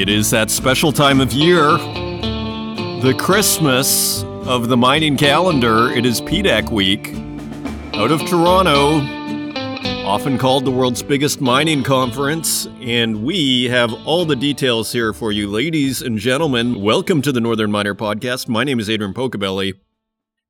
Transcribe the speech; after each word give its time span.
It 0.00 0.08
is 0.08 0.30
that 0.30 0.48
special 0.48 0.92
time 0.92 1.20
of 1.20 1.34
year, 1.34 1.76
the 3.02 3.14
Christmas 3.18 4.22
of 4.46 4.68
the 4.68 4.76
mining 4.78 5.18
calendar. 5.18 5.90
It 5.90 6.06
is 6.06 6.22
PDAC 6.22 6.72
week 6.72 7.12
out 7.92 8.10
of 8.10 8.20
Toronto, 8.22 9.00
often 10.06 10.38
called 10.38 10.64
the 10.64 10.70
world's 10.70 11.02
biggest 11.02 11.42
mining 11.42 11.82
conference. 11.82 12.66
And 12.80 13.24
we 13.24 13.64
have 13.64 13.92
all 14.06 14.24
the 14.24 14.36
details 14.36 14.90
here 14.90 15.12
for 15.12 15.32
you, 15.32 15.46
ladies 15.50 16.00
and 16.00 16.16
gentlemen. 16.16 16.80
Welcome 16.80 17.20
to 17.20 17.30
the 17.30 17.40
Northern 17.40 17.70
Miner 17.70 17.94
Podcast. 17.94 18.48
My 18.48 18.64
name 18.64 18.80
is 18.80 18.88
Adrian 18.88 19.12
Pocobelli. 19.12 19.74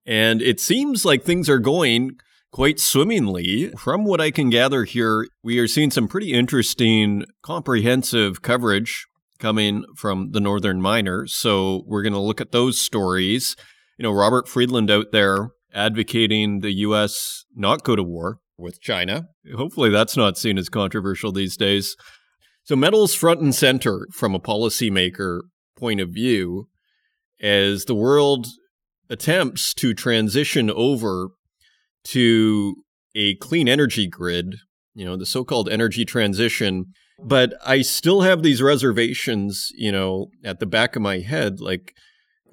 And 0.06 0.40
it 0.40 0.60
seems 0.60 1.04
like 1.04 1.24
things 1.24 1.48
are 1.48 1.58
going 1.58 2.20
quite 2.52 2.78
swimmingly. 2.78 3.70
From 3.70 4.04
what 4.04 4.20
I 4.20 4.30
can 4.30 4.48
gather 4.48 4.84
here, 4.84 5.26
we 5.42 5.58
are 5.58 5.66
seeing 5.66 5.90
some 5.90 6.06
pretty 6.06 6.32
interesting, 6.32 7.24
comprehensive 7.42 8.42
coverage 8.42 9.08
coming 9.40 9.84
from 9.96 10.30
the 10.30 10.40
Northern 10.40 10.80
Miner. 10.80 11.26
So 11.26 11.82
we're 11.86 12.02
going 12.02 12.12
to 12.12 12.20
look 12.20 12.40
at 12.40 12.52
those 12.52 12.80
stories. 12.80 13.56
You 13.98 14.04
know, 14.04 14.12
Robert 14.12 14.46
Friedland 14.46 14.90
out 14.90 15.12
there 15.12 15.50
advocating 15.74 16.60
the 16.60 16.72
U.S. 16.72 17.44
not 17.54 17.82
go 17.82 17.96
to 17.96 18.02
war 18.02 18.38
with 18.56 18.80
China. 18.80 19.28
Hopefully 19.56 19.90
that's 19.90 20.16
not 20.16 20.38
seen 20.38 20.58
as 20.58 20.68
controversial 20.68 21.32
these 21.32 21.56
days. 21.56 21.96
So 22.62 22.76
metals 22.76 23.14
front 23.14 23.40
and 23.40 23.54
center 23.54 24.06
from 24.12 24.34
a 24.34 24.40
policymaker 24.40 25.40
point 25.76 26.00
of 26.00 26.10
view 26.10 26.68
as 27.40 27.86
the 27.86 27.94
world 27.94 28.46
attempts 29.08 29.74
to 29.74 29.94
transition 29.94 30.70
over 30.70 31.30
to 32.04 32.76
a 33.14 33.34
clean 33.36 33.68
energy 33.68 34.06
grid, 34.06 34.56
you 34.94 35.04
know, 35.04 35.16
the 35.16 35.26
so 35.26 35.44
called 35.44 35.68
energy 35.68 36.04
transition. 36.04 36.92
But 37.22 37.54
I 37.64 37.82
still 37.82 38.22
have 38.22 38.42
these 38.42 38.62
reservations, 38.62 39.70
you 39.74 39.92
know, 39.92 40.30
at 40.44 40.58
the 40.58 40.66
back 40.66 40.96
of 40.96 41.02
my 41.02 41.18
head. 41.18 41.60
Like, 41.60 41.94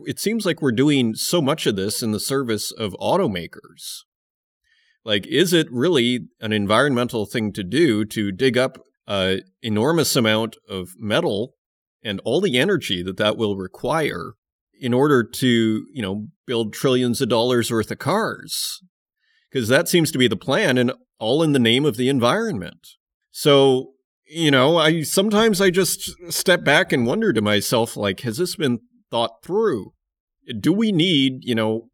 it 0.05 0.19
seems 0.19 0.45
like 0.45 0.61
we're 0.61 0.71
doing 0.71 1.15
so 1.15 1.41
much 1.41 1.65
of 1.65 1.75
this 1.75 2.03
in 2.03 2.11
the 2.11 2.19
service 2.19 2.71
of 2.71 2.95
automakers. 2.99 4.03
Like, 5.03 5.25
is 5.27 5.53
it 5.53 5.67
really 5.71 6.27
an 6.41 6.51
environmental 6.51 7.25
thing 7.25 7.53
to 7.53 7.63
do 7.63 8.03
to 8.05 8.31
dig 8.31 8.57
up 8.57 8.77
an 9.07 9.41
enormous 9.61 10.15
amount 10.15 10.57
of 10.69 10.89
metal 10.97 11.53
and 12.03 12.19
all 12.25 12.41
the 12.41 12.57
energy 12.57 13.01
that 13.03 13.17
that 13.17 13.37
will 13.37 13.55
require 13.55 14.33
in 14.79 14.93
order 14.93 15.23
to, 15.23 15.85
you 15.91 16.01
know, 16.01 16.27
build 16.45 16.73
trillions 16.73 17.21
of 17.21 17.29
dollars 17.29 17.71
worth 17.71 17.89
of 17.89 17.99
cars? 17.99 18.81
because 19.49 19.67
that 19.69 19.87
seems 19.87 20.11
to 20.11 20.17
be 20.17 20.27
the 20.27 20.35
plan 20.35 20.77
and 20.77 20.91
all 21.19 21.41
in 21.41 21.53
the 21.53 21.59
name 21.59 21.85
of 21.85 21.97
the 21.97 22.09
environment. 22.09 22.89
So, 23.31 23.93
you 24.29 24.51
know, 24.51 24.77
I 24.77 25.01
sometimes 25.01 25.61
I 25.61 25.69
just 25.69 26.11
step 26.31 26.63
back 26.63 26.91
and 26.91 27.05
wonder 27.05 27.33
to 27.33 27.41
myself 27.41 27.95
like 27.95 28.21
has 28.21 28.37
this 28.37 28.55
been 28.55 28.79
thought 29.09 29.43
through? 29.43 29.93
Do 30.59 30.71
we 30.71 30.91
need, 30.91 31.43
you 31.43 31.55
know, 31.55 31.89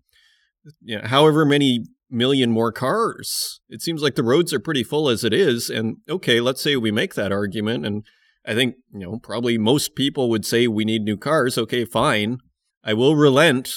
you 0.81 0.97
know 0.97 1.07
however 1.07 1.45
many 1.45 1.85
million 2.09 2.51
more 2.51 2.71
cars? 2.71 3.61
It 3.69 3.81
seems 3.81 4.01
like 4.01 4.15
the 4.15 4.23
roads 4.23 4.53
are 4.53 4.59
pretty 4.59 4.83
full 4.83 5.09
as 5.09 5.23
it 5.23 5.33
is 5.33 5.69
and 5.69 5.97
okay, 6.09 6.39
let's 6.41 6.61
say 6.61 6.75
we 6.75 6.91
make 6.91 7.15
that 7.15 7.31
argument 7.31 7.85
and 7.85 8.05
I 8.45 8.53
think, 8.53 8.75
you 8.91 8.99
know, 8.99 9.19
probably 9.19 9.57
most 9.57 9.95
people 9.95 10.29
would 10.29 10.45
say 10.45 10.67
we 10.67 10.83
need 10.85 11.03
new 11.03 11.17
cars. 11.17 11.57
Okay, 11.57 11.85
fine. 11.85 12.39
I 12.83 12.93
will 12.93 13.15
relent 13.15 13.73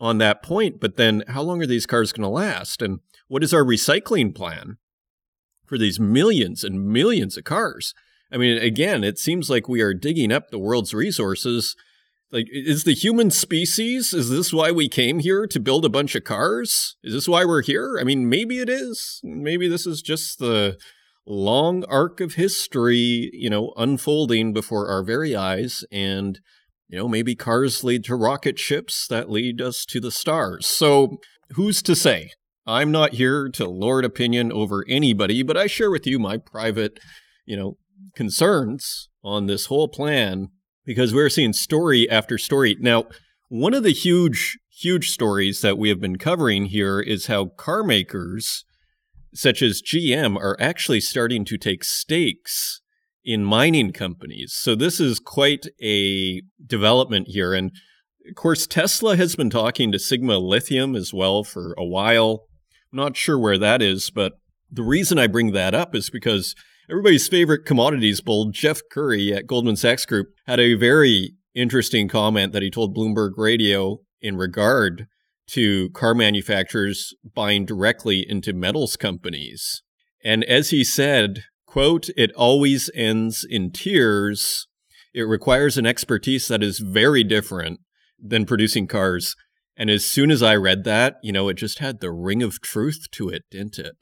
on 0.00 0.18
that 0.18 0.42
point, 0.42 0.80
but 0.80 0.96
then 0.96 1.24
how 1.28 1.42
long 1.42 1.62
are 1.62 1.66
these 1.66 1.86
cars 1.86 2.12
going 2.12 2.22
to 2.22 2.28
last? 2.28 2.80
And 2.80 3.00
what 3.26 3.44
is 3.44 3.52
our 3.52 3.64
recycling 3.64 4.34
plan 4.34 4.78
for 5.68 5.78
these 5.78 6.00
millions 6.00 6.64
and 6.64 6.86
millions 6.86 7.36
of 7.36 7.44
cars? 7.44 7.94
I 8.32 8.36
mean, 8.36 8.58
again, 8.58 9.04
it 9.04 9.18
seems 9.18 9.48
like 9.48 9.68
we 9.68 9.80
are 9.80 9.94
digging 9.94 10.32
up 10.32 10.50
the 10.50 10.58
world's 10.58 10.92
resources. 10.94 11.76
Like, 12.30 12.46
is 12.50 12.84
the 12.84 12.92
human 12.92 13.30
species, 13.30 14.12
is 14.12 14.28
this 14.28 14.52
why 14.52 14.70
we 14.70 14.88
came 14.88 15.20
here 15.20 15.46
to 15.46 15.60
build 15.60 15.86
a 15.86 15.90
bunch 15.90 16.14
of 16.14 16.24
cars? 16.24 16.96
Is 17.02 17.14
this 17.14 17.28
why 17.28 17.46
we're 17.46 17.62
here? 17.62 17.96
I 17.98 18.04
mean, 18.04 18.28
maybe 18.28 18.58
it 18.58 18.68
is. 18.68 19.20
Maybe 19.24 19.66
this 19.66 19.86
is 19.86 20.02
just 20.02 20.38
the 20.38 20.76
long 21.26 21.84
arc 21.84 22.20
of 22.20 22.34
history, 22.34 23.30
you 23.32 23.48
know, 23.48 23.72
unfolding 23.76 24.52
before 24.52 24.88
our 24.88 25.02
very 25.02 25.34
eyes. 25.34 25.84
And, 25.90 26.38
you 26.88 26.98
know, 26.98 27.08
maybe 27.08 27.34
cars 27.34 27.82
lead 27.82 28.04
to 28.04 28.14
rocket 28.14 28.58
ships 28.58 29.06
that 29.08 29.30
lead 29.30 29.62
us 29.62 29.86
to 29.86 29.98
the 29.98 30.10
stars. 30.10 30.66
So 30.66 31.18
who's 31.52 31.80
to 31.82 31.94
say? 31.94 32.32
I'm 32.68 32.92
not 32.92 33.14
here 33.14 33.48
to 33.48 33.66
lord 33.66 34.04
opinion 34.04 34.52
over 34.52 34.84
anybody, 34.86 35.42
but 35.42 35.56
I 35.56 35.66
share 35.66 35.90
with 35.90 36.06
you 36.06 36.18
my 36.18 36.36
private, 36.36 37.00
you 37.46 37.56
know, 37.56 37.78
concerns 38.14 39.08
on 39.24 39.46
this 39.46 39.66
whole 39.66 39.88
plan 39.88 40.48
because 40.84 41.14
we're 41.14 41.30
seeing 41.30 41.54
story 41.54 42.08
after 42.10 42.36
story. 42.36 42.76
Now, 42.78 43.06
one 43.48 43.72
of 43.72 43.84
the 43.84 43.92
huge, 43.92 44.58
huge 44.70 45.08
stories 45.08 45.62
that 45.62 45.78
we 45.78 45.88
have 45.88 45.98
been 45.98 46.18
covering 46.18 46.66
here 46.66 47.00
is 47.00 47.26
how 47.26 47.46
car 47.46 47.82
makers 47.82 48.66
such 49.32 49.62
as 49.62 49.80
GM 49.80 50.36
are 50.36 50.56
actually 50.60 51.00
starting 51.00 51.46
to 51.46 51.56
take 51.56 51.84
stakes 51.84 52.82
in 53.24 53.44
mining 53.44 53.92
companies. 53.92 54.52
So 54.54 54.74
this 54.74 55.00
is 55.00 55.18
quite 55.18 55.66
a 55.82 56.42
development 56.64 57.28
here. 57.28 57.54
And 57.54 57.72
of 58.28 58.34
course, 58.34 58.66
Tesla 58.66 59.16
has 59.16 59.36
been 59.36 59.48
talking 59.48 59.90
to 59.92 59.98
Sigma 59.98 60.36
Lithium 60.38 60.94
as 60.94 61.14
well 61.14 61.44
for 61.44 61.74
a 61.78 61.84
while. 61.84 62.47
Not 62.92 63.16
sure 63.16 63.38
where 63.38 63.58
that 63.58 63.82
is, 63.82 64.10
but 64.10 64.34
the 64.70 64.82
reason 64.82 65.18
I 65.18 65.26
bring 65.26 65.52
that 65.52 65.74
up 65.74 65.94
is 65.94 66.10
because 66.10 66.54
everybody's 66.90 67.28
favorite 67.28 67.64
commodities 67.64 68.20
bull, 68.20 68.50
Jeff 68.50 68.80
Currie 68.90 69.32
at 69.32 69.46
Goldman 69.46 69.76
Sachs 69.76 70.06
Group, 70.06 70.28
had 70.46 70.60
a 70.60 70.74
very 70.74 71.34
interesting 71.54 72.08
comment 72.08 72.52
that 72.52 72.62
he 72.62 72.70
told 72.70 72.96
Bloomberg 72.96 73.32
Radio 73.36 74.00
in 74.20 74.36
regard 74.36 75.06
to 75.48 75.90
car 75.90 76.14
manufacturers 76.14 77.14
buying 77.34 77.64
directly 77.64 78.24
into 78.28 78.52
metals 78.52 78.96
companies. 78.96 79.82
And 80.24 80.44
as 80.44 80.70
he 80.70 80.84
said, 80.84 81.44
quote, 81.66 82.08
it 82.16 82.32
always 82.34 82.90
ends 82.94 83.46
in 83.48 83.70
tears. 83.70 84.66
It 85.14 85.22
requires 85.22 85.78
an 85.78 85.86
expertise 85.86 86.48
that 86.48 86.62
is 86.62 86.78
very 86.78 87.24
different 87.24 87.80
than 88.20 88.44
producing 88.44 88.86
cars. 88.86 89.34
And 89.78 89.88
as 89.88 90.04
soon 90.04 90.32
as 90.32 90.42
I 90.42 90.56
read 90.56 90.82
that, 90.84 91.18
you 91.22 91.32
know, 91.32 91.48
it 91.48 91.54
just 91.54 91.78
had 91.78 92.00
the 92.00 92.10
ring 92.10 92.42
of 92.42 92.60
truth 92.60 93.06
to 93.12 93.28
it, 93.28 93.44
didn't 93.48 93.78
it? 93.78 93.96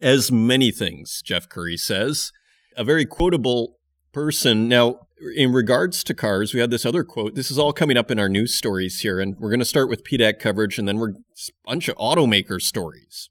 As 0.00 0.30
many 0.30 0.70
things, 0.70 1.20
Jeff 1.22 1.48
Currie 1.48 1.76
says. 1.76 2.30
A 2.76 2.84
very 2.84 3.04
quotable 3.04 3.78
person. 4.12 4.68
Now, 4.68 5.00
in 5.36 5.52
regards 5.52 6.04
to 6.04 6.14
cars, 6.14 6.54
we 6.54 6.60
had 6.60 6.70
this 6.70 6.86
other 6.86 7.02
quote. 7.02 7.34
This 7.34 7.50
is 7.50 7.58
all 7.58 7.72
coming 7.72 7.96
up 7.96 8.12
in 8.12 8.20
our 8.20 8.28
news 8.28 8.54
stories 8.54 9.00
here, 9.00 9.18
and 9.18 9.36
we're 9.40 9.50
going 9.50 9.58
to 9.58 9.66
start 9.66 9.88
with 9.88 10.04
PDAC 10.04 10.38
coverage, 10.38 10.78
and 10.78 10.86
then 10.86 10.98
we're 10.98 11.10
a 11.10 11.52
bunch 11.66 11.88
of 11.88 11.96
automaker 11.96 12.62
stories. 12.62 13.28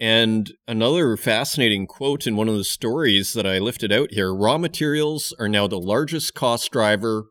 And 0.00 0.52
another 0.66 1.16
fascinating 1.18 1.86
quote 1.86 2.26
in 2.26 2.36
one 2.36 2.48
of 2.48 2.56
the 2.56 2.64
stories 2.64 3.34
that 3.34 3.46
I 3.46 3.58
lifted 3.58 3.92
out 3.92 4.12
here 4.12 4.34
raw 4.34 4.58
materials 4.58 5.34
are 5.38 5.48
now 5.48 5.68
the 5.68 5.78
largest 5.78 6.34
cost 6.34 6.72
driver 6.72 7.26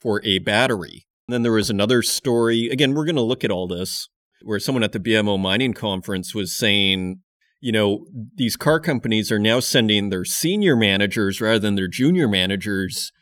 for 0.00 0.24
a 0.24 0.38
battery. 0.38 1.06
Then 1.28 1.42
there 1.42 1.52
was 1.52 1.70
another 1.70 2.02
story. 2.02 2.68
Again, 2.68 2.94
we're 2.94 3.04
going 3.04 3.16
to 3.16 3.22
look 3.22 3.44
at 3.44 3.50
all 3.50 3.66
this 3.66 4.08
where 4.42 4.60
someone 4.60 4.84
at 4.84 4.92
the 4.92 5.00
BMO 5.00 5.40
mining 5.40 5.72
conference 5.72 6.34
was 6.34 6.54
saying, 6.54 7.20
you 7.60 7.72
know, 7.72 8.06
these 8.34 8.56
car 8.56 8.78
companies 8.78 9.32
are 9.32 9.38
now 9.38 9.60
sending 9.60 10.10
their 10.10 10.24
senior 10.24 10.76
managers 10.76 11.40
rather 11.40 11.58
than 11.58 11.74
their 11.74 11.88
junior 11.88 12.28
managers 12.28 13.12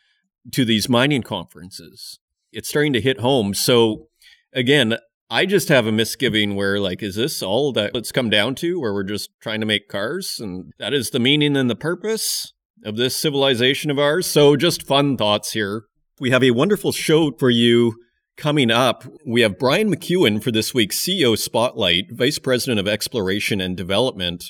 to 0.53 0.65
these 0.65 0.89
mining 0.89 1.23
conferences. 1.23 2.19
It's 2.53 2.69
starting 2.69 2.93
to 2.93 3.01
hit 3.01 3.21
home. 3.21 3.55
So, 3.55 4.09
again, 4.53 4.97
I 5.31 5.47
just 5.47 5.69
have 5.69 5.87
a 5.87 5.93
misgiving 5.93 6.57
where, 6.57 6.79
like, 6.79 7.03
is 7.03 7.15
this 7.15 7.43
all 7.43 7.73
that 7.73 7.93
it's 7.95 8.13
come 8.13 8.29
down 8.29 8.55
to, 8.57 8.79
where 8.79 8.93
we're 8.93 9.03
just 9.03 9.31
trying 9.41 9.61
to 9.61 9.67
make 9.67 9.89
cars? 9.89 10.39
And 10.39 10.73
that 10.79 10.93
is 10.93 11.11
the 11.11 11.19
meaning 11.19 11.57
and 11.57 11.71
the 11.71 11.77
purpose 11.77 12.53
of 12.85 12.97
this 12.97 13.17
civilization 13.17 13.91
of 13.91 13.99
ours. 13.99 14.27
So, 14.27 14.57
just 14.57 14.87
fun 14.87 15.17
thoughts 15.17 15.53
here. 15.53 15.85
We 16.21 16.31
have 16.31 16.45
a 16.45 16.53
wonderful 16.53 16.93
show 16.93 17.33
for 17.33 17.51
you 17.51 17.95
coming 18.37 18.71
up. 18.71 19.05
We 19.27 19.43
have 19.43 19.59
Brian 19.59 19.91
McEwen 19.91 20.43
for 20.43 20.51
this 20.51 20.75
week's 20.75 21.05
CEO 21.05 21.37
Spotlight, 21.39 22.07
Vice 22.11 22.39
President 22.39 22.81
of 22.81 22.89
Exploration 22.89 23.61
and 23.61 23.77
Development 23.77 24.45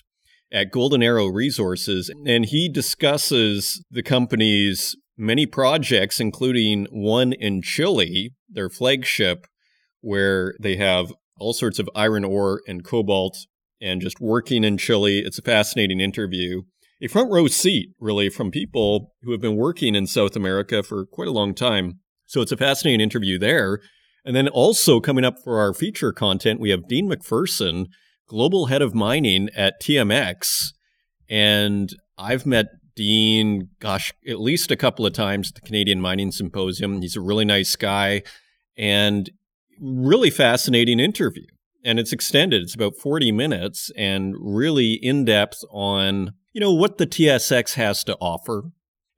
at 0.52 0.70
Golden 0.70 1.02
Arrow 1.02 1.26
Resources, 1.26 2.10
and 2.26 2.46
he 2.46 2.68
discusses 2.68 3.84
the 3.90 4.02
company's 4.02 4.96
many 5.16 5.46
projects, 5.46 6.20
including 6.20 6.86
one 6.90 7.32
in 7.32 7.62
Chile, 7.62 8.32
their 8.48 8.70
flagship, 8.70 9.46
where 10.00 10.54
they 10.60 10.76
have 10.76 11.12
all 11.38 11.52
sorts 11.52 11.78
of 11.78 11.90
iron 11.94 12.24
ore 12.24 12.60
and 12.68 12.84
cobalt 12.84 13.36
and 13.80 14.00
just 14.00 14.20
working 14.20 14.64
in 14.64 14.78
Chile. 14.78 15.18
It's 15.18 15.38
a 15.38 15.42
fascinating 15.42 16.00
interview 16.00 16.62
a 17.04 17.08
front 17.08 17.30
row 17.30 17.46
seat, 17.48 17.90
really, 18.00 18.30
from 18.30 18.50
people 18.50 19.12
who 19.22 19.32
have 19.32 19.40
been 19.40 19.56
working 19.56 19.94
in 19.94 20.06
South 20.06 20.36
America 20.36 20.82
for 20.82 21.04
quite 21.04 21.28
a 21.28 21.32
long 21.32 21.54
time. 21.54 22.00
So 22.26 22.40
it's 22.40 22.52
a 22.52 22.56
fascinating 22.56 23.00
interview 23.00 23.38
there. 23.38 23.80
And 24.24 24.34
then 24.34 24.48
also 24.48 25.00
coming 25.00 25.24
up 25.24 25.36
for 25.42 25.58
our 25.58 25.74
feature 25.74 26.12
content, 26.12 26.60
we 26.60 26.70
have 26.70 26.88
Dean 26.88 27.10
McPherson, 27.10 27.86
global 28.26 28.66
head 28.66 28.82
of 28.82 28.94
mining 28.94 29.50
at 29.54 29.80
TMX. 29.82 30.72
And 31.28 31.94
I've 32.16 32.46
met 32.46 32.66
Dean, 32.96 33.70
gosh, 33.80 34.12
at 34.26 34.40
least 34.40 34.70
a 34.70 34.76
couple 34.76 35.04
of 35.04 35.12
times 35.12 35.50
at 35.50 35.56
the 35.56 35.60
Canadian 35.60 36.00
Mining 36.00 36.30
Symposium. 36.30 37.02
He's 37.02 37.16
a 37.16 37.20
really 37.20 37.44
nice 37.44 37.76
guy 37.76 38.22
and 38.76 39.30
really 39.80 40.30
fascinating 40.30 41.00
interview. 41.00 41.46
And 41.84 41.98
it's 41.98 42.12
extended, 42.12 42.62
it's 42.62 42.74
about 42.74 42.96
40 42.96 43.30
minutes 43.32 43.90
and 43.96 44.34
really 44.38 44.92
in 44.92 45.26
depth 45.26 45.62
on, 45.70 46.32
you 46.54 46.60
know, 46.60 46.72
what 46.72 46.96
the 46.96 47.06
TSX 47.06 47.74
has 47.74 48.02
to 48.04 48.16
offer 48.20 48.70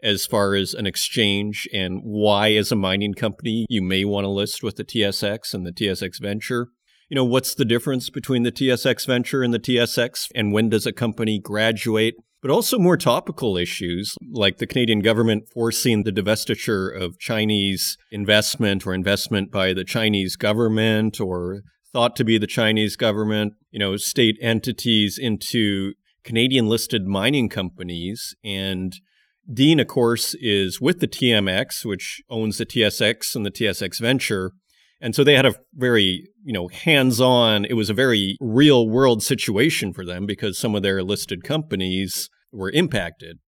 as 0.07 0.25
far 0.25 0.55
as 0.55 0.73
an 0.73 0.87
exchange 0.87 1.69
and 1.73 2.01
why, 2.05 2.53
as 2.53 2.71
a 2.71 2.77
mining 2.77 3.13
company, 3.13 3.67
you 3.69 3.83
may 3.83 4.05
want 4.05 4.25
to 4.25 4.29
list 4.29 4.63
with 4.63 4.77
the 4.77 4.85
TSX 4.85 5.53
and 5.53 5.67
the 5.67 5.73
TSX 5.73 6.21
Venture. 6.21 6.69
You 7.09 7.17
know, 7.17 7.25
what's 7.25 7.55
the 7.55 7.65
difference 7.65 8.09
between 8.09 8.45
the 8.45 8.53
TSX 8.53 9.05
Venture 9.05 9.43
and 9.43 9.53
the 9.53 9.59
TSX, 9.59 10.29
and 10.33 10.53
when 10.53 10.69
does 10.69 10.87
a 10.87 10.93
company 10.93 11.41
graduate? 11.41 12.15
But 12.41 12.53
also 12.53 12.79
more 12.79 12.97
topical 12.97 13.57
issues 13.57 14.15
like 14.31 14.59
the 14.59 14.67
Canadian 14.67 15.01
government 15.01 15.49
forcing 15.53 16.05
the 16.05 16.13
divestiture 16.13 16.95
of 16.95 17.19
Chinese 17.19 17.99
investment 18.13 18.87
or 18.87 18.95
investment 18.95 19.51
by 19.51 19.73
the 19.73 19.85
Chinese 19.85 20.37
government 20.37 21.21
or 21.21 21.63
thought 21.93 22.15
to 22.15 22.25
be 22.25 22.39
the 22.39 22.47
Chinese 22.47 22.95
government, 22.95 23.55
you 23.73 23.81
know, 23.81 23.97
state 23.97 24.37
entities 24.41 25.19
into 25.21 25.95
Canadian 26.23 26.69
listed 26.69 27.07
mining 27.07 27.49
companies 27.49 28.37
and 28.45 28.93
Dean, 29.53 29.79
of 29.79 29.87
course, 29.87 30.35
is 30.41 30.81
with 30.81 31.01
the 31.01 31.09
TMX, 31.09 31.85
which 31.85 32.23
owns 32.29 32.59
the 32.59 32.67
TSX 32.67 33.35
and 33.37 33.47
the 33.47 33.51
TSX 33.51 34.01
Venture. 34.01 34.53
And 35.01 35.15
so 35.15 35.23
they 35.23 35.35
had 35.35 35.47
a 35.47 35.55
very, 35.75 36.29
you 36.43 36.53
know, 36.53 36.69
hands 36.69 37.21
on, 37.21 37.65
it 37.65 37.75
was 37.75 37.91
a 37.91 37.95
very 37.95 38.37
real 38.41 38.89
world 38.89 39.23
situation 39.23 39.93
for 39.93 40.05
them 40.05 40.27
because 40.27 40.59
some 40.59 40.75
of 40.75 40.83
their 40.83 41.03
listed 41.03 41.45
companies 41.45 42.29
were 42.51 42.71
impacted. 42.71 43.39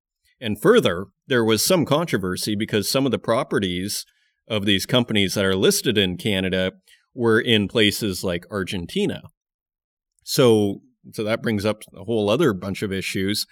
And 0.41 0.61
further, 0.61 1.06
there 1.27 1.45
was 1.45 1.65
some 1.65 1.85
controversy 1.85 2.55
because 2.55 2.91
some 2.91 3.06
of 3.06 3.12
the 3.12 3.19
properties 3.19 4.05
of 4.47 4.67
these 4.67 4.87
companies 4.87 5.35
that 5.35 5.45
are 5.45 5.56
listed 5.56 5.99
in 5.99 6.17
Canada 6.17 6.73
were 7.15 7.41
in 7.41 7.67
places 7.67 8.23
like 8.23 8.47
Argentina. 8.50 9.23
So, 10.23 10.83
so 11.12 11.25
that 11.25 11.43
brings 11.43 11.65
up 11.65 11.83
a 11.97 12.05
whole 12.05 12.31
other 12.31 12.53
bunch 12.53 12.83
of 12.83 12.93
issues. 12.93 13.47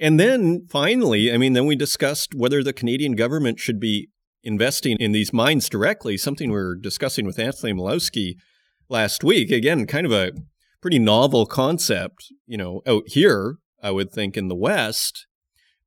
And 0.00 0.18
then 0.18 0.66
finally, 0.68 1.32
I 1.32 1.36
mean, 1.36 1.52
then 1.52 1.66
we 1.66 1.76
discussed 1.76 2.34
whether 2.34 2.62
the 2.62 2.72
Canadian 2.72 3.12
government 3.12 3.60
should 3.60 3.78
be 3.78 4.08
investing 4.42 4.96
in 4.98 5.12
these 5.12 5.32
mines 5.32 5.68
directly, 5.68 6.16
something 6.16 6.50
we 6.50 6.56
were 6.56 6.76
discussing 6.76 7.26
with 7.26 7.38
Anthony 7.38 7.72
Milewski 7.72 8.34
last 8.88 9.24
week. 9.24 9.50
Again, 9.50 9.86
kind 9.86 10.04
of 10.04 10.12
a 10.12 10.32
pretty 10.80 10.98
novel 10.98 11.46
concept, 11.46 12.26
you 12.46 12.58
know, 12.58 12.82
out 12.86 13.04
here, 13.06 13.56
I 13.82 13.90
would 13.90 14.12
think, 14.12 14.36
in 14.36 14.48
the 14.48 14.56
West. 14.56 15.26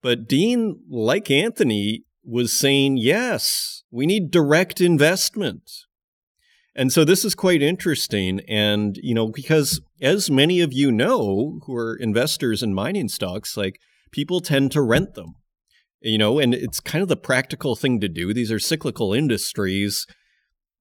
But 0.01 0.27
Dean, 0.27 0.79
like 0.89 1.29
Anthony, 1.29 2.03
was 2.23 2.57
saying, 2.57 2.97
yes, 2.97 3.83
we 3.91 4.05
need 4.05 4.31
direct 4.31 4.81
investment. 4.81 5.69
And 6.75 6.93
so 6.93 7.03
this 7.03 7.25
is 7.25 7.35
quite 7.35 7.61
interesting. 7.61 8.41
And, 8.47 8.97
you 9.01 9.15
know, 9.15 9.27
because 9.27 9.81
as 10.01 10.29
many 10.29 10.61
of 10.61 10.71
you 10.73 10.91
know 10.91 11.59
who 11.65 11.75
are 11.75 11.95
investors 11.95 12.61
in 12.61 12.73
mining 12.73 13.07
stocks, 13.09 13.57
like 13.57 13.79
people 14.11 14.41
tend 14.41 14.71
to 14.71 14.81
rent 14.81 15.13
them. 15.13 15.35
You 16.01 16.17
know, 16.17 16.39
and 16.39 16.53
it's 16.53 16.79
kind 16.79 17.01
of 17.01 17.07
the 17.07 17.17
practical 17.17 17.75
thing 17.75 17.99
to 18.01 18.07
do. 18.07 18.33
These 18.33 18.51
are 18.51 18.59
cyclical 18.59 19.13
industries. 19.13 20.05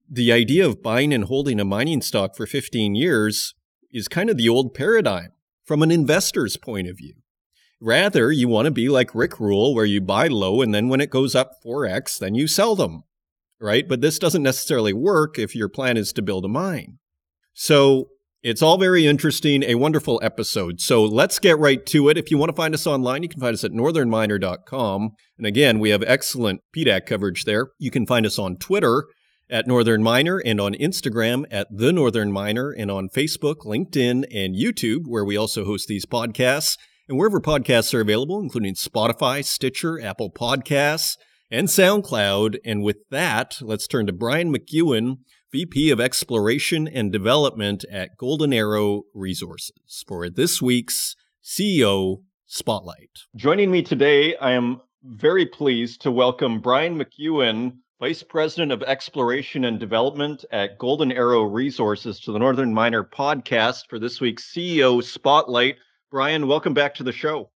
The 0.09 0.31
idea 0.31 0.65
of 0.65 0.83
buying 0.83 1.13
and 1.13 1.25
holding 1.25 1.59
a 1.59 1.65
mining 1.65 2.01
stock 2.01 2.35
for 2.35 2.45
15 2.45 2.93
years 2.95 3.55
is 3.91 4.07
kind 4.07 4.29
of 4.29 4.37
the 4.37 4.47
old 4.47 4.73
paradigm 4.73 5.31
from 5.65 5.81
an 5.81 5.91
investor's 5.91 6.55
point 6.55 6.87
of 6.87 6.97
view. 6.97 7.15
Rather, 7.81 8.31
you 8.31 8.47
want 8.47 8.65
to 8.65 8.71
be 8.71 8.89
like 8.89 9.13
Rick 9.13 9.39
Rule, 9.39 9.75
where 9.75 9.85
you 9.85 10.01
buy 10.01 10.27
low 10.27 10.61
and 10.61 10.73
then 10.73 10.87
when 10.87 11.01
it 11.01 11.09
goes 11.09 11.35
up 11.35 11.51
4x, 11.65 12.17
then 12.19 12.33
you 12.33 12.47
sell 12.47 12.75
them, 12.75 13.03
right? 13.59 13.87
But 13.87 14.01
this 14.01 14.17
doesn't 14.17 14.43
necessarily 14.43 14.93
work 14.93 15.37
if 15.37 15.55
your 15.55 15.69
plan 15.69 15.97
is 15.97 16.13
to 16.13 16.21
build 16.21 16.45
a 16.45 16.47
mine. 16.47 16.99
So 17.53 18.09
it's 18.47 18.61
all 18.61 18.77
very 18.77 19.05
interesting, 19.05 19.61
a 19.63 19.75
wonderful 19.75 20.21
episode. 20.23 20.79
So 20.79 21.03
let's 21.03 21.37
get 21.37 21.59
right 21.59 21.85
to 21.87 22.07
it. 22.07 22.17
If 22.17 22.31
you 22.31 22.37
want 22.37 22.49
to 22.49 22.55
find 22.55 22.73
us 22.73 22.87
online, 22.87 23.21
you 23.21 23.27
can 23.27 23.41
find 23.41 23.53
us 23.53 23.65
at 23.65 23.71
northernminer.com. 23.71 25.09
And 25.37 25.45
again, 25.45 25.79
we 25.79 25.89
have 25.89 26.01
excellent 26.03 26.61
PDAC 26.73 27.05
coverage 27.05 27.43
there. 27.43 27.71
You 27.77 27.91
can 27.91 28.05
find 28.05 28.25
us 28.25 28.39
on 28.39 28.55
Twitter 28.55 29.03
at 29.49 29.67
Northern 29.67 30.01
Miner 30.01 30.41
and 30.45 30.61
on 30.61 30.75
Instagram 30.75 31.43
at 31.51 31.67
The 31.69 31.91
Northern 31.91 32.31
Miner 32.31 32.71
and 32.71 32.89
on 32.89 33.09
Facebook, 33.09 33.65
LinkedIn, 33.65 34.23
and 34.33 34.55
YouTube, 34.55 35.07
where 35.07 35.25
we 35.25 35.35
also 35.35 35.65
host 35.65 35.89
these 35.89 36.05
podcasts. 36.05 36.77
And 37.09 37.17
wherever 37.17 37.41
podcasts 37.41 37.93
are 37.93 38.01
available, 38.01 38.39
including 38.39 38.75
Spotify, 38.75 39.43
Stitcher, 39.43 39.99
Apple 39.99 40.31
Podcasts, 40.31 41.17
and 41.51 41.67
SoundCloud. 41.67 42.59
And 42.63 42.81
with 42.81 42.97
that, 43.11 43.57
let's 43.61 43.87
turn 43.87 44.07
to 44.07 44.13
Brian 44.13 44.53
McEwen 44.53 45.17
VP 45.53 45.91
of 45.91 46.01
Exploration 46.01 46.89
and 46.89 47.09
Development 47.09 47.85
at 47.89 48.17
Golden 48.17 48.51
Arrow 48.51 49.03
Resources, 49.13 50.03
for 50.05 50.29
this 50.29 50.61
week's 50.61 51.15
CEO 51.41 52.23
Spotlight. 52.45 53.11
Joining 53.33 53.71
me 53.71 53.81
today, 53.81 54.35
I 54.35 54.51
am 54.51 54.81
very 55.03 55.45
pleased 55.45 56.01
to 56.01 56.11
welcome 56.11 56.59
Brian 56.59 56.99
McEwen, 56.99 57.77
Vice 58.01 58.23
President 58.23 58.73
of 58.73 58.83
Exploration 58.83 59.63
and 59.63 59.79
Development 59.79 60.43
at 60.51 60.77
Golden 60.77 61.13
Arrow 61.13 61.43
Resources, 61.43 62.19
to 62.21 62.33
the 62.33 62.39
Northern 62.39 62.73
Miner 62.73 63.05
podcast 63.05 63.83
for 63.89 63.99
this 63.99 64.19
week's 64.19 64.51
CEO 64.53 65.01
Spotlight. 65.01 65.77
Brian, 66.11 66.47
welcome 66.47 66.73
back 66.73 66.93
to 66.95 67.03
the 67.03 67.13
show. 67.13 67.51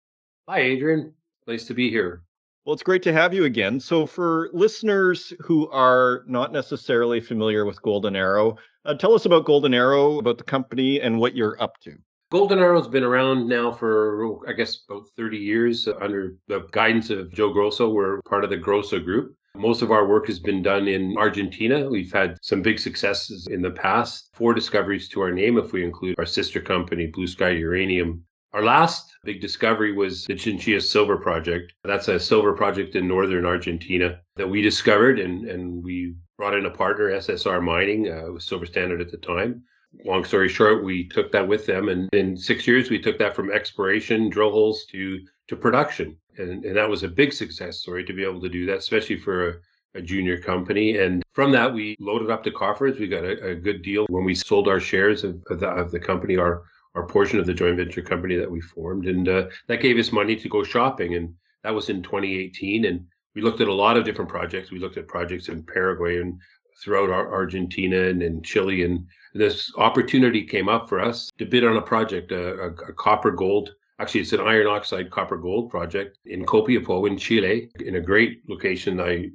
Hi, 0.50 0.60
Adrian. 0.60 1.14
Nice 1.48 1.64
to 1.68 1.74
be 1.74 1.90
here. 1.90 2.24
Well, 2.68 2.74
it's 2.74 2.84
great 2.84 3.04
to 3.04 3.14
have 3.14 3.34
you 3.34 3.46
again. 3.46 3.80
So, 3.80 4.06
for 4.06 4.50
listeners 4.52 5.32
who 5.40 5.70
are 5.70 6.26
not 6.28 6.52
necessarily 6.52 7.22
familiar 7.22 7.64
with 7.64 7.82
Golden 7.82 8.14
Arrow, 8.14 8.58
uh, 8.84 8.94
tell 8.94 9.14
us 9.14 9.24
about 9.24 9.46
Golden 9.46 9.74
Arrow, 9.74 10.20
about 10.20 10.38
the 10.38 10.44
company, 10.44 11.00
and 11.00 11.18
what 11.18 11.34
you're 11.34 11.56
up 11.64 11.80
to. 11.84 11.96
Golden 12.30 12.60
Arrow's 12.60 12.90
been 12.90 13.06
around 13.06 13.48
now 13.48 13.72
for, 13.72 14.46
I 14.50 14.52
guess, 14.52 14.84
about 14.90 15.08
30 15.16 15.38
years 15.38 15.88
under 16.02 16.36
the 16.50 16.68
guidance 16.74 17.10
of 17.10 17.32
Joe 17.32 17.54
Grosso. 17.54 17.90
We're 17.90 18.22
part 18.24 18.44
of 18.44 18.50
the 18.50 18.58
Grosso 18.58 19.00
Group. 19.00 19.34
Most 19.56 19.82
of 19.82 19.92
our 19.92 20.06
work 20.06 20.28
has 20.28 20.40
been 20.40 20.62
done 20.62 20.90
in 20.90 21.16
Argentina. 21.18 21.90
We've 21.90 22.12
had 22.12 22.38
some 22.42 22.62
big 22.62 22.80
successes 22.80 23.48
in 23.50 23.62
the 23.62 23.72
past, 23.72 24.30
four 24.34 24.54
discoveries 24.54 25.08
to 25.10 25.22
our 25.22 25.32
name 25.32 25.58
if 25.58 25.72
we 25.72 25.86
include 25.86 26.16
our 26.20 26.26
sister 26.26 26.60
company, 26.60 27.08
Blue 27.08 27.28
Sky 27.28 27.52
Uranium, 27.52 28.26
our 28.58 28.64
last 28.64 29.14
big 29.24 29.40
discovery 29.40 29.94
was 29.94 30.26
the 30.26 30.34
Chinchilla 30.34 30.82
Silver 30.82 31.16
Project. 31.16 31.74
That's 31.84 32.08
a 32.08 32.20
silver 32.20 32.54
project 32.54 32.96
in 32.96 33.08
northern 33.08 33.46
Argentina 33.46 34.20
that 34.36 34.50
we 34.50 34.64
discovered, 34.64 35.20
and, 35.20 35.48
and 35.48 35.84
we 35.84 36.16
brought 36.38 36.56
in 36.56 36.66
a 36.66 36.72
partner, 36.72 37.12
SSR 37.12 37.62
Mining, 37.62 38.10
uh, 38.10 38.40
Silver 38.40 38.66
Standard 38.66 39.00
at 39.00 39.12
the 39.12 39.18
time. 39.18 39.62
Long 40.06 40.26
story 40.26 40.50
short, 40.50 40.84
we 40.84 41.08
took 41.08 41.32
that 41.34 41.48
with 41.48 41.68
them, 41.68 41.90
and 41.90 42.10
in 42.14 42.36
six 42.36 42.66
years, 42.66 42.90
we 42.90 43.00
took 43.00 43.20
that 43.20 43.36
from 43.36 43.52
exploration, 43.52 44.28
drill 44.28 44.50
holes 44.50 44.86
to 44.88 45.20
to 45.50 45.56
production, 45.56 46.18
and, 46.38 46.66
and 46.66 46.76
that 46.76 46.90
was 46.90 47.04
a 47.04 47.08
big 47.08 47.34
success 47.34 47.78
story 47.78 48.04
to 48.06 48.14
be 48.14 48.24
able 48.24 48.42
to 48.42 48.50
do 48.50 48.66
that, 48.66 48.80
especially 48.80 49.20
for 49.20 49.50
a, 49.50 49.54
a 50.00 50.02
junior 50.02 50.38
company. 50.40 50.98
And 50.98 51.24
from 51.32 51.52
that, 51.52 51.72
we 51.72 51.96
loaded 52.00 52.32
up 52.32 52.44
the 52.44 52.52
coffers. 52.52 53.00
We 53.00 53.08
got 53.08 53.24
a, 53.24 53.52
a 53.52 53.56
good 53.56 53.84
deal 53.84 54.08
when 54.10 54.26
we 54.26 54.34
sold 54.34 54.68
our 54.68 54.80
shares 54.80 55.24
of, 55.24 55.42
of, 55.52 55.60
the, 55.60 55.68
of 55.68 55.92
the 55.92 56.00
company. 56.00 56.38
Our 56.38 56.64
our 56.98 57.06
portion 57.06 57.40
of 57.40 57.46
the 57.46 57.54
joint 57.54 57.78
venture 57.78 58.02
company 58.02 58.36
that 58.36 58.50
we 58.50 58.60
formed, 58.60 59.06
and 59.06 59.30
uh, 59.30 59.46
that 59.68 59.82
gave 59.82 59.98
us 59.98 60.12
money 60.12 60.36
to 60.36 60.50
go 60.50 60.64
shopping, 60.64 61.14
and 61.14 61.34
that 61.64 61.74
was 61.74 61.90
in 61.90 62.02
2018. 62.02 62.86
And 62.86 63.06
we 63.36 63.42
looked 63.42 63.62
at 63.62 63.68
a 63.68 63.74
lot 63.74 63.98
of 63.98 64.04
different 64.04 64.32
projects. 64.32 64.72
We 64.72 64.80
looked 64.80 64.98
at 64.98 65.08
projects 65.08 65.48
in 65.48 65.64
Paraguay 65.64 66.20
and 66.20 66.42
throughout 66.84 67.10
Argentina 67.10 68.08
and 68.08 68.24
in 68.24 68.42
Chile, 68.42 68.84
and 68.84 69.06
this 69.36 69.72
opportunity 69.78 70.44
came 70.44 70.68
up 70.68 70.90
for 70.90 71.00
us 71.00 71.30
to 71.38 71.46
bid 71.46 71.64
on 71.64 71.78
a 71.78 71.82
project, 71.82 72.32
a, 72.32 72.60
a, 72.60 72.70
a 72.70 72.94
copper 72.94 73.32
gold. 73.32 73.76
Actually, 74.00 74.22
it's 74.22 74.34
an 74.34 74.42
iron 74.42 74.68
oxide 74.68 75.12
copper 75.12 75.38
gold 75.38 75.70
project 75.70 76.18
in 76.26 76.46
Copiapó 76.46 77.08
in 77.08 77.18
Chile, 77.18 77.70
in 77.80 77.96
a 77.96 78.02
great 78.02 78.42
location. 78.50 79.00
I 79.00 79.30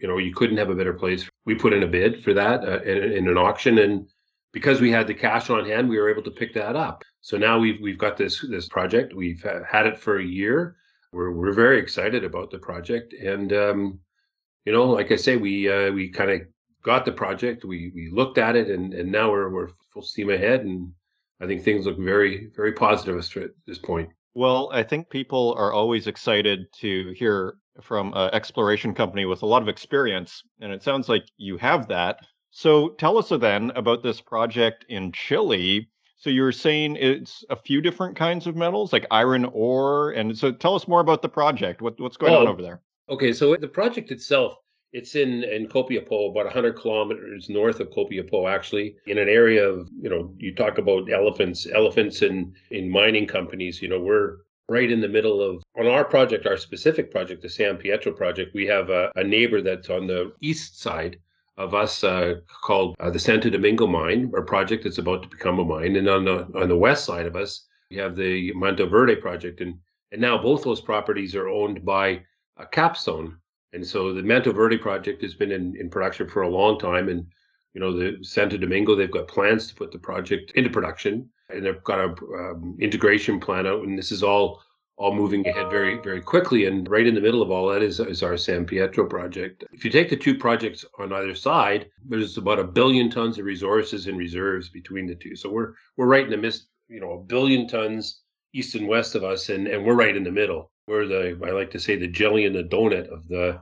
you 0.00 0.06
know, 0.06 0.18
you 0.18 0.32
couldn't 0.32 0.56
have 0.58 0.70
a 0.70 0.74
better 0.74 0.94
place. 0.94 1.28
We 1.44 1.56
put 1.56 1.72
in 1.72 1.82
a 1.82 1.86
bid 1.86 2.22
for 2.22 2.32
that 2.34 2.62
uh, 2.62 2.82
in, 2.82 3.12
in, 3.12 3.28
an 3.28 3.36
auction, 3.36 3.78
and 3.78 4.08
because 4.52 4.80
we 4.80 4.92
had 4.92 5.06
the 5.06 5.14
cash 5.14 5.50
on 5.50 5.66
hand, 5.66 5.88
we 5.88 5.98
were 5.98 6.08
able 6.08 6.22
to 6.22 6.30
pick 6.30 6.54
that 6.54 6.76
up. 6.76 7.02
So 7.20 7.36
now 7.36 7.58
we've 7.58 7.80
we've 7.80 7.98
got 7.98 8.16
this 8.16 8.44
this 8.48 8.68
project. 8.68 9.14
We've 9.14 9.44
had 9.68 9.86
it 9.86 9.98
for 9.98 10.18
a 10.18 10.24
year. 10.24 10.76
We're 11.12 11.32
we're 11.32 11.52
very 11.52 11.78
excited 11.78 12.24
about 12.24 12.50
the 12.50 12.58
project, 12.58 13.12
and 13.14 13.52
um, 13.52 14.00
you 14.64 14.72
know, 14.72 14.84
like 14.84 15.10
I 15.10 15.16
say, 15.16 15.36
we 15.36 15.70
uh, 15.70 15.90
we 15.92 16.10
kind 16.10 16.30
of 16.30 16.42
got 16.82 17.04
the 17.04 17.12
project. 17.12 17.64
We 17.64 17.92
we 17.94 18.10
looked 18.12 18.38
at 18.38 18.56
it, 18.56 18.68
and 18.68 18.94
and 18.94 19.10
now 19.10 19.30
we're 19.30 19.50
we're 19.50 19.68
full 19.92 20.02
steam 20.02 20.30
ahead. 20.30 20.60
And 20.60 20.92
I 21.40 21.46
think 21.46 21.62
things 21.62 21.86
look 21.86 21.98
very 21.98 22.50
very 22.54 22.72
positive 22.72 23.18
at 23.18 23.50
this 23.66 23.78
point. 23.78 24.10
Well, 24.34 24.70
I 24.72 24.82
think 24.82 25.10
people 25.10 25.54
are 25.58 25.72
always 25.72 26.06
excited 26.06 26.66
to 26.80 27.12
hear 27.16 27.56
from 27.80 28.12
an 28.14 28.30
exploration 28.32 28.94
company 28.94 29.24
with 29.24 29.42
a 29.42 29.46
lot 29.46 29.62
of 29.62 29.68
experience, 29.68 30.42
and 30.60 30.72
it 30.72 30.82
sounds 30.82 31.08
like 31.08 31.24
you 31.36 31.56
have 31.58 31.88
that. 31.88 32.20
So 32.50 32.90
tell 32.90 33.18
us 33.18 33.28
then 33.28 33.70
about 33.74 34.02
this 34.02 34.20
project 34.20 34.84
in 34.88 35.12
Chile 35.12 35.88
So 36.18 36.30
you 36.30 36.42
were 36.42 36.52
saying 36.52 36.96
it's 36.96 37.44
a 37.48 37.54
few 37.54 37.80
different 37.80 38.16
kinds 38.16 38.48
of 38.48 38.56
metals, 38.56 38.92
like 38.92 39.06
iron 39.10 39.44
ore, 39.52 40.10
and 40.10 40.36
so 40.36 40.50
tell 40.50 40.74
us 40.74 40.88
more 40.88 41.00
about 41.00 41.22
the 41.22 41.28
project. 41.28 41.80
What, 41.80 41.98
what's 42.00 42.16
going 42.16 42.34
oh, 42.34 42.40
on 42.40 42.48
over 42.48 42.60
there? 42.60 42.80
Okay, 43.08 43.32
so 43.32 43.54
the 43.54 43.68
project 43.68 44.10
itself, 44.10 44.56
it's 44.92 45.14
in 45.14 45.44
in 45.44 45.68
Copiapó, 45.68 46.30
about 46.30 46.46
100 46.46 46.72
kilometers 46.72 47.48
north 47.48 47.78
of 47.78 47.90
Copiapó, 47.90 48.50
actually, 48.50 48.96
in 49.06 49.16
an 49.16 49.28
area 49.28 49.64
of 49.64 49.88
you 50.00 50.10
know 50.10 50.34
you 50.38 50.52
talk 50.52 50.78
about 50.78 51.10
elephants, 51.10 51.68
elephants 51.72 52.22
in 52.22 52.52
in 52.72 52.90
mining 52.90 53.26
companies. 53.26 53.80
You 53.80 53.88
know 53.88 54.00
we're 54.00 54.38
right 54.68 54.90
in 54.90 55.00
the 55.00 55.08
middle 55.08 55.40
of 55.40 55.62
on 55.78 55.86
our 55.86 56.04
project, 56.04 56.46
our 56.46 56.56
specific 56.56 57.12
project, 57.12 57.42
the 57.42 57.48
San 57.48 57.76
Pietro 57.76 58.12
project. 58.12 58.54
We 58.54 58.66
have 58.66 58.90
a, 58.90 59.12
a 59.14 59.22
neighbor 59.22 59.62
that's 59.62 59.88
on 59.88 60.08
the 60.08 60.32
east 60.40 60.80
side 60.80 61.18
of 61.58 61.74
us 61.74 62.04
uh, 62.04 62.36
called 62.62 62.94
uh, 63.00 63.10
the 63.10 63.18
Santo 63.18 63.50
Domingo 63.50 63.86
mine, 63.86 64.30
our 64.34 64.42
project 64.42 64.84
that's 64.84 64.98
about 64.98 65.24
to 65.24 65.28
become 65.28 65.58
a 65.58 65.64
mine. 65.64 65.96
And 65.96 66.08
on 66.08 66.24
the 66.24 66.48
on 66.54 66.68
the 66.68 66.76
west 66.76 67.04
side 67.04 67.26
of 67.26 67.36
us, 67.36 67.66
we 67.90 67.96
have 67.96 68.16
the 68.16 68.52
Mantoverde 68.54 69.20
project, 69.20 69.60
and 69.60 69.74
and 70.12 70.20
now 70.20 70.40
both 70.40 70.62
those 70.62 70.80
properties 70.80 71.34
are 71.34 71.48
owned 71.48 71.84
by 71.84 72.22
a 72.56 72.66
Capstone. 72.66 73.36
And 73.72 73.86
so 73.86 74.14
the 74.14 74.22
Mantoverde 74.22 74.80
project 74.80 75.20
has 75.22 75.34
been 75.34 75.52
in, 75.52 75.76
in 75.76 75.90
production 75.90 76.28
for 76.28 76.42
a 76.42 76.48
long 76.48 76.78
time, 76.78 77.08
and 77.08 77.26
you 77.74 77.80
know 77.80 77.92
the 77.92 78.22
Santo 78.22 78.56
Domingo 78.56 78.94
they've 78.94 79.10
got 79.10 79.28
plans 79.28 79.66
to 79.66 79.74
put 79.74 79.90
the 79.90 79.98
project 79.98 80.52
into 80.52 80.70
production, 80.70 81.28
and 81.50 81.66
they've 81.66 81.82
got 81.82 81.98
a 81.98 82.14
um, 82.36 82.78
integration 82.80 83.40
plan 83.40 83.66
out, 83.66 83.82
and 83.82 83.98
this 83.98 84.12
is 84.12 84.22
all 84.22 84.62
all 84.98 85.14
moving 85.14 85.46
ahead 85.46 85.70
very, 85.70 85.96
very 86.02 86.20
quickly. 86.20 86.66
And 86.66 86.88
right 86.90 87.06
in 87.06 87.14
the 87.14 87.20
middle 87.20 87.40
of 87.40 87.52
all 87.52 87.68
that 87.68 87.82
is, 87.82 88.00
is 88.00 88.22
our 88.22 88.36
San 88.36 88.66
Pietro 88.66 89.06
project. 89.06 89.64
If 89.72 89.84
you 89.84 89.90
take 89.90 90.10
the 90.10 90.16
two 90.16 90.36
projects 90.36 90.84
on 90.98 91.12
either 91.12 91.36
side, 91.36 91.88
there's 92.04 92.36
about 92.36 92.58
a 92.58 92.64
billion 92.64 93.08
tons 93.08 93.38
of 93.38 93.44
resources 93.44 94.08
and 94.08 94.18
reserves 94.18 94.68
between 94.68 95.06
the 95.06 95.14
two. 95.14 95.36
So 95.36 95.50
we're 95.50 95.74
we're 95.96 96.06
right 96.06 96.24
in 96.24 96.30
the 96.30 96.36
midst, 96.36 96.66
you 96.88 97.00
know, 97.00 97.12
a 97.12 97.22
billion 97.22 97.68
tons 97.68 98.22
east 98.52 98.74
and 98.74 98.88
west 98.88 99.14
of 99.14 99.22
us, 99.22 99.50
and, 99.50 99.68
and 99.68 99.84
we're 99.84 99.94
right 99.94 100.16
in 100.16 100.24
the 100.24 100.32
middle. 100.32 100.72
We're 100.88 101.06
the 101.06 101.38
I 101.46 101.50
like 101.52 101.70
to 101.72 101.80
say 101.80 101.96
the 101.96 102.08
jelly 102.08 102.44
and 102.46 102.54
the 102.54 102.64
donut 102.64 103.08
of 103.08 103.28
the 103.28 103.60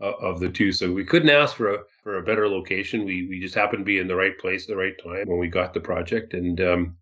uh, 0.00 0.12
of 0.20 0.40
the 0.40 0.48
two. 0.48 0.72
So 0.72 0.92
we 0.92 1.04
couldn't 1.04 1.30
ask 1.30 1.54
for 1.54 1.74
a 1.74 1.78
for 2.02 2.18
a 2.18 2.22
better 2.22 2.48
location. 2.48 3.04
We 3.04 3.28
we 3.28 3.38
just 3.38 3.54
happened 3.54 3.82
to 3.82 3.84
be 3.84 3.98
in 3.98 4.08
the 4.08 4.16
right 4.16 4.36
place 4.36 4.64
at 4.64 4.68
the 4.68 4.76
right 4.76 4.98
time 5.00 5.28
when 5.28 5.38
we 5.38 5.46
got 5.46 5.74
the 5.74 5.80
project. 5.80 6.34
And 6.34 6.60
um, 6.60 6.96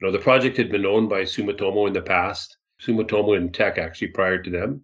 you 0.00 0.06
know, 0.06 0.12
the 0.12 0.18
project 0.18 0.56
had 0.56 0.72
been 0.72 0.84
owned 0.84 1.08
by 1.08 1.22
Sumitomo 1.22 1.86
in 1.86 1.92
the 1.92 2.02
past 2.02 2.56
Sumitomo 2.80 3.36
and 3.36 3.52
Teck 3.52 3.78
actually 3.78 4.08
prior 4.08 4.42
to 4.42 4.50
them. 4.50 4.82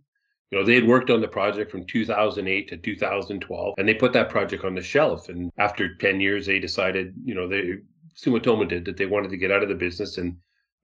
You 0.50 0.58
know, 0.58 0.64
they 0.64 0.74
had 0.74 0.86
worked 0.86 1.10
on 1.10 1.20
the 1.20 1.28
project 1.28 1.70
from 1.70 1.86
2008 1.86 2.68
to 2.68 2.76
2012, 2.76 3.74
and 3.78 3.88
they 3.88 3.94
put 3.94 4.12
that 4.12 4.30
project 4.30 4.64
on 4.64 4.74
the 4.74 4.82
shelf. 4.82 5.28
And 5.28 5.50
after 5.58 5.96
10 5.96 6.20
years, 6.20 6.46
they 6.46 6.60
decided, 6.60 7.14
you 7.24 7.34
know, 7.34 7.48
they 7.48 7.78
Sumitomo 8.16 8.66
did 8.68 8.84
that 8.86 8.96
they 8.96 9.06
wanted 9.06 9.30
to 9.30 9.36
get 9.36 9.50
out 9.50 9.62
of 9.62 9.68
the 9.68 9.74
business 9.74 10.18
and 10.18 10.36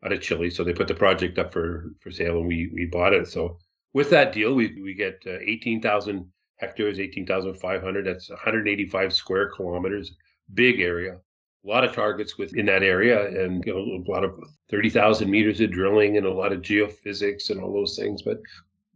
out 0.05 0.13
of 0.13 0.21
Chile, 0.21 0.51
so 0.51 0.65
they 0.65 0.75
put 0.75 0.89
the 0.89 0.95
project 0.95 1.39
up 1.39 1.53
for 1.53 1.93
for 2.01 2.11
sale, 2.11 2.39
and 2.39 2.47
we 2.47 2.71
we 2.75 2.87
bought 2.87 3.15
it. 3.15 3.29
So 3.29 3.59
with 3.95 4.11
that 4.11 4.33
deal, 4.33 4.55
we 4.55 4.81
we 4.83 4.95
get 4.95 5.23
uh, 5.27 5.39
18,000 5.41 6.31
hectares, 6.59 6.99
18,500. 6.99 8.07
That's 8.07 8.29
185 8.29 9.13
square 9.13 9.51
kilometers, 9.51 10.15
big 10.53 10.81
area 10.81 11.19
a 11.65 11.69
lot 11.69 11.85
of 11.85 11.93
targets 11.95 12.39
within 12.39 12.67
that 12.67 12.83
area 12.83 13.45
and 13.45 13.65
you 13.65 13.73
know, 13.73 13.81
a 13.81 14.11
lot 14.11 14.25
of 14.25 14.43
30,000 14.71 15.31
meters 15.31 15.61
of 15.61 15.71
drilling 15.71 16.17
and 16.17 16.27
a 16.27 16.33
lot 16.33 16.53
of 16.53 16.61
geophysics 16.61 17.51
and 17.51 17.61
all 17.61 17.73
those 17.73 17.97
things. 17.97 18.23
But 18.23 18.41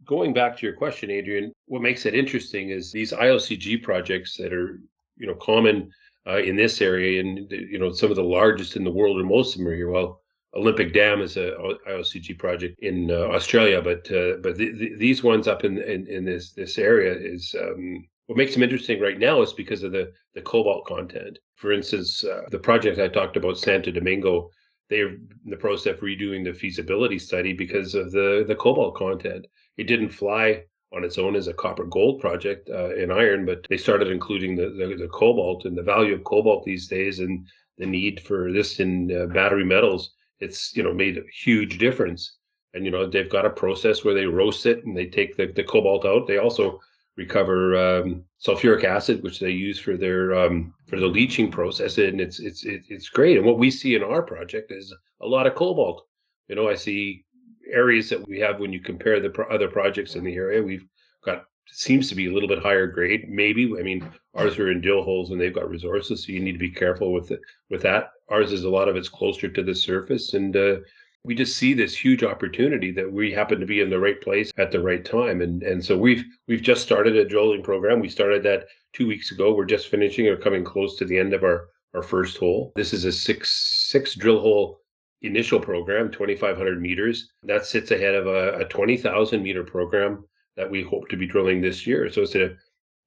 going 0.05 0.33
back 0.33 0.57
to 0.57 0.65
your 0.65 0.75
question, 0.75 1.09
Adrian, 1.09 1.53
what 1.65 1.81
makes 1.81 2.05
it 2.05 2.13
interesting 2.13 2.69
is 2.69 2.91
these 2.91 3.13
IOCG 3.13 3.83
projects 3.83 4.35
that 4.37 4.53
are, 4.53 4.81
you 5.17 5.27
know, 5.27 5.35
common 5.35 5.91
uh, 6.25 6.37
in 6.37 6.57
this 6.57 6.81
area 6.81 7.21
and, 7.21 7.49
you 7.51 7.79
know, 7.79 7.91
some 7.91 8.09
of 8.09 8.17
the 8.17 8.23
largest 8.23 8.75
in 8.75 8.83
the 8.83 8.91
world 8.91 9.19
or 9.19 9.23
most 9.23 9.53
of 9.53 9.59
them 9.59 9.69
are 9.69 9.75
here. 9.75 9.89
Well, 9.89 10.21
Olympic 10.53 10.93
Dam 10.93 11.21
is 11.21 11.37
a 11.37 11.51
IOCG 11.87 12.37
project 12.37 12.79
in 12.79 13.11
uh, 13.11 13.27
Australia, 13.27 13.81
but 13.81 14.09
uh, 14.11 14.37
but 14.41 14.57
the, 14.57 14.71
the, 14.71 14.95
these 14.95 15.21
ones 15.21 15.47
up 15.47 15.63
in, 15.63 15.77
in, 15.77 16.07
in 16.07 16.25
this 16.25 16.51
this 16.51 16.77
area 16.77 17.13
is 17.13 17.55
um, 17.61 18.07
what 18.25 18.37
makes 18.37 18.53
them 18.53 18.63
interesting 18.63 18.99
right 18.99 19.19
now 19.19 19.41
is 19.41 19.53
because 19.53 19.83
of 19.83 19.91
the, 19.91 20.11
the 20.33 20.41
cobalt 20.41 20.85
content. 20.85 21.37
For 21.57 21.71
instance, 21.71 22.23
uh, 22.23 22.43
the 22.51 22.59
project 22.59 22.99
I 22.99 23.07
talked 23.07 23.35
about, 23.35 23.57
Santo 23.57 23.91
Domingo, 23.91 24.51
they're 24.89 25.09
in 25.09 25.27
the 25.43 25.57
process 25.57 25.95
of 25.95 26.01
redoing 26.01 26.43
the 26.43 26.53
feasibility 26.53 27.17
study 27.17 27.51
because 27.51 27.95
of 27.95 28.11
the, 28.11 28.45
the 28.47 28.55
cobalt 28.55 28.95
content. 28.95 29.47
It 29.75 29.85
didn't 29.85 30.09
fly 30.09 30.65
on 30.93 31.03
its 31.03 31.17
own 31.17 31.35
as 31.35 31.47
a 31.47 31.53
copper 31.53 31.85
gold 31.85 32.21
project 32.21 32.69
uh, 32.69 32.93
in 32.95 33.11
iron, 33.11 33.43
but 33.45 33.65
they 33.69 33.77
started 33.77 34.09
including 34.09 34.55
the, 34.55 34.69
the, 34.69 34.95
the, 34.95 35.07
cobalt 35.07 35.65
and 35.65 35.75
the 35.75 35.81
value 35.81 36.13
of 36.13 36.23
cobalt 36.23 36.63
these 36.63 36.87
days 36.87 37.19
and 37.19 37.47
the 37.79 37.87
need 37.87 38.19
for 38.21 38.53
this 38.53 38.79
in 38.79 39.11
uh, 39.11 39.25
battery 39.25 39.65
metals. 39.65 40.13
It's 40.39 40.75
you 40.75 40.83
know 40.83 40.93
made 40.93 41.17
a 41.17 41.23
huge 41.43 41.79
difference. 41.79 42.37
And 42.75 42.85
you 42.85 42.91
know 42.91 43.07
they've 43.07 43.29
got 43.29 43.47
a 43.47 43.49
process 43.49 44.05
where 44.05 44.13
they 44.13 44.27
roast 44.27 44.67
it 44.67 44.85
and 44.85 44.95
they 44.95 45.07
take 45.07 45.35
the, 45.35 45.47
the 45.47 45.63
cobalt 45.63 46.05
out. 46.05 46.27
They 46.27 46.37
also 46.37 46.79
recover 47.17 47.75
um, 47.75 48.23
sulfuric 48.39 48.83
acid, 48.83 49.23
which 49.23 49.39
they 49.39 49.49
use 49.49 49.79
for 49.79 49.97
their 49.97 50.35
um, 50.35 50.73
for 50.85 50.99
the 50.99 51.07
leaching 51.07 51.51
process, 51.51 51.97
and 51.97 52.21
it's 52.21 52.39
it's 52.39 52.63
it's 52.65 53.09
great. 53.09 53.37
And 53.37 53.45
what 53.45 53.57
we 53.57 53.69
see 53.71 53.95
in 53.95 54.03
our 54.03 54.21
project 54.21 54.71
is 54.71 54.93
a 55.21 55.27
lot 55.27 55.47
of 55.47 55.55
cobalt. 55.55 56.05
You 56.47 56.55
know, 56.55 56.69
I 56.69 56.75
see 56.75 57.25
areas 57.69 58.09
that 58.09 58.25
we 58.27 58.39
have 58.39 58.59
when 58.59 58.71
you 58.71 58.79
compare 58.79 59.19
the 59.19 59.29
pro- 59.29 59.49
other 59.49 59.67
projects 59.67 60.15
in 60.15 60.23
the 60.23 60.35
area. 60.35 60.63
We've 60.63 60.87
got 61.25 61.45
seems 61.69 62.07
to 62.07 62.15
be 62.15 62.27
a 62.27 62.33
little 62.33 62.47
bit 62.47 62.59
higher 62.59 62.87
grade. 62.87 63.27
Maybe 63.27 63.73
I 63.77 63.83
mean 63.83 64.09
ours 64.35 64.57
are 64.59 64.71
in 64.71 64.79
drill 64.79 65.03
holes 65.03 65.31
and 65.31 65.41
they've 65.41 65.53
got 65.53 65.69
resources, 65.69 66.23
so 66.23 66.31
you 66.31 66.39
need 66.39 66.53
to 66.53 66.59
be 66.59 66.71
careful 66.71 67.11
with 67.11 67.31
it. 67.31 67.41
With 67.69 67.81
that, 67.81 68.11
ours 68.29 68.51
is 68.51 68.63
a 68.63 68.69
lot 68.69 68.87
of 68.87 68.95
it's 68.95 69.09
closer 69.09 69.49
to 69.49 69.63
the 69.63 69.75
surface, 69.75 70.33
and 70.33 70.55
uh, 70.55 70.77
we 71.23 71.35
just 71.35 71.57
see 71.57 71.73
this 71.73 71.95
huge 71.95 72.23
opportunity 72.23 72.91
that 72.91 73.11
we 73.11 73.31
happen 73.31 73.59
to 73.59 73.65
be 73.65 73.81
in 73.81 73.89
the 73.89 73.99
right 73.99 74.21
place 74.21 74.51
at 74.57 74.71
the 74.71 74.79
right 74.79 75.03
time. 75.03 75.41
And 75.41 75.63
and 75.63 75.83
so 75.83 75.97
we've 75.97 76.23
we've 76.47 76.61
just 76.61 76.83
started 76.83 77.15
a 77.15 77.25
drilling 77.25 77.63
program. 77.63 77.99
We 77.99 78.09
started 78.09 78.43
that 78.43 78.67
two 78.93 79.07
weeks 79.07 79.31
ago. 79.31 79.53
We're 79.53 79.65
just 79.65 79.89
finishing 79.89 80.27
or 80.27 80.37
coming 80.37 80.63
close 80.63 80.95
to 80.97 81.05
the 81.05 81.17
end 81.17 81.33
of 81.33 81.43
our 81.43 81.69
our 81.93 82.03
first 82.03 82.37
hole. 82.37 82.71
This 82.75 82.93
is 82.93 83.05
a 83.05 83.11
six 83.11 83.87
six 83.89 84.15
drill 84.15 84.39
hole 84.39 84.79
initial 85.21 85.59
program 85.59 86.11
2500 86.11 86.81
meters. 86.81 87.29
That 87.43 87.65
sits 87.65 87.91
ahead 87.91 88.13
of 88.15 88.27
a, 88.27 88.59
a 88.59 88.65
20000 88.65 89.41
meter 89.41 89.63
program 89.63 90.23
that 90.55 90.69
we 90.69 90.83
hope 90.83 91.09
to 91.09 91.17
be 91.17 91.27
drilling 91.27 91.61
this 91.61 91.87
year. 91.87 92.09
So 92.11 92.21
it's 92.21 92.35
a 92.35 92.55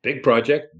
big 0.03 0.23
project 0.23 0.75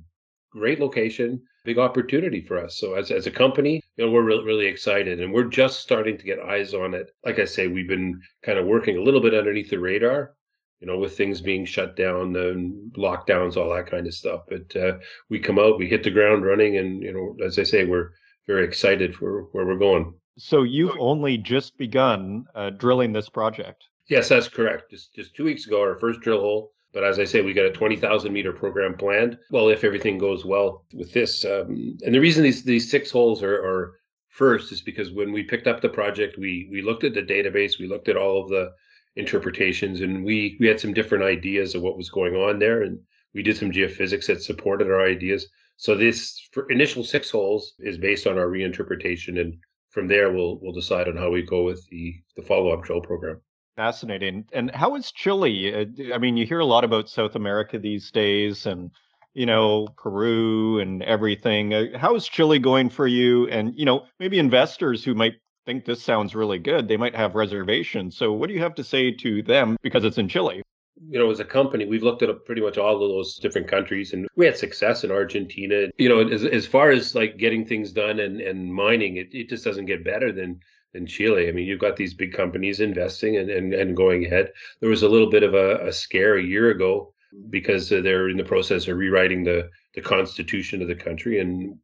great 0.51 0.81
location 0.81 1.41
big 1.65 1.79
opportunity 1.79 2.41
for 2.41 2.59
us. 2.59 2.77
So 2.79 2.95
as, 2.95 3.11
as 3.11 3.27
a 3.27 3.31
company, 3.31 3.83
you 3.97 4.05
know, 4.05 4.11
we're 4.11 4.23
really, 4.23 4.45
really 4.45 4.67
excited 4.67 5.21
and 5.21 5.33
we're 5.33 5.45
just 5.45 5.81
starting 5.81 6.17
to 6.17 6.25
get 6.25 6.41
eyes 6.41 6.75
on 6.75 6.95
it. 6.95 7.11
Like 7.25 7.39
I 7.39 7.45
say, 7.45 7.69
we've 7.69 7.89
been 7.89 8.21
kind 8.43 8.59
of 8.59 8.67
working 8.67 8.97
a 8.97 9.03
little 9.03 9.21
bit 9.21 9.35
underneath 9.35 9.71
the 9.71 9.79
radar, 9.79 10.35
you 10.81 10.87
know, 10.87 10.99
with 10.99 11.17
things 11.17 11.41
being 11.41 11.65
shut 11.65 11.97
down 11.97 12.35
and 12.37 12.93
lockdowns, 12.95 13.57
all 13.57 13.75
that 13.75 13.91
kind 13.91 14.07
of 14.07 14.15
stuff. 14.15 14.43
But 14.49 14.75
uh, 14.77 14.99
we 15.29 15.39
come 15.39 15.59
out, 15.59 15.79
we 15.79 15.89
hit 15.89 16.03
the 16.03 16.11
ground 16.11 16.45
running 16.45 16.79
and, 16.79 17.03
you 17.03 17.13
know, 17.13 17.45
as 17.45 17.59
I 17.59 17.65
say, 17.65 17.85
we're 17.85 18.11
very 18.47 18.65
excited 18.65 19.15
for 19.15 19.43
where 19.53 19.67
we're 19.67 19.79
going. 19.79 20.15
So 20.39 20.63
you've 20.63 20.97
only 20.99 21.37
just 21.37 21.77
begun 21.77 22.47
uh, 22.55 22.71
drilling 22.71 23.13
this 23.13 23.29
project. 23.29 23.85
Yes, 24.09 24.31
that's 24.31 24.49
correct. 24.49 24.91
Just 24.91 25.15
just 25.15 25.37
two 25.37 25.45
weeks 25.45 25.67
ago, 25.67 25.81
our 25.81 25.97
first 25.99 26.21
drill 26.21 26.41
hole 26.41 26.73
but 26.93 27.05
as 27.05 27.19
I 27.19 27.25
say, 27.25 27.41
we 27.41 27.53
got 27.53 27.67
a 27.67 27.73
20,000 27.73 28.33
meter 28.33 28.53
program 28.53 28.95
planned. 28.97 29.39
Well, 29.51 29.69
if 29.69 29.85
everything 29.85 30.19
goes 30.19 30.45
well 30.45 30.85
with 30.93 31.13
this. 31.13 31.45
Um, 31.45 31.99
and 32.05 32.15
the 32.15 32.21
reason 32.21 32.43
these, 32.43 32.65
these 32.65 32.91
six 32.91 33.11
holes 33.11 33.43
are, 33.43 33.55
are 33.55 34.01
first 34.29 34.73
is 34.73 34.81
because 34.81 35.13
when 35.13 35.33
we 35.33 35.43
picked 35.43 35.67
up 35.67 35.81
the 35.81 35.89
project, 35.89 36.39
we, 36.39 36.69
we 36.71 36.83
looked 36.83 37.05
at 37.05 37.15
the 37.15 37.23
database, 37.23 37.79
we 37.79 37.87
looked 37.87 38.09
at 38.09 38.17
all 38.17 38.43
of 38.43 38.49
the 38.49 38.73
interpretations, 39.17 40.01
and 40.01 40.25
we, 40.25 40.57
we 40.59 40.67
had 40.67 40.81
some 40.81 40.95
different 40.95 41.25
ideas 41.25 41.75
of 41.75 41.83
what 41.83 41.97
was 41.97 42.11
going 42.11 42.35
on 42.35 42.59
there. 42.59 42.83
And 42.83 42.99
we 43.35 43.43
did 43.43 43.57
some 43.57 43.71
geophysics 43.71 44.27
that 44.27 44.43
supported 44.43 44.89
our 44.89 45.07
ideas. 45.07 45.47
So 45.77 45.95
this 45.95 46.41
initial 46.69 47.05
six 47.05 47.31
holes 47.31 47.75
is 47.79 47.99
based 47.99 48.27
on 48.27 48.39
our 48.39 48.49
reinterpretation. 48.49 49.41
And 49.41 49.57
from 49.91 50.09
there, 50.09 50.33
we'll, 50.33 50.59
we'll 50.61 50.73
decide 50.73 51.09
on 51.09 51.17
how 51.17 51.31
we 51.31 51.43
go 51.43 51.65
with 51.65 51.87
the, 51.89 52.15
the 52.37 52.43
follow 52.43 52.71
up 52.71 52.83
drill 52.83 53.01
program. 53.01 53.41
Fascinating. 53.81 54.45
And 54.53 54.71
how 54.73 54.95
is 54.95 55.11
Chile? 55.11 55.75
Uh, 55.75 56.15
I 56.15 56.19
mean, 56.19 56.37
you 56.37 56.45
hear 56.45 56.59
a 56.59 56.67
lot 56.67 56.85
about 56.85 57.09
South 57.09 57.35
America 57.35 57.79
these 57.79 58.11
days 58.11 58.67
and, 58.67 58.91
you 59.33 59.47
know, 59.47 59.89
Peru 59.97 60.81
and 60.81 61.03
everything. 61.03 61.73
Uh, 61.73 61.97
how 61.97 62.15
is 62.15 62.29
Chile 62.29 62.59
going 62.59 62.91
for 62.91 63.07
you? 63.07 63.49
And, 63.49 63.73
you 63.75 63.87
know, 63.87 64.05
maybe 64.19 64.39
investors 64.39 65.03
who 65.03 65.15
might 65.15 65.37
think 65.65 65.87
this 65.87 66.03
sounds 66.03 66.35
really 66.35 66.59
good, 66.59 66.89
they 66.89 66.99
might 66.99 67.17
have 67.17 67.35
reservations. 67.35 68.19
So, 68.19 68.35
what 68.35 68.49
do 68.49 68.55
you 68.55 68.61
have 68.61 68.75
to 68.75 68.85
say 68.85 69.13
to 69.13 69.43
them 69.43 69.79
because 69.81 70.05
it's 70.05 70.19
in 70.19 70.29
Chile? 70.29 70.63
you 71.09 71.19
know, 71.19 71.31
as 71.31 71.41
a 71.41 71.45
company, 71.45 71.87
we've 71.87 72.03
looked 72.03 72.23
at 72.23 72.45
pretty 72.45 72.61
much 72.61 72.77
all 72.77 72.95
of 72.95 73.01
those 73.01 73.37
different 73.37 73.67
countries 73.67 74.13
and 74.13 74.29
we 74.37 74.45
had 74.45 74.59
success 74.59 75.03
in 75.03 75.11
Argentina. 75.11 75.87
You 75.97 76.11
know, 76.11 76.29
as, 76.29 76.45
as 76.45 76.67
far 76.67 76.91
as 76.91 77.15
like 77.15 77.39
getting 77.39 77.65
things 77.65 77.93
done 77.93 78.21
and, 78.21 78.43
and 78.43 78.75
mining, 78.75 79.17
it, 79.17 79.29
it 79.33 79.49
just 79.49 79.65
doesn't 79.65 79.87
get 79.87 80.05
better 80.05 80.33
than 80.33 80.61
in 80.95 81.07
Chile. 81.07 81.49
I 81.49 81.53
mean, 81.53 81.67
you've 81.67 81.81
got 81.81 81.97
these 81.97 82.15
big 82.15 82.33
companies 82.33 82.81
investing 82.81 83.37
and, 83.37 83.51
and, 83.51 83.75
and 83.75 83.97
going 83.97 84.27
ahead. 84.27 84.53
There 84.81 84.91
was 84.91 85.03
a 85.03 85.09
little 85.09 85.31
bit 85.31 85.43
of 85.43 85.55
a, 85.55 85.87
a 85.87 85.93
scare 85.93 86.37
a 86.37 86.43
year 86.43 86.71
ago 86.71 87.13
because 87.51 87.89
they're 87.89 88.29
in 88.29 88.37
the 88.37 88.45
process 88.45 88.89
of 88.89 88.97
rewriting 88.97 89.45
the, 89.45 89.71
the 89.95 90.01
constitution 90.01 90.83
of 90.83 90.89
the 90.89 90.95
country. 90.97 91.41
And 91.41 91.79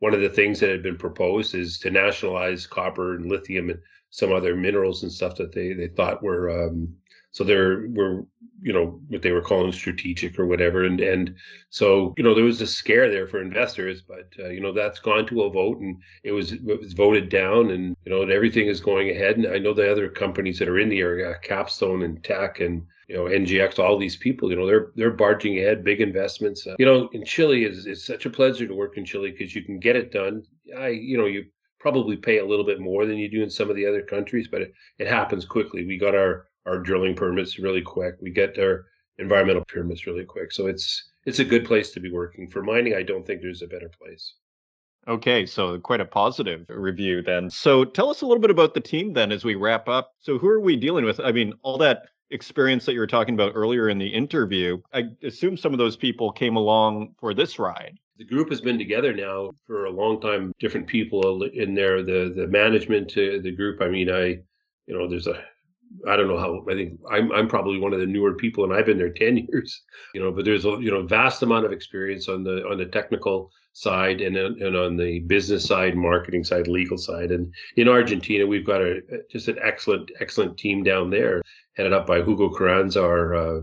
one 0.00 0.14
of 0.14 0.20
the 0.20 0.28
things 0.28 0.60
that 0.60 0.70
had 0.70 0.82
been 0.82 0.98
proposed 0.98 1.54
is 1.54 1.78
to 1.80 1.90
nationalize 1.90 2.66
copper 2.66 3.14
and 3.14 3.26
lithium 3.26 3.70
and 3.70 3.80
some 4.10 4.32
other 4.32 4.54
minerals 4.54 5.02
and 5.02 5.10
stuff 5.10 5.34
that 5.36 5.52
they 5.52 5.72
they 5.72 5.88
thought 5.88 6.22
were 6.22 6.68
um, 6.68 6.94
so 7.34 7.42
there 7.42 7.88
were 7.88 8.24
you 8.62 8.72
know 8.72 9.00
what 9.08 9.20
they 9.20 9.32
were 9.32 9.42
calling 9.42 9.72
strategic 9.72 10.38
or 10.38 10.46
whatever. 10.46 10.84
And 10.84 11.00
and 11.00 11.34
so 11.68 12.14
you 12.16 12.22
know 12.22 12.32
there 12.32 12.44
was 12.44 12.60
a 12.60 12.66
scare 12.66 13.10
there 13.10 13.26
for 13.26 13.42
investors 13.42 14.02
but 14.02 14.32
uh, 14.38 14.50
you 14.50 14.60
know 14.60 14.72
that's 14.72 15.00
gone 15.00 15.26
to 15.26 15.42
a 15.42 15.50
vote 15.50 15.80
and 15.80 16.00
it 16.22 16.30
was 16.30 16.52
it 16.52 16.64
was 16.64 16.92
voted 16.92 17.28
down 17.28 17.72
and 17.72 17.96
you 18.04 18.12
know 18.12 18.22
and 18.22 18.30
everything 18.30 18.68
is 18.68 18.80
going 18.80 19.10
ahead. 19.10 19.36
And 19.36 19.48
i 19.48 19.58
know 19.58 19.74
the 19.74 19.90
other 19.90 20.08
companies 20.08 20.60
that 20.60 20.68
are 20.68 20.78
in 20.78 20.88
the 20.88 21.00
area 21.00 21.34
capstone 21.42 22.04
and 22.04 22.22
Teck 22.22 22.60
and 22.60 22.86
you 23.08 23.16
know 23.16 23.24
NGEx 23.24 23.80
all 23.80 23.98
these 23.98 24.16
people 24.16 24.48
you 24.48 24.56
know 24.56 24.66
they're 24.66 24.92
they're 24.94 25.10
barging 25.10 25.58
ahead 25.58 25.82
big 25.82 26.00
investments. 26.00 26.68
Uh, 26.68 26.76
you 26.78 26.86
know 26.86 27.08
in 27.12 27.24
chile 27.24 27.64
is 27.64 27.84
it's 27.86 28.06
such 28.06 28.26
a 28.26 28.30
pleasure 28.30 28.68
to 28.68 28.74
work 28.74 28.96
in 28.96 29.04
chile 29.04 29.32
because 29.32 29.56
you 29.56 29.64
can 29.64 29.80
get 29.80 29.96
it 29.96 30.12
done. 30.12 30.44
I 30.78 30.88
you 30.90 31.18
know 31.18 31.26
you 31.26 31.46
probably 31.80 32.16
pay 32.16 32.38
a 32.38 32.46
little 32.46 32.64
bit 32.64 32.80
more 32.80 33.06
than 33.06 33.18
you 33.18 33.28
do 33.28 33.42
in 33.42 33.50
some 33.50 33.68
of 33.70 33.76
the 33.76 33.86
other 33.86 34.02
countries 34.02 34.46
but 34.46 34.62
it, 34.62 34.72
it 35.00 35.08
happens 35.08 35.44
quickly. 35.44 35.84
We 35.84 35.98
got 35.98 36.14
our 36.14 36.46
our 36.66 36.78
drilling 36.78 37.14
permits 37.14 37.58
really 37.58 37.82
quick. 37.82 38.14
We 38.20 38.30
get 38.30 38.58
our 38.58 38.86
environmental 39.18 39.64
permits 39.66 40.06
really 40.06 40.24
quick. 40.24 40.52
So 40.52 40.66
it's 40.66 41.10
it's 41.26 41.38
a 41.38 41.44
good 41.44 41.64
place 41.64 41.90
to 41.92 42.00
be 42.00 42.10
working. 42.10 42.48
For 42.48 42.62
mining, 42.62 42.94
I 42.94 43.02
don't 43.02 43.26
think 43.26 43.40
there's 43.40 43.62
a 43.62 43.66
better 43.66 43.90
place. 44.00 44.34
Okay, 45.06 45.44
so 45.44 45.78
quite 45.78 46.00
a 46.00 46.06
positive 46.06 46.64
review 46.68 47.22
then. 47.22 47.50
So 47.50 47.84
tell 47.84 48.08
us 48.08 48.22
a 48.22 48.26
little 48.26 48.40
bit 48.40 48.50
about 48.50 48.72
the 48.72 48.80
team 48.80 49.12
then 49.12 49.32
as 49.32 49.44
we 49.44 49.54
wrap 49.54 49.88
up. 49.88 50.12
So 50.18 50.38
who 50.38 50.48
are 50.48 50.60
we 50.60 50.76
dealing 50.76 51.04
with? 51.04 51.20
I 51.20 51.30
mean, 51.30 51.52
all 51.62 51.76
that 51.78 52.04
experience 52.30 52.86
that 52.86 52.94
you 52.94 53.00
were 53.00 53.06
talking 53.06 53.34
about 53.34 53.52
earlier 53.54 53.90
in 53.90 53.98
the 53.98 54.06
interview, 54.06 54.80
I 54.94 55.04
assume 55.22 55.56
some 55.56 55.72
of 55.72 55.78
those 55.78 55.96
people 55.96 56.32
came 56.32 56.56
along 56.56 57.14
for 57.18 57.34
this 57.34 57.58
ride. 57.58 57.98
The 58.16 58.24
group 58.24 58.48
has 58.48 58.60
been 58.60 58.78
together 58.78 59.12
now 59.12 59.50
for 59.66 59.84
a 59.84 59.90
long 59.90 60.20
time. 60.20 60.52
Different 60.58 60.86
people 60.86 61.42
in 61.42 61.74
there, 61.74 62.02
the 62.02 62.32
the 62.34 62.46
management 62.46 63.10
to 63.10 63.40
the 63.42 63.50
group. 63.50 63.82
I 63.82 63.88
mean, 63.88 64.08
I, 64.08 64.38
you 64.86 64.96
know, 64.96 65.08
there's 65.08 65.26
a 65.26 65.44
I 66.08 66.16
don't 66.16 66.28
know 66.28 66.38
how. 66.38 66.64
I 66.70 66.74
think 66.74 66.98
I'm 67.10 67.32
I'm 67.32 67.48
probably 67.48 67.78
one 67.78 67.92
of 67.92 68.00
the 68.00 68.06
newer 68.06 68.34
people, 68.34 68.64
and 68.64 68.72
I've 68.72 68.86
been 68.86 68.98
there 68.98 69.12
ten 69.12 69.36
years. 69.36 69.82
You 70.14 70.22
know, 70.22 70.32
but 70.32 70.44
there's 70.44 70.64
a 70.64 70.76
you 70.80 70.90
know 70.90 71.06
vast 71.06 71.42
amount 71.42 71.66
of 71.66 71.72
experience 71.72 72.28
on 72.28 72.44
the 72.44 72.66
on 72.66 72.78
the 72.78 72.86
technical 72.86 73.50
side 73.72 74.20
and 74.20 74.36
and 74.36 74.76
on 74.76 74.96
the 74.96 75.20
business 75.20 75.64
side, 75.64 75.96
marketing 75.96 76.44
side, 76.44 76.68
legal 76.68 76.98
side. 76.98 77.30
And 77.30 77.52
in 77.76 77.88
Argentina, 77.88 78.46
we've 78.46 78.66
got 78.66 78.80
a 78.80 79.00
just 79.30 79.48
an 79.48 79.58
excellent 79.62 80.10
excellent 80.20 80.58
team 80.58 80.82
down 80.82 81.10
there, 81.10 81.42
headed 81.74 81.92
up 81.92 82.06
by 82.06 82.22
Hugo 82.22 82.48
Carranza, 82.50 83.02
our 83.02 83.34
uh, 83.34 83.60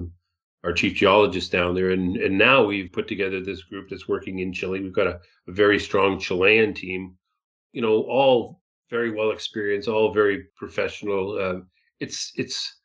our 0.64 0.74
chief 0.74 0.96
geologist 0.96 1.52
down 1.52 1.76
there. 1.76 1.92
And 1.92 2.18
and 2.18 2.38
now 2.38 2.64
we've 2.66 2.92
put 2.92 3.08
together 3.08 3.42
this 3.42 3.64
group 3.64 3.90
that's 3.90 4.08
working 4.08 4.40
in 4.40 4.54
Chile. 4.54 4.82
We've 4.82 4.94
got 4.94 5.08
a, 5.08 5.20
a 5.48 5.52
very 5.52 5.80
strong 5.80 6.20
Chilean 6.20 6.74
team. 6.74 7.16
You 7.72 7.82
know, 7.82 8.02
all 8.04 8.62
very 8.90 9.12
well 9.12 9.32
experienced, 9.32 9.88
all 9.88 10.14
very 10.14 10.46
professional. 10.58 11.38
Uh, 11.40 11.62
it's 12.02 12.34
it's 12.36 12.82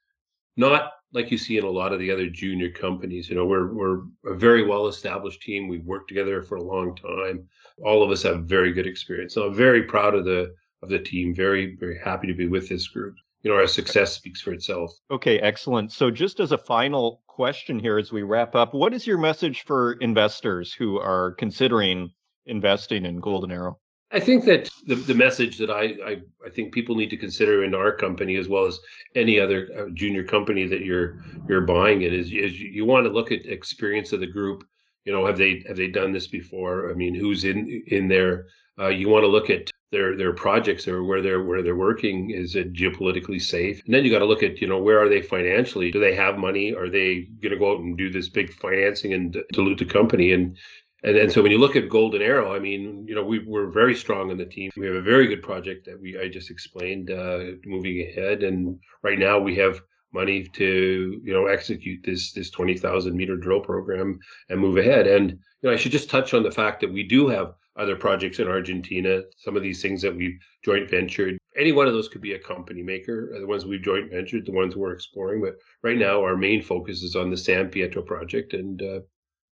not 0.57 0.93
like 1.13 1.31
you 1.31 1.39
see 1.39 1.59
in 1.59 1.65
a 1.65 1.71
lot 1.71 1.93
of 1.93 1.99
the 1.99 2.11
other 2.11 2.29
junior 2.29 2.71
companies. 2.71 3.29
You 3.29 3.37
know, 3.37 3.47
we're 3.47 3.73
we're 3.73 3.99
a 4.27 4.37
very 4.37 4.65
well 4.65 4.87
established 4.87 5.43
team. 5.43 5.67
We've 5.67 5.85
worked 5.85 6.09
together 6.09 6.43
for 6.43 6.57
a 6.57 6.63
long 6.63 6.95
time. 6.95 7.49
All 7.85 8.03
of 8.03 8.11
us 8.11 8.23
have 8.23 8.45
very 8.45 8.73
good 8.73 8.87
experience. 8.87 9.35
So 9.35 9.47
I'm 9.47 9.55
very 9.55 9.83
proud 9.83 10.15
of 10.15 10.25
the 10.25 10.55
of 10.83 10.89
the 10.91 10.99
team. 10.99 11.35
Very 11.35 11.77
very 11.77 11.99
happy 11.99 12.27
to 12.29 12.35
be 12.35 12.47
with 12.47 12.69
this 12.69 12.87
group. 12.89 13.15
You 13.43 13.51
know, 13.51 13.57
our 13.57 13.67
success 13.67 14.13
speaks 14.13 14.41
for 14.41 14.53
itself. 14.53 14.93
Okay, 15.11 15.39
excellent. 15.39 15.93
So 15.93 16.11
just 16.11 16.41
as 16.41 16.53
a 16.53 16.59
final 16.59 17.23
question 17.27 17.79
here 17.79 17.99
as 17.99 18.13
we 18.13 18.23
wrap 18.23 18.55
up, 18.55 18.75
what 18.75 18.93
is 18.93 19.07
your 19.07 19.19
message 19.19 19.65
for 19.65 19.93
investors 20.01 20.73
who 20.73 20.99
are 20.99 21.33
considering 21.33 22.11
investing 22.47 23.05
in 23.05 23.21
Golden 23.21 23.53
Arrow? 23.53 23.79
I 24.13 24.21
think 24.21 24.45
that 24.45 24.71
the, 24.87 24.95
the 24.95 25.15
message 25.15 25.59
that 25.59 25.71
I, 25.71 25.95
I, 26.05 26.17
I 26.45 26.51
think 26.51 26.73
people 26.73 26.95
need 26.95 27.11
to 27.11 27.17
consider 27.17 27.65
in 27.65 27.75
our 27.75 27.93
company 27.93 28.37
as 28.37 28.49
well 28.49 28.65
as 28.65 28.79
any 29.17 29.41
other 29.41 29.69
uh, 29.77 29.91
junior 29.95 30.23
company 30.23 30.67
that 30.67 30.83
you're 30.85 31.19
you're 31.49 31.63
buying 31.63 32.03
it 32.03 32.13
is, 32.13 32.27
is 32.33 32.61
you 32.61 32.85
want 32.85 33.07
to 33.07 33.13
look 33.13 33.33
at 33.33 33.47
experience 33.47 34.13
of 34.13 34.21
the 34.21 34.27
group. 34.27 34.65
You 35.05 35.13
know, 35.13 35.27
have 35.27 35.39
they 35.39 35.65
have 35.67 35.77
they 35.77 35.89
done 35.89 36.13
this 36.13 36.29
before? 36.29 36.91
I 36.91 36.95
mean, 36.95 37.15
who's 37.15 37.45
in 37.45 37.83
in 37.89 38.07
there? 38.09 38.47
Uh, 38.79 38.89
you 38.89 39.09
want 39.09 39.25
to 39.25 39.29
look 39.29 39.51
at 39.51 39.71
their 39.91 40.17
their 40.17 40.33
projects 40.33 40.87
or 40.87 41.03
where 41.03 41.23
they're 41.23 41.43
where 41.43 41.63
they're 41.63 41.77
working. 41.77 42.31
Is 42.31 42.55
it 42.55 42.75
geopolitically 42.75 43.43
safe? 43.43 43.83
And 43.87 43.95
then 43.95 44.05
you 44.05 44.11
got 44.11 44.21
to 44.21 44.25
look 44.25 44.43
at 44.45 44.61
you 44.61 44.69
know 44.69 44.79
where 44.79 45.01
are 45.03 45.09
they 45.09 45.23
financially? 45.23 45.91
Do 45.91 45.99
they 45.99 46.15
have 46.15 46.39
money? 46.39 46.75
Are 46.75 46.89
they 46.89 47.29
going 47.43 47.53
to 47.53 47.59
go 47.59 47.73
out 47.73 47.81
and 47.81 47.99
do 47.99 48.11
this 48.11 48.29
big 48.29 48.53
financing 48.53 49.15
and 49.15 49.37
dilute 49.53 49.79
the 49.79 49.85
company? 49.85 50.33
And 50.33 50.57
and, 51.03 51.17
and 51.17 51.33
so 51.33 51.43
when 51.43 51.53
you 51.53 51.59
look 51.59 51.77
at 51.77 51.89
Golden 51.89 52.23
Arrow, 52.23 52.55
I 52.55 52.59
mean, 52.59 53.05
you 53.07 53.15
know, 53.15 53.25
we, 53.25 53.41
we're 53.41 53.71
very 53.71 53.95
strong 53.95 54.31
in 54.31 54.39
the 54.39 54.47
team. 54.47 54.71
We 54.77 54.87
have 54.87 54.97
a 54.97 55.03
very 55.03 55.27
good 55.27 55.43
project 55.43 55.87
that 55.87 56.01
we 56.01 56.19
I 56.19 56.29
just 56.29 56.51
explained 56.51 57.11
uh, 57.11 57.57
moving 57.65 58.01
ahead, 58.01 58.43
and 58.43 58.79
right 59.03 59.19
now 59.19 59.39
we 59.39 59.57
have 59.57 59.81
money 60.13 60.45
to 60.45 61.21
you 61.23 61.33
know 61.33 61.47
execute 61.47 62.01
this 62.03 62.33
this 62.33 62.51
20,000 62.51 63.15
meter 63.15 63.37
drill 63.37 63.61
program 63.61 64.19
and 64.49 64.61
move 64.61 64.79
ahead. 64.79 65.07
And 65.07 65.31
you 65.31 65.39
know, 65.69 65.73
I 65.73 65.77
should 65.77 65.93
just 65.93 66.11
touch 66.11 66.33
on 66.33 66.43
the 66.43 66.51
fact 66.51 66.81
that 66.81 66.93
we 66.93 67.03
do 67.03 67.29
have 67.29 67.55
other 67.77 67.97
projects 67.97 68.39
in 68.39 68.49
Argentina. 68.49 69.23
Some 69.37 69.57
of 69.57 69.63
these 69.63 69.83
things 69.83 70.01
that 70.03 70.17
we've 70.17 70.39
joint 70.65 70.91
ventured. 70.91 71.39
Any 71.57 71.73
one 71.73 71.87
of 71.87 71.93
those 71.93 72.09
could 72.09 72.23
be 72.23 72.33
a 72.33 72.39
company 72.39 72.83
maker. 72.83 73.37
The 73.39 73.47
ones 73.47 73.65
we've 73.65 73.83
joint 73.83 74.11
ventured, 74.11 74.47
the 74.47 74.53
ones 74.53 74.77
we're 74.77 74.93
exploring. 74.93 75.43
But 75.43 75.57
right 75.83 75.99
now, 75.99 76.23
our 76.23 76.37
main 76.37 76.63
focus 76.63 77.03
is 77.03 77.17
on 77.17 77.31
the 77.31 77.37
San 77.37 77.69
Pietro 77.69 78.03
project, 78.03 78.55
and 78.55 78.83
uh, 78.83 79.01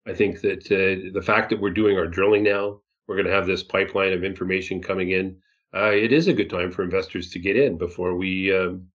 I 0.08 0.14
think 0.14 0.42
that 0.42 0.66
uh, 0.72 1.12
the 1.14 1.22
fact 1.22 1.50
that 1.50 1.62
we're 1.62 1.70
doing 1.70 1.98
our 1.98 2.08
drilling 2.08 2.44
now, 2.44 2.82
we're 3.08 3.16
going 3.16 3.28
to 3.28 3.34
have 3.34 3.46
this 3.46 3.64
pipeline 3.64 4.14
of 4.14 4.24
information 4.24 4.82
coming 4.82 5.12
in. 5.12 5.38
Uh, 5.74 5.92
it 5.92 6.12
is 6.12 6.28
a 6.28 6.34
good 6.34 6.50
time 6.50 6.72
for 6.72 6.84
investors 6.84 7.30
to 7.32 7.40
get 7.40 7.56
in 7.56 7.78
before 7.78 8.16
we 8.16 8.56
um, 8.56 8.88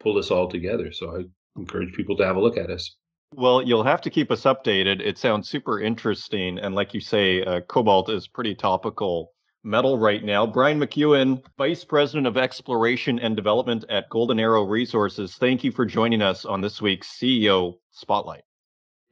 pull 0.00 0.14
this 0.14 0.30
all 0.30 0.48
together. 0.48 0.92
So 0.92 1.16
I 1.16 1.24
encourage 1.58 1.92
people 1.94 2.16
to 2.16 2.24
have 2.24 2.36
a 2.36 2.40
look 2.40 2.56
at 2.56 2.70
us. 2.70 2.96
Well, 3.34 3.62
you'll 3.62 3.84
have 3.84 4.02
to 4.02 4.10
keep 4.10 4.30
us 4.30 4.42
updated. 4.42 5.00
It 5.00 5.18
sounds 5.18 5.48
super 5.48 5.80
interesting. 5.80 6.58
And 6.58 6.74
like 6.74 6.94
you 6.94 7.00
say, 7.00 7.42
uh, 7.42 7.60
cobalt 7.62 8.10
is 8.10 8.28
pretty 8.28 8.54
topical 8.54 9.32
metal 9.64 9.98
right 9.98 10.22
now. 10.22 10.46
Brian 10.46 10.78
McEwen, 10.78 11.42
Vice 11.56 11.84
President 11.84 12.26
of 12.26 12.36
Exploration 12.36 13.18
and 13.18 13.34
Development 13.34 13.84
at 13.88 14.08
Golden 14.10 14.38
Arrow 14.38 14.64
Resources, 14.64 15.36
thank 15.36 15.64
you 15.64 15.72
for 15.72 15.86
joining 15.86 16.20
us 16.20 16.44
on 16.44 16.60
this 16.60 16.82
week's 16.82 17.08
CEO 17.08 17.74
Spotlight. 17.90 18.42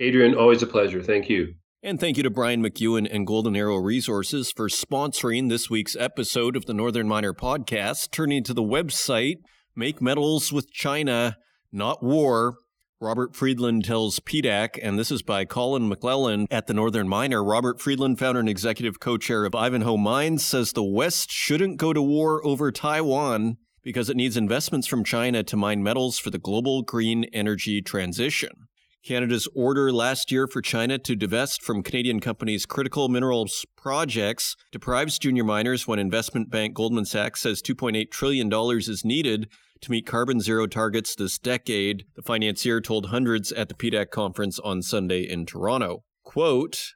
Adrian, 0.00 0.34
always 0.34 0.62
a 0.62 0.66
pleasure. 0.66 1.02
Thank 1.02 1.28
you. 1.28 1.54
And 1.82 2.00
thank 2.00 2.16
you 2.16 2.22
to 2.22 2.30
Brian 2.30 2.62
McEwen 2.62 3.08
and 3.10 3.26
Golden 3.26 3.54
Arrow 3.54 3.76
Resources 3.76 4.50
for 4.50 4.68
sponsoring 4.68 5.48
this 5.48 5.70
week's 5.70 5.96
episode 5.96 6.56
of 6.56 6.66
the 6.66 6.74
Northern 6.74 7.06
Miner 7.06 7.32
Podcast. 7.32 8.10
Turning 8.10 8.42
to 8.44 8.54
the 8.54 8.62
website, 8.62 9.36
Make 9.76 10.02
Metals 10.02 10.52
with 10.52 10.70
China, 10.72 11.36
Not 11.70 12.02
War. 12.02 12.56
Robert 13.00 13.34
Friedland 13.34 13.86
tells 13.86 14.20
PDAC, 14.20 14.78
and 14.82 14.98
this 14.98 15.10
is 15.10 15.22
by 15.22 15.46
Colin 15.46 15.90
McClelland 15.90 16.46
at 16.50 16.66
the 16.66 16.74
Northern 16.74 17.08
Miner. 17.08 17.42
Robert 17.42 17.80
Friedland, 17.80 18.18
founder 18.18 18.40
and 18.40 18.48
executive 18.48 19.00
co 19.00 19.16
chair 19.16 19.46
of 19.46 19.54
Ivanhoe 19.54 19.96
Mines, 19.96 20.44
says 20.44 20.72
the 20.72 20.84
West 20.84 21.30
shouldn't 21.30 21.78
go 21.78 21.94
to 21.94 22.02
war 22.02 22.44
over 22.46 22.70
Taiwan 22.70 23.56
because 23.82 24.10
it 24.10 24.16
needs 24.16 24.36
investments 24.36 24.86
from 24.86 25.02
China 25.02 25.42
to 25.42 25.56
mine 25.56 25.82
metals 25.82 26.18
for 26.18 26.28
the 26.28 26.38
global 26.38 26.82
green 26.82 27.24
energy 27.32 27.80
transition. 27.80 28.68
Canada's 29.02 29.48
order 29.54 29.90
last 29.90 30.30
year 30.30 30.46
for 30.46 30.60
China 30.60 30.98
to 30.98 31.16
divest 31.16 31.62
from 31.62 31.82
Canadian 31.82 32.20
companies' 32.20 32.66
critical 32.66 33.08
minerals 33.08 33.64
projects 33.76 34.56
deprives 34.70 35.18
junior 35.18 35.44
miners 35.44 35.86
when 35.86 35.98
investment 35.98 36.50
bank 36.50 36.74
Goldman 36.74 37.06
Sachs 37.06 37.40
says 37.40 37.62
$2.8 37.62 38.10
trillion 38.10 38.50
is 38.52 39.02
needed 39.04 39.48
to 39.80 39.90
meet 39.90 40.06
carbon 40.06 40.40
zero 40.40 40.66
targets 40.66 41.14
this 41.14 41.38
decade, 41.38 42.04
the 42.14 42.22
financier 42.22 42.80
told 42.80 43.06
hundreds 43.06 43.50
at 43.52 43.68
the 43.68 43.74
PDAC 43.74 44.10
conference 44.10 44.58
on 44.58 44.82
Sunday 44.82 45.22
in 45.22 45.46
Toronto. 45.46 46.04
Quote, 46.22 46.92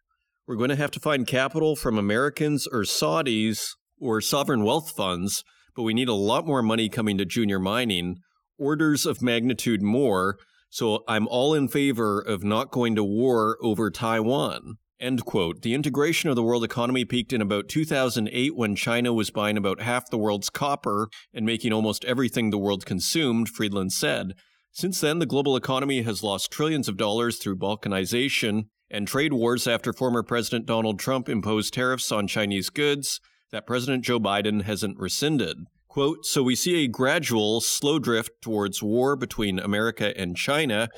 We're 0.46 0.56
going 0.56 0.68
to 0.68 0.76
have 0.76 0.90
to 0.92 1.00
find 1.00 1.26
capital 1.26 1.76
from 1.76 1.96
Americans 1.96 2.66
or 2.66 2.82
Saudis 2.82 3.70
or 3.98 4.20
sovereign 4.20 4.64
wealth 4.64 4.90
funds, 4.90 5.42
but 5.74 5.82
we 5.84 5.94
need 5.94 6.08
a 6.08 6.14
lot 6.14 6.46
more 6.46 6.62
money 6.62 6.90
coming 6.90 7.16
to 7.16 7.24
junior 7.24 7.58
mining, 7.58 8.18
orders 8.58 9.06
of 9.06 9.22
magnitude 9.22 9.80
more 9.80 10.36
so 10.74 11.04
I'm 11.06 11.28
all 11.28 11.54
in 11.54 11.68
favor 11.68 12.18
of 12.18 12.42
not 12.42 12.72
going 12.72 12.96
to 12.96 13.04
war 13.04 13.58
over 13.62 13.92
Taiwan. 13.92 14.78
End 14.98 15.24
quote. 15.24 15.62
The 15.62 15.72
integration 15.72 16.30
of 16.30 16.34
the 16.34 16.42
world 16.42 16.64
economy 16.64 17.04
peaked 17.04 17.32
in 17.32 17.40
about 17.40 17.68
2008 17.68 18.56
when 18.56 18.74
China 18.74 19.12
was 19.12 19.30
buying 19.30 19.56
about 19.56 19.80
half 19.80 20.10
the 20.10 20.18
world's 20.18 20.50
copper 20.50 21.10
and 21.32 21.46
making 21.46 21.72
almost 21.72 22.04
everything 22.06 22.50
the 22.50 22.58
world 22.58 22.84
consumed, 22.86 23.48
Friedland 23.48 23.92
said. 23.92 24.32
Since 24.72 25.00
then, 25.00 25.20
the 25.20 25.26
global 25.26 25.54
economy 25.54 26.02
has 26.02 26.24
lost 26.24 26.50
trillions 26.50 26.88
of 26.88 26.96
dollars 26.96 27.38
through 27.38 27.58
balkanization 27.58 28.64
and 28.90 29.06
trade 29.06 29.32
wars 29.32 29.68
after 29.68 29.92
former 29.92 30.24
President 30.24 30.66
Donald 30.66 30.98
Trump 30.98 31.28
imposed 31.28 31.72
tariffs 31.72 32.10
on 32.10 32.26
Chinese 32.26 32.68
goods 32.68 33.20
that 33.52 33.64
President 33.64 34.02
Joe 34.02 34.18
Biden 34.18 34.62
hasn't 34.62 34.98
rescinded. 34.98 35.56
Quote, 35.94 36.26
so 36.26 36.42
we 36.42 36.56
see 36.56 36.82
a 36.82 36.88
gradual, 36.88 37.60
slow 37.60 38.00
drift 38.00 38.32
towards 38.42 38.82
war 38.82 39.14
between 39.14 39.60
America 39.60 40.12
and 40.18 40.36
China. 40.36 40.88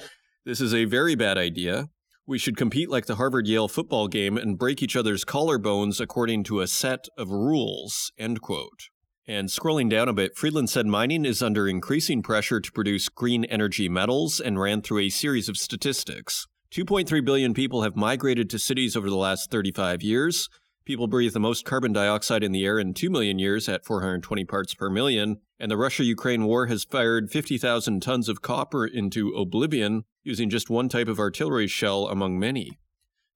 This 0.47 0.59
is 0.59 0.73
a 0.73 0.87
very 0.87 1.15
bad 1.15 1.37
idea. 1.37 1.91
We 2.27 2.39
should 2.39 2.57
compete 2.57 2.89
like 2.89 3.05
the 3.05 3.17
Harvard 3.17 3.47
Yale 3.47 3.69
football 3.69 4.09
game 4.09 4.39
and 4.39 4.59
break 4.59 4.83
each 4.83 4.97
other's 4.97 5.23
collarbones 5.23 6.01
according 6.01 6.45
to 6.45 6.63
a 6.63 6.67
set 6.67 7.09
of 7.19 7.29
rules. 7.29 8.11
End 8.17 8.41
quote. 8.41 8.89
And 9.29 9.51
scrolling 9.51 9.91
down 9.91 10.09
a 10.09 10.15
bit, 10.15 10.35
Friedland 10.35 10.71
said 10.71 10.87
mining 10.87 11.27
is 11.27 11.43
under 11.43 11.69
increasing 11.69 12.23
pressure 12.23 12.59
to 12.59 12.73
produce 12.73 13.11
green 13.11 13.45
energy 13.45 13.91
metals 13.91 14.41
and 14.41 14.59
ran 14.59 14.81
through 14.81 15.01
a 15.01 15.11
series 15.11 15.51
of 15.51 15.59
statistics. 15.59 16.47
2.3 16.73 17.23
billion 17.23 17.53
people 17.53 17.83
have 17.83 17.97
migrated 17.97 18.49
to 18.49 18.59
cities 18.59 18.97
over 18.97 19.11
the 19.11 19.17
last 19.17 19.51
35 19.51 20.03
years. 20.03 20.49
People 20.87 21.09
breathe 21.09 21.33
the 21.33 21.41
most 21.41 21.65
carbon 21.65 21.93
dioxide 21.93 22.45
in 22.45 22.53
the 22.53 22.65
air 22.65 22.79
in 22.79 22.95
2 22.95 23.11
million 23.11 23.41
years 23.41 23.69
at 23.69 23.85
420 23.85 24.45
parts 24.45 24.73
per 24.73 24.89
million. 24.89 25.39
And 25.59 25.69
the 25.69 25.77
Russia 25.77 26.05
Ukraine 26.05 26.45
war 26.45 26.67
has 26.67 26.85
fired 26.85 27.29
50,000 27.29 28.01
tons 28.01 28.29
of 28.29 28.41
copper 28.41 28.87
into 28.87 29.35
oblivion 29.35 30.05
using 30.23 30.49
just 30.49 30.71
one 30.71 30.89
type 30.89 31.09
of 31.09 31.19
artillery 31.19 31.67
shell 31.67 32.07
among 32.07 32.39
many. 32.39 32.79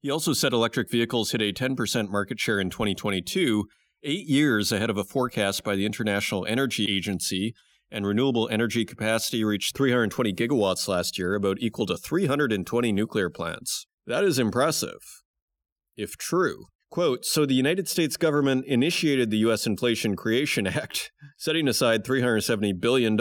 He 0.01 0.11
also 0.11 0.33
said 0.33 0.53
electric 0.53 0.93
vehicles 0.93 1.33
hit 1.33 1.43
a 1.43 1.53
10% 1.53 2.09
market 2.09 2.39
share 2.39 2.61
in 2.61 2.71
2022 2.71 3.67
eight 4.03 4.27
years 4.27 4.71
ahead 4.71 4.89
of 4.89 4.97
a 4.97 5.05
forecast 5.05 5.65
by 5.65 5.75
the 5.75 5.85
International 5.85 6.47
Energy 6.47 6.87
Agency, 6.89 7.55
and 7.91 8.07
renewable 8.07 8.49
energy 8.49 8.85
capacity 8.85 9.45
reached 9.45 9.77
320 9.77 10.33
gigawatts 10.33 10.89
last 10.89 11.19
year, 11.19 11.35
about 11.35 11.59
equal 11.61 11.85
to 11.87 11.97
320 11.97 12.93
nuclear 12.93 13.29
plants. 13.29 13.87
That 14.07 14.25
is 14.25 14.39
impressive, 14.39 15.01
if 15.97 16.17
true. 16.17 16.67
Quote, 16.91 17.25
so 17.25 17.47
the 17.47 17.55
United 17.55 17.89
States 17.89 18.17
government 18.17 18.67
initiated 18.67 19.31
the 19.31 19.39
U.S. 19.39 19.65
Inflation 19.65 20.17
Creation 20.17 20.67
Act, 20.67 21.13
setting 21.37 21.69
aside 21.69 22.05
$370 22.05 22.81
billion. 22.81 23.17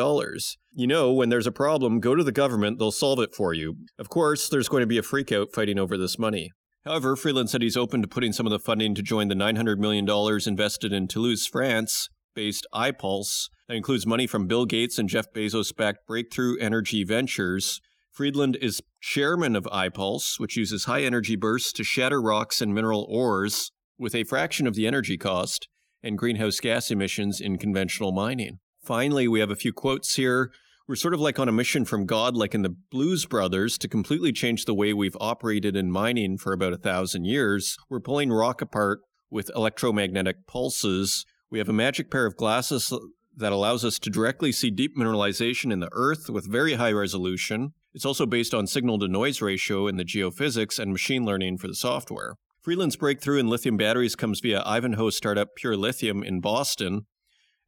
You 0.74 0.88
know, 0.88 1.14
when 1.14 1.30
there's 1.30 1.46
a 1.46 1.52
problem, 1.52 2.00
go 2.00 2.16
to 2.16 2.24
the 2.24 2.32
government, 2.32 2.80
they'll 2.80 2.92
solve 2.92 3.20
it 3.20 3.36
for 3.36 3.54
you. 3.54 3.76
Of 4.00 4.10
course, 4.10 4.50
there's 4.50 4.70
going 4.70 4.82
to 4.82 4.88
be 4.88 4.98
a 4.98 5.04
freakout 5.04 5.54
fighting 5.54 5.78
over 5.78 5.98
this 5.98 6.18
money. 6.18 6.52
However, 6.84 7.16
Friedland 7.16 7.52
said 7.52 7.62
he's 7.62 7.78
open 7.78 8.02
to 8.02 8.08
putting 8.08 8.34
some 8.34 8.48
of 8.48 8.52
the 8.52 8.58
funding 8.58 8.96
to 8.96 9.04
join 9.04 9.28
the 9.28 9.36
$900 9.36 9.78
million 9.78 10.10
invested 10.48 10.92
in 10.92 11.08
Toulouse, 11.08 11.46
France 11.46 12.10
based 12.34 12.66
iPulse. 12.74 13.50
That 13.68 13.76
includes 13.76 14.08
money 14.08 14.26
from 14.26 14.48
Bill 14.48 14.66
Gates 14.66 14.98
and 14.98 15.10
Jeff 15.10 15.32
Bezos 15.32 15.76
backed 15.76 16.08
Breakthrough 16.08 16.58
Energy 16.58 17.04
Ventures. 17.04 17.82
Friedland 18.20 18.58
is 18.60 18.82
chairman 19.00 19.56
of 19.56 19.64
iPulse, 19.72 20.42
which 20.42 20.58
uses 20.58 20.84
high 20.84 21.04
energy 21.04 21.38
bursts 21.38 21.72
to 21.72 21.86
shatter 21.86 22.22
rocks 22.22 22.60
and 22.60 22.76
mineral 22.76 23.08
ores 23.10 23.72
with 23.98 24.14
a 24.14 24.26
fraction 24.26 24.68
of 24.68 24.76
the 24.76 24.86
energy 24.86 25.18
cost 25.18 25.70
and 26.04 26.18
greenhouse 26.18 26.60
gas 26.60 26.92
emissions 26.92 27.40
in 27.40 27.58
conventional 27.58 28.12
mining. 28.12 28.60
Finally, 28.84 29.30
we 29.30 29.40
have 29.40 29.52
a 29.52 29.56
few 29.56 29.72
quotes 29.72 30.16
here 30.16 30.52
we're 30.86 30.98
sort 30.98 31.14
of 31.14 31.22
like 31.22 31.40
on 31.40 31.48
a 31.48 31.54
mission 31.54 31.86
from 31.86 32.06
God, 32.06 32.36
like 32.36 32.54
in 32.54 32.62
the 32.62 32.76
Blues 32.92 33.26
Brothers, 33.26 33.78
to 33.78 33.88
completely 33.88 34.34
change 34.34 34.66
the 34.66 34.74
way 34.74 34.92
we've 34.92 35.16
operated 35.22 35.78
in 35.78 35.90
mining 35.90 36.38
for 36.38 36.52
about 36.52 36.74
a 36.74 36.78
thousand 36.78 37.24
years. 37.24 37.78
We're 37.90 38.02
pulling 38.02 38.32
rock 38.32 38.62
apart 38.62 39.00
with 39.30 39.50
electromagnetic 39.56 40.46
pulses. 40.46 41.26
We 41.50 41.60
have 41.60 41.70
a 41.70 41.74
magic 41.74 42.12
pair 42.12 42.26
of 42.26 42.36
glasses 42.36 42.92
that 43.38 43.54
allows 43.54 43.86
us 43.86 43.98
to 44.00 44.10
directly 44.10 44.52
see 44.52 44.72
deep 44.72 44.98
mineralization 44.98 45.72
in 45.72 45.80
the 45.80 45.90
earth 45.94 46.30
with 46.30 46.52
very 46.52 46.74
high 46.74 46.92
resolution. 46.92 47.76
It's 47.94 48.06
also 48.06 48.26
based 48.26 48.54
on 48.54 48.68
signal 48.68 49.00
to 49.00 49.08
noise 49.08 49.42
ratio 49.42 49.88
in 49.88 49.98
the 49.98 50.06
geophysics 50.06 50.78
and 50.78 50.92
machine 50.92 51.26
learning 51.26 51.58
for 51.58 51.68
the 51.68 51.76
software. 51.76 52.36
Friedland's 52.62 52.96
breakthrough 52.96 53.40
in 53.40 53.48
lithium 53.48 53.78
batteries 53.78 54.16
comes 54.16 54.42
via 54.42 54.62
Ivanhoe 54.66 55.10
startup 55.10 55.56
Pure 55.56 55.78
Lithium 55.78 56.22
in 56.22 56.40
Boston, 56.40 57.08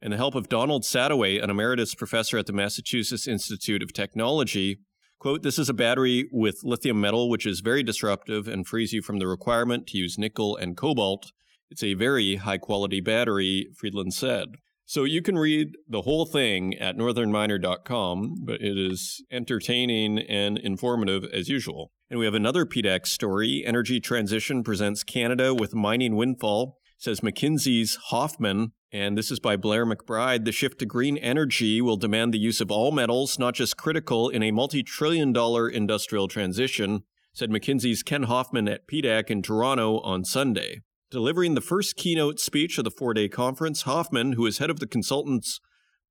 and 0.00 0.12
the 0.12 0.16
help 0.16 0.34
of 0.34 0.48
Donald 0.48 0.82
Sadoway, 0.82 1.42
an 1.42 1.50
emeritus 1.50 1.94
professor 1.94 2.38
at 2.38 2.46
the 2.46 2.52
Massachusetts 2.52 3.26
Institute 3.26 3.82
of 3.82 3.92
Technology. 3.92 4.78
Quote, 5.18 5.42
this 5.42 5.58
is 5.58 5.68
a 5.68 5.74
battery 5.74 6.28
with 6.30 6.60
lithium 6.62 7.00
metal, 7.00 7.30
which 7.30 7.46
is 7.46 7.60
very 7.60 7.82
disruptive 7.82 8.48
and 8.48 8.66
frees 8.66 8.92
you 8.92 9.02
from 9.02 9.18
the 9.18 9.26
requirement 9.26 9.86
to 9.88 9.98
use 9.98 10.18
nickel 10.18 10.56
and 10.56 10.76
cobalt. 10.76 11.32
It's 11.70 11.82
a 11.82 11.94
very 11.94 12.36
high 12.36 12.58
quality 12.58 13.00
battery, 13.00 13.68
Friedland 13.76 14.14
said. 14.14 14.48
So 14.92 15.04
you 15.04 15.22
can 15.22 15.38
read 15.38 15.78
the 15.88 16.02
whole 16.02 16.26
thing 16.26 16.74
at 16.74 16.98
northernminer.com, 16.98 18.34
but 18.44 18.60
it 18.60 18.76
is 18.76 19.24
entertaining 19.30 20.18
and 20.18 20.58
informative 20.58 21.24
as 21.32 21.48
usual. 21.48 21.92
And 22.10 22.18
we 22.18 22.26
have 22.26 22.34
another 22.34 22.66
PDAC 22.66 23.06
story. 23.06 23.62
Energy 23.64 24.00
Transition 24.00 24.62
presents 24.62 25.02
Canada 25.02 25.54
with 25.54 25.74
mining 25.74 26.14
windfall, 26.14 26.76
says 26.98 27.20
McKinsey's 27.20 27.96
Hoffman 28.10 28.72
and 28.92 29.16
this 29.16 29.30
is 29.30 29.40
by 29.40 29.56
Blair 29.56 29.86
McBride. 29.86 30.44
The 30.44 30.52
shift 30.52 30.78
to 30.80 30.84
green 30.84 31.16
energy 31.16 31.80
will 31.80 31.96
demand 31.96 32.34
the 32.34 32.38
use 32.38 32.60
of 32.60 32.70
all 32.70 32.92
metals, 32.92 33.38
not 33.38 33.54
just 33.54 33.78
critical, 33.78 34.28
in 34.28 34.42
a 34.42 34.50
multi 34.50 34.82
trillion 34.82 35.32
dollar 35.32 35.70
industrial 35.70 36.28
transition, 36.28 37.04
said 37.32 37.48
McKinsey's 37.48 38.02
Ken 38.02 38.24
Hoffman 38.24 38.68
at 38.68 38.86
PDAC 38.86 39.30
in 39.30 39.40
Toronto 39.40 40.00
on 40.00 40.26
Sunday. 40.26 40.82
Delivering 41.12 41.52
the 41.52 41.60
first 41.60 41.96
keynote 41.96 42.40
speech 42.40 42.78
of 42.78 42.84
the 42.84 42.90
four 42.90 43.12
day 43.12 43.28
conference, 43.28 43.82
Hoffman, 43.82 44.32
who 44.32 44.46
is 44.46 44.56
head 44.56 44.70
of 44.70 44.80
the 44.80 44.86
consultant's 44.86 45.60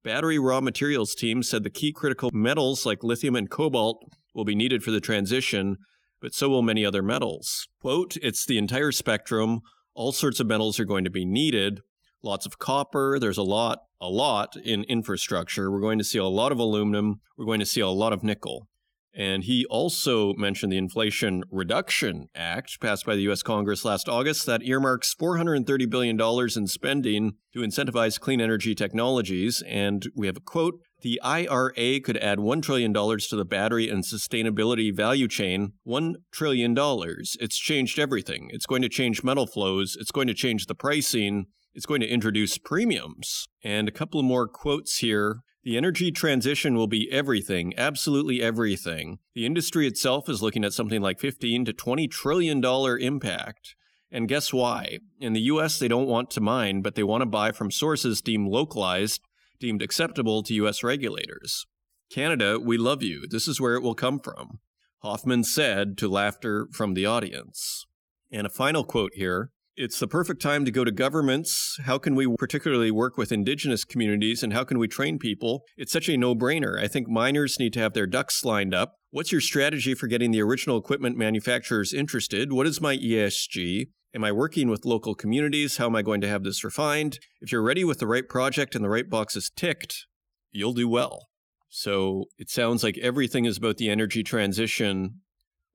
battery 0.04 0.38
raw 0.38 0.62
materials 0.62 1.16
team, 1.16 1.42
said 1.42 1.64
the 1.64 1.72
key 1.72 1.92
critical 1.92 2.30
metals 2.32 2.86
like 2.86 3.04
lithium 3.04 3.36
and 3.36 3.50
cobalt 3.50 4.06
will 4.36 4.46
be 4.46 4.54
needed 4.54 4.84
for 4.84 4.92
the 4.92 5.02
transition, 5.02 5.78
but 6.22 6.36
so 6.36 6.50
will 6.50 6.62
many 6.62 6.86
other 6.86 7.02
metals. 7.02 7.68
Quote, 7.82 8.16
it's 8.18 8.46
the 8.46 8.60
entire 8.60 8.92
spectrum. 8.92 9.62
All 9.96 10.12
sorts 10.12 10.40
of 10.40 10.46
metals 10.46 10.80
are 10.80 10.86
going 10.86 11.04
to 11.04 11.10
be 11.10 11.26
needed 11.26 11.82
lots 12.24 12.46
of 12.46 12.60
copper. 12.60 13.18
There's 13.20 13.40
a 13.40 13.44
lot, 13.44 13.80
a 14.00 14.08
lot 14.08 14.56
in 14.56 14.84
infrastructure. 14.84 15.72
We're 15.72 15.82
going 15.82 15.98
to 15.98 16.04
see 16.04 16.20
a 16.20 16.26
lot 16.26 16.52
of 16.52 16.60
aluminum. 16.60 17.22
We're 17.38 17.46
going 17.46 17.60
to 17.60 17.66
see 17.66 17.82
a 17.82 17.88
lot 17.88 18.14
of 18.14 18.24
nickel. 18.24 18.68
And 19.14 19.44
he 19.44 19.66
also 19.66 20.34
mentioned 20.34 20.72
the 20.72 20.78
Inflation 20.78 21.44
Reduction 21.52 22.30
Act 22.34 22.80
passed 22.80 23.06
by 23.06 23.16
the 23.16 23.24
U.S. 23.24 23.44
Congress 23.44 23.84
last 23.84 24.08
August 24.08 24.46
that 24.46 24.64
earmarks 24.64 25.14
$430 25.14 25.90
billion 25.90 26.20
in 26.20 26.68
spending 26.68 27.34
to 27.54 27.60
incentivize 27.60 28.20
clean 28.20 28.40
energy 28.40 28.74
technologies. 28.74 29.62
And 29.68 30.08
we 30.16 30.28
have 30.28 30.38
a 30.38 30.42
quote 30.42 30.76
The 31.02 31.20
IRA 31.22 32.00
could 32.00 32.18
add 32.18 32.38
$1 32.38 32.62
trillion 32.62 32.94
to 32.94 33.36
the 33.36 33.46
battery 33.46 33.90
and 33.90 34.04
sustainability 34.04 34.96
value 34.96 35.28
chain. 35.28 35.74
$1 35.86 36.14
trillion. 36.32 36.76
It's 36.78 37.58
changed 37.58 38.00
everything. 38.00 38.50
It's 38.54 38.66
going 38.66 38.82
to 38.82 38.90
change 38.90 39.24
metal 39.24 39.46
flows. 39.46 39.98
It's 40.00 40.12
going 40.12 40.28
to 40.28 40.34
change 40.34 40.68
the 40.68 40.76
pricing. 40.76 41.48
It's 41.74 41.86
going 41.86 42.02
to 42.02 42.08
introduce 42.08 42.58
premiums. 42.58 43.48
And 43.64 43.90
a 43.90 43.92
couple 43.92 44.24
more 44.24 44.48
quotes 44.48 45.00
here. 45.00 45.42
The 45.64 45.78
energy 45.78 46.12
transition 46.12 46.76
will 46.76 46.88
be 46.88 47.12
everything, 47.12 47.74
absolutely 47.78 48.42
everything. 48.42 49.20
The 49.36 49.46
industry 49.46 49.86
itself 49.86 50.28
is 50.28 50.42
looking 50.42 50.64
at 50.64 50.74
something 50.74 51.02
like 51.02 51.20
15 51.20 51.66
to 51.66 51.74
20 51.74 52.08
trillion 52.08 52.62
dollar 52.62 52.98
impact. 52.98 53.76
And 54.12 54.28
guess 54.28 54.52
why? 54.52 55.00
In 55.20 55.34
the 55.34 55.42
US, 55.42 55.78
they 55.78 55.88
don't 55.88 56.08
want 56.08 56.32
to 56.32 56.42
mine, 56.42 56.82
but 56.82 56.96
they 56.96 57.04
want 57.04 57.22
to 57.22 57.28
buy 57.28 57.52
from 57.52 57.70
sources 57.70 58.22
deemed 58.22 58.48
localized, 58.48 59.22
deemed 59.60 59.84
acceptable 59.84 60.42
to 60.44 60.54
US 60.66 60.84
regulators. 60.84 61.68
Canada, 62.10 62.60
we 62.60 62.78
love 62.78 63.04
you. 63.04 63.28
This 63.30 63.48
is 63.48 63.62
where 63.62 63.76
it 63.76 63.84
will 63.84 63.96
come 63.96 64.20
from. 64.20 64.60
Hoffman 65.04 65.44
said 65.44 65.96
to 66.00 66.10
laughter 66.10 66.68
from 66.72 66.96
the 66.96 67.06
audience. 67.06 67.86
And 68.32 68.48
a 68.48 68.50
final 68.50 68.84
quote 68.84 69.14
here 69.14 69.52
it's 69.76 70.00
the 70.00 70.08
perfect 70.08 70.42
time 70.42 70.66
to 70.66 70.72
go 70.72 70.84
to 70.84 70.92
governments. 70.92 71.78
How 71.86 71.98
can 71.98 72.16
we 72.16 72.28
particularly 72.38 72.92
work 72.92 73.18
with 73.18 73.32
indigenous 73.32 73.84
communities 73.84 74.44
and 74.44 74.54
how 74.54 74.64
can 74.64 74.78
we 74.78 74.88
train 74.88 75.18
people? 75.18 75.64
It's 75.78 75.92
such 75.92 76.10
a 76.10 76.18
no 76.18 76.36
brainer. 76.36 76.80
I 76.80 76.88
think 76.88 77.08
miners 77.08 77.60
need 77.60 77.74
to 77.74 77.80
have 77.80 77.94
their 77.94 78.08
ducks 78.08 78.44
lined 78.44 78.74
up. 78.74 78.96
What's 79.12 79.32
your 79.32 79.42
strategy 79.42 79.94
for 79.94 80.08
getting 80.08 80.32
the 80.32 80.42
original 80.42 80.78
equipment 80.78 81.18
manufacturers 81.18 81.94
interested? 81.94 82.52
What 82.52 82.68
is 82.68 82.82
my 82.82 82.98
ESG? 82.98 83.88
Am 84.14 84.24
I 84.24 84.32
working 84.32 84.70
with 84.70 84.86
local 84.86 85.16
communities? 85.16 85.78
How 85.78 85.86
am 85.86 85.96
I 85.96 86.02
going 86.02 86.22
to 86.22 86.28
have 86.28 86.44
this 86.44 86.64
refined? 86.64 87.20
If 87.40 87.52
you're 87.52 87.64
ready 87.64 87.86
with 87.86 88.00
the 88.00 88.08
right 88.08 88.28
project 88.28 88.76
and 88.76 88.84
the 88.84 88.90
right 88.90 89.10
boxes 89.10 89.50
ticked, 89.56 90.06
you'll 90.52 90.74
do 90.74 90.90
well. 90.90 91.30
So 91.70 92.26
it 92.38 92.50
sounds 92.50 92.84
like 92.84 92.98
everything 92.98 93.46
is 93.46 93.58
about 93.58 93.78
the 93.78 93.90
energy 93.90 94.24
transition 94.24 95.22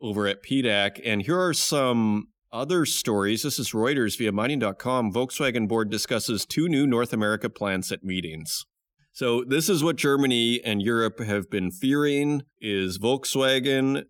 over 0.02 0.26
at 0.26 0.42
PDAC. 0.42 1.00
And 1.02 1.22
here 1.22 1.40
are 1.40 1.54
some 1.54 2.28
other 2.56 2.86
stories, 2.86 3.42
this 3.42 3.58
is 3.58 3.72
Reuters 3.72 4.16
via 4.16 4.32
mining.com. 4.32 5.12
Volkswagen 5.12 5.68
board 5.68 5.90
discusses 5.90 6.46
two 6.46 6.68
new 6.68 6.86
North 6.86 7.12
America 7.12 7.50
plants 7.50 7.92
at 7.92 8.02
meetings. 8.02 8.64
So 9.12 9.44
this 9.44 9.68
is 9.68 9.84
what 9.84 9.96
Germany 9.96 10.62
and 10.64 10.80
Europe 10.80 11.20
have 11.20 11.50
been 11.50 11.70
fearing 11.70 12.44
is 12.58 12.98
Volkswagen. 12.98 14.04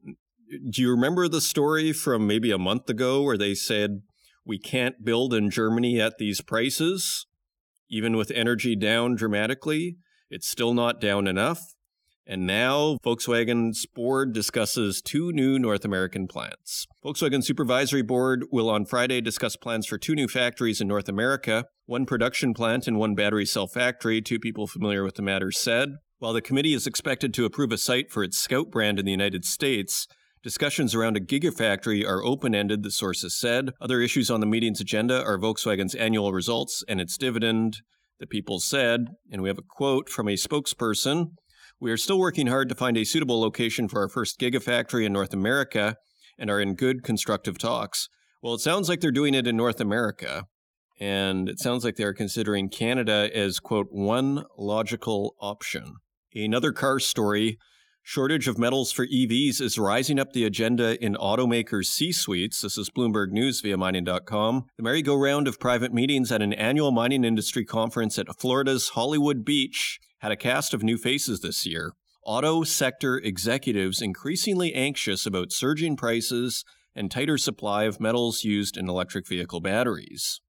Do 0.70 0.80
you 0.80 0.90
remember 0.92 1.26
the 1.26 1.40
story 1.40 1.92
from 1.92 2.26
maybe 2.26 2.52
a 2.52 2.58
month 2.58 2.88
ago 2.88 3.22
where 3.22 3.36
they 3.36 3.54
said 3.54 4.02
we 4.44 4.60
can't 4.60 5.04
build 5.04 5.34
in 5.34 5.50
Germany 5.50 6.00
at 6.00 6.18
these 6.18 6.40
prices? 6.40 7.26
Even 7.90 8.16
with 8.16 8.30
energy 8.30 8.76
down 8.76 9.16
dramatically, 9.16 9.96
it's 10.30 10.48
still 10.48 10.72
not 10.72 11.00
down 11.00 11.26
enough. 11.26 11.74
And 12.26 12.46
now 12.46 12.98
Volkswagen's 13.04 13.86
board 13.86 14.32
discusses 14.32 15.00
two 15.00 15.30
new 15.32 15.58
North 15.58 15.84
American 15.84 16.26
plants. 16.26 16.86
Volkswagen 17.04 17.44
Supervisory 17.44 18.02
Board 18.02 18.44
will 18.50 18.68
on 18.68 18.84
Friday 18.84 19.20
discuss 19.20 19.54
plans 19.54 19.86
for 19.86 19.96
two 19.96 20.16
new 20.16 20.26
factories 20.26 20.80
in 20.80 20.88
North 20.88 21.08
America, 21.08 21.66
one 21.84 22.04
production 22.04 22.52
plant 22.52 22.88
and 22.88 22.98
one 22.98 23.14
battery 23.14 23.46
cell 23.46 23.68
factory, 23.68 24.20
two 24.20 24.40
people 24.40 24.66
familiar 24.66 25.04
with 25.04 25.14
the 25.14 25.22
matter 25.22 25.52
said. 25.52 25.96
While 26.18 26.32
the 26.32 26.42
committee 26.42 26.74
is 26.74 26.86
expected 26.86 27.32
to 27.34 27.44
approve 27.44 27.70
a 27.70 27.78
site 27.78 28.10
for 28.10 28.24
its 28.24 28.38
Scout 28.38 28.70
brand 28.70 28.98
in 28.98 29.04
the 29.04 29.12
United 29.12 29.44
States, 29.44 30.08
Discussions 30.46 30.94
around 30.94 31.16
a 31.16 31.20
gigafactory 31.20 32.06
are 32.06 32.22
open 32.22 32.54
ended, 32.54 32.84
the 32.84 32.92
sources 32.92 33.36
said. 33.36 33.72
Other 33.80 34.00
issues 34.00 34.30
on 34.30 34.38
the 34.38 34.46
meeting's 34.46 34.80
agenda 34.80 35.20
are 35.24 35.40
Volkswagen's 35.40 35.96
annual 35.96 36.32
results 36.32 36.84
and 36.86 37.00
its 37.00 37.18
dividend, 37.18 37.78
the 38.20 38.28
people 38.28 38.60
said. 38.60 39.08
And 39.32 39.42
we 39.42 39.48
have 39.48 39.58
a 39.58 39.64
quote 39.68 40.08
from 40.08 40.28
a 40.28 40.34
spokesperson 40.34 41.32
We 41.80 41.90
are 41.90 41.96
still 41.96 42.18
working 42.18 42.46
hard 42.46 42.68
to 42.70 42.74
find 42.74 42.96
a 42.96 43.04
suitable 43.04 43.40
location 43.40 43.88
for 43.88 44.00
our 44.00 44.08
first 44.08 44.40
gigafactory 44.40 45.04
in 45.04 45.12
North 45.12 45.34
America 45.34 45.96
and 46.38 46.50
are 46.50 46.60
in 46.60 46.74
good 46.74 47.02
constructive 47.02 47.58
talks. 47.58 48.08
Well, 48.42 48.54
it 48.54 48.60
sounds 48.60 48.88
like 48.88 49.00
they're 49.00 49.10
doing 49.10 49.34
it 49.34 49.46
in 49.46 49.56
North 49.56 49.80
America. 49.80 50.44
And 50.98 51.48
it 51.48 51.58
sounds 51.58 51.84
like 51.84 51.96
they're 51.96 52.14
considering 52.14 52.70
Canada 52.70 53.28
as, 53.34 53.60
quote, 53.60 53.88
one 53.90 54.44
logical 54.56 55.34
option. 55.40 55.96
Another 56.34 56.72
car 56.72 56.98
story 56.98 57.58
Shortage 58.08 58.46
of 58.46 58.56
metals 58.56 58.92
for 58.92 59.04
EVs 59.04 59.60
is 59.60 59.80
rising 59.80 60.20
up 60.20 60.32
the 60.32 60.44
agenda 60.44 60.96
in 61.04 61.16
automakers' 61.16 61.86
C 61.86 62.12
suites. 62.12 62.60
This 62.60 62.78
is 62.78 62.88
Bloomberg 62.88 63.32
News 63.32 63.60
via 63.60 63.76
mining.com. 63.76 64.66
The 64.76 64.82
merry-go-round 64.84 65.48
of 65.48 65.58
private 65.58 65.92
meetings 65.92 66.30
at 66.30 66.40
an 66.40 66.52
annual 66.52 66.92
mining 66.92 67.24
industry 67.24 67.64
conference 67.64 68.16
at 68.16 68.28
Florida's 68.38 68.90
Hollywood 68.90 69.44
Beach 69.44 69.98
had 70.18 70.32
a 70.32 70.36
cast 70.36 70.74
of 70.74 70.82
new 70.82 70.96
faces 70.96 71.40
this 71.40 71.66
year. 71.66 71.92
Auto 72.24 72.64
sector 72.64 73.18
executives 73.18 74.02
increasingly 74.02 74.74
anxious 74.74 75.26
about 75.26 75.52
surging 75.52 75.96
prices 75.96 76.64
and 76.94 77.10
tighter 77.10 77.38
supply 77.38 77.84
of 77.84 78.00
metals 78.00 78.42
used 78.42 78.76
in 78.76 78.88
electric 78.88 79.28
vehicle 79.28 79.60
batteries. 79.60 80.40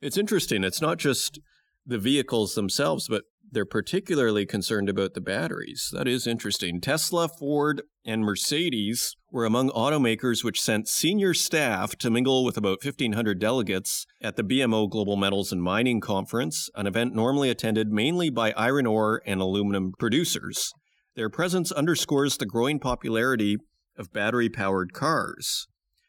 It's 0.00 0.18
interesting. 0.18 0.62
It's 0.62 0.82
not 0.82 0.98
just 0.98 1.40
the 1.84 1.98
vehicles 1.98 2.54
themselves, 2.54 3.08
but 3.08 3.24
they're 3.50 3.64
particularly 3.64 4.46
concerned 4.46 4.88
about 4.88 5.14
the 5.14 5.20
batteries. 5.20 5.88
That 5.92 6.06
is 6.06 6.26
interesting. 6.26 6.80
Tesla, 6.80 7.28
Ford, 7.28 7.82
and 8.04 8.22
Mercedes 8.22 9.16
were 9.30 9.44
among 9.44 9.70
automakers 9.70 10.42
which 10.42 10.60
sent 10.60 10.88
senior 10.88 11.34
staff 11.34 11.96
to 11.96 12.10
mingle 12.10 12.44
with 12.44 12.56
about 12.56 12.84
1,500 12.84 13.38
delegates 13.38 14.06
at 14.22 14.36
the 14.36 14.42
BMO 14.42 14.88
Global 14.90 15.16
Metals 15.16 15.52
and 15.52 15.62
Mining 15.62 16.00
Conference, 16.00 16.70
an 16.74 16.86
event 16.86 17.14
normally 17.14 17.50
attended 17.50 17.88
mainly 17.88 18.30
by 18.30 18.52
iron 18.52 18.86
ore 18.86 19.22
and 19.26 19.40
aluminum 19.40 19.92
producers. 19.98 20.72
Their 21.14 21.28
presence 21.28 21.70
underscores 21.70 22.36
the 22.36 22.46
growing 22.46 22.78
popularity 22.78 23.56
of 23.96 24.12
battery 24.12 24.48
powered 24.48 24.92
cars. 24.92 25.66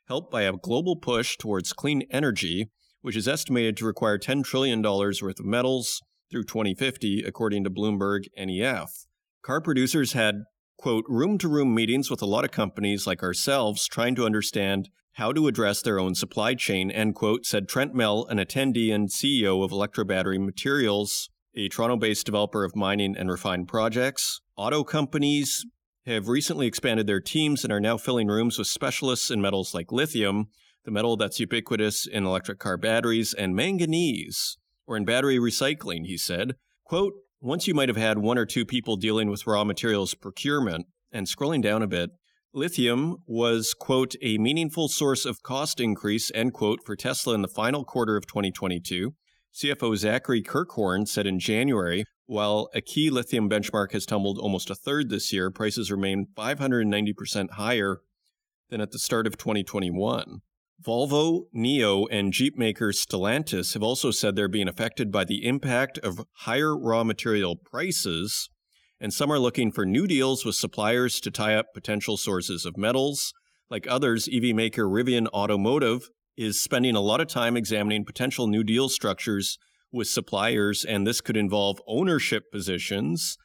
Helped 0.07 0.31
by 0.31 0.43
a 0.43 0.53
global 0.53 0.95
push 0.95 1.37
towards 1.37 1.73
clean 1.73 2.03
energy, 2.09 2.69
which 3.01 3.15
is 3.15 3.27
estimated 3.27 3.77
to 3.77 3.85
require 3.85 4.17
$10 4.17 4.43
trillion 4.43 4.81
worth 4.81 5.21
of 5.21 5.45
metals, 5.45 6.01
through 6.29 6.43
2050, 6.43 7.23
according 7.25 7.63
to 7.63 7.69
Bloomberg 7.69 8.25
NEF. 8.37 9.05
Car 9.41 9.61
producers 9.61 10.13
had, 10.13 10.43
quote, 10.79 11.03
room 11.09 11.37
to 11.37 11.49
room 11.49 11.75
meetings 11.75 12.09
with 12.09 12.21
a 12.21 12.25
lot 12.25 12.45
of 12.45 12.51
companies 12.51 13.05
like 13.05 13.21
ourselves 13.21 13.85
trying 13.85 14.15
to 14.15 14.25
understand 14.25 14.89
how 15.13 15.33
to 15.33 15.47
address 15.47 15.81
their 15.81 15.99
own 15.99 16.15
supply 16.15 16.53
chain, 16.53 16.89
end 16.89 17.13
quote, 17.15 17.45
said 17.45 17.67
Trent 17.67 17.93
Mell, 17.93 18.25
an 18.29 18.37
attendee 18.37 18.93
and 18.93 19.09
CEO 19.09 19.61
of 19.61 19.73
Electra 19.73 20.05
Battery 20.05 20.37
Materials, 20.37 21.29
a 21.53 21.67
Toronto 21.67 21.97
based 21.97 22.25
developer 22.25 22.63
of 22.63 22.77
mining 22.77 23.17
and 23.17 23.29
refined 23.29 23.67
projects. 23.67 24.39
Auto 24.55 24.85
companies 24.85 25.65
have 26.05 26.29
recently 26.29 26.65
expanded 26.65 27.07
their 27.07 27.19
teams 27.19 27.65
and 27.65 27.73
are 27.73 27.81
now 27.81 27.97
filling 27.97 28.29
rooms 28.29 28.57
with 28.57 28.67
specialists 28.67 29.29
in 29.29 29.41
metals 29.41 29.73
like 29.73 29.91
lithium, 29.91 30.47
the 30.85 30.91
metal 30.91 31.17
that's 31.17 31.41
ubiquitous 31.41 32.07
in 32.07 32.25
electric 32.25 32.57
car 32.57 32.77
batteries, 32.77 33.33
and 33.33 33.53
manganese, 33.53 34.57
or 34.87 34.95
in 34.95 35.03
battery 35.03 35.39
recycling, 35.39 36.05
he 36.05 36.17
said. 36.17 36.55
Quote, 36.85 37.15
once 37.41 37.67
you 37.67 37.73
might 37.73 37.89
have 37.89 37.97
had 37.97 38.17
one 38.17 38.37
or 38.37 38.45
two 38.45 38.65
people 38.65 38.95
dealing 38.95 39.29
with 39.29 39.47
raw 39.47 39.63
materials 39.63 40.13
procurement, 40.13 40.85
and 41.11 41.27
scrolling 41.27 41.61
down 41.61 41.81
a 41.81 41.87
bit, 41.87 42.09
lithium 42.53 43.17
was, 43.25 43.73
quote, 43.73 44.15
a 44.21 44.37
meaningful 44.37 44.87
source 44.87 45.25
of 45.25 45.41
cost 45.41 45.79
increase, 45.79 46.31
end 46.33 46.53
quote, 46.53 46.79
for 46.85 46.95
Tesla 46.95 47.33
in 47.33 47.41
the 47.41 47.47
final 47.47 47.83
quarter 47.85 48.17
of 48.17 48.27
2022. 48.27 49.13
CFO 49.53 49.95
Zachary 49.95 50.43
Kirkhorn 50.43 51.07
said 51.07 51.25
in 51.25 51.39
January, 51.39 52.03
while 52.25 52.69
a 52.75 52.81
key 52.81 53.09
lithium 53.09 53.49
benchmark 53.49 53.91
has 53.91 54.05
tumbled 54.05 54.37
almost 54.37 54.69
a 54.69 54.75
third 54.75 55.09
this 55.09 55.33
year, 55.33 55.49
prices 55.49 55.91
remain 55.91 56.27
590% 56.37 57.51
higher 57.51 58.01
than 58.69 58.81
at 58.81 58.91
the 58.91 58.99
start 58.99 59.25
of 59.25 59.37
2021. 59.37 60.41
Volvo, 60.85 61.43
NIO, 61.53 62.07
and 62.09 62.31
Jeep 62.31 62.57
maker 62.57 62.91
Stellantis 62.91 63.73
have 63.73 63.83
also 63.83 64.11
said 64.11 64.35
they're 64.35 64.47
being 64.47 64.69
affected 64.69 65.11
by 65.11 65.25
the 65.25 65.45
impact 65.45 65.97
of 65.97 66.25
higher 66.37 66.77
raw 66.77 67.03
material 67.03 67.55
prices, 67.57 68.49
and 68.99 69.13
some 69.13 69.31
are 69.31 69.39
looking 69.39 69.71
for 69.71 69.85
new 69.85 70.07
deals 70.07 70.45
with 70.45 70.55
suppliers 70.55 71.19
to 71.19 71.31
tie 71.31 71.55
up 71.55 71.67
potential 71.73 72.15
sources 72.15 72.65
of 72.65 72.77
metals. 72.77 73.33
Like 73.69 73.87
others, 73.87 74.29
EV 74.31 74.55
maker 74.55 74.85
Rivian 74.85 75.27
Automotive 75.27 76.09
is 76.37 76.61
spending 76.61 76.95
a 76.95 77.01
lot 77.01 77.19
of 77.19 77.27
time 77.27 77.57
examining 77.57 78.05
potential 78.05 78.47
new 78.47 78.63
deal 78.63 78.87
structures 78.87 79.57
with 79.91 80.07
suppliers, 80.07 80.85
and 80.85 81.05
this 81.05 81.19
could 81.19 81.35
involve 81.35 81.81
ownership 81.87 82.43
positions 82.51 83.37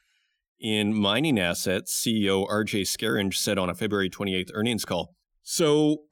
in 0.59 0.93
mining 0.93 1.37
assets, 1.37 2.01
CEO 2.01 2.49
RJ 2.49 2.83
Scaringe 2.83 3.33
said 3.33 3.57
on 3.57 3.69
a 3.69 3.75
February 3.75 4.09
28th 4.09 4.51
earnings 4.53 4.85
call. 4.85 5.15
So 5.43 6.03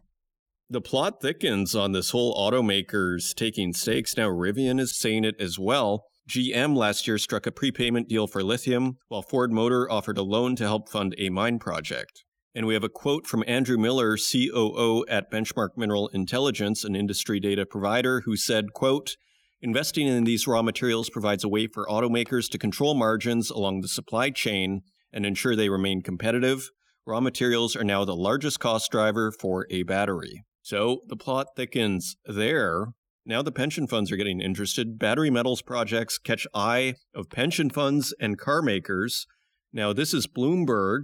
the 0.73 0.81
plot 0.81 1.21
thickens 1.21 1.75
on 1.75 1.91
this 1.91 2.09
whole 2.09 2.36
automakers 2.36 3.36
taking 3.36 3.73
stakes. 3.73 4.17
Now, 4.17 4.27
Rivian 4.29 4.79
is 4.79 4.97
saying 4.97 5.23
it 5.23 5.36
as 5.39 5.59
well. 5.59 6.05
GM 6.27 6.75
last 6.75 7.07
year 7.07 7.19
struck 7.19 7.45
a 7.45 7.51
prepayment 7.51 8.09
deal 8.09 8.25
for 8.25 8.41
lithium, 8.41 8.97
while 9.07 9.21
Ford 9.21 9.51
Motor 9.51 9.89
offered 9.91 10.17
a 10.17 10.23
loan 10.23 10.55
to 10.55 10.63
help 10.63 10.89
fund 10.89 11.13
a 11.19 11.29
mine 11.29 11.59
project. 11.59 12.23
And 12.55 12.65
we 12.65 12.73
have 12.73 12.83
a 12.83 12.89
quote 12.89 13.27
from 13.27 13.43
Andrew 13.45 13.77
Miller, 13.77 14.17
COO 14.17 15.05
at 15.07 15.29
Benchmark 15.29 15.77
Mineral 15.77 16.07
Intelligence, 16.07 16.83
an 16.83 16.95
industry 16.95 17.39
data 17.39 17.67
provider, 17.67 18.21
who 18.21 18.36
said, 18.36 18.73
quote, 18.73 19.15
Investing 19.62 20.07
in 20.07 20.23
these 20.23 20.47
raw 20.47 20.63
materials 20.63 21.09
provides 21.09 21.43
a 21.43 21.49
way 21.49 21.67
for 21.67 21.86
automakers 21.86 22.49
to 22.49 22.57
control 22.57 22.95
margins 22.95 23.51
along 23.51 23.81
the 23.81 23.88
supply 23.88 24.31
chain 24.31 24.81
and 25.13 25.23
ensure 25.23 25.55
they 25.55 25.69
remain 25.69 26.01
competitive. 26.01 26.71
Raw 27.05 27.19
materials 27.19 27.75
are 27.75 27.83
now 27.83 28.03
the 28.05 28.15
largest 28.15 28.59
cost 28.59 28.89
driver 28.89 29.31
for 29.31 29.67
a 29.69 29.83
battery. 29.83 30.43
So 30.63 31.02
the 31.08 31.17
plot 31.17 31.49
thickens 31.58 32.15
there. 32.26 32.93
Now 33.26 33.41
the 33.41 33.52
pension 33.52 33.86
funds 33.86 34.12
are 34.12 34.15
getting 34.15 34.39
interested. 34.39 34.97
Battery 34.97 35.30
metals 35.30 35.62
projects 35.62 36.17
catch 36.17 36.47
eye 36.54 36.95
of 37.13 37.30
pension 37.30 37.69
funds 37.69 38.13
and 38.19 38.39
car 38.39 38.62
makers. 38.62 39.28
Now 39.73 39.91
this 39.91 40.13
is 40.13 40.26
Bloomberg 40.26 41.04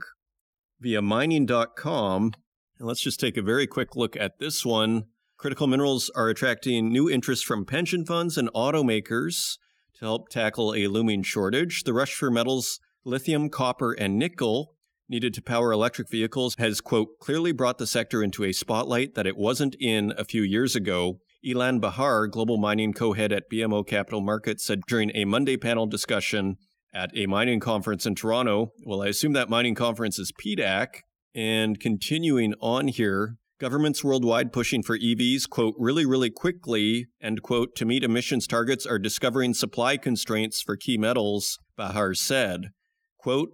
via 0.79 1.01
mining.com. 1.01 2.31
And 2.79 2.87
let's 2.87 3.01
just 3.01 3.19
take 3.19 3.35
a 3.35 3.41
very 3.41 3.67
quick 3.67 3.97
look 3.97 4.15
at 4.15 4.39
this 4.39 4.65
one. 4.65 5.05
Critical 5.37 5.67
minerals 5.67 6.09
are 6.15 6.29
attracting 6.29 6.89
new 6.89 7.09
interest 7.09 7.45
from 7.45 7.65
pension 7.65 8.05
funds 8.05 8.37
and 8.37 8.51
automakers 8.53 9.57
to 9.95 10.05
help 10.05 10.29
tackle 10.29 10.73
a 10.73 10.87
looming 10.87 11.23
shortage. 11.23 11.83
The 11.83 11.93
rush 11.93 12.13
for 12.13 12.31
metals, 12.31 12.79
lithium, 13.03 13.49
copper, 13.49 13.91
and 13.91 14.17
nickel 14.17 14.75
needed 15.09 15.33
to 15.33 15.41
power 15.41 15.71
electric 15.71 16.09
vehicles 16.09 16.55
has, 16.59 16.81
quote, 16.81 17.19
clearly 17.19 17.51
brought 17.51 17.77
the 17.77 17.87
sector 17.87 18.23
into 18.23 18.43
a 18.43 18.53
spotlight 18.53 19.15
that 19.15 19.27
it 19.27 19.37
wasn't 19.37 19.75
in 19.79 20.13
a 20.17 20.23
few 20.23 20.43
years 20.43 20.75
ago. 20.75 21.19
Ilan 21.45 21.79
Bahar, 21.79 22.27
global 22.27 22.57
mining 22.57 22.93
co 22.93 23.13
head 23.13 23.31
at 23.31 23.49
BMO 23.51 23.85
Capital 23.87 24.21
Markets, 24.21 24.65
said 24.65 24.81
during 24.87 25.11
a 25.15 25.25
Monday 25.25 25.57
panel 25.57 25.87
discussion 25.87 26.57
at 26.93 27.11
a 27.15 27.27
mining 27.27 27.59
conference 27.59 28.05
in 28.05 28.15
Toronto. 28.15 28.71
Well, 28.85 29.01
I 29.01 29.07
assume 29.07 29.33
that 29.33 29.49
mining 29.49 29.75
conference 29.75 30.19
is 30.19 30.31
PDAC. 30.31 30.87
And 31.35 31.79
continuing 31.79 32.53
on 32.59 32.87
here, 32.87 33.37
governments 33.59 34.03
worldwide 34.03 34.51
pushing 34.51 34.81
for 34.81 34.97
EVs, 34.97 35.47
quote, 35.47 35.75
really, 35.77 36.05
really 36.05 36.31
quickly, 36.31 37.07
end 37.21 37.43
quote, 37.43 37.75
to 37.75 37.85
meet 37.85 38.03
emissions 38.03 38.47
targets 38.47 38.85
are 38.85 38.99
discovering 38.99 39.53
supply 39.53 39.97
constraints 39.97 40.61
for 40.61 40.75
key 40.75 40.97
metals, 40.97 41.59
Bahar 41.77 42.15
said. 42.15 42.71
Quote, 43.19 43.49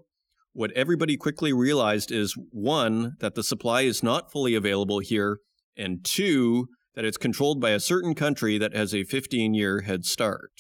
what 0.56 0.72
everybody 0.72 1.18
quickly 1.18 1.52
realized 1.52 2.14
is 2.14 2.34
one, 2.50 3.18
that 3.20 3.36
the 3.36 3.44
supply 3.44 3.82
is 3.82 4.02
not 4.02 4.32
fully 4.32 4.56
available 4.56 5.00
here, 5.00 5.40
and 5.76 6.04
two, 6.06 6.68
that 6.96 7.04
it's 7.04 7.18
controlled 7.18 7.60
by 7.60 7.72
a 7.72 7.80
certain 7.80 8.16
country 8.16 8.58
that 8.58 8.74
has 8.74 8.96
a 8.96 9.04
15 9.04 9.54
year 9.54 9.82
head 9.82 10.06
start. 10.06 10.52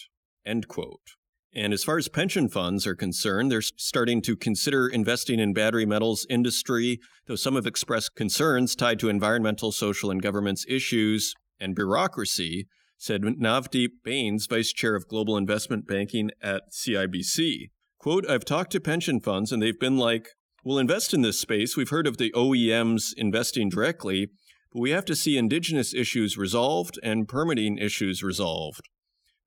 End 0.45 0.67
quote. 0.67 1.15
And 1.53 1.71
as 1.71 1.85
far 1.85 1.97
as 1.97 2.09
pension 2.09 2.49
funds 2.49 2.85
are 2.85 2.95
concerned, 2.95 3.49
they're 3.49 3.61
starting 3.61 4.21
to 4.23 4.35
consider 4.35 4.89
investing 4.89 5.39
in 5.39 5.53
battery 5.53 5.85
metals 5.85 6.27
industry, 6.29 6.99
though 7.27 7.37
some 7.37 7.55
have 7.55 7.65
expressed 7.65 8.15
concerns 8.15 8.75
tied 8.75 8.99
to 8.99 9.07
environmental, 9.07 9.71
social, 9.71 10.11
and 10.11 10.21
governance 10.21 10.65
issues 10.67 11.33
and 11.57 11.73
bureaucracy, 11.73 12.67
said 12.97 13.21
Navdeep 13.21 13.91
Bains, 14.03 14.47
vice 14.47 14.73
chair 14.73 14.93
of 14.93 15.07
global 15.07 15.37
investment 15.37 15.87
banking 15.87 16.31
at 16.41 16.63
CIBC. 16.73 17.69
Quote, 18.05 18.29
I've 18.29 18.45
talked 18.45 18.71
to 18.73 18.79
pension 18.79 19.19
funds 19.19 19.51
and 19.51 19.63
they've 19.63 19.79
been 19.79 19.97
like, 19.97 20.27
we'll 20.63 20.77
invest 20.77 21.11
in 21.11 21.23
this 21.23 21.39
space. 21.39 21.75
We've 21.75 21.89
heard 21.89 22.05
of 22.05 22.17
the 22.17 22.31
OEMs 22.33 23.15
investing 23.17 23.67
directly, 23.67 24.27
but 24.71 24.79
we 24.79 24.91
have 24.91 25.05
to 25.05 25.15
see 25.15 25.39
indigenous 25.39 25.91
issues 25.91 26.37
resolved 26.37 26.99
and 27.01 27.27
permitting 27.27 27.79
issues 27.79 28.21
resolved. 28.21 28.87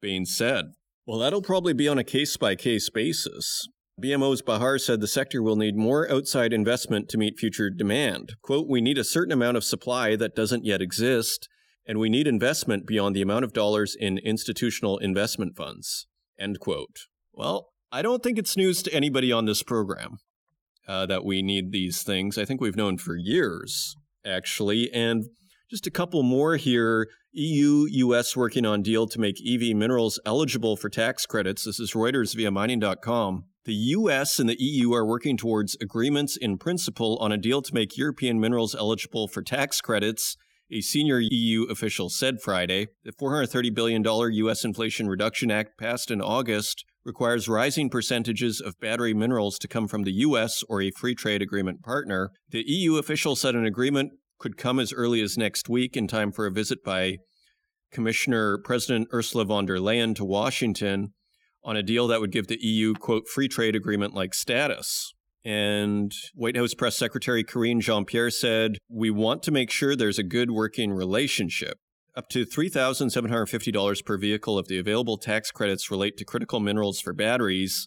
Bain 0.03 0.27
said, 0.27 0.73
Well, 1.07 1.21
that'll 1.21 1.41
probably 1.41 1.73
be 1.73 1.87
on 1.87 1.99
a 1.99 2.03
case 2.03 2.37
by 2.37 2.57
case 2.57 2.91
basis. 2.91 3.69
BMO's 4.03 4.43
Bahar 4.43 4.79
said 4.79 5.01
the 5.01 5.07
sector 5.07 5.41
will 5.41 5.55
need 5.55 5.77
more 5.77 6.11
outside 6.11 6.53
investment 6.53 7.09
to 7.11 7.17
meet 7.17 7.39
future 7.39 7.71
demand. 7.71 8.33
Quote, 8.43 8.67
we 8.69 8.81
need 8.81 8.99
a 8.99 9.05
certain 9.05 9.33
amount 9.33 9.57
of 9.57 9.63
supply 9.63 10.17
that 10.17 10.35
doesn't 10.35 10.65
yet 10.65 10.83
exist, 10.83 11.49
and 11.87 12.01
we 12.01 12.09
need 12.09 12.27
investment 12.27 12.89
beyond 12.89 13.15
the 13.15 13.23
amount 13.23 13.45
of 13.45 13.53
dollars 13.53 13.95
in 13.97 14.19
institutional 14.19 14.99
investment 14.99 15.57
funds. 15.57 16.09
End 16.41 16.59
quote. 16.59 17.07
Well, 17.33 17.69
I 17.91 18.03
don't 18.03 18.23
think 18.23 18.39
it's 18.39 18.57
news 18.57 18.83
to 18.83 18.93
anybody 18.93 19.33
on 19.33 19.47
this 19.47 19.63
program 19.63 20.19
uh, 20.87 21.07
that 21.07 21.25
we 21.25 21.41
need 21.41 21.73
these 21.73 22.03
things. 22.03 22.37
I 22.37 22.45
think 22.45 22.61
we've 22.61 22.77
known 22.77 22.99
for 22.99 23.17
years, 23.17 23.97
actually. 24.27 24.93
And 24.93 25.25
just 25.71 25.87
a 25.87 25.91
couple 25.91 26.23
more 26.23 26.57
here. 26.57 27.09
EU, 27.33 27.87
US 27.89 28.37
working 28.37 28.67
on 28.67 28.83
deal 28.83 29.07
to 29.07 29.21
make 29.21 29.37
EV 29.47 29.75
minerals 29.75 30.19
eligible 30.27 30.77
for 30.77 30.91
tax 30.91 31.25
credits. 31.25 31.65
This 31.65 31.81
is 31.81 31.93
Reuters 31.93 32.35
via 32.35 32.51
mining.com. 32.51 33.45
The 33.65 33.75
US 33.75 34.39
and 34.39 34.49
the 34.49 34.57
EU 34.59 34.93
are 34.93 35.07
working 35.07 35.37
towards 35.37 35.77
agreements 35.81 36.37
in 36.37 36.59
principle 36.59 37.17
on 37.19 37.33
a 37.33 37.39
deal 37.39 37.63
to 37.63 37.75
make 37.75 37.97
European 37.97 38.41
minerals 38.41 38.75
eligible 38.75 39.29
for 39.29 39.43
tax 39.43 39.81
credits, 39.81 40.37
a 40.71 40.81
senior 40.81 41.21
EU 41.21 41.65
official 41.65 42.09
said 42.11 42.41
Friday. 42.41 42.89
The 43.05 43.13
$430 43.13 43.75
billion 43.75 44.03
US 44.05 44.65
Inflation 44.65 45.09
Reduction 45.09 45.51
Act 45.51 45.79
passed 45.79 46.11
in 46.11 46.21
August 46.21 46.85
requires 47.09 47.49
rising 47.49 47.89
percentages 47.89 48.61
of 48.61 48.79
battery 48.79 49.15
minerals 49.15 49.59
to 49.59 49.67
come 49.67 49.89
from 49.89 50.05
the 50.05 50.13
US 50.13 50.63
or 50.69 50.83
a 50.83 50.93
free 50.93 51.15
trade 51.15 51.43
agreement 51.43 51.83
partner. 51.83 52.31
The 52.51 52.63
EU 52.65 52.97
official 52.97 53.35
said 53.35 53.57
an 53.57 53.65
agreement 53.65 54.13
could 54.39 54.59
come 54.59 54.79
as 54.79 54.93
early 54.93 55.23
as 55.23 55.39
next 55.39 55.69
week 55.69 55.97
in 55.97 56.07
time 56.07 56.31
for 56.31 56.47
a 56.47 56.53
visit 56.53 56.85
by 56.85 57.17
Commissioner 57.91 58.59
President 58.59 59.09
Ursula 59.13 59.47
von 59.47 59.65
der 59.65 59.79
Leyen 59.79 60.15
to 60.17 60.25
Washington 60.25 61.15
on 61.65 61.77
a 61.77 61.83
deal 61.83 62.07
that 62.07 62.21
would 62.21 62.31
give 62.31 62.47
the 62.47 62.59
EU, 62.61 62.93
quote, 62.95 63.27
free 63.27 63.49
trade 63.49 63.75
agreement 63.75 64.15
like 64.15 64.35
status. 64.35 65.15
And 65.45 66.13
White 66.35 66.59
House 66.59 66.75
Press 66.75 66.97
Secretary 66.97 67.43
Karine 67.43 67.81
Jean 67.81 68.05
Pierre 68.05 68.31
said, 68.31 68.77
We 68.91 69.11
want 69.11 69.43
to 69.45 69.51
make 69.51 69.71
sure 69.71 69.97
there's 69.97 70.19
a 70.19 70.23
good 70.23 70.51
working 70.51 70.93
relationship. 70.93 71.79
Up 72.19 72.29
to 72.31 72.45
$3,750 72.45 74.05
per 74.05 74.19
vehicle 74.19 74.59
of 74.59 74.67
the 74.67 74.77
available 74.77 75.19
tax 75.19 75.53
credits 75.53 75.89
relate 75.89 76.17
to 76.17 76.25
critical 76.25 76.59
minerals 76.59 77.01
for 77.01 77.13
batteries, 77.13 77.87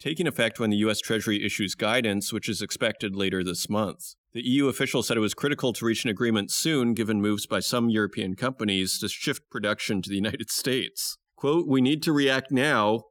taking 0.00 0.26
effect 0.26 0.58
when 0.58 0.70
the 0.70 0.78
U.S. 0.78 0.98
Treasury 0.98 1.46
issues 1.46 1.76
guidance, 1.76 2.32
which 2.32 2.48
is 2.48 2.62
expected 2.62 3.14
later 3.14 3.44
this 3.44 3.70
month. 3.70 4.16
The 4.32 4.44
EU 4.44 4.66
official 4.66 5.04
said 5.04 5.16
it 5.16 5.20
was 5.20 5.34
critical 5.34 5.72
to 5.74 5.84
reach 5.84 6.02
an 6.02 6.10
agreement 6.10 6.50
soon, 6.50 6.94
given 6.94 7.22
moves 7.22 7.46
by 7.46 7.60
some 7.60 7.88
European 7.88 8.34
companies 8.34 8.98
to 8.98 9.08
shift 9.08 9.48
production 9.52 10.02
to 10.02 10.10
the 10.10 10.16
United 10.16 10.50
States. 10.50 11.16
Quote, 11.36 11.68
we 11.68 11.80
need 11.80 12.02
to 12.02 12.12
react 12.12 12.50
now, 12.50 13.02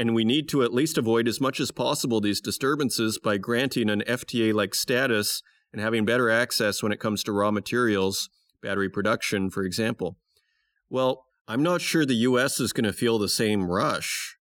and 0.00 0.16
we 0.16 0.24
need 0.24 0.48
to 0.48 0.64
at 0.64 0.74
least 0.74 0.98
avoid 0.98 1.28
as 1.28 1.40
much 1.40 1.60
as 1.60 1.70
possible 1.70 2.20
these 2.20 2.40
disturbances 2.40 3.20
by 3.22 3.38
granting 3.38 3.88
an 3.88 4.02
FTA 4.08 4.52
like 4.52 4.74
status 4.74 5.42
and 5.72 5.80
having 5.80 6.04
better 6.04 6.28
access 6.28 6.82
when 6.82 6.90
it 6.90 6.98
comes 6.98 7.22
to 7.22 7.30
raw 7.30 7.52
materials, 7.52 8.28
battery 8.62 8.88
production, 8.88 9.50
for 9.50 9.62
example. 9.62 10.16
Well, 10.90 11.24
I'm 11.46 11.62
not 11.62 11.80
sure 11.80 12.04
the 12.04 12.14
US 12.14 12.60
is 12.60 12.72
going 12.72 12.84
to 12.84 12.92
feel 12.92 13.18
the 13.18 13.28
same 13.28 13.70
rush. 13.70 14.36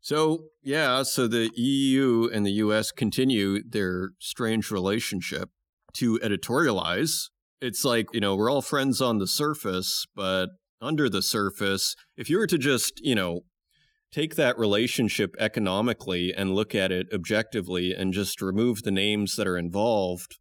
So, 0.00 0.44
yeah, 0.62 1.02
so 1.02 1.26
the 1.26 1.50
EU 1.56 2.28
and 2.32 2.46
the 2.46 2.52
US 2.52 2.92
continue 2.92 3.62
their 3.68 4.10
strange 4.20 4.70
relationship 4.70 5.50
to 5.94 6.18
editorialize. 6.20 7.30
It's 7.60 7.84
like, 7.84 8.06
you 8.12 8.20
know, 8.20 8.36
we're 8.36 8.50
all 8.50 8.62
friends 8.62 9.00
on 9.00 9.18
the 9.18 9.26
surface, 9.26 10.06
but 10.14 10.50
under 10.80 11.08
the 11.08 11.22
surface, 11.22 11.96
if 12.16 12.28
you 12.30 12.38
were 12.38 12.46
to 12.46 12.58
just, 12.58 13.00
you 13.02 13.14
know, 13.14 13.40
take 14.12 14.36
that 14.36 14.58
relationship 14.58 15.34
economically 15.38 16.32
and 16.32 16.54
look 16.54 16.74
at 16.74 16.92
it 16.92 17.06
objectively 17.12 17.92
and 17.92 18.12
just 18.12 18.40
remove 18.40 18.82
the 18.82 18.90
names 18.90 19.36
that 19.36 19.46
are 19.46 19.58
involved, 19.58 20.38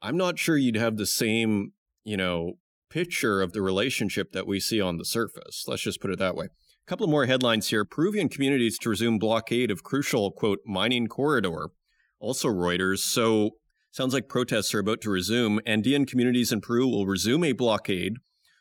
I'm 0.00 0.16
not 0.16 0.38
sure 0.38 0.56
you'd 0.56 0.76
have 0.76 0.96
the 0.96 1.06
same, 1.06 1.72
you 2.04 2.16
know, 2.16 2.54
picture 2.88 3.40
of 3.40 3.52
the 3.52 3.62
relationship 3.62 4.32
that 4.32 4.46
we 4.46 4.60
see 4.60 4.80
on 4.80 4.96
the 4.96 5.04
surface. 5.04 5.64
Let's 5.66 5.82
just 5.82 6.00
put 6.00 6.10
it 6.10 6.18
that 6.18 6.34
way. 6.34 6.46
A 6.46 6.86
couple 6.86 7.06
more 7.06 7.26
headlines 7.26 7.68
here. 7.68 7.84
Peruvian 7.84 8.28
communities 8.28 8.78
to 8.78 8.90
resume 8.90 9.18
blockade 9.18 9.70
of 9.70 9.82
crucial, 9.82 10.32
quote, 10.32 10.60
mining 10.66 11.06
corridor. 11.06 11.70
Also 12.18 12.48
Reuters. 12.48 12.98
So 12.98 13.52
Sounds 13.92 14.14
like 14.14 14.28
protests 14.28 14.72
are 14.72 14.78
about 14.78 15.00
to 15.00 15.10
resume. 15.10 15.58
Andean 15.66 16.06
communities 16.06 16.52
in 16.52 16.60
Peru 16.60 16.86
will 16.86 17.06
resume 17.06 17.42
a 17.42 17.52
blockade 17.52 18.18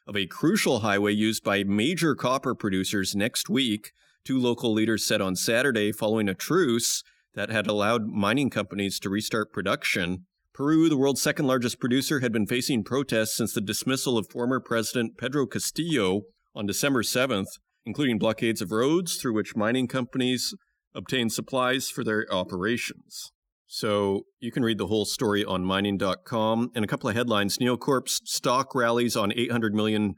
of 0.08 0.18
a 0.18 0.26
crucial 0.26 0.80
highway 0.80 1.14
used 1.14 1.44
by 1.44 1.64
major 1.64 2.16
copper 2.16 2.56
producers 2.56 3.16
next 3.16 3.48
week, 3.48 3.92
two 4.26 4.40
local 4.40 4.74
leaders 4.74 5.06
said 5.06 5.22
on 5.22 5.36
Saturday 5.36 5.92
following 5.92 6.28
a 6.28 6.34
truce 6.34 7.04
that 7.36 7.52
had 7.52 7.68
allowed 7.68 8.08
mining 8.08 8.50
companies 8.50 9.00
to 9.00 9.10
restart 9.10 9.54
production. 9.54 10.26
Peru, 10.60 10.90
the 10.90 10.98
world's 10.98 11.22
second 11.22 11.48
largest 11.48 11.80
producer, 11.80 12.20
had 12.20 12.34
been 12.34 12.46
facing 12.46 12.84
protests 12.84 13.38
since 13.38 13.54
the 13.54 13.62
dismissal 13.62 14.18
of 14.18 14.28
former 14.30 14.60
President 14.60 15.18
Pedro 15.18 15.48
Castillo 15.48 16.24
on 16.54 16.66
December 16.66 17.02
7th, 17.02 17.48
including 17.86 18.20
blockades 18.20 18.62
of 18.62 18.74
roads 18.74 19.16
through 19.16 19.34
which 19.34 19.56
mining 19.56 19.88
companies 19.88 20.54
obtained 20.94 21.32
supplies 21.32 21.90
for 21.90 22.04
their 22.04 22.26
operations. 22.30 23.32
So 23.68 24.24
you 24.42 24.52
can 24.52 24.64
read 24.64 24.80
the 24.80 24.88
whole 24.88 25.06
story 25.06 25.46
on 25.46 25.64
mining.com 25.64 26.72
and 26.76 26.84
a 26.84 26.90
couple 26.90 27.10
of 27.10 27.16
headlines. 27.16 27.58
NioCorp's 27.58 28.20
stock 28.26 28.76
rallies 28.76 29.16
on 29.16 29.32
$800 29.32 29.72
million 29.72 30.16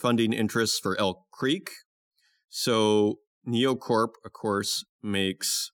funding 0.00 0.32
interests 0.32 0.78
for 0.78 0.96
Elk 1.00 1.24
Creek. 1.32 1.70
So 2.48 3.16
NioCorp, 3.48 4.10
of 4.24 4.32
course, 4.32 4.84
makes 5.02 5.72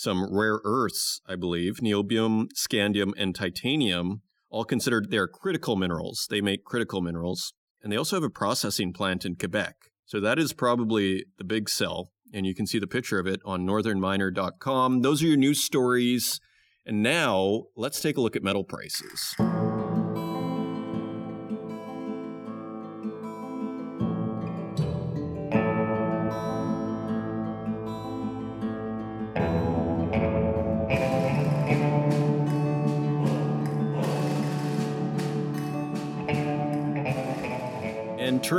some 0.00 0.34
rare 0.34 0.60
earths, 0.64 1.20
I 1.28 1.36
believe, 1.36 1.80
niobium, 1.82 2.46
scandium, 2.56 3.12
and 3.18 3.34
titanium, 3.34 4.22
all 4.48 4.64
considered 4.64 5.10
they're 5.10 5.28
critical 5.28 5.76
minerals. 5.76 6.26
They 6.30 6.40
make 6.40 6.64
critical 6.64 7.02
minerals. 7.02 7.52
And 7.82 7.92
they 7.92 7.96
also 7.96 8.16
have 8.16 8.24
a 8.24 8.30
processing 8.30 8.94
plant 8.94 9.26
in 9.26 9.36
Quebec. 9.36 9.76
So 10.06 10.18
that 10.20 10.38
is 10.38 10.54
probably 10.54 11.26
the 11.36 11.44
big 11.44 11.68
sell 11.68 12.12
and 12.32 12.46
you 12.46 12.54
can 12.54 12.66
see 12.66 12.78
the 12.78 12.86
picture 12.86 13.18
of 13.18 13.26
it 13.26 13.40
on 13.44 13.66
northernminer.com. 13.66 15.02
Those 15.02 15.22
are 15.22 15.26
your 15.26 15.36
news 15.36 15.62
stories. 15.62 16.40
And 16.86 17.02
now 17.02 17.64
let's 17.76 18.00
take 18.00 18.16
a 18.16 18.20
look 18.20 18.36
at 18.36 18.42
metal 18.42 18.64
prices. 18.64 19.34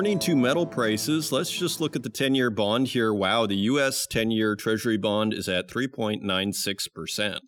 Turning 0.02 0.18
to 0.18 0.36
metal 0.36 0.66
prices, 0.66 1.32
let's 1.32 1.52
just 1.52 1.80
look 1.80 1.96
at 1.96 2.02
the 2.02 2.10
10 2.10 2.34
year 2.34 2.50
bond 2.50 2.88
here. 2.88 3.14
Wow, 3.14 3.46
the 3.46 3.56
US 3.56 4.08
10 4.08 4.32
year 4.32 4.56
Treasury 4.56 4.98
bond 4.98 5.32
is 5.32 5.48
at 5.48 5.68
3.96%. 5.68 7.40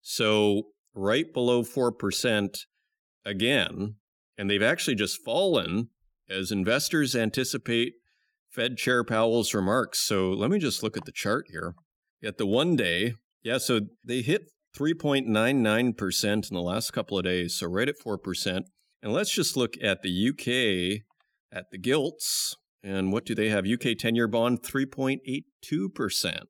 So 0.00 0.68
right 0.94 1.34
below 1.34 1.64
4% 1.64 2.58
again. 3.24 3.96
And 4.38 4.48
they've 4.48 4.62
actually 4.62 4.94
just 4.94 5.24
fallen 5.24 5.88
as 6.28 6.52
investors 6.52 7.16
anticipate 7.16 7.94
Fed 8.48 8.76
Chair 8.76 9.02
Powell's 9.02 9.52
remarks. 9.52 9.98
So 9.98 10.30
let 10.30 10.48
me 10.48 10.60
just 10.60 10.84
look 10.84 10.96
at 10.96 11.06
the 11.06 11.12
chart 11.12 11.46
here. 11.50 11.74
At 12.22 12.38
the 12.38 12.46
one 12.46 12.76
day, 12.76 13.14
yeah, 13.42 13.58
so 13.58 13.80
they 14.04 14.22
hit 14.22 14.42
3.99% 14.78 16.24
in 16.24 16.54
the 16.54 16.62
last 16.62 16.92
couple 16.92 17.18
of 17.18 17.24
days, 17.24 17.56
so 17.56 17.66
right 17.66 17.88
at 17.88 17.98
4%. 17.98 18.62
And 19.02 19.12
let's 19.12 19.34
just 19.34 19.56
look 19.56 19.74
at 19.82 20.02
the 20.02 20.28
UK 20.28 21.09
at 21.52 21.70
the 21.70 21.78
gilts. 21.78 22.56
And 22.82 23.12
what 23.12 23.26
do 23.26 23.34
they 23.34 23.50
have? 23.50 23.66
UK 23.66 23.98
10 23.98 24.14
year 24.14 24.28
bond, 24.28 24.62
3.82%. 24.62 26.44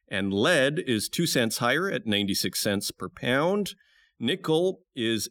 and 0.09 0.33
lead 0.33 0.81
is 0.81 1.09
2 1.09 1.27
cents 1.27 1.59
higher 1.59 1.91
at 1.91 2.07
96 2.07 2.59
cents 2.59 2.91
per 2.91 3.09
pound. 3.09 3.75
Nickel 4.19 4.81
is 4.95 5.29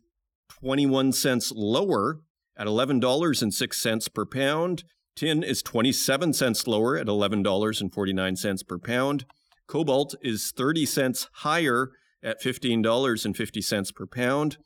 21 0.49 1.11
cents 1.11 1.51
lower 1.53 2.21
at 2.57 2.67
$11.06 2.67 4.13
per 4.13 4.25
pound. 4.25 4.83
Tin 5.15 5.43
is 5.43 5.61
27 5.61 6.33
cents 6.33 6.67
lower 6.67 6.97
at 6.97 7.07
$11.49 7.07 8.67
per 8.67 8.77
pound. 8.77 9.25
Cobalt 9.67 10.15
is 10.21 10.53
30 10.55 10.85
cents 10.85 11.27
higher 11.35 11.91
at 12.23 12.41
$15.50 12.41 13.95
per 13.95 14.07
pound. 14.07 14.57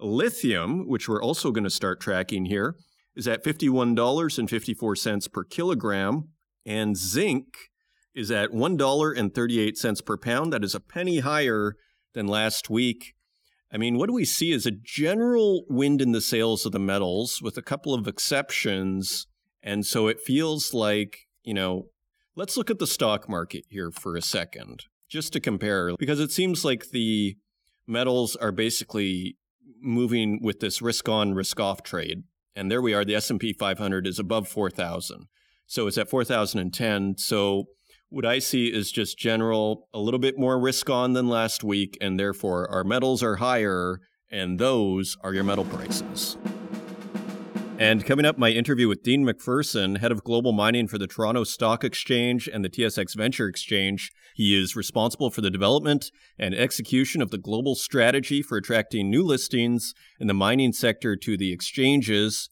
Lithium, 0.00 0.86
which 0.88 1.08
we're 1.08 1.22
also 1.22 1.50
going 1.50 1.64
to 1.64 1.70
start 1.70 2.00
tracking 2.00 2.46
here, 2.46 2.76
is 3.14 3.26
at 3.26 3.44
$51.54 3.44 5.32
per 5.32 5.44
kilogram. 5.44 6.28
And 6.64 6.96
zinc 6.96 7.46
is 8.14 8.30
at 8.30 8.50
$1.38 8.50 10.04
per 10.04 10.16
pound. 10.16 10.52
That 10.52 10.64
is 10.64 10.74
a 10.74 10.80
penny 10.80 11.20
higher 11.20 11.76
than 12.14 12.26
last 12.26 12.68
week. 12.68 13.14
I 13.72 13.78
mean, 13.78 13.98
what 13.98 14.06
do 14.06 14.12
we 14.12 14.24
see 14.24 14.52
as 14.52 14.66
a 14.66 14.70
general 14.70 15.64
wind 15.68 16.00
in 16.00 16.12
the 16.12 16.20
sails 16.20 16.64
of 16.66 16.72
the 16.72 16.78
metals 16.78 17.40
with 17.42 17.56
a 17.56 17.62
couple 17.62 17.94
of 17.94 18.08
exceptions? 18.08 19.26
And 19.62 19.84
so 19.84 20.08
it 20.08 20.20
feels 20.20 20.72
like, 20.72 21.26
you 21.42 21.54
know, 21.54 21.88
let's 22.36 22.56
look 22.56 22.70
at 22.70 22.78
the 22.78 22.86
stock 22.86 23.28
market 23.28 23.64
here 23.68 23.90
for 23.90 24.16
a 24.16 24.22
second, 24.22 24.84
just 25.08 25.32
to 25.34 25.40
compare, 25.40 25.94
because 25.98 26.20
it 26.20 26.30
seems 26.30 26.64
like 26.64 26.90
the 26.90 27.36
metals 27.86 28.34
are 28.36 28.52
basically 28.52 29.36
moving 29.80 30.40
with 30.42 30.60
this 30.60 30.80
risk 30.82 31.08
on, 31.08 31.34
risk 31.34 31.60
off 31.60 31.82
trade. 31.82 32.24
And 32.54 32.70
there 32.70 32.82
we 32.82 32.94
are, 32.94 33.04
the 33.04 33.14
S&P 33.14 33.52
500 33.52 34.06
is 34.06 34.18
above 34.18 34.48
4,000. 34.48 35.26
So 35.66 35.86
it's 35.86 35.98
at 35.98 36.08
4,010. 36.08 37.16
So 37.18 37.64
what 38.08 38.24
I 38.24 38.38
see 38.38 38.68
is 38.68 38.92
just 38.92 39.18
general, 39.18 39.88
a 39.92 39.98
little 39.98 40.20
bit 40.20 40.38
more 40.38 40.58
risk 40.58 40.88
on 40.88 41.12
than 41.12 41.28
last 41.28 41.64
week, 41.64 41.98
and 42.00 42.18
therefore 42.18 42.70
our 42.70 42.84
metals 42.84 43.22
are 43.22 43.36
higher, 43.36 44.00
and 44.30 44.58
those 44.58 45.16
are 45.22 45.34
your 45.34 45.44
metal 45.44 45.64
prices. 45.64 46.36
And 47.78 48.06
coming 48.06 48.24
up, 48.24 48.38
my 48.38 48.50
interview 48.50 48.88
with 48.88 49.02
Dean 49.02 49.26
McPherson, 49.26 49.98
head 49.98 50.10
of 50.10 50.24
global 50.24 50.52
mining 50.52 50.88
for 50.88 50.96
the 50.96 51.06
Toronto 51.06 51.44
Stock 51.44 51.84
Exchange 51.84 52.48
and 52.48 52.64
the 52.64 52.70
TSX 52.70 53.14
Venture 53.14 53.48
Exchange. 53.48 54.12
He 54.36 54.54
is 54.54 54.76
responsible 54.76 55.30
for 55.30 55.40
the 55.40 55.50
development 55.50 56.10
and 56.38 56.54
execution 56.54 57.22
of 57.22 57.30
the 57.30 57.38
global 57.38 57.74
strategy 57.74 58.42
for 58.42 58.58
attracting 58.58 59.08
new 59.08 59.22
listings 59.22 59.94
in 60.20 60.26
the 60.26 60.34
mining 60.34 60.74
sector 60.74 61.16
to 61.16 61.38
the 61.38 61.54
exchanges. 61.54 62.50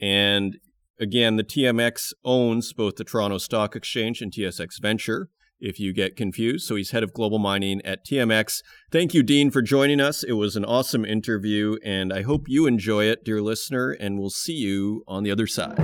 And 0.00 0.58
again, 0.98 1.36
the 1.36 1.44
TMX 1.44 2.12
owns 2.24 2.72
both 2.72 2.96
the 2.96 3.04
Toronto 3.04 3.38
Stock 3.38 3.76
Exchange 3.76 4.20
and 4.20 4.32
TSX 4.32 4.82
Venture 4.82 5.28
if 5.60 5.78
you 5.78 5.92
get 5.92 6.16
confused. 6.16 6.66
So 6.66 6.74
he's 6.74 6.90
head 6.90 7.04
of 7.04 7.12
global 7.12 7.38
mining 7.38 7.80
at 7.84 8.04
TMX. 8.04 8.60
Thank 8.90 9.14
you, 9.14 9.22
Dean, 9.22 9.52
for 9.52 9.62
joining 9.62 10.00
us. 10.00 10.24
It 10.24 10.32
was 10.32 10.56
an 10.56 10.64
awesome 10.64 11.04
interview, 11.04 11.76
and 11.84 12.12
I 12.12 12.22
hope 12.22 12.48
you 12.48 12.66
enjoy 12.66 13.04
it, 13.04 13.24
dear 13.24 13.40
listener, 13.40 13.92
and 13.92 14.18
we'll 14.18 14.30
see 14.30 14.54
you 14.54 15.04
on 15.06 15.22
the 15.22 15.30
other 15.30 15.46
side. 15.46 15.78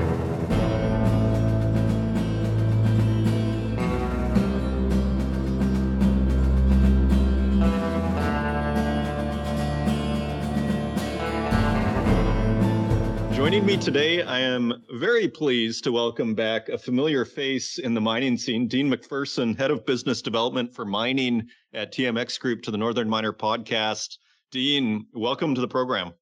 Me 13.69 13.77
today, 13.77 14.23
I 14.23 14.41
am 14.41 14.73
very 14.95 15.29
pleased 15.29 15.85
to 15.85 15.93
welcome 15.93 16.35
back 16.35 16.71
a 16.71 16.79
familiar 16.79 17.27
face 17.27 17.77
in 17.77 17.93
the 17.93 18.01
mining 18.01 18.39
scene, 18.39 18.67
Dean 18.67 18.91
McPherson, 18.91 19.59
Head 19.59 19.71
of 19.71 19.85
Business 19.85 20.23
Development 20.23 20.75
for 20.75 20.87
Mining 20.87 21.47
at 21.75 21.93
TMX 21.93 22.41
Group 22.41 22.63
to 22.63 22.71
the 22.71 22.79
Northern 22.79 23.11
Miner 23.11 23.35
Podcast. 23.35 24.17
Dean, 24.51 25.05
welcome 25.13 25.55
to 25.55 25.61
the 25.61 25.69
program. 25.69 26.15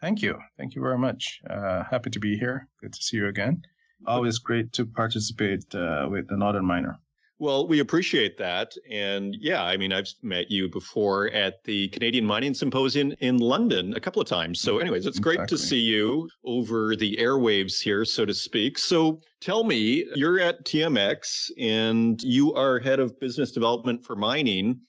Thank 0.00 0.22
you. 0.22 0.38
Thank 0.56 0.74
you 0.76 0.80
very 0.80 0.96
much. 0.96 1.42
Uh, 1.50 1.84
happy 1.84 2.08
to 2.08 2.20
be 2.20 2.38
here. 2.38 2.66
Good 2.80 2.94
to 2.94 3.02
see 3.02 3.18
you 3.18 3.26
again. 3.26 3.60
Always 4.06 4.38
great 4.38 4.72
to 4.72 4.86
participate 4.86 5.66
uh, 5.74 6.08
with 6.10 6.26
the 6.28 6.38
Northern 6.38 6.64
Miner. 6.64 6.98
Well, 7.40 7.68
we 7.68 7.78
appreciate 7.78 8.36
that. 8.38 8.74
And 8.90 9.36
yeah, 9.38 9.62
I 9.62 9.76
mean, 9.76 9.92
I've 9.92 10.08
met 10.22 10.50
you 10.50 10.68
before 10.68 11.28
at 11.30 11.62
the 11.62 11.88
Canadian 11.88 12.24
Mining 12.24 12.52
Symposium 12.52 13.14
in 13.20 13.38
London 13.38 13.94
a 13.94 14.00
couple 14.00 14.20
of 14.20 14.26
times. 14.26 14.60
So, 14.60 14.78
anyways, 14.78 15.06
it's 15.06 15.20
great 15.20 15.34
exactly. 15.34 15.56
to 15.56 15.62
see 15.62 15.80
you 15.80 16.28
over 16.44 16.96
the 16.96 17.16
airwaves 17.16 17.80
here, 17.80 18.04
so 18.04 18.24
to 18.24 18.34
speak. 18.34 18.76
So, 18.76 19.20
tell 19.40 19.62
me, 19.62 20.04
you're 20.16 20.40
at 20.40 20.64
TMX 20.64 21.52
and 21.60 22.20
you 22.24 22.54
are 22.54 22.80
head 22.80 22.98
of 22.98 23.18
business 23.20 23.52
development 23.52 24.04
for 24.04 24.16
mining. 24.16 24.80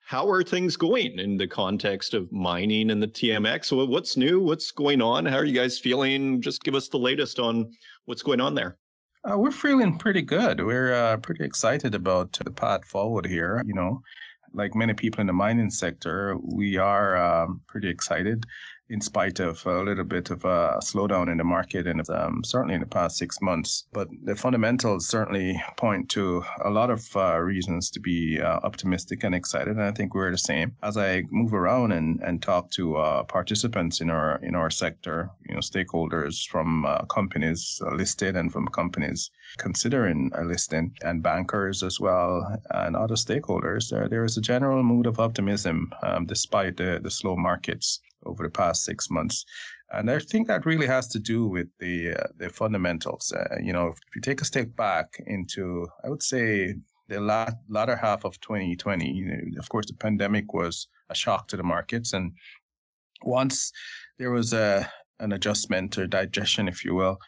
How 0.00 0.26
are 0.30 0.42
things 0.42 0.76
going 0.76 1.18
in 1.18 1.36
the 1.36 1.46
context 1.46 2.14
of 2.14 2.32
mining 2.32 2.90
and 2.90 3.02
the 3.02 3.08
TMX? 3.08 3.86
What's 3.86 4.16
new? 4.16 4.40
What's 4.40 4.70
going 4.70 5.02
on? 5.02 5.26
How 5.26 5.36
are 5.36 5.44
you 5.44 5.52
guys 5.52 5.78
feeling? 5.78 6.40
Just 6.40 6.64
give 6.64 6.74
us 6.74 6.88
the 6.88 6.96
latest 6.96 7.38
on 7.38 7.70
what's 8.06 8.22
going 8.22 8.40
on 8.40 8.54
there. 8.54 8.78
Uh, 9.24 9.36
we're 9.36 9.50
feeling 9.50 9.98
pretty 9.98 10.22
good. 10.22 10.64
We're 10.64 10.94
uh, 10.94 11.16
pretty 11.18 11.44
excited 11.44 11.94
about 11.94 12.32
the 12.44 12.50
path 12.50 12.84
forward 12.84 13.26
here. 13.26 13.62
You 13.66 13.74
know, 13.74 14.02
like 14.54 14.74
many 14.74 14.94
people 14.94 15.20
in 15.20 15.26
the 15.26 15.32
mining 15.32 15.70
sector, 15.70 16.36
we 16.40 16.76
are 16.76 17.16
um, 17.16 17.60
pretty 17.66 17.88
excited 17.88 18.46
in 18.90 19.00
spite 19.00 19.40
of 19.40 19.64
a 19.66 19.82
little 19.82 20.04
bit 20.04 20.30
of 20.30 20.44
a 20.44 20.78
slowdown 20.82 21.30
in 21.30 21.38
the 21.38 21.44
market 21.44 21.86
and 21.86 22.08
um, 22.10 22.42
certainly 22.44 22.74
in 22.74 22.80
the 22.80 22.86
past 22.86 23.16
six 23.16 23.40
months. 23.40 23.84
But 23.92 24.08
the 24.24 24.34
fundamentals 24.34 25.08
certainly 25.08 25.62
point 25.76 26.08
to 26.10 26.44
a 26.64 26.70
lot 26.70 26.90
of 26.90 27.16
uh, 27.16 27.38
reasons 27.38 27.90
to 27.90 28.00
be 28.00 28.40
uh, 28.40 28.60
optimistic 28.62 29.24
and 29.24 29.34
excited. 29.34 29.76
And 29.76 29.82
I 29.82 29.92
think 29.92 30.14
we're 30.14 30.30
the 30.30 30.38
same. 30.38 30.74
As 30.82 30.96
I 30.96 31.24
move 31.30 31.52
around 31.52 31.92
and, 31.92 32.20
and 32.22 32.42
talk 32.42 32.70
to 32.72 32.96
uh, 32.96 33.22
participants 33.24 34.00
in 34.00 34.10
our 34.10 34.36
in 34.42 34.54
our 34.54 34.70
sector, 34.70 35.30
you 35.46 35.54
know, 35.54 35.60
stakeholders 35.60 36.46
from 36.46 36.84
uh, 36.86 37.04
companies 37.04 37.80
listed 37.92 38.36
and 38.36 38.52
from 38.52 38.68
companies 38.68 39.30
considering 39.56 40.30
a 40.34 40.44
listing 40.44 40.94
and 41.02 41.22
bankers 41.22 41.82
as 41.82 42.00
well 42.00 42.60
and 42.70 42.96
other 42.96 43.14
stakeholders, 43.14 43.90
there, 43.90 44.08
there 44.08 44.24
is 44.24 44.36
a 44.36 44.40
general 44.40 44.82
mood 44.82 45.06
of 45.06 45.20
optimism 45.20 45.92
um, 46.02 46.26
despite 46.26 46.76
the, 46.76 47.00
the 47.02 47.10
slow 47.10 47.36
markets 47.36 48.00
over 48.28 48.44
the 48.44 48.50
past 48.50 48.84
six 48.84 49.10
months. 49.10 49.44
And 49.90 50.10
I 50.10 50.18
think 50.18 50.46
that 50.48 50.66
really 50.66 50.86
has 50.86 51.08
to 51.08 51.18
do 51.18 51.46
with 51.46 51.68
the 51.78 52.14
uh, 52.14 52.26
the 52.36 52.50
fundamentals. 52.50 53.32
Uh, 53.32 53.56
you 53.60 53.72
know, 53.72 53.88
if 53.88 53.98
you 54.14 54.20
take 54.20 54.42
a 54.42 54.44
step 54.44 54.68
back 54.76 55.20
into, 55.26 55.88
I 56.04 56.10
would 56.10 56.22
say, 56.22 56.74
the 57.08 57.20
la- 57.20 57.50
latter 57.68 57.96
half 57.96 58.24
of 58.24 58.38
2020, 58.40 59.10
you 59.10 59.24
know, 59.24 59.58
of 59.58 59.68
course, 59.70 59.86
the 59.86 59.94
pandemic 59.94 60.52
was 60.52 60.88
a 61.08 61.14
shock 61.14 61.48
to 61.48 61.56
the 61.56 61.62
markets. 61.62 62.12
And 62.12 62.32
once 63.22 63.72
there 64.18 64.30
was 64.30 64.52
a 64.52 64.90
an 65.20 65.32
adjustment 65.32 65.98
or 65.98 66.06
digestion, 66.06 66.68
if 66.68 66.84
you 66.84 66.94
will, 66.94 67.18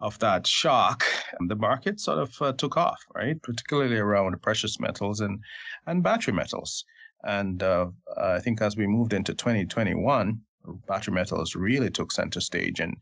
of 0.00 0.18
that 0.20 0.46
shock, 0.46 1.04
the 1.48 1.56
market 1.56 2.00
sort 2.00 2.18
of 2.18 2.30
uh, 2.40 2.52
took 2.52 2.76
off, 2.76 3.00
right? 3.14 3.40
Particularly 3.42 3.96
around 3.96 4.32
the 4.32 4.38
precious 4.38 4.78
metals 4.78 5.20
and 5.20 5.40
and 5.86 6.02
battery 6.02 6.32
metals. 6.32 6.84
And 7.24 7.62
uh, 7.62 7.86
I 8.16 8.40
think 8.40 8.60
as 8.60 8.76
we 8.76 8.86
moved 8.86 9.12
into 9.12 9.34
2021, 9.34 10.40
battery 10.86 11.14
metals 11.14 11.54
really 11.54 11.90
took 11.90 12.12
center 12.12 12.40
stage 12.40 12.80
and 12.80 12.96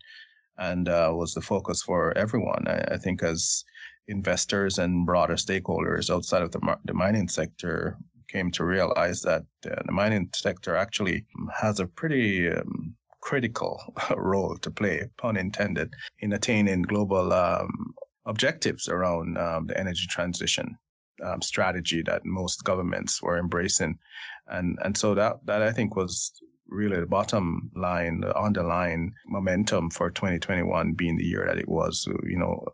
and 0.58 0.88
uh, 0.88 1.10
was 1.14 1.32
the 1.32 1.40
focus 1.40 1.82
for 1.82 2.16
everyone. 2.16 2.68
I, 2.68 2.94
I, 2.94 2.96
think 2.98 3.22
as 3.22 3.64
investors 4.06 4.78
and 4.78 5.06
broader 5.06 5.34
stakeholders 5.34 6.10
outside 6.10 6.42
of 6.42 6.52
the, 6.52 6.76
the 6.84 6.92
mining 6.92 7.26
sector 7.26 7.96
came 8.28 8.50
to 8.52 8.64
realize 8.64 9.22
that 9.22 9.44
uh, 9.64 9.82
the 9.86 9.92
mining 9.92 10.28
sector 10.34 10.76
actually 10.76 11.24
has 11.58 11.80
a 11.80 11.86
pretty 11.86 12.50
um, 12.50 12.94
critical 13.20 13.80
role 14.16 14.58
to 14.58 14.70
play, 14.70 15.08
pun 15.16 15.38
intended, 15.38 15.94
in 16.20 16.34
attaining 16.34 16.82
global 16.82 17.32
um, 17.32 17.94
objectives 18.26 18.88
around 18.88 19.38
um, 19.38 19.66
the 19.66 19.78
energy 19.78 20.06
transition 20.08 20.76
um, 21.22 21.42
strategy 21.42 22.02
that 22.02 22.24
most 22.24 22.64
governments 22.64 23.22
were 23.22 23.38
embracing, 23.38 23.98
and 24.48 24.78
and 24.84 24.96
so 24.96 25.14
that 25.14 25.44
that 25.46 25.62
I 25.62 25.72
think 25.72 25.96
was 25.96 26.32
really 26.68 27.00
the 27.00 27.06
bottom 27.06 27.70
line, 27.76 28.20
the 28.20 28.36
underlying 28.38 29.12
momentum 29.26 29.90
for 29.90 30.10
2021 30.10 30.94
being 30.94 31.16
the 31.16 31.24
year 31.24 31.44
that 31.46 31.58
it 31.58 31.68
was. 31.68 32.08
You 32.24 32.38
know, 32.38 32.64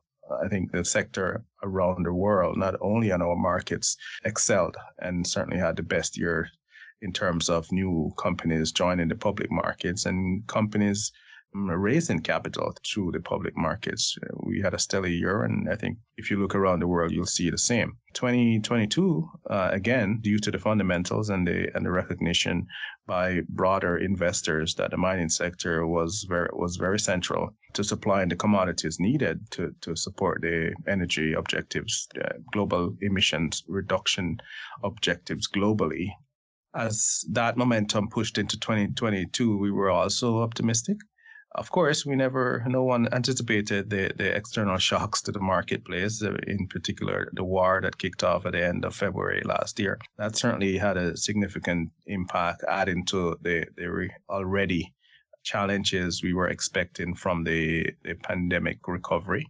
I 0.42 0.48
think 0.48 0.72
the 0.72 0.84
sector 0.84 1.44
around 1.62 2.06
the 2.06 2.12
world, 2.12 2.56
not 2.56 2.74
only 2.80 3.10
on 3.12 3.22
our 3.22 3.36
markets, 3.36 3.96
excelled 4.24 4.76
and 5.00 5.26
certainly 5.26 5.58
had 5.58 5.76
the 5.76 5.82
best 5.82 6.16
year 6.16 6.48
in 7.00 7.12
terms 7.12 7.48
of 7.48 7.70
new 7.72 8.12
companies 8.18 8.72
joining 8.72 9.08
the 9.08 9.14
public 9.14 9.50
markets 9.50 10.06
and 10.06 10.46
companies 10.46 11.12
Um, 11.54 11.70
raising 11.70 12.20
capital 12.20 12.74
through 12.84 13.12
the 13.12 13.20
public 13.20 13.56
markets. 13.56 14.18
Uh, 14.22 14.26
we 14.40 14.60
had 14.60 14.74
a 14.74 14.78
stellar 14.78 15.08
year, 15.08 15.44
and 15.44 15.66
I 15.70 15.76
think 15.76 15.96
if 16.18 16.30
you 16.30 16.36
look 16.36 16.54
around 16.54 16.80
the 16.80 16.86
world, 16.86 17.10
you'll 17.10 17.24
see 17.24 17.48
the 17.48 17.56
same. 17.56 17.96
2022, 18.12 19.26
uh, 19.48 19.70
again, 19.72 20.18
due 20.20 20.38
to 20.40 20.50
the 20.50 20.58
fundamentals 20.58 21.30
and 21.30 21.46
the 21.46 21.74
and 21.74 21.86
the 21.86 21.90
recognition 21.90 22.66
by 23.06 23.40
broader 23.48 23.96
investors 23.96 24.74
that 24.74 24.90
the 24.90 24.98
mining 24.98 25.30
sector 25.30 25.86
was 25.86 26.26
very 26.28 26.50
was 26.52 26.76
very 26.76 26.98
central 26.98 27.56
to 27.72 27.82
supplying 27.82 28.28
the 28.28 28.36
commodities 28.36 29.00
needed 29.00 29.40
to 29.52 29.74
to 29.80 29.96
support 29.96 30.42
the 30.42 30.74
energy 30.86 31.32
objectives, 31.32 32.08
the 32.14 32.28
global 32.52 32.94
emissions 33.00 33.64
reduction 33.68 34.36
objectives 34.84 35.48
globally. 35.48 36.10
As 36.74 37.24
that 37.32 37.56
momentum 37.56 38.08
pushed 38.10 38.36
into 38.36 38.60
2022, 38.60 39.56
we 39.56 39.70
were 39.70 39.90
also 39.90 40.42
optimistic 40.42 40.98
of 41.54 41.70
course, 41.70 42.04
we 42.04 42.14
never, 42.14 42.62
no 42.66 42.84
one 42.84 43.12
anticipated 43.12 43.88
the, 43.88 44.12
the 44.16 44.36
external 44.36 44.78
shocks 44.78 45.22
to 45.22 45.32
the 45.32 45.40
marketplace, 45.40 46.22
uh, 46.22 46.36
in 46.46 46.66
particular 46.68 47.30
the 47.32 47.44
war 47.44 47.80
that 47.82 47.98
kicked 47.98 48.22
off 48.22 48.44
at 48.46 48.52
the 48.52 48.64
end 48.64 48.84
of 48.84 48.94
February 48.94 49.42
last 49.44 49.80
year. 49.80 49.98
That 50.18 50.36
certainly 50.36 50.76
had 50.76 50.96
a 50.96 51.16
significant 51.16 51.90
impact, 52.06 52.64
adding 52.68 53.04
to 53.06 53.36
the, 53.40 53.66
the 53.76 54.08
already 54.28 54.94
challenges 55.42 56.22
we 56.22 56.34
were 56.34 56.48
expecting 56.48 57.14
from 57.14 57.44
the, 57.44 57.86
the 58.04 58.14
pandemic 58.14 58.86
recovery. 58.86 59.46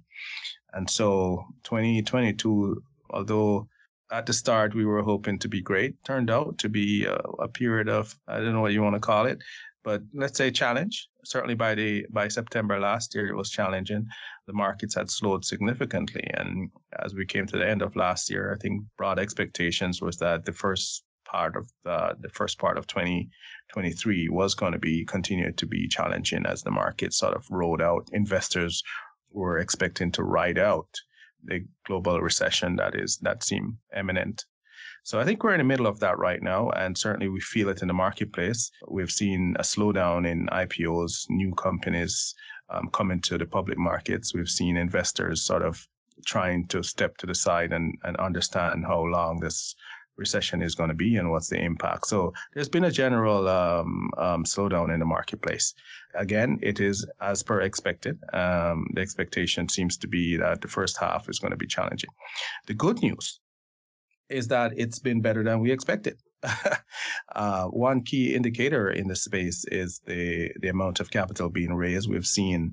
And 0.72 0.88
so 0.88 1.44
2022, 1.64 2.80
although 3.10 3.68
at 4.12 4.26
the 4.26 4.32
start 4.32 4.74
we 4.74 4.84
were 4.84 5.02
hoping 5.02 5.38
to 5.40 5.48
be 5.48 5.60
great, 5.60 6.02
turned 6.04 6.30
out 6.30 6.58
to 6.58 6.68
be 6.68 7.04
a, 7.04 7.16
a 7.40 7.48
period 7.48 7.88
of, 7.88 8.16
I 8.28 8.38
don't 8.38 8.52
know 8.52 8.60
what 8.60 8.72
you 8.72 8.82
want 8.82 8.94
to 8.94 9.00
call 9.00 9.26
it, 9.26 9.38
but 9.82 10.02
let's 10.14 10.38
say 10.38 10.50
challenge. 10.50 11.08
Certainly 11.28 11.56
by 11.56 11.74
the 11.74 12.06
by 12.10 12.26
September 12.28 12.80
last 12.80 13.14
year, 13.14 13.26
it 13.28 13.36
was 13.36 13.50
challenging. 13.50 14.06
The 14.46 14.54
markets 14.54 14.94
had 14.94 15.10
slowed 15.10 15.44
significantly, 15.44 16.24
and 16.32 16.70
as 17.04 17.14
we 17.14 17.26
came 17.26 17.46
to 17.48 17.58
the 17.58 17.68
end 17.68 17.82
of 17.82 17.96
last 17.96 18.30
year, 18.30 18.54
I 18.54 18.56
think 18.56 18.82
broad 18.96 19.18
expectations 19.18 20.00
was 20.00 20.16
that 20.18 20.46
the 20.46 20.54
first 20.54 21.04
part 21.26 21.54
of 21.54 21.70
the, 21.84 22.16
the 22.18 22.30
first 22.30 22.58
part 22.58 22.78
of 22.78 22.86
2023 22.86 24.30
was 24.30 24.54
going 24.54 24.72
to 24.72 24.78
be 24.78 25.04
continued 25.04 25.58
to 25.58 25.66
be 25.66 25.86
challenging 25.86 26.46
as 26.46 26.62
the 26.62 26.70
market 26.70 27.12
sort 27.12 27.36
of 27.36 27.44
rolled 27.50 27.82
out. 27.82 28.08
Investors 28.12 28.82
were 29.30 29.58
expecting 29.58 30.10
to 30.12 30.22
ride 30.22 30.58
out 30.58 30.88
the 31.44 31.60
global 31.86 32.22
recession 32.22 32.76
that 32.76 32.94
is 32.94 33.18
that 33.18 33.44
seemed 33.44 33.76
imminent. 33.94 34.46
So 35.08 35.18
I 35.18 35.24
think 35.24 35.42
we're 35.42 35.54
in 35.54 35.58
the 35.58 35.64
middle 35.64 35.86
of 35.86 36.00
that 36.00 36.18
right 36.18 36.42
now, 36.42 36.68
and 36.72 36.98
certainly 36.98 37.30
we 37.30 37.40
feel 37.40 37.70
it 37.70 37.80
in 37.80 37.88
the 37.88 37.94
marketplace. 37.94 38.70
We've 38.88 39.10
seen 39.10 39.56
a 39.58 39.62
slowdown 39.62 40.28
in 40.30 40.48
IPOs, 40.48 41.30
new 41.30 41.54
companies 41.54 42.34
um, 42.68 42.90
coming 42.92 43.22
to 43.22 43.38
the 43.38 43.46
public 43.46 43.78
markets. 43.78 44.34
We've 44.34 44.50
seen 44.50 44.76
investors 44.76 45.42
sort 45.42 45.62
of 45.62 45.82
trying 46.26 46.66
to 46.66 46.82
step 46.82 47.16
to 47.16 47.26
the 47.26 47.34
side 47.34 47.72
and, 47.72 47.94
and 48.04 48.18
understand 48.18 48.84
how 48.84 49.00
long 49.00 49.40
this 49.40 49.74
recession 50.18 50.60
is 50.60 50.74
going 50.74 50.90
to 50.90 50.94
be 50.94 51.16
and 51.16 51.30
what's 51.30 51.48
the 51.48 51.58
impact. 51.58 52.06
So 52.08 52.34
there's 52.52 52.68
been 52.68 52.84
a 52.84 52.90
general 52.90 53.48
um, 53.48 54.10
um, 54.18 54.44
slowdown 54.44 54.92
in 54.92 55.00
the 55.00 55.06
marketplace. 55.06 55.72
Again, 56.16 56.58
it 56.60 56.80
is 56.80 57.06
as 57.22 57.42
per 57.42 57.62
expected. 57.62 58.18
Um, 58.34 58.86
the 58.92 59.00
expectation 59.00 59.70
seems 59.70 59.96
to 59.96 60.06
be 60.06 60.36
that 60.36 60.60
the 60.60 60.68
first 60.68 60.98
half 60.98 61.30
is 61.30 61.38
going 61.38 61.52
to 61.52 61.56
be 61.56 61.66
challenging. 61.66 62.10
The 62.66 62.74
good 62.74 63.00
news 63.00 63.40
is 64.30 64.48
that 64.48 64.72
it's 64.76 64.98
been 64.98 65.20
better 65.20 65.42
than 65.42 65.60
we 65.60 65.70
expected. 65.70 66.18
uh, 67.34 67.64
one 67.66 68.02
key 68.02 68.34
indicator 68.34 68.90
in 68.90 69.08
the 69.08 69.16
space 69.16 69.64
is 69.72 70.00
the, 70.06 70.50
the 70.60 70.68
amount 70.68 71.00
of 71.00 71.10
capital 71.10 71.48
being 71.48 71.74
raised. 71.74 72.08
We've 72.08 72.26
seen 72.26 72.72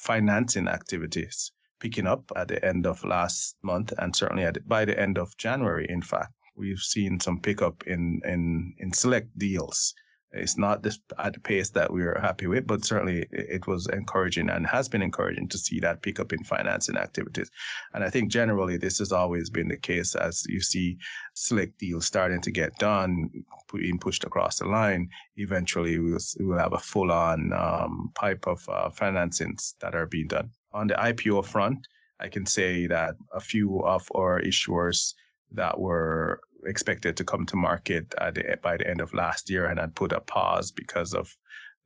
financing 0.00 0.68
activities 0.68 1.52
picking 1.80 2.06
up 2.06 2.24
at 2.36 2.48
the 2.48 2.64
end 2.64 2.86
of 2.86 3.04
last 3.04 3.56
month 3.62 3.92
and 3.98 4.14
certainly 4.14 4.46
by 4.66 4.84
the 4.84 4.98
end 4.98 5.18
of 5.18 5.36
January, 5.36 5.86
in 5.88 6.02
fact. 6.02 6.32
We've 6.58 6.78
seen 6.78 7.20
some 7.20 7.40
pickup 7.40 7.82
in, 7.86 8.20
in, 8.24 8.74
in 8.78 8.92
select 8.92 9.36
deals 9.38 9.92
it's 10.32 10.58
not 10.58 10.82
this 10.82 10.98
at 11.18 11.32
the 11.34 11.40
pace 11.40 11.70
that 11.70 11.92
we 11.92 12.02
are 12.02 12.18
happy 12.20 12.46
with, 12.46 12.66
but 12.66 12.84
certainly 12.84 13.26
it 13.30 13.66
was 13.66 13.86
encouraging 13.88 14.50
and 14.50 14.66
has 14.66 14.88
been 14.88 15.02
encouraging 15.02 15.48
to 15.48 15.58
see 15.58 15.80
that 15.80 16.02
pick 16.02 16.20
up 16.20 16.32
in 16.32 16.42
financing 16.44 16.96
activities. 16.96 17.50
And 17.94 18.04
I 18.04 18.10
think 18.10 18.30
generally 18.30 18.76
this 18.76 18.98
has 18.98 19.12
always 19.12 19.50
been 19.50 19.68
the 19.68 19.76
case 19.76 20.14
as 20.14 20.44
you 20.48 20.60
see 20.60 20.98
slick 21.34 21.76
deals 21.78 22.06
starting 22.06 22.40
to 22.42 22.50
get 22.50 22.76
done, 22.78 23.30
being 23.72 23.98
pushed 23.98 24.24
across 24.24 24.58
the 24.58 24.66
line. 24.66 25.08
Eventually, 25.36 25.98
we'll, 25.98 26.18
we'll 26.40 26.58
have 26.58 26.72
a 26.72 26.78
full 26.78 27.12
on 27.12 27.52
um, 27.52 28.10
pipe 28.14 28.46
of 28.46 28.66
uh, 28.68 28.90
financings 28.90 29.74
that 29.80 29.94
are 29.94 30.06
being 30.06 30.28
done. 30.28 30.50
On 30.72 30.86
the 30.86 30.94
IPO 30.94 31.46
front, 31.46 31.78
I 32.20 32.28
can 32.28 32.46
say 32.46 32.86
that 32.86 33.14
a 33.32 33.40
few 33.40 33.82
of 33.84 34.08
our 34.14 34.40
issuers 34.40 35.14
that 35.52 35.78
were 35.78 36.40
expected 36.64 37.16
to 37.16 37.24
come 37.24 37.46
to 37.46 37.56
market 37.56 38.10
the, 38.10 38.58
by 38.62 38.76
the 38.76 38.88
end 38.88 39.00
of 39.00 39.12
last 39.14 39.50
year 39.50 39.66
and 39.66 39.78
had 39.78 39.94
put 39.94 40.12
a 40.12 40.20
pause 40.20 40.70
because 40.70 41.14
of 41.14 41.34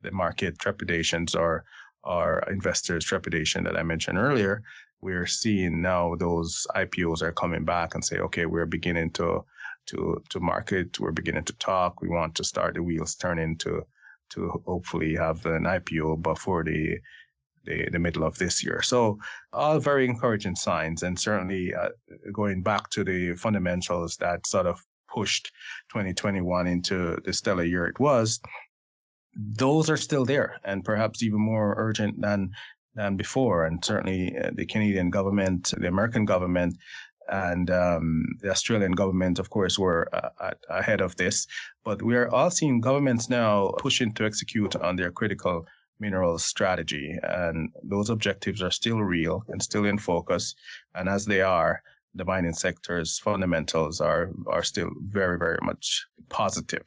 the 0.01 0.11
market 0.11 0.57
trepidations 0.59 1.35
or 1.35 1.63
or 2.03 2.43
investors 2.49 3.05
trepidation 3.05 3.63
that 3.63 3.77
I 3.77 3.83
mentioned 3.83 4.17
earlier. 4.17 4.63
We're 5.01 5.27
seeing 5.27 5.81
now 5.81 6.15
those 6.15 6.65
IPOs 6.75 7.21
are 7.21 7.31
coming 7.31 7.63
back 7.63 7.93
and 7.93 8.03
say, 8.03 8.17
okay, 8.19 8.45
we're 8.45 8.65
beginning 8.65 9.11
to 9.11 9.45
to 9.87 10.21
to 10.29 10.39
market. 10.39 10.99
We're 10.99 11.11
beginning 11.11 11.45
to 11.45 11.53
talk. 11.53 12.01
We 12.01 12.09
want 12.09 12.35
to 12.35 12.43
start 12.43 12.75
the 12.75 12.83
wheels 12.83 13.15
turning 13.15 13.57
to 13.59 13.83
to 14.31 14.63
hopefully 14.65 15.15
have 15.15 15.45
an 15.45 15.63
IPO 15.63 16.21
before 16.21 16.63
the 16.63 16.97
the, 17.65 17.89
the 17.91 17.99
middle 17.99 18.23
of 18.23 18.37
this 18.37 18.63
year. 18.63 18.81
So 18.81 19.19
all 19.53 19.79
very 19.79 20.05
encouraging 20.05 20.55
signs, 20.55 21.03
and 21.03 21.19
certainly 21.19 21.73
uh, 21.73 21.89
going 22.31 22.63
back 22.63 22.89
to 22.91 23.03
the 23.03 23.35
fundamentals 23.35 24.17
that 24.17 24.47
sort 24.47 24.65
of 24.65 24.81
pushed 25.13 25.51
2021 25.89 26.67
into 26.67 27.17
the 27.25 27.33
stellar 27.33 27.63
year 27.63 27.85
it 27.85 27.99
was. 27.99 28.39
Those 29.35 29.89
are 29.89 29.97
still 29.97 30.25
there, 30.25 30.59
and 30.63 30.83
perhaps 30.83 31.23
even 31.23 31.39
more 31.39 31.75
urgent 31.77 32.19
than 32.21 32.51
than 32.95 33.15
before. 33.15 33.65
And 33.65 33.83
certainly, 33.83 34.37
uh, 34.37 34.51
the 34.53 34.65
Canadian 34.65 35.09
government, 35.09 35.73
the 35.77 35.87
American 35.87 36.25
government, 36.25 36.77
and 37.29 37.71
um, 37.71 38.25
the 38.41 38.51
Australian 38.51 38.91
government, 38.91 39.39
of 39.39 39.49
course, 39.49 39.79
were 39.79 40.09
uh, 40.13 40.51
ahead 40.69 40.99
of 40.99 41.15
this. 41.15 41.47
But 41.85 42.01
we 42.01 42.15
are 42.17 42.29
all 42.29 42.51
seeing 42.51 42.81
governments 42.81 43.29
now 43.29 43.71
pushing 43.77 44.13
to 44.15 44.25
execute 44.25 44.75
on 44.75 44.97
their 44.97 45.11
critical 45.11 45.65
minerals 46.01 46.43
strategy. 46.43 47.17
And 47.23 47.69
those 47.83 48.09
objectives 48.09 48.61
are 48.61 48.71
still 48.71 48.99
real 48.99 49.45
and 49.47 49.61
still 49.61 49.85
in 49.85 49.97
focus. 49.97 50.55
And 50.95 51.07
as 51.07 51.25
they 51.25 51.41
are, 51.41 51.81
the 52.15 52.25
mining 52.25 52.53
sector's 52.53 53.19
fundamentals 53.19 54.01
are, 54.01 54.31
are 54.47 54.63
still 54.63 54.89
very, 55.07 55.37
very 55.37 55.59
much 55.61 56.05
positive. 56.27 56.83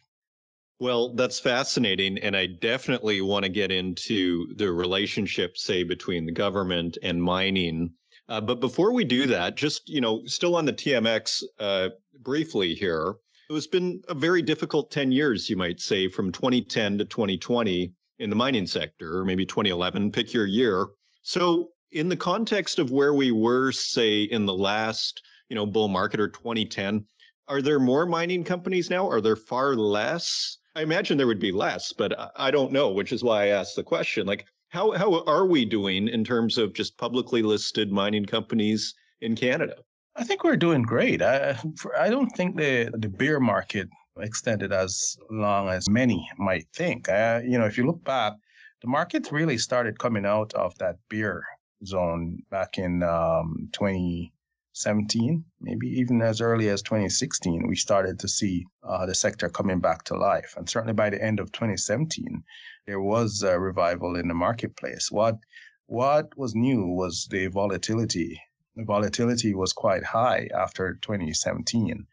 Well, 0.81 1.15
that's 1.15 1.39
fascinating. 1.39 2.19
And 2.19 2.37
I 2.37 2.47
definitely 2.47 3.21
want 3.21 3.45
to 3.45 3.49
get 3.49 3.71
into 3.71 4.53
the 4.57 4.71
relationship, 4.73 5.57
say, 5.57 5.85
between 5.85 6.27
the 6.27 6.33
government 6.33 6.99
and 7.03 7.23
mining. 7.23 7.95
Uh, 8.29 8.41
but 8.41 8.61
before 8.61 8.93
we 8.93 9.05
do 9.05 9.27
that, 9.27 9.57
just, 9.57 9.89
you 9.89 10.01
know, 10.01 10.23
still 10.27 10.57
on 10.57 10.65
the 10.65 10.73
TMX 10.73 11.43
uh, 11.61 11.91
briefly 12.21 12.75
here, 12.75 13.15
it 13.49 13.55
has 13.55 13.67
been 13.67 14.03
a 14.09 14.15
very 14.15 14.43
difficult 14.43 14.91
10 14.91 15.13
years, 15.13 15.49
you 15.49 15.57
might 15.57 15.81
say, 15.81 16.09
from 16.09 16.33
2010 16.33 16.99
to 16.99 17.05
2020 17.05 17.93
in 18.19 18.31
the 18.31 18.37
mining 18.37 18.67
sector, 18.67 19.19
or 19.19 19.25
maybe 19.25 19.45
2011, 19.45 20.13
pick 20.13 20.33
your 20.33 20.47
year. 20.47 20.87
So, 21.23 21.71
in 21.93 22.09
the 22.09 22.17
context 22.17 22.79
of 22.79 22.91
where 22.91 23.15
we 23.15 23.31
were, 23.31 23.71
say, 23.71 24.23
in 24.23 24.47
the 24.47 24.55
last, 24.55 25.23
you 25.49 25.55
know, 25.55 25.67
bull 25.67 25.89
market 25.89 26.21
or 26.21 26.29
2010, 26.29 27.05
are 27.49 27.63
there 27.63 27.79
more 27.79 28.07
mining 28.07 28.43
companies 28.43 28.91
now? 28.91 29.09
Are 29.09 29.21
there 29.21 29.37
far 29.37 29.77
less? 29.77 30.59
I 30.75 30.83
imagine 30.83 31.17
there 31.17 31.27
would 31.27 31.39
be 31.39 31.53
less, 31.53 31.93
but 31.93 32.33
I 32.37 32.51
don't 32.51 32.73
know, 32.73 32.91
which 32.91 33.13
is 33.13 33.23
why 33.23 33.45
I 33.45 33.49
asked 33.49 33.77
the 33.77 33.85
question. 33.85 34.27
Like, 34.27 34.47
how 34.71 34.91
how 34.93 35.23
are 35.25 35.47
we 35.47 35.65
doing 35.65 36.09
in 36.09 36.25
terms 36.25 36.59
of 36.59 36.73
just 36.73 36.99
publicly 36.99 37.43
listed 37.43 37.93
mining 37.93 38.25
companies 38.25 38.93
in 39.21 39.37
Canada? 39.37 39.77
I 40.17 40.25
think 40.25 40.43
we're 40.43 40.57
doing 40.57 40.83
great. 40.83 41.23
I 41.23 41.57
I 41.97 42.09
don't 42.09 42.31
think 42.31 42.57
the 42.57 42.91
the 42.95 43.09
bear 43.09 43.39
market 43.39 43.89
extended 44.21 44.73
as 44.73 45.17
long 45.31 45.69
as 45.69 45.89
many 45.89 46.29
might 46.39 46.67
think. 46.73 47.09
Uh, 47.09 47.41
you 47.45 47.59
know, 47.59 47.67
if 47.67 47.77
you 47.77 47.85
look 47.85 48.05
back, 48.05 48.35
the 48.81 48.89
market 48.89 49.33
really 49.33 49.59
started 49.59 49.99
coming 49.99 50.25
out 50.25 50.55
of 50.55 50.77
that 50.79 50.97
beer 51.09 51.45
zone 51.85 52.39
back 52.51 52.79
in 52.79 53.03
um, 53.03 53.69
2017, 53.73 55.45
maybe 55.61 55.89
even 55.89 56.23
as 56.23 56.41
early 56.41 56.69
as 56.69 56.83
2016. 56.83 57.67
We 57.67 57.77
started 57.77 58.19
to 58.21 58.29
see 58.29 58.67
uh, 58.83 59.07
the 59.07 59.15
sector 59.15 59.49
coming 59.49 59.81
back 59.81 60.05
to 60.05 60.17
life, 60.17 60.55
and 60.57 60.69
certainly 60.69 60.95
by 60.95 61.11
the 61.11 61.23
end 61.23 61.41
of 61.41 61.51
2017, 61.53 62.45
there 62.87 63.01
was 63.01 63.43
a 63.43 63.59
revival 63.59 64.17
in 64.17 64.29
the 64.29 64.35
marketplace. 64.35 65.11
What 65.11 65.39
what 65.87 66.37
was 66.39 66.55
new 66.55 66.87
was 66.87 67.27
the 67.31 67.49
volatility. 67.49 68.41
The 68.77 68.85
volatility 68.85 69.55
was 69.55 69.73
quite 69.73 70.05
high 70.05 70.49
after 70.55 70.95
2017 71.03 72.07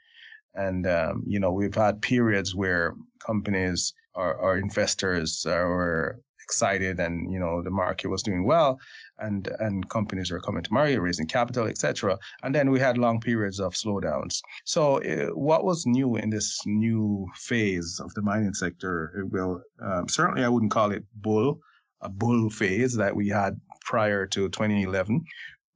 and, 0.54 0.88
um, 0.88 1.24
you 1.26 1.40
know, 1.40 1.52
we've 1.52 1.76
had 1.76 2.02
periods 2.02 2.56
where 2.56 2.94
companies 3.26 3.94
or, 4.14 4.34
or 4.36 4.58
investors 4.58 5.44
were 5.46 6.20
excited 6.52 7.00
and 7.00 7.32
you 7.32 7.40
know 7.40 7.62
the 7.62 7.70
market 7.70 8.10
was 8.10 8.22
doing 8.22 8.44
well 8.46 8.78
and 9.20 9.50
and 9.60 9.90
companies 9.90 10.30
were 10.32 10.42
coming 10.42 10.62
to 10.62 10.74
market 10.74 11.00
raising 11.00 11.26
capital 11.26 11.66
etc 11.66 12.18
and 12.44 12.54
then 12.54 12.70
we 12.70 12.80
had 12.80 12.98
long 12.98 13.22
periods 13.22 13.60
of 13.60 13.74
slowdowns. 13.74 14.42
So 14.66 15.02
uh, 15.02 15.28
what 15.50 15.64
was 15.64 15.86
new 15.86 16.18
in 16.18 16.30
this 16.30 16.60
new 16.66 17.26
phase 17.36 18.02
of 18.04 18.14
the 18.16 18.22
mining 18.22 18.54
sector 18.54 19.26
well 19.32 19.62
um, 19.82 20.10
certainly 20.10 20.44
i 20.44 20.50
wouldn't 20.50 20.72
call 20.72 20.92
it 20.92 21.06
bull 21.16 21.60
a 22.02 22.10
bull 22.10 22.50
phase 22.50 22.94
that 22.96 23.16
we 23.16 23.30
had 23.30 23.54
prior 23.86 24.26
to 24.28 24.50
2011 24.50 25.24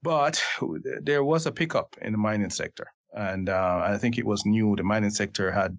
but 0.04 0.44
there 1.02 1.24
was 1.24 1.46
a 1.46 1.52
pickup 1.52 1.96
in 2.02 2.12
the 2.12 2.18
mining 2.18 2.50
sector 2.50 2.88
and 3.16 3.50
uh, 3.50 3.82
i 3.84 3.98
think 3.98 4.18
it 4.18 4.26
was 4.26 4.46
new 4.46 4.76
the 4.76 4.84
mining 4.84 5.10
sector 5.10 5.52
had 5.52 5.78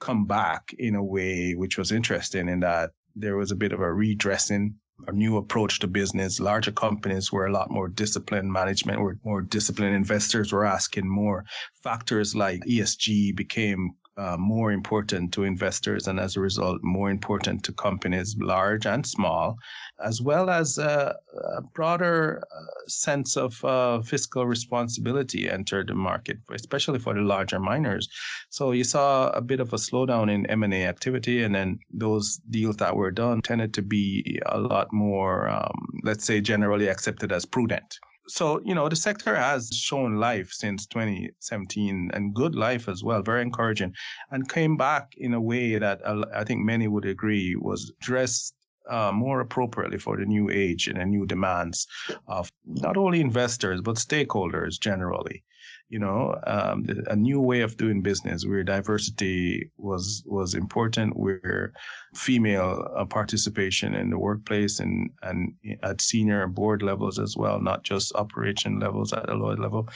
come 0.00 0.26
back 0.26 0.74
in 0.78 0.94
a 0.94 1.04
way 1.04 1.54
which 1.54 1.76
was 1.76 1.92
interesting 1.92 2.48
in 2.48 2.60
that 2.60 2.90
there 3.18 3.36
was 3.36 3.50
a 3.50 3.56
bit 3.56 3.72
of 3.72 3.80
a 3.80 3.92
redressing, 3.92 4.74
a 5.06 5.12
new 5.12 5.36
approach 5.36 5.80
to 5.80 5.86
business. 5.86 6.40
Larger 6.40 6.72
companies 6.72 7.32
were 7.32 7.46
a 7.46 7.52
lot 7.52 7.70
more 7.70 7.88
disciplined. 7.88 8.52
Management 8.52 9.00
were 9.00 9.18
more 9.24 9.42
disciplined. 9.42 9.94
Investors 9.94 10.52
were 10.52 10.64
asking 10.64 11.08
more. 11.08 11.44
Factors 11.82 12.34
like 12.34 12.60
ESG 12.64 13.36
became 13.36 13.94
uh, 14.18 14.36
more 14.36 14.72
important 14.72 15.32
to 15.32 15.44
investors 15.44 16.08
and 16.08 16.18
as 16.18 16.36
a 16.36 16.40
result 16.40 16.80
more 16.82 17.10
important 17.10 17.62
to 17.62 17.72
companies 17.72 18.36
large 18.40 18.84
and 18.84 19.06
small 19.06 19.56
as 20.04 20.20
well 20.20 20.50
as 20.50 20.78
a, 20.78 21.14
a 21.56 21.62
broader 21.62 22.42
uh, 22.50 22.88
sense 22.88 23.36
of 23.36 23.64
uh, 23.64 24.00
fiscal 24.00 24.46
responsibility 24.46 25.48
entered 25.48 25.88
the 25.88 25.94
market 25.94 26.38
especially 26.52 26.98
for 26.98 27.14
the 27.14 27.20
larger 27.20 27.60
miners. 27.60 28.08
So 28.50 28.72
you 28.72 28.84
saw 28.84 29.30
a 29.30 29.40
bit 29.40 29.60
of 29.60 29.72
a 29.72 29.76
slowdown 29.76 30.32
in 30.32 30.46
m&a 30.46 30.84
activity 30.84 31.42
and 31.42 31.54
then 31.54 31.78
those 31.92 32.40
deals 32.50 32.76
that 32.78 32.96
were 32.96 33.10
done 33.10 33.42
tended 33.42 33.72
to 33.74 33.82
be 33.82 34.40
a 34.46 34.58
lot 34.58 34.92
more 34.92 35.48
um, 35.48 35.72
let's 36.02 36.24
say 36.24 36.40
generally 36.40 36.88
accepted 36.88 37.32
as 37.32 37.44
prudent 37.44 37.98
so 38.28 38.60
you 38.64 38.74
know 38.74 38.88
the 38.88 38.96
sector 38.96 39.34
has 39.34 39.70
shown 39.72 40.16
life 40.16 40.52
since 40.52 40.86
2017 40.86 42.10
and 42.12 42.34
good 42.34 42.54
life 42.54 42.88
as 42.88 43.02
well 43.02 43.22
very 43.22 43.42
encouraging 43.42 43.92
and 44.30 44.48
came 44.48 44.76
back 44.76 45.14
in 45.16 45.34
a 45.34 45.40
way 45.40 45.78
that 45.78 46.00
i 46.34 46.44
think 46.44 46.64
many 46.64 46.86
would 46.88 47.04
agree 47.04 47.56
was 47.56 47.92
dressed 48.00 48.54
uh, 48.90 49.12
more 49.12 49.40
appropriately 49.40 49.98
for 49.98 50.16
the 50.16 50.24
new 50.24 50.48
age 50.48 50.88
and 50.88 50.98
the 50.98 51.04
new 51.04 51.26
demands 51.26 51.86
of 52.26 52.50
not 52.64 52.96
only 52.96 53.20
investors 53.20 53.80
but 53.82 53.96
stakeholders 53.96 54.80
generally 54.80 55.44
you 55.88 55.98
know, 55.98 56.38
um, 56.46 56.84
a 57.06 57.16
new 57.16 57.40
way 57.40 57.62
of 57.62 57.76
doing 57.76 58.02
business 58.02 58.44
where 58.44 58.62
diversity 58.62 59.70
was 59.78 60.22
was 60.26 60.54
important, 60.54 61.16
where 61.16 61.72
female 62.14 62.86
uh, 62.96 63.04
participation 63.06 63.94
in 63.94 64.10
the 64.10 64.18
workplace 64.18 64.80
and 64.80 65.10
and 65.22 65.54
at 65.82 66.00
senior 66.00 66.46
board 66.46 66.82
levels 66.82 67.18
as 67.18 67.36
well, 67.36 67.60
not 67.60 67.84
just 67.84 68.14
operation 68.14 68.78
levels 68.78 69.12
at 69.12 69.30
a 69.30 69.34
lower 69.34 69.56
level, 69.56 69.88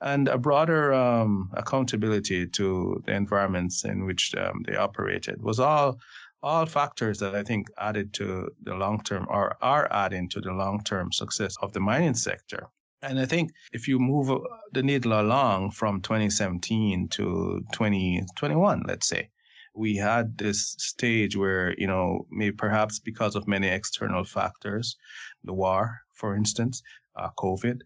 and 0.00 0.28
a 0.28 0.38
broader 0.38 0.92
um, 0.92 1.50
accountability 1.54 2.46
to 2.48 3.02
the 3.06 3.12
environments 3.12 3.84
in 3.84 4.04
which 4.04 4.34
um, 4.34 4.64
they 4.66 4.76
operated 4.76 5.40
was 5.42 5.60
all 5.60 5.98
all 6.42 6.66
factors 6.66 7.18
that 7.18 7.34
I 7.34 7.42
think 7.42 7.68
added 7.78 8.12
to 8.14 8.48
the 8.62 8.74
long 8.74 9.02
term 9.02 9.26
or 9.28 9.56
are 9.62 9.88
adding 9.90 10.28
to 10.30 10.40
the 10.40 10.52
long 10.52 10.82
term 10.84 11.12
success 11.12 11.54
of 11.62 11.72
the 11.72 11.80
mining 11.80 12.14
sector. 12.14 12.68
And 13.02 13.20
I 13.20 13.26
think 13.26 13.52
if 13.72 13.86
you 13.86 13.98
move 13.98 14.30
uh, 14.30 14.38
the 14.72 14.82
needle 14.82 15.20
along 15.20 15.72
from 15.72 16.00
2017 16.00 17.08
to 17.08 17.64
2021, 17.72 18.82
let's 18.86 19.06
say, 19.06 19.30
we 19.74 19.96
had 19.96 20.38
this 20.38 20.74
stage 20.78 21.36
where, 21.36 21.74
you 21.78 21.86
know, 21.86 22.26
maybe 22.30 22.56
perhaps 22.56 22.98
because 22.98 23.36
of 23.36 23.46
many 23.46 23.68
external 23.68 24.24
factors, 24.24 24.96
the 25.44 25.52
war, 25.52 26.00
for 26.14 26.34
instance, 26.34 26.82
uh, 27.16 27.28
COVID, 27.38 27.80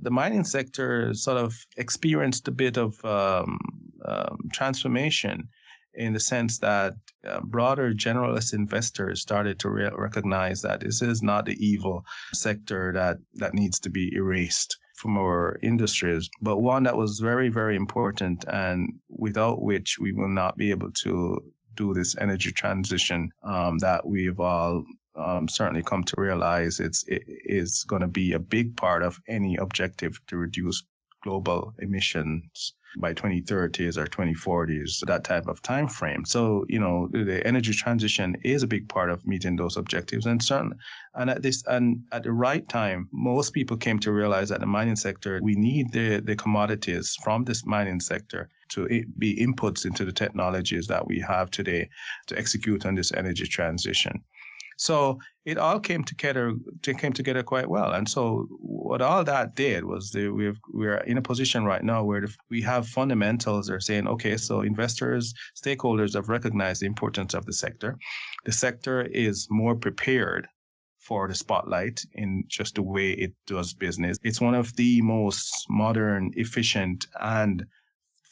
the 0.00 0.10
mining 0.10 0.44
sector 0.44 1.12
sort 1.14 1.38
of 1.38 1.66
experienced 1.76 2.46
a 2.48 2.52
bit 2.52 2.76
of 2.76 3.04
um, 3.04 3.58
um, 4.04 4.38
transformation 4.52 5.48
in 5.94 6.12
the 6.12 6.20
sense 6.20 6.58
that 6.58 6.94
uh, 7.26 7.40
broader 7.40 7.92
generalist 7.92 8.54
investors 8.54 9.20
started 9.20 9.58
to 9.58 9.68
re- 9.68 9.90
recognize 9.96 10.62
that 10.62 10.80
this 10.80 11.02
is 11.02 11.22
not 11.22 11.44
the 11.44 11.56
evil 11.64 12.04
sector 12.32 12.92
that, 12.92 13.18
that 13.34 13.54
needs 13.54 13.78
to 13.80 13.90
be 13.90 14.14
erased 14.14 14.78
from 14.96 15.18
our 15.18 15.58
industries, 15.62 16.30
but 16.40 16.58
one 16.58 16.84
that 16.84 16.96
was 16.96 17.18
very, 17.18 17.48
very 17.48 17.76
important 17.76 18.44
and 18.48 18.88
without 19.08 19.62
which 19.62 19.98
we 19.98 20.12
will 20.12 20.28
not 20.28 20.56
be 20.56 20.70
able 20.70 20.90
to 20.92 21.38
do 21.74 21.94
this 21.94 22.16
energy 22.18 22.52
transition 22.52 23.30
um, 23.42 23.78
that 23.78 24.06
we've 24.06 24.40
all 24.40 24.84
um, 25.16 25.48
certainly 25.48 25.82
come 25.82 26.04
to 26.04 26.14
realize 26.18 26.80
it's 26.80 27.04
it 27.06 27.22
is 27.26 27.84
going 27.84 28.02
to 28.02 28.08
be 28.08 28.32
a 28.32 28.38
big 28.38 28.76
part 28.76 29.02
of 29.02 29.18
any 29.28 29.56
objective 29.56 30.18
to 30.26 30.36
reduce 30.36 30.82
global 31.22 31.74
emissions 31.78 32.74
by 32.96 33.14
2030s 33.14 33.96
or 33.96 34.06
2040s, 34.06 35.04
that 35.06 35.24
type 35.24 35.46
of 35.46 35.62
time 35.62 35.88
frame. 35.88 36.24
So, 36.24 36.64
you 36.68 36.78
know, 36.78 37.08
the 37.12 37.46
energy 37.46 37.72
transition 37.72 38.36
is 38.44 38.62
a 38.62 38.66
big 38.66 38.88
part 38.88 39.10
of 39.10 39.26
meeting 39.26 39.56
those 39.56 39.76
objectives. 39.76 40.26
And 40.26 40.42
certain, 40.42 40.74
and 41.14 41.30
at 41.30 41.42
this, 41.42 41.62
and 41.66 42.02
at 42.12 42.22
the 42.22 42.32
right 42.32 42.68
time, 42.68 43.08
most 43.12 43.52
people 43.52 43.76
came 43.76 43.98
to 44.00 44.12
realize 44.12 44.48
that 44.48 44.60
the 44.60 44.66
mining 44.66 44.96
sector, 44.96 45.40
we 45.42 45.54
need 45.54 45.92
the, 45.92 46.20
the 46.20 46.36
commodities 46.36 47.16
from 47.22 47.44
this 47.44 47.64
mining 47.66 48.00
sector 48.00 48.48
to 48.70 48.86
be 49.18 49.36
inputs 49.36 49.84
into 49.84 50.04
the 50.04 50.12
technologies 50.12 50.86
that 50.86 51.06
we 51.06 51.20
have 51.20 51.50
today 51.50 51.88
to 52.26 52.38
execute 52.38 52.86
on 52.86 52.94
this 52.94 53.12
energy 53.12 53.46
transition. 53.46 54.22
So 54.76 55.18
it 55.44 55.58
all 55.58 55.80
came 55.80 56.04
together 56.04 56.52
came 56.82 57.12
together 57.12 57.42
quite 57.42 57.68
well. 57.68 57.92
And 57.92 58.08
so 58.08 58.46
what 58.60 59.02
all 59.02 59.24
that 59.24 59.54
did 59.54 59.84
was 59.84 60.10
the, 60.10 60.28
we've, 60.28 60.58
we're 60.72 60.98
in 60.98 61.18
a 61.18 61.22
position 61.22 61.64
right 61.64 61.82
now 61.82 62.04
where 62.04 62.26
we 62.50 62.62
have 62.62 62.86
fundamentals 62.88 63.66
that 63.66 63.74
are 63.74 63.80
saying, 63.80 64.06
okay, 64.08 64.36
so 64.36 64.60
investors, 64.60 65.34
stakeholders 65.60 66.14
have 66.14 66.28
recognized 66.28 66.82
the 66.82 66.86
importance 66.86 67.34
of 67.34 67.44
the 67.46 67.52
sector. 67.52 67.98
The 68.44 68.52
sector 68.52 69.02
is 69.02 69.46
more 69.50 69.74
prepared 69.74 70.46
for 70.98 71.26
the 71.26 71.34
spotlight 71.34 72.00
in 72.14 72.44
just 72.46 72.76
the 72.76 72.82
way 72.82 73.12
it 73.12 73.32
does 73.46 73.74
business. 73.74 74.18
It's 74.22 74.40
one 74.40 74.54
of 74.54 74.74
the 74.76 75.02
most 75.02 75.50
modern, 75.68 76.30
efficient, 76.36 77.06
and 77.20 77.64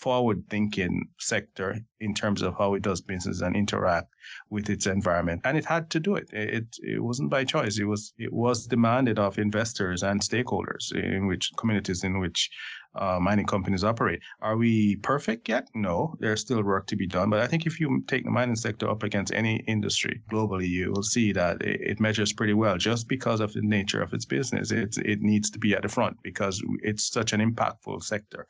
forward 0.00 0.42
thinking 0.48 1.06
sector 1.18 1.78
in 2.00 2.14
terms 2.14 2.40
of 2.40 2.56
how 2.56 2.74
it 2.74 2.82
does 2.82 3.02
business 3.02 3.42
and 3.42 3.54
interact 3.54 4.08
with 4.48 4.70
its 4.70 4.86
environment. 4.86 5.42
And 5.44 5.58
it 5.58 5.66
had 5.66 5.90
to 5.90 6.00
do 6.00 6.14
it. 6.14 6.30
It, 6.32 6.66
it 6.82 7.02
wasn't 7.02 7.30
by 7.30 7.44
choice. 7.44 7.78
It 7.78 7.84
was, 7.84 8.14
it 8.18 8.32
was 8.32 8.66
demanded 8.66 9.18
of 9.18 9.38
investors 9.38 10.02
and 10.02 10.20
stakeholders 10.20 10.92
in 10.92 11.26
which 11.26 11.50
communities 11.58 12.02
in 12.02 12.18
which 12.18 12.50
uh, 12.94 13.18
mining 13.20 13.46
companies 13.46 13.84
operate. 13.84 14.20
Are 14.40 14.56
we 14.56 14.96
perfect 14.96 15.48
yet? 15.48 15.68
No, 15.74 16.16
there's 16.18 16.40
still 16.40 16.62
work 16.62 16.86
to 16.88 16.96
be 16.96 17.06
done. 17.06 17.28
But 17.28 17.40
I 17.40 17.46
think 17.46 17.66
if 17.66 17.78
you 17.78 18.02
take 18.08 18.24
the 18.24 18.30
mining 18.30 18.56
sector 18.56 18.88
up 18.90 19.02
against 19.02 19.34
any 19.34 19.56
industry 19.68 20.22
globally, 20.32 20.68
you 20.68 20.92
will 20.92 21.02
see 21.02 21.32
that 21.32 21.60
it, 21.62 21.80
it 21.82 22.00
measures 22.00 22.32
pretty 22.32 22.54
well 22.54 22.78
just 22.78 23.06
because 23.06 23.40
of 23.40 23.52
the 23.52 23.62
nature 23.62 24.02
of 24.02 24.14
its 24.14 24.24
business. 24.24 24.72
It, 24.72 24.96
it 24.98 25.20
needs 25.20 25.50
to 25.50 25.58
be 25.58 25.74
at 25.74 25.82
the 25.82 25.88
front 25.88 26.16
because 26.22 26.62
it's 26.82 27.08
such 27.10 27.32
an 27.34 27.40
impactful 27.40 28.02
sector 28.02 28.46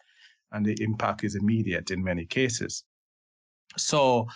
and 0.52 0.64
the 0.64 0.76
impact 0.82 1.24
is 1.24 1.34
immediate 1.36 1.90
in 1.90 2.02
many 2.02 2.26
cases. 2.26 2.84
So 3.76 4.26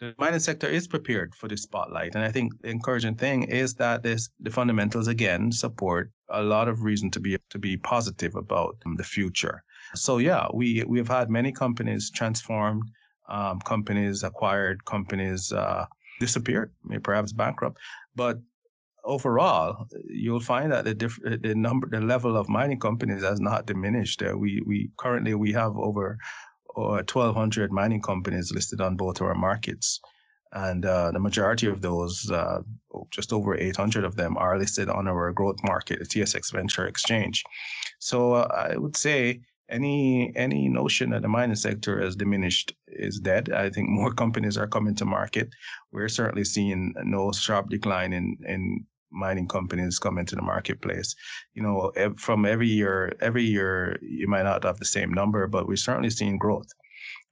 the 0.00 0.14
mining 0.18 0.40
sector 0.40 0.66
is 0.66 0.86
prepared 0.86 1.34
for 1.34 1.48
the 1.48 1.56
spotlight. 1.56 2.14
And 2.14 2.24
I 2.24 2.30
think 2.30 2.52
the 2.60 2.70
encouraging 2.70 3.16
thing 3.16 3.44
is 3.44 3.74
that 3.74 4.02
this, 4.02 4.28
the 4.40 4.50
fundamentals 4.50 5.08
again 5.08 5.52
support 5.52 6.10
a 6.30 6.42
lot 6.42 6.68
of 6.68 6.82
reason 6.82 7.10
to 7.12 7.20
be 7.20 7.38
to 7.50 7.58
be 7.58 7.76
positive 7.76 8.34
about 8.34 8.76
the 8.96 9.04
future. 9.04 9.62
So 9.94 10.18
yeah, 10.18 10.46
we 10.52 10.84
we 10.86 10.98
have 10.98 11.08
had 11.08 11.30
many 11.30 11.52
companies 11.52 12.10
transformed, 12.10 12.84
um, 13.28 13.60
companies 13.60 14.22
acquired, 14.22 14.84
companies 14.84 15.52
uh, 15.52 15.86
disappeared, 16.20 16.72
perhaps 17.02 17.32
bankrupt. 17.32 17.78
But 18.14 18.38
overall, 19.04 19.86
you'll 20.08 20.40
find 20.40 20.72
that 20.72 20.84
the 20.84 20.94
diff- 20.94 21.20
the 21.22 21.54
number, 21.54 21.88
the 21.88 22.00
level 22.00 22.36
of 22.36 22.48
mining 22.48 22.80
companies 22.80 23.22
has 23.22 23.40
not 23.40 23.66
diminished. 23.66 24.22
Uh, 24.22 24.36
we 24.36 24.62
we 24.66 24.90
currently 24.98 25.34
we 25.34 25.52
have 25.52 25.76
over 25.76 26.18
uh, 26.76 27.02
1,200 27.06 27.72
mining 27.72 28.02
companies 28.02 28.52
listed 28.52 28.80
on 28.80 28.96
both 28.96 29.20
our 29.20 29.34
markets, 29.34 30.00
and 30.52 30.84
uh, 30.84 31.10
the 31.12 31.20
majority 31.20 31.66
of 31.66 31.80
those, 31.80 32.30
uh, 32.30 32.60
just 33.10 33.32
over 33.32 33.56
800 33.56 34.04
of 34.04 34.16
them, 34.16 34.36
are 34.36 34.58
listed 34.58 34.88
on 34.88 35.06
our 35.06 35.32
growth 35.32 35.58
market, 35.64 35.98
the 35.98 36.04
TSX 36.04 36.52
Venture 36.52 36.86
Exchange. 36.86 37.44
So 37.98 38.34
uh, 38.34 38.70
I 38.70 38.76
would 38.76 38.96
say 38.96 39.40
any 39.68 40.32
any 40.36 40.68
notion 40.68 41.10
that 41.10 41.22
the 41.22 41.28
mining 41.28 41.56
sector 41.56 42.00
has 42.00 42.16
diminished 42.16 42.74
is 42.88 43.18
dead. 43.20 43.50
I 43.52 43.70
think 43.70 43.88
more 44.00 44.12
companies 44.12 44.56
are 44.56 44.66
coming 44.66 44.94
to 44.96 45.04
market. 45.04 45.48
We're 45.92 46.08
certainly 46.08 46.44
seeing 46.44 46.94
no 47.04 47.32
sharp 47.32 47.70
decline 47.70 48.12
in 48.12 48.36
in 48.46 48.86
mining 49.14 49.48
companies 49.48 49.98
come 49.98 50.18
into 50.18 50.34
the 50.36 50.42
marketplace. 50.42 51.14
You 51.54 51.62
know, 51.62 51.92
from 52.18 52.44
every 52.44 52.68
year, 52.68 53.16
every 53.20 53.44
year 53.44 53.98
you 54.02 54.26
might 54.28 54.42
not 54.42 54.64
have 54.64 54.78
the 54.78 54.84
same 54.84 55.12
number, 55.12 55.46
but 55.46 55.66
we're 55.66 55.76
certainly 55.76 56.10
seeing 56.10 56.38
growth. 56.38 56.68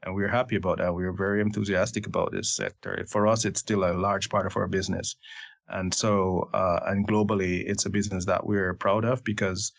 And 0.04 0.14
we're 0.14 0.28
happy 0.28 0.56
about 0.56 0.78
that. 0.78 0.94
We're 0.94 1.12
very 1.12 1.40
enthusiastic 1.40 2.06
about 2.06 2.32
this 2.32 2.56
sector. 2.56 3.04
For 3.08 3.26
us, 3.26 3.44
it's 3.44 3.60
still 3.60 3.84
a 3.84 3.94
large 3.94 4.28
part 4.30 4.46
of 4.46 4.56
our 4.56 4.66
business. 4.66 5.16
And 5.68 5.94
so, 5.94 6.50
uh, 6.52 6.80
and 6.86 7.06
globally, 7.06 7.62
it's 7.66 7.86
a 7.86 7.90
business 7.90 8.26
that 8.26 8.46
we're 8.46 8.74
proud 8.74 9.04
of 9.04 9.22
because 9.24 9.72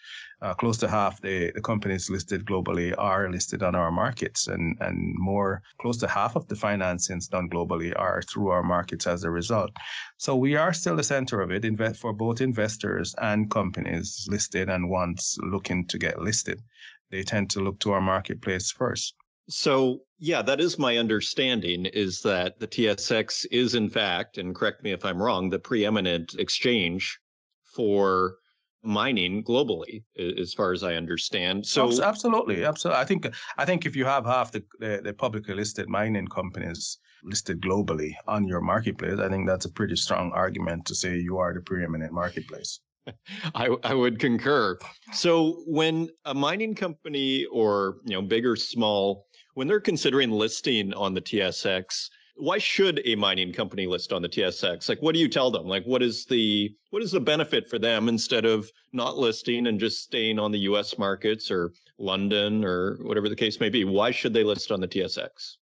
uh, 0.43 0.53
close 0.53 0.77
to 0.77 0.89
half 0.89 1.21
the, 1.21 1.51
the 1.55 1.61
companies 1.61 2.09
listed 2.09 2.45
globally 2.45 2.93
are 2.97 3.31
listed 3.31 3.63
on 3.63 3.75
our 3.75 3.91
markets, 3.91 4.47
and, 4.47 4.77
and 4.81 5.15
more, 5.17 5.61
close 5.79 5.97
to 5.97 6.07
half 6.07 6.35
of 6.35 6.45
the 6.49 6.55
financings 6.55 7.29
done 7.29 7.49
globally 7.49 7.93
are 7.97 8.21
through 8.23 8.49
our 8.49 8.61
markets 8.61 9.07
as 9.07 9.23
a 9.23 9.31
result. 9.31 9.71
So 10.17 10.35
we 10.35 10.57
are 10.57 10.73
still 10.73 10.97
the 10.97 11.03
center 11.03 11.39
of 11.39 11.51
it 11.51 11.63
invest 11.63 12.01
for 12.01 12.11
both 12.11 12.41
investors 12.41 13.15
and 13.21 13.49
companies 13.49 14.27
listed 14.29 14.69
and 14.69 14.89
ones 14.89 15.37
looking 15.41 15.87
to 15.87 15.97
get 15.97 16.21
listed. 16.21 16.61
They 17.09 17.23
tend 17.23 17.49
to 17.51 17.61
look 17.61 17.79
to 17.79 17.93
our 17.93 18.01
marketplace 18.01 18.69
first. 18.69 19.15
So, 19.49 20.01
yeah, 20.19 20.41
that 20.41 20.59
is 20.59 20.77
my 20.77 20.97
understanding 20.97 21.85
is 21.85 22.21
that 22.21 22.59
the 22.59 22.67
TSX 22.67 23.45
is, 23.51 23.75
in 23.75 23.89
fact, 23.89 24.37
and 24.37 24.53
correct 24.53 24.83
me 24.83 24.91
if 24.91 25.05
I'm 25.05 25.21
wrong, 25.21 25.49
the 25.49 25.59
preeminent 25.59 26.35
exchange 26.37 27.19
for 27.63 28.37
mining 28.83 29.43
globally, 29.43 30.03
as 30.17 30.53
far 30.53 30.73
as 30.73 30.83
I 30.83 30.95
understand. 30.95 31.65
So, 31.65 32.03
absolutely, 32.03 32.65
absolutely. 32.65 33.01
I 33.01 33.05
think 33.05 33.27
I 33.57 33.65
think 33.65 33.85
if 33.85 33.95
you 33.95 34.05
have 34.05 34.25
half 34.25 34.51
the, 34.51 34.63
the, 34.79 35.01
the 35.03 35.13
publicly 35.13 35.55
listed 35.55 35.89
mining 35.89 36.27
companies 36.27 36.99
listed 37.23 37.61
globally 37.61 38.13
on 38.27 38.47
your 38.47 38.61
marketplace, 38.61 39.19
I 39.19 39.29
think 39.29 39.47
that's 39.47 39.65
a 39.65 39.71
pretty 39.71 39.95
strong 39.95 40.31
argument 40.33 40.85
to 40.87 40.95
say 40.95 41.17
you 41.17 41.37
are 41.37 41.53
the 41.53 41.61
preeminent 41.61 42.11
marketplace. 42.11 42.79
I, 43.55 43.69
I 43.83 43.93
would 43.93 44.19
concur. 44.19 44.77
So 45.13 45.63
when 45.65 46.09
a 46.25 46.33
mining 46.33 46.75
company 46.75 47.45
or 47.45 47.97
you 48.05 48.13
know 48.13 48.21
big 48.21 48.45
or 48.45 48.55
small 48.55 49.27
when 49.55 49.67
they're 49.67 49.79
considering 49.79 50.31
listing 50.31 50.93
on 50.93 51.13
the 51.13 51.21
TSX, 51.21 52.09
why 52.35 52.57
should 52.57 53.01
a 53.05 53.15
mining 53.15 53.53
company 53.53 53.85
list 53.85 54.11
on 54.11 54.21
the 54.21 54.29
TSX? 54.29 54.89
Like, 54.89 55.01
what 55.01 55.13
do 55.13 55.19
you 55.19 55.27
tell 55.27 55.51
them? 55.51 55.65
Like, 55.65 55.83
what 55.85 56.01
is 56.01 56.25
the 56.25 56.73
what 56.89 57.03
is 57.03 57.11
the 57.11 57.19
benefit 57.19 57.69
for 57.69 57.79
them 57.79 58.09
instead 58.09 58.45
of 58.45 58.71
not 58.91 59.17
listing 59.17 59.67
and 59.67 59.79
just 59.79 60.03
staying 60.03 60.39
on 60.39 60.51
the 60.51 60.59
U.S. 60.59 60.97
markets 60.97 61.51
or 61.51 61.73
London 61.97 62.65
or 62.65 62.97
whatever 63.03 63.29
the 63.29 63.35
case 63.35 63.59
may 63.59 63.69
be? 63.69 63.85
Why 63.85 64.11
should 64.11 64.33
they 64.33 64.43
list 64.43 64.71
on 64.71 64.81
the 64.81 64.87
TSX? 64.87 65.57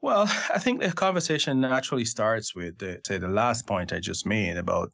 Well, 0.00 0.22
I 0.54 0.58
think 0.58 0.80
the 0.80 0.92
conversation 0.92 1.60
naturally 1.60 2.04
starts 2.04 2.54
with 2.54 2.78
the, 2.78 3.00
say 3.06 3.18
the 3.18 3.28
last 3.28 3.66
point 3.66 3.92
I 3.92 4.00
just 4.00 4.26
made 4.26 4.56
about 4.56 4.90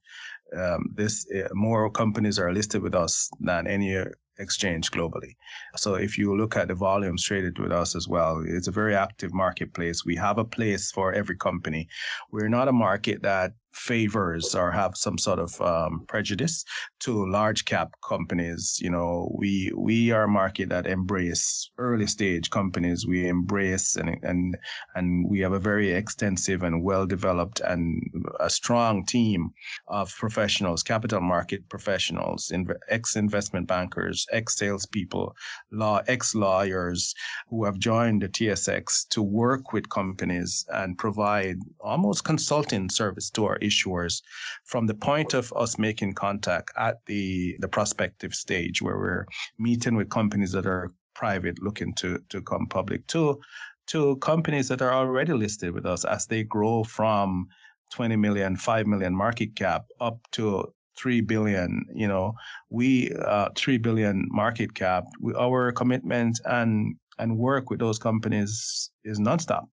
um, 0.57 0.91
this. 0.95 1.27
Uh, 1.33 1.49
more 1.53 1.91
companies 1.91 2.39
are 2.39 2.53
listed 2.53 2.83
with 2.83 2.95
us 2.95 3.31
than 3.41 3.66
any 3.66 3.97
exchange 4.39 4.91
globally. 4.91 5.37
So 5.76 5.95
if 5.95 6.18
you 6.18 6.37
look 6.37 6.57
at 6.57 6.68
the 6.68 6.74
volumes 6.74 7.24
traded 7.24 7.59
with 7.59 7.72
us 7.72 7.95
as 7.95 8.09
well, 8.09 8.43
it's 8.47 8.68
a 8.68 8.72
very 8.72 8.95
active 8.95 9.32
marketplace. 9.32 10.05
We 10.05 10.16
have 10.16 10.39
a 10.39 10.45
place 10.45 10.91
for 10.91 11.12
every 11.12 11.37
company. 11.37 11.89
We're 12.30 12.49
not 12.49 12.68
a 12.68 12.72
market 12.72 13.22
that 13.22 13.53
favors 13.75 14.55
or 14.55 14.70
have 14.70 14.97
some 14.97 15.18
sort 15.18 15.39
of 15.39 15.61
um, 15.61 16.05
prejudice 16.09 16.64
to 17.01 17.29
large 17.29 17.64
cap 17.64 17.91
companies. 18.07 18.79
You 18.81 18.91
know, 18.91 19.35
we 19.37 19.72
we 19.77 20.11
are 20.12 20.25
a 20.25 20.29
market 20.29 20.68
that 20.70 20.87
embrace 20.87 21.70
early 21.79 22.07
stage 22.07 22.51
companies. 22.51 23.07
We 23.07 23.29
embrace 23.29 23.97
and 23.97 24.16
and 24.22 24.57
and 24.95 25.29
we 25.29 25.41
have 25.41 25.53
a 25.53 25.59
very 25.59 25.93
extensive 25.93 26.62
and 26.62 26.83
well 26.83 27.07
developed 27.07 27.61
and 27.61 28.03
a 28.41 28.49
strong 28.49 29.05
team 29.05 29.51
of 29.89 30.14
professionals, 30.16 30.83
capital 30.83 31.20
market 31.20 31.68
professionals, 31.68 32.53
ex 32.89 33.16
investment 33.16 33.66
bankers, 33.66 34.27
ex 34.33 34.57
salespeople, 34.57 35.35
law 35.72 36.01
ex 36.07 36.35
lawyers 36.35 37.14
who 37.49 37.64
have 37.64 37.79
joined 37.79 38.22
the 38.22 38.29
TSX 38.29 39.09
to 39.09 39.22
work 39.22 39.72
with 39.72 39.89
companies 39.89 40.64
and 40.72 40.97
provide 40.99 41.59
almost 41.81 42.25
consulting 42.25 42.89
service 42.89 43.31
to 43.31 43.45
our 43.45 43.59
issuers 43.67 44.23
from 44.65 44.87
the 44.87 44.95
point 44.95 45.35
of 45.35 45.53
us 45.57 45.79
making 45.79 46.15
contact 46.15 46.71
at 46.77 47.05
the, 47.07 47.57
the 47.61 47.69
prospective 47.69 48.35
stage 48.35 48.83
where 48.83 48.99
we're 48.99 49.27
meeting 49.59 49.97
with 49.97 50.09
companies 50.11 50.53
that 50.53 50.67
are 50.67 50.93
private 51.15 51.62
looking 51.62 51.95
to, 51.95 52.19
to 52.29 52.41
come 52.43 52.67
public 52.67 53.07
to, 53.07 53.41
to 53.87 54.17
companies 54.17 54.69
that 54.69 54.83
are 54.83 54.93
already 54.93 55.33
listed 55.33 55.73
with 55.73 55.87
us 55.87 56.05
as 56.05 56.27
they 56.27 56.43
grow 56.43 56.85
from 56.85 57.47
20 57.93 58.17
million, 58.17 58.57
5 58.57 58.87
million 58.87 59.15
market 59.15 59.55
cap 59.57 59.85
up 60.01 60.19
to 60.33 60.73
3 60.97 61.21
billion 61.23 61.85
you 61.93 62.07
know 62.07 62.33
we 62.71 63.12
uh, 63.27 63.49
3 63.57 63.79
billion 63.79 64.29
market 64.31 64.75
cap 64.75 65.05
we, 65.21 65.35
our 65.35 65.73
commitment 65.73 66.41
and 66.45 66.95
and 67.19 67.37
work 67.37 67.71
with 67.71 67.79
those 67.79 67.99
companies 67.99 68.91
is 69.05 69.19
nonstop 69.19 69.67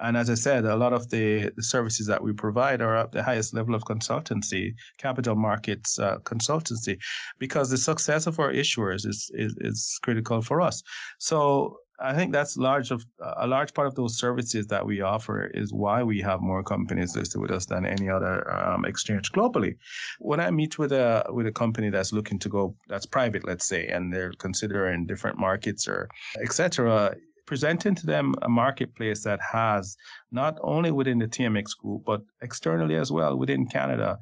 and 0.00 0.16
as 0.16 0.30
I 0.30 0.34
said, 0.34 0.64
a 0.64 0.76
lot 0.76 0.92
of 0.92 1.10
the, 1.10 1.50
the 1.56 1.62
services 1.62 2.06
that 2.06 2.22
we 2.22 2.32
provide 2.32 2.80
are 2.80 2.96
at 2.96 3.12
the 3.12 3.22
highest 3.22 3.54
level 3.54 3.74
of 3.74 3.82
consultancy, 3.84 4.74
capital 4.98 5.34
markets 5.34 5.98
uh, 5.98 6.18
consultancy, 6.18 6.98
because 7.38 7.70
the 7.70 7.76
success 7.76 8.26
of 8.26 8.38
our 8.38 8.52
issuers 8.52 9.06
is, 9.06 9.30
is, 9.34 9.56
is 9.60 9.98
critical 10.02 10.40
for 10.40 10.60
us. 10.60 10.82
So 11.18 11.78
I 12.00 12.14
think 12.14 12.32
that's 12.32 12.56
large 12.56 12.92
of 12.92 13.04
a 13.38 13.46
large 13.46 13.74
part 13.74 13.88
of 13.88 13.96
those 13.96 14.18
services 14.18 14.68
that 14.68 14.86
we 14.86 15.00
offer 15.00 15.46
is 15.46 15.72
why 15.72 16.04
we 16.04 16.20
have 16.20 16.40
more 16.40 16.62
companies 16.62 17.16
listed 17.16 17.40
with 17.40 17.50
us 17.50 17.66
than 17.66 17.84
any 17.84 18.08
other 18.08 18.48
um, 18.54 18.84
exchange 18.84 19.32
globally. 19.32 19.76
When 20.20 20.38
I 20.38 20.50
meet 20.52 20.78
with 20.78 20.92
a 20.92 21.26
with 21.30 21.48
a 21.48 21.52
company 21.52 21.90
that's 21.90 22.12
looking 22.12 22.38
to 22.40 22.48
go 22.48 22.76
that's 22.88 23.06
private, 23.06 23.44
let's 23.44 23.66
say, 23.66 23.88
and 23.88 24.12
they're 24.12 24.32
considering 24.38 25.06
different 25.06 25.38
markets 25.38 25.88
or 25.88 26.08
etc., 26.40 27.16
presenting 27.48 27.94
to 27.94 28.04
them 28.04 28.34
a 28.42 28.48
marketplace 28.48 29.24
that 29.24 29.40
has 29.40 29.96
not 30.30 30.58
only 30.60 30.90
within 30.90 31.18
the 31.18 31.26
TMX 31.26 31.74
group, 31.78 32.02
but 32.04 32.20
externally 32.42 32.94
as 32.94 33.10
well 33.10 33.38
within 33.38 33.66
Canada, 33.66 34.18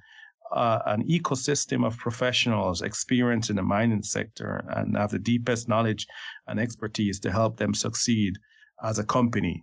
uh, 0.53 0.79
an 0.87 1.03
ecosystem 1.09 1.85
of 1.85 1.99
professionals 1.99 2.83
experienced 2.83 3.51
in 3.51 3.57
the 3.57 3.63
mining 3.65 4.05
sector 4.05 4.65
and 4.77 4.97
have 4.97 5.11
the 5.11 5.19
deepest 5.19 5.69
knowledge 5.69 6.07
and 6.47 6.61
expertise 6.61 7.19
to 7.19 7.33
help 7.33 7.57
them 7.57 7.75
succeed 7.75 8.39
as 8.85 9.01
a 9.01 9.05
company 9.05 9.61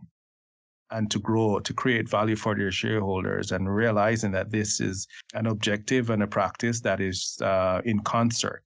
and 0.92 1.10
to 1.10 1.20
grow, 1.20 1.58
to 1.62 1.74
create 1.74 2.10
value 2.10 2.36
for 2.36 2.54
their 2.56 2.70
shareholders, 2.70 3.54
and 3.54 3.74
realizing 3.74 4.32
that 4.34 4.52
this 4.52 4.82
is 4.82 5.08
an 5.36 5.48
objective 5.48 6.10
and 6.10 6.22
a 6.22 6.28
practice 6.28 6.82
that 6.82 7.00
is 7.00 7.38
uh, 7.42 7.80
in 7.86 8.00
concert. 8.02 8.66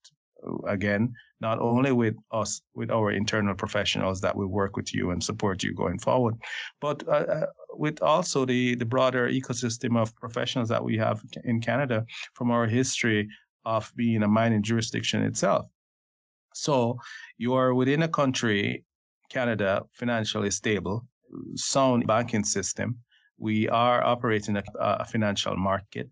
Again, 0.68 1.14
not 1.40 1.60
only 1.60 1.92
with 1.92 2.16
us, 2.32 2.62
with 2.74 2.90
our 2.90 3.12
internal 3.12 3.56
professionals 3.56 4.22
that 4.22 4.36
will 4.36 4.48
work 4.48 4.76
with 4.76 4.94
you 4.94 5.12
and 5.12 5.24
support 5.24 5.64
you 5.64 5.74
going 5.74 6.00
forward, 6.00 6.36
but 6.82 7.08
uh, 7.08 7.12
uh, 7.12 7.46
with 7.74 8.02
also 8.02 8.46
the, 8.46 8.76
the 8.76 8.86
broader 8.86 9.30
ecosystem 9.30 9.98
of 9.98 10.16
professionals 10.16 10.70
that 10.70 10.84
we 10.84 10.98
have 10.98 11.22
in 11.44 11.62
Canada 11.62 12.06
from 12.34 12.50
our 12.50 12.66
history 12.66 13.30
of 13.66 13.92
being 13.96 14.24
a 14.24 14.28
mining 14.28 14.64
jurisdiction 14.64 15.22
itself. 15.24 15.68
So 16.54 16.98
you 17.38 17.54
are 17.54 17.74
within 17.74 18.02
a 18.04 18.08
country, 18.08 18.84
Canada, 19.30 19.84
financially 19.92 20.50
stable, 20.50 21.06
sound 21.56 22.08
banking 22.08 22.44
system. 22.44 22.98
We 23.38 23.70
are 23.70 24.04
operating 24.04 24.58
a, 24.58 24.64
a 24.80 25.06
financial 25.06 25.56
market. 25.56 26.10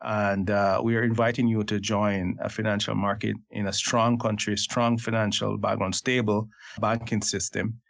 And 0.00 0.50
uh, 0.50 0.80
we 0.82 0.96
are 0.96 1.02
inviting 1.02 1.48
you 1.48 1.64
to 1.64 1.80
join 1.80 2.36
a 2.40 2.48
financial 2.48 2.94
market 2.94 3.36
in 3.50 3.66
a 3.66 3.72
strong 3.72 4.18
country, 4.18 4.56
strong 4.56 4.96
financial 4.96 5.58
background, 5.58 5.94
stable 5.94 6.48
banking 6.80 7.22
system 7.22 7.80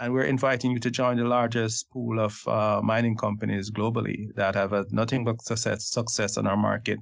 and 0.00 0.12
we're 0.12 0.24
inviting 0.24 0.72
you 0.72 0.80
to 0.80 0.90
join 0.90 1.16
the 1.16 1.24
largest 1.24 1.88
pool 1.90 2.18
of 2.18 2.36
uh, 2.48 2.80
mining 2.82 3.16
companies 3.16 3.70
globally 3.70 4.34
that 4.34 4.54
have 4.54 4.72
had 4.72 4.92
nothing 4.92 5.24
but 5.24 5.40
success, 5.42 5.86
success 5.86 6.36
on 6.36 6.46
our 6.46 6.56
market. 6.56 6.98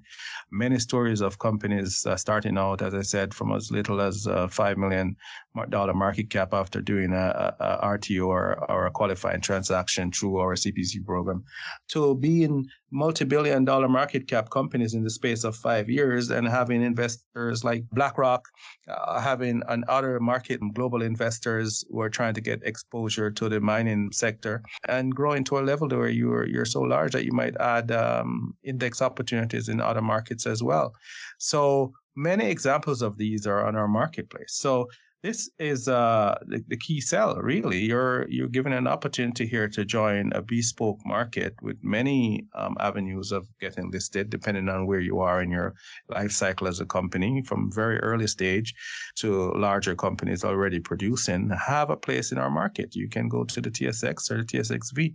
Many 0.51 0.79
stories 0.79 1.23
of 1.23 1.39
companies 1.39 2.05
uh, 2.05 2.17
starting 2.17 2.59
out, 2.59 2.83
as 2.83 2.95
I 2.95 3.03
said, 3.03 3.33
from 3.33 3.53
as 3.53 3.71
little 3.71 4.01
as 4.01 4.27
uh, 4.27 4.47
$5 4.49 4.77
million 4.77 5.17
market 5.55 6.31
cap 6.31 6.53
after 6.53 6.81
doing 6.81 7.13
a, 7.13 7.55
a, 7.61 7.99
RTO 7.99 8.27
or, 8.27 8.71
or, 8.71 8.87
a 8.87 8.91
qualifying 8.91 9.41
transaction 9.41 10.11
through 10.11 10.37
our 10.39 10.55
CPC 10.55 11.05
program 11.05 11.45
to 11.89 12.15
being 12.15 12.67
multi-billion 12.91 13.65
dollar 13.65 13.89
market 13.89 14.29
cap 14.29 14.51
companies 14.51 14.95
in 14.95 15.03
the 15.03 15.11
space 15.11 15.45
of 15.45 15.57
five 15.57 15.89
years 15.89 16.31
and 16.31 16.47
having 16.47 16.83
investors 16.83 17.65
like 17.65 17.85
BlackRock, 17.93 18.47
uh, 18.89 19.21
having 19.21 19.63
an 19.69 19.85
other 19.89 20.21
market 20.21 20.61
and 20.61 20.75
global 20.75 21.03
investors 21.03 21.85
who 21.91 22.01
are 22.01 22.11
trying 22.11 22.35
to 22.35 22.41
get 22.41 22.61
exposure 22.83 23.31
to 23.31 23.49
the 23.49 23.61
mining 23.61 24.11
sector 24.13 24.63
and 24.89 25.15
growing 25.15 25.45
to 25.45 25.59
a 25.59 25.67
level 25.71 25.89
where 25.89 26.09
you're 26.09 26.47
you're 26.47 26.65
so 26.65 26.81
large 26.81 27.13
that 27.13 27.25
you 27.25 27.33
might 27.33 27.57
add 27.61 27.91
um, 27.93 28.55
index 28.65 29.01
opportunities 29.01 29.69
in 29.69 29.81
other 29.81 30.03
markets 30.03 30.47
as 30.47 30.63
well. 30.63 30.93
So 31.39 31.93
many 32.17 32.51
examples 32.51 33.01
of 33.03 33.17
these 33.17 33.47
are 33.47 33.65
on 33.67 33.77
our 33.77 33.89
marketplace. 33.89 34.55
So 34.55 34.89
this 35.23 35.51
is 35.59 35.87
uh, 35.87 36.37
the, 36.47 36.65
the 36.69 36.77
key 36.77 37.01
sell 37.01 37.37
really. 37.37 37.79
You're 37.79 38.29
you're 38.29 38.49
given 38.49 38.73
an 38.73 38.87
opportunity 38.87 39.47
here 39.47 39.69
to 39.69 39.85
join 39.85 40.33
a 40.33 40.43
bespoke 40.43 40.99
market 41.07 41.55
with 41.63 41.77
many 41.83 42.47
um, 42.55 42.77
avenues 42.81 43.31
of 43.31 43.47
getting 43.61 43.91
listed 43.91 44.31
depending 44.31 44.69
on 44.69 44.87
where 44.87 45.01
you 45.01 45.21
are 45.21 45.41
in 45.41 45.51
your 45.51 45.75
life 46.09 46.33
cycle 46.33 46.67
as 46.67 46.81
a 46.81 46.87
company 46.87 47.43
from 47.43 47.71
very 47.73 47.99
early 48.01 48.27
stage 48.27 48.75
to 49.17 49.53
larger 49.53 49.95
companies 49.95 50.45
already 50.45 50.81
producing. 50.81 51.51
Have 51.51 51.91
a 51.91 51.97
place 51.97 52.33
in 52.33 52.39
our 52.39 52.51
market. 52.51 52.97
You 52.97 53.09
can 53.09 53.29
go 53.29 53.45
to 53.45 53.61
the 53.61 53.71
tsx 53.71 54.31
or 54.31 54.39
the 54.39 54.45
tsxv 54.45 55.15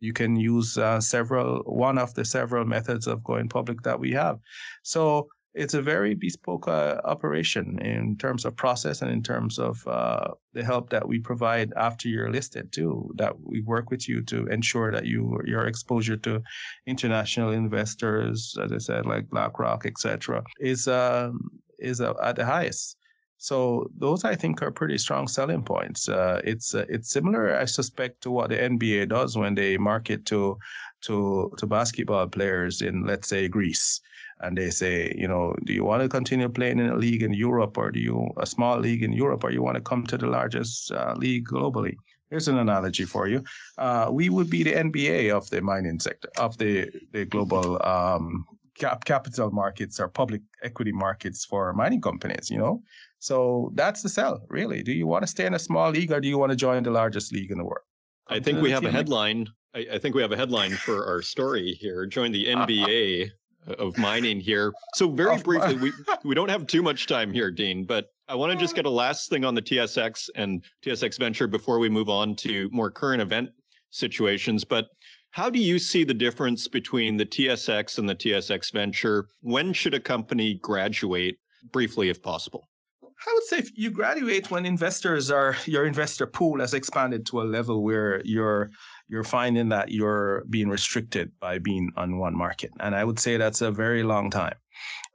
you 0.00 0.12
can 0.12 0.36
use 0.36 0.76
uh, 0.76 1.00
several 1.00 1.62
one 1.64 1.98
of 1.98 2.14
the 2.14 2.24
several 2.24 2.64
methods 2.64 3.06
of 3.06 3.24
going 3.24 3.48
public 3.48 3.82
that 3.82 3.98
we 3.98 4.12
have. 4.12 4.38
So 4.82 5.28
it's 5.56 5.72
a 5.74 5.80
very 5.80 6.14
bespoke 6.14 6.68
uh, 6.68 7.00
operation 7.04 7.78
in 7.80 8.16
terms 8.18 8.44
of 8.44 8.54
process 8.54 9.00
and 9.00 9.10
in 9.10 9.22
terms 9.22 9.58
of 9.58 9.86
uh, 9.88 10.28
the 10.52 10.62
help 10.62 10.90
that 10.90 11.08
we 11.08 11.18
provide 11.18 11.72
after 11.76 12.08
you're 12.08 12.30
listed 12.30 12.70
too. 12.72 13.10
That 13.16 13.34
we 13.40 13.62
work 13.62 13.90
with 13.90 14.06
you 14.06 14.22
to 14.24 14.46
ensure 14.48 14.92
that 14.92 15.06
you 15.06 15.40
your 15.46 15.66
exposure 15.66 16.18
to 16.18 16.42
international 16.86 17.52
investors, 17.52 18.54
as 18.62 18.70
I 18.70 18.78
said, 18.78 19.06
like 19.06 19.30
BlackRock, 19.30 19.86
etc., 19.86 20.44
is 20.60 20.86
um, 20.88 21.50
is 21.78 22.02
uh, 22.02 22.12
at 22.22 22.36
the 22.36 22.44
highest. 22.44 22.98
So 23.38 23.90
those 23.98 24.24
I 24.24 24.34
think 24.34 24.62
are 24.62 24.70
pretty 24.70 24.98
strong 24.98 25.26
selling 25.26 25.62
points. 25.62 26.08
Uh, 26.08 26.40
it's 26.44 26.74
uh, 26.74 26.84
it's 26.88 27.10
similar, 27.10 27.56
I 27.56 27.64
suspect, 27.64 28.22
to 28.22 28.30
what 28.30 28.50
the 28.50 28.56
NBA 28.56 29.08
does 29.08 29.38
when 29.38 29.54
they 29.54 29.78
market 29.78 30.26
to 30.26 30.58
to 31.02 31.50
to 31.56 31.66
basketball 31.66 32.28
players 32.28 32.82
in 32.82 33.06
let's 33.06 33.28
say 33.28 33.48
Greece 33.48 34.02
and 34.40 34.56
they 34.56 34.70
say, 34.70 35.14
you 35.16 35.26
know, 35.26 35.54
do 35.64 35.72
you 35.72 35.84
want 35.84 36.02
to 36.02 36.08
continue 36.08 36.48
playing 36.48 36.78
in 36.78 36.90
a 36.90 36.96
league 36.96 37.22
in 37.22 37.32
Europe 37.32 37.78
or 37.78 37.90
do 37.90 38.00
you 38.00 38.28
a 38.36 38.46
small 38.46 38.78
league 38.78 39.02
in 39.02 39.12
Europe 39.12 39.44
or 39.44 39.50
you 39.50 39.62
want 39.62 39.76
to 39.76 39.80
come 39.80 40.04
to 40.06 40.18
the 40.18 40.26
largest 40.26 40.92
uh, 40.92 41.14
league 41.16 41.46
globally? 41.46 41.96
Here's 42.30 42.48
an 42.48 42.58
analogy 42.58 43.04
for 43.04 43.28
you. 43.28 43.44
Uh, 43.78 44.08
we 44.10 44.28
would 44.28 44.50
be 44.50 44.62
the 44.62 44.72
NBA 44.72 45.30
of 45.30 45.48
the 45.50 45.62
mining 45.62 46.00
sector, 46.00 46.28
of 46.38 46.58
the, 46.58 46.90
the 47.12 47.24
global 47.24 47.80
um, 47.86 48.44
cap- 48.78 49.04
capital 49.04 49.50
markets 49.50 50.00
or 50.00 50.08
public 50.08 50.42
equity 50.62 50.92
markets 50.92 51.44
for 51.44 51.72
mining 51.72 52.00
companies, 52.00 52.50
you 52.50 52.58
know? 52.58 52.82
So 53.20 53.70
that's 53.74 54.02
the 54.02 54.08
sell, 54.08 54.44
really. 54.48 54.82
Do 54.82 54.92
you 54.92 55.06
want 55.06 55.22
to 55.22 55.28
stay 55.28 55.46
in 55.46 55.54
a 55.54 55.58
small 55.58 55.90
league 55.90 56.12
or 56.12 56.20
do 56.20 56.28
you 56.28 56.36
want 56.36 56.50
to 56.50 56.56
join 56.56 56.82
the 56.82 56.90
largest 56.90 57.32
league 57.32 57.50
in 57.50 57.58
the 57.58 57.64
world? 57.64 57.84
Come 58.28 58.36
I 58.38 58.40
think 58.40 58.60
we 58.60 58.70
have 58.72 58.84
a 58.84 58.90
headline. 58.90 59.48
I, 59.74 59.86
I, 59.94 59.98
think 59.98 60.14
we 60.14 60.22
have 60.22 60.32
a 60.32 60.36
headline 60.36 60.72
for 60.72 61.06
our 61.06 61.22
story 61.22 61.72
here. 61.80 62.06
Join 62.06 62.32
the 62.32 62.46
NBA 62.54 63.30
of 63.66 63.96
mining 63.98 64.40
here. 64.40 64.72
So 64.94 65.10
very 65.10 65.38
briefly, 65.38 65.76
we 65.76 65.92
we 66.24 66.34
don't 66.34 66.48
have 66.48 66.66
too 66.66 66.82
much 66.82 67.06
time 67.06 67.32
here, 67.32 67.50
Dean, 67.50 67.84
but 67.84 68.06
I 68.28 68.34
want 68.34 68.52
to 68.52 68.58
just 68.58 68.74
get 68.74 68.86
a 68.86 68.90
last 68.90 69.30
thing 69.30 69.44
on 69.44 69.54
the 69.54 69.62
TSX 69.62 70.28
and 70.34 70.64
TSX 70.84 71.18
Venture 71.18 71.46
before 71.46 71.78
we 71.78 71.88
move 71.88 72.08
on 72.08 72.34
to 72.36 72.68
more 72.72 72.90
current 72.90 73.22
event 73.22 73.50
situations. 73.90 74.64
But 74.64 74.86
how 75.30 75.50
do 75.50 75.58
you 75.58 75.78
see 75.78 76.02
the 76.04 76.14
difference 76.14 76.66
between 76.66 77.16
the 77.16 77.26
TSX 77.26 77.98
and 77.98 78.08
the 78.08 78.14
TSX 78.14 78.72
Venture? 78.72 79.28
When 79.42 79.72
should 79.72 79.94
a 79.94 80.00
company 80.00 80.54
graduate? 80.62 81.36
Briefly, 81.72 82.08
if 82.10 82.22
possible. 82.22 82.68
I 83.02 83.32
would 83.34 83.44
say 83.44 83.58
if 83.58 83.70
you 83.76 83.90
graduate 83.90 84.50
when 84.50 84.66
investors 84.66 85.30
are 85.30 85.56
your 85.64 85.86
investor 85.86 86.26
pool 86.26 86.60
has 86.60 86.74
expanded 86.74 87.26
to 87.26 87.40
a 87.40 87.44
level 87.44 87.82
where 87.82 88.22
you're 88.24 88.70
you're 89.08 89.24
finding 89.24 89.68
that 89.68 89.90
you're 89.90 90.44
being 90.50 90.68
restricted 90.68 91.30
by 91.40 91.58
being 91.58 91.90
on 91.96 92.18
one 92.18 92.36
market. 92.36 92.70
And 92.80 92.94
I 92.94 93.04
would 93.04 93.18
say 93.18 93.36
that's 93.36 93.60
a 93.60 93.70
very 93.70 94.02
long 94.02 94.30
time. 94.30 94.56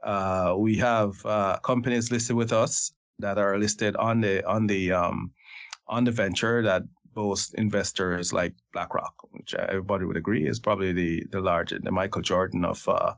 Uh, 0.03 0.55
we 0.57 0.77
have 0.77 1.13
uh, 1.25 1.57
companies 1.59 2.11
listed 2.11 2.35
with 2.35 2.53
us 2.53 2.91
that 3.19 3.37
are 3.37 3.57
listed 3.57 3.95
on 3.97 4.21
the 4.21 4.45
on 4.47 4.67
the 4.67 4.91
um, 4.91 5.31
on 5.87 6.03
the 6.03 6.11
venture 6.11 6.61
that 6.63 6.83
boast 7.13 7.53
investors 7.55 8.33
like 8.33 8.53
BlackRock, 8.73 9.13
which 9.31 9.53
everybody 9.53 10.05
would 10.05 10.17
agree 10.17 10.47
is 10.47 10.59
probably 10.59 10.93
the 10.93 11.23
the 11.31 11.41
largest, 11.41 11.83
the 11.83 11.91
Michael 11.91 12.21
Jordan 12.21 12.65
of 12.65 12.87
uh, 12.87 13.13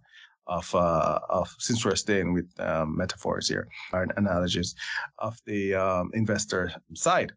of 0.47 0.73
uh, 0.75 1.19
of 1.29 1.55
since 1.59 1.85
we're 1.85 1.95
staying 1.95 2.33
with 2.33 2.49
um, 2.59 2.97
metaphors 2.97 3.47
here, 3.47 3.67
or 3.93 4.07
analogies 4.17 4.75
of 5.19 5.37
the 5.45 5.75
um, 5.75 6.11
investor 6.13 6.71
side. 6.95 7.31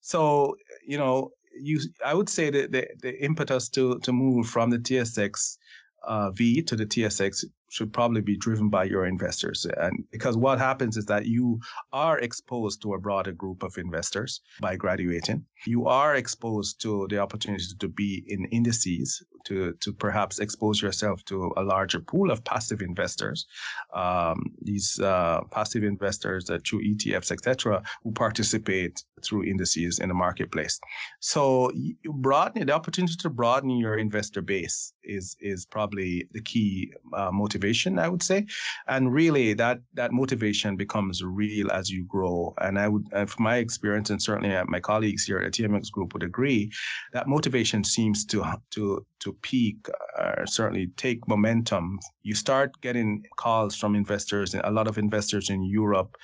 So 0.00 0.56
you 0.86 0.98
know, 0.98 1.32
you 1.54 1.80
I 2.04 2.14
would 2.14 2.28
say 2.28 2.50
that 2.50 2.72
the, 2.72 2.86
the 3.00 3.22
impetus 3.22 3.68
to 3.70 3.98
to 4.00 4.12
move 4.12 4.46
from 4.48 4.70
the 4.70 4.78
TSX 4.78 5.58
uh, 6.04 6.30
V 6.30 6.62
to 6.62 6.76
the 6.76 6.86
TSX 6.86 7.44
should 7.70 7.92
probably 7.92 8.20
be 8.20 8.36
driven 8.36 8.68
by 8.68 8.84
your 8.84 9.06
investors. 9.06 9.66
And 9.78 10.04
because 10.10 10.36
what 10.36 10.58
happens 10.58 10.96
is 10.96 11.06
that 11.06 11.26
you 11.26 11.58
are 11.92 12.18
exposed 12.18 12.82
to 12.82 12.94
a 12.94 12.98
broader 12.98 13.32
group 13.32 13.62
of 13.62 13.78
investors 13.78 14.40
by 14.60 14.76
graduating. 14.76 15.44
You 15.66 15.86
are 15.86 16.16
exposed 16.16 16.80
to 16.82 17.06
the 17.08 17.18
opportunity 17.18 17.64
to 17.78 17.88
be 17.88 18.24
in 18.26 18.44
indices, 18.46 19.22
to, 19.44 19.72
to 19.80 19.92
perhaps 19.92 20.38
expose 20.38 20.80
yourself 20.80 21.24
to 21.26 21.52
a 21.56 21.62
larger 21.62 22.00
pool 22.00 22.30
of 22.30 22.44
passive 22.44 22.80
investors. 22.80 23.46
Um, 23.94 24.54
these 24.60 24.98
uh, 25.00 25.40
passive 25.50 25.84
investors 25.84 26.50
uh, 26.50 26.58
through 26.66 26.84
ETFs, 26.84 27.32
etc., 27.32 27.82
who 28.02 28.12
participate 28.12 29.04
through 29.22 29.44
indices 29.44 29.98
in 29.98 30.08
the 30.08 30.14
marketplace. 30.14 30.80
So 31.20 31.70
broadening 32.04 32.66
the 32.66 32.72
opportunity 32.72 33.14
to 33.20 33.30
broaden 33.30 33.70
your 33.70 33.96
investor 33.96 34.42
base 34.42 34.92
is 35.04 35.36
is 35.40 35.66
probably 35.66 36.28
the 36.32 36.40
key 36.40 36.92
uh, 37.12 37.30
motivation, 37.32 37.98
I 37.98 38.08
would 38.08 38.22
say, 38.22 38.46
and 38.88 39.12
really 39.12 39.54
that 39.54 39.80
that 39.94 40.12
motivation 40.12 40.76
becomes 40.76 41.22
real 41.22 41.70
as 41.70 41.90
you 41.90 42.04
grow. 42.04 42.54
And 42.58 42.78
I 42.78 42.88
would, 42.88 43.06
uh, 43.12 43.26
from 43.26 43.44
my 43.44 43.56
experience, 43.56 44.10
and 44.10 44.22
certainly 44.22 44.56
my 44.66 44.80
colleagues 44.80 45.24
here 45.24 45.40
TMX 45.52 45.90
Group 45.90 46.12
would 46.12 46.22
agree, 46.22 46.70
that 47.12 47.28
motivation 47.28 47.84
seems 47.84 48.24
to 48.26 48.44
to 48.70 49.04
to 49.20 49.32
peak, 49.42 49.88
uh, 50.18 50.44
certainly 50.46 50.88
take 50.96 51.26
momentum. 51.28 51.98
You 52.22 52.34
start 52.34 52.80
getting 52.80 53.24
calls 53.36 53.76
from 53.76 53.94
investors, 53.94 54.54
a 54.54 54.70
lot 54.70 54.88
of 54.88 54.98
investors 54.98 55.50
in 55.50 55.62
Europe 55.64 56.16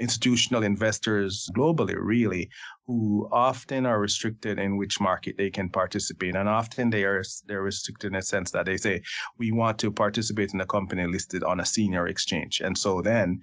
institutional 0.00 0.62
investors 0.62 1.48
globally, 1.54 1.94
really, 1.96 2.50
who 2.86 3.28
often 3.30 3.86
are 3.86 4.00
restricted 4.00 4.58
in 4.58 4.76
which 4.76 5.00
market 5.00 5.36
they 5.36 5.50
can 5.50 5.68
participate. 5.68 6.34
And 6.34 6.48
often 6.48 6.90
they 6.90 7.04
are 7.04 7.22
they're 7.46 7.62
restricted 7.62 8.12
in 8.12 8.16
a 8.16 8.22
sense 8.22 8.50
that 8.50 8.66
they 8.66 8.78
say, 8.78 9.02
we 9.38 9.52
want 9.52 9.78
to 9.80 9.92
participate 9.92 10.52
in 10.54 10.60
a 10.60 10.66
company 10.66 11.06
listed 11.06 11.44
on 11.44 11.60
a 11.60 11.66
senior 11.66 12.08
exchange. 12.08 12.60
And 12.60 12.76
so 12.76 13.02
then 13.02 13.40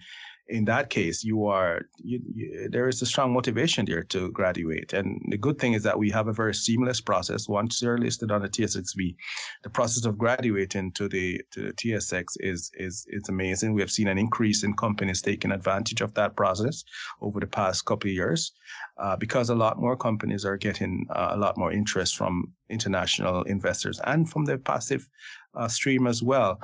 in 0.50 0.66
that 0.66 0.90
case, 0.90 1.24
you 1.24 1.46
are 1.46 1.82
you, 1.98 2.22
you, 2.34 2.70
there 2.70 2.88
is 2.88 3.02
a 3.02 3.06
strong 3.06 3.34
motivation 3.34 3.86
there 3.86 4.04
to 4.04 4.32
graduate. 4.32 4.94
And 4.94 5.22
the 5.30 5.38
good 5.38 5.60
thing 5.60 5.74
is 5.74 5.84
that 5.84 5.98
we 5.98 6.10
have 6.12 6.28
a 6.28 6.34
very 6.34 6.54
seamless 6.54 7.02
process. 7.02 7.48
Once 7.50 7.82
you're 7.82 7.98
listed 7.98 8.32
on 8.32 8.42
the 8.42 8.50
TSXV, 8.50 9.16
the 9.64 9.70
process 9.70 10.06
of 10.06 10.18
graduating 10.18 10.92
to 10.94 11.08
the 11.10 11.42
to 11.52 11.68
the 11.68 11.74
TSX 11.74 12.26
is 12.40 12.72
is 12.76 13.06
is 13.10 13.30
amazing. 13.30 13.74
We 13.74 13.82
have 13.82 13.92
seen 13.92 14.08
an 14.08 14.18
increase 14.18 14.64
in 14.64 14.74
companies 14.76 15.22
taking 15.22 15.52
advantage 15.52 16.02
of 16.02 16.14
that 16.14 16.36
process 16.36 16.84
over 17.22 17.40
the 17.40 17.48
past 17.48 17.86
couple 17.86 18.10
of 18.10 18.14
years, 18.14 18.54
uh, 18.98 19.16
because 19.18 19.50
a 19.50 19.56
lot 19.56 19.80
more 19.80 19.98
companies 19.98 20.46
are 20.46 20.58
getting 20.58 21.08
uh, 21.10 21.30
a 21.32 21.38
lot 21.38 21.58
more 21.58 21.72
interest 21.72 22.16
from 22.16 22.54
international 22.70 23.44
investors 23.44 24.00
and 24.06 24.30
from 24.30 24.46
the 24.46 24.58
passive 24.58 25.08
uh, 25.56 25.68
stream 25.68 26.08
as 26.08 26.24
well. 26.24 26.60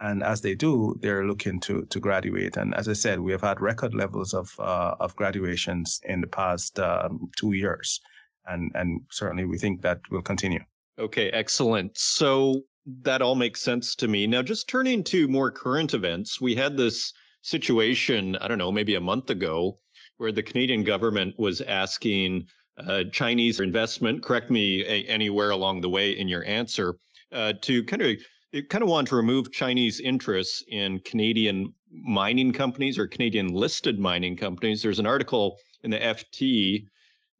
And 0.00 0.22
as 0.22 0.40
they 0.40 0.54
do, 0.54 0.96
they're 1.00 1.26
looking 1.26 1.60
to 1.60 1.84
to 1.86 2.00
graduate. 2.00 2.56
And 2.56 2.74
as 2.74 2.88
I 2.88 2.92
said, 2.92 3.20
we 3.20 3.32
have 3.32 3.40
had 3.42 3.60
record 3.60 3.94
levels 3.94 4.32
of 4.34 4.48
uh, 4.58 4.94
of 5.00 5.16
graduations 5.16 6.00
in 6.04 6.20
the 6.20 6.26
past 6.28 6.78
um, 6.78 7.30
two 7.36 7.52
years, 7.52 8.00
and 8.46 8.70
and 8.74 9.00
certainly 9.10 9.44
we 9.44 9.58
think 9.58 9.82
that 9.82 10.00
will 10.10 10.22
continue. 10.22 10.60
Okay, 10.98 11.30
excellent. 11.30 11.96
So 11.98 12.62
that 13.02 13.22
all 13.22 13.34
makes 13.34 13.60
sense 13.60 13.94
to 13.96 14.08
me. 14.08 14.26
Now, 14.26 14.42
just 14.42 14.68
turning 14.68 15.04
to 15.04 15.28
more 15.28 15.50
current 15.50 15.94
events, 15.94 16.40
we 16.40 16.54
had 16.54 16.76
this 16.76 17.12
situation, 17.42 18.36
I 18.36 18.48
don't 18.48 18.58
know, 18.58 18.72
maybe 18.72 18.94
a 18.94 19.00
month 19.00 19.30
ago, 19.30 19.78
where 20.16 20.32
the 20.32 20.42
Canadian 20.42 20.84
government 20.84 21.34
was 21.38 21.60
asking 21.60 22.46
uh, 22.78 23.04
Chinese 23.12 23.60
investment, 23.60 24.22
correct 24.22 24.50
me 24.50 24.82
a- 24.84 25.04
anywhere 25.06 25.50
along 25.50 25.80
the 25.80 25.88
way 25.88 26.12
in 26.12 26.28
your 26.28 26.44
answer, 26.44 26.96
uh, 27.32 27.52
to 27.62 27.84
kind 27.84 28.02
of 28.02 28.16
it 28.52 28.70
kind 28.70 28.82
of 28.82 28.88
wanted 28.88 29.10
to 29.10 29.16
remove 29.16 29.52
Chinese 29.52 30.00
interests 30.00 30.64
in 30.68 31.00
Canadian 31.00 31.72
mining 31.90 32.52
companies 32.52 32.98
or 32.98 33.06
Canadian 33.06 33.48
listed 33.48 33.98
mining 33.98 34.36
companies. 34.36 34.82
There's 34.82 34.98
an 34.98 35.06
article 35.06 35.58
in 35.82 35.90
the 35.90 35.98
FT 35.98 36.86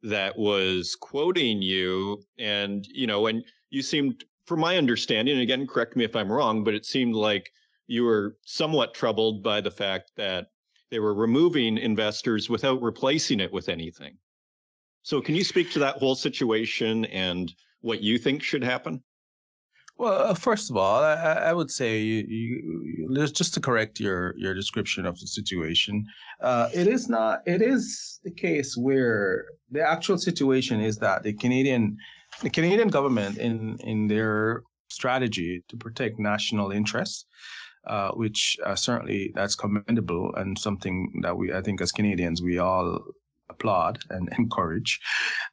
that 0.03 0.37
was 0.37 0.95
quoting 0.95 1.61
you, 1.61 2.23
and 2.37 2.85
you 2.87 3.07
know, 3.07 3.27
and 3.27 3.43
you 3.69 3.81
seemed, 3.81 4.23
from 4.45 4.59
my 4.59 4.77
understanding, 4.77 5.33
and 5.33 5.43
again, 5.43 5.67
correct 5.67 5.95
me 5.95 6.05
if 6.05 6.15
I'm 6.15 6.31
wrong, 6.31 6.63
but 6.63 6.73
it 6.73 6.85
seemed 6.85 7.15
like 7.15 7.51
you 7.87 8.03
were 8.03 8.37
somewhat 8.45 8.93
troubled 8.93 9.43
by 9.43 9.61
the 9.61 9.71
fact 9.71 10.11
that 10.15 10.47
they 10.91 10.99
were 10.99 11.13
removing 11.13 11.77
investors 11.77 12.49
without 12.49 12.81
replacing 12.81 13.39
it 13.39 13.51
with 13.51 13.67
anything. 13.67 14.17
So, 15.01 15.21
can 15.21 15.35
you 15.35 15.43
speak 15.43 15.71
to 15.71 15.79
that 15.79 15.97
whole 15.97 16.15
situation 16.15 17.05
and 17.05 17.53
what 17.81 18.01
you 18.01 18.17
think 18.17 18.43
should 18.43 18.63
happen? 18.63 19.03
Well, 19.99 20.29
uh, 20.29 20.33
first 20.33 20.69
of 20.69 20.77
all, 20.77 21.03
I, 21.03 21.15
I 21.49 21.53
would 21.53 21.69
say 21.69 21.99
you, 21.99 22.23
you, 22.25 23.17
just 23.33 23.53
to 23.55 23.59
correct 23.59 23.99
your 23.99 24.33
your 24.37 24.53
description 24.53 25.05
of 25.05 25.19
the 25.19 25.27
situation. 25.27 26.05
Uh, 26.39 26.69
it 26.73 26.87
is 26.87 27.09
not. 27.09 27.41
It 27.45 27.61
is 27.61 28.21
the 28.23 28.31
case 28.31 28.77
where 28.77 29.45
the 29.69 29.81
actual 29.81 30.17
situation 30.17 30.79
is 30.79 30.97
that 30.99 31.23
the 31.23 31.33
Canadian 31.33 31.97
the 32.41 32.49
Canadian 32.49 32.87
government 32.87 33.37
in 33.39 33.77
in 33.81 34.07
their 34.07 34.63
strategy 34.87 35.65
to 35.67 35.75
protect 35.75 36.17
national 36.17 36.71
interests, 36.71 37.25
uh, 37.85 38.11
which 38.11 38.55
uh, 38.65 38.75
certainly 38.75 39.33
that's 39.35 39.55
commendable 39.55 40.33
and 40.37 40.57
something 40.57 41.11
that 41.23 41.35
we 41.35 41.51
I 41.51 41.61
think 41.61 41.81
as 41.81 41.91
Canadians 41.91 42.41
we 42.41 42.57
all 42.57 43.01
applaud 43.49 43.99
and 44.09 44.29
encourage, 44.37 44.99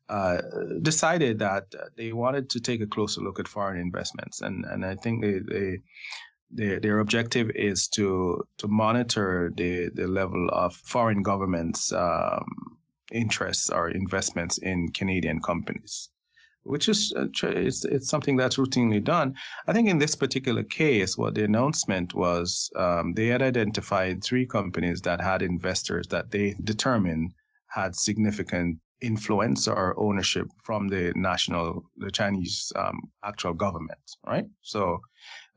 uh, 0.08 0.38
decided 0.82 1.38
that 1.38 1.64
they 1.96 2.12
wanted 2.12 2.50
to 2.50 2.60
take 2.60 2.80
a 2.80 2.86
closer 2.86 3.20
look 3.20 3.40
at 3.40 3.48
foreign 3.48 3.80
investments, 3.80 4.40
and 4.40 4.64
and 4.64 4.84
I 4.84 4.94
think 4.96 5.22
they, 5.22 5.38
they 5.38 5.78
their, 6.50 6.80
their 6.80 6.98
objective 7.00 7.50
is 7.54 7.88
to 7.88 8.46
to 8.58 8.68
monitor 8.68 9.52
the, 9.56 9.90
the 9.94 10.06
level 10.06 10.48
of 10.52 10.74
foreign 10.76 11.22
governments' 11.22 11.92
um, 11.92 12.44
interests 13.12 13.70
or 13.70 13.90
investments 13.90 14.58
in 14.58 14.88
Canadian 14.92 15.40
companies, 15.40 16.10
which 16.62 16.88
is 16.88 17.12
uh, 17.16 17.26
it's, 17.42 17.84
it's 17.84 18.08
something 18.08 18.36
that's 18.36 18.56
routinely 18.56 19.02
done. 19.02 19.34
I 19.66 19.72
think 19.72 19.88
in 19.88 19.98
this 19.98 20.14
particular 20.14 20.62
case, 20.62 21.16
what 21.16 21.34
the 21.34 21.44
announcement 21.44 22.14
was, 22.14 22.70
um, 22.76 23.14
they 23.14 23.26
had 23.26 23.42
identified 23.42 24.22
three 24.22 24.46
companies 24.46 25.00
that 25.02 25.20
had 25.20 25.42
investors 25.42 26.06
that 26.08 26.30
they 26.30 26.56
determined 26.62 27.34
had 27.68 27.94
significant 27.94 28.78
influence 29.00 29.68
or 29.68 29.98
ownership 29.98 30.46
from 30.64 30.88
the 30.88 31.12
national, 31.14 31.84
the 31.98 32.10
Chinese 32.10 32.72
um, 32.76 32.98
actual 33.24 33.52
government, 33.52 34.00
right? 34.26 34.46
So 34.62 35.00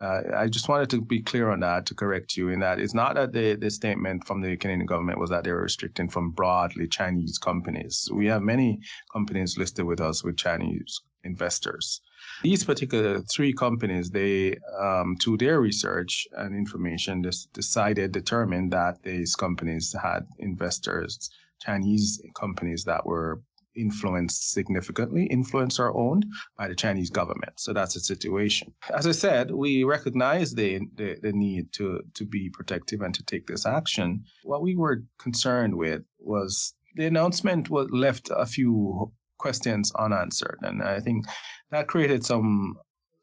uh, 0.02 0.22
I 0.36 0.48
just 0.48 0.68
wanted 0.70 0.90
to 0.92 1.02
be 1.02 1.22
clear 1.22 1.50
on 1.50 1.60
that 1.62 1.86
to 1.88 1.96
correct 1.96 2.36
you 2.36 2.50
in 2.50 2.60
that 2.60 2.80
it's 2.80 2.94
not 2.94 3.16
that 3.16 3.34
the, 3.34 3.56
the 3.56 3.70
statement 3.70 4.26
from 4.26 4.42
the 4.42 4.58
Canadian 4.58 4.86
government 4.86 5.20
was 5.20 5.30
that 5.30 5.44
they 5.44 5.52
were 5.52 5.64
restricting 5.64 6.10
from 6.10 6.32
broadly 6.32 6.88
Chinese 6.88 7.38
companies. 7.38 8.10
We 8.14 8.28
have 8.28 8.42
many 8.42 8.80
companies 9.12 9.58
listed 9.58 9.86
with 9.86 10.02
us 10.02 10.24
with 10.24 10.38
Chinese 10.38 11.02
investors. 11.24 12.02
These 12.44 12.64
particular 12.64 13.20
three 13.22 13.54
companies, 13.54 14.10
they, 14.10 14.58
um, 14.80 15.18
to 15.22 15.36
their 15.38 15.60
research 15.60 16.28
and 16.38 16.56
information, 16.56 17.22
decided, 17.54 18.14
determined 18.14 18.72
that 18.72 19.04
these 19.04 19.36
companies 19.36 19.94
had 20.02 20.26
investors 20.38 21.30
Chinese 21.60 22.22
companies 22.36 22.84
that 22.86 23.06
were 23.06 23.42
influenced 23.76 24.52
significantly, 24.52 25.26
influenced 25.28 25.80
or 25.80 25.96
owned 25.96 26.26
by 26.58 26.68
the 26.68 26.76
Chinese 26.76 27.10
government. 27.10 27.54
So 27.60 27.74
that's 27.74 27.94
the 27.94 28.00
situation. 28.00 28.74
As 28.96 29.08
I 29.08 29.12
said, 29.12 29.52
we 29.52 29.84
recognize 29.84 30.54
the, 30.54 30.80
the, 30.96 31.18
the, 31.22 31.32
need 31.32 31.72
to, 31.74 32.02
to 32.16 32.26
be 32.26 32.50
protective 32.50 33.02
and 33.02 33.14
to 33.16 33.24
take 33.24 33.48
this 33.48 33.66
action. 33.66 34.24
What 34.44 34.62
we 34.62 34.76
were 34.76 35.04
concerned 35.18 35.76
with 35.76 36.02
was 36.20 36.74
the 36.96 37.06
announcement 37.06 37.70
was 37.70 37.88
left 37.92 38.30
a 38.36 38.46
few 38.46 39.12
questions 39.38 39.92
unanswered. 39.98 40.60
And 40.64 40.84
I 40.84 41.00
think 41.00 41.26
that 41.72 41.88
created 41.88 42.26
some 42.26 42.76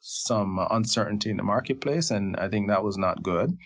some 0.09 0.65
uncertainty 0.71 1.31
in 1.31 1.37
the 1.37 1.43
marketplace, 1.43 2.13
and 2.13 2.37
I 2.37 2.49
think 2.49 2.69
that 2.69 2.85
was 2.85 2.97
not 2.97 3.25
good. 3.25 3.57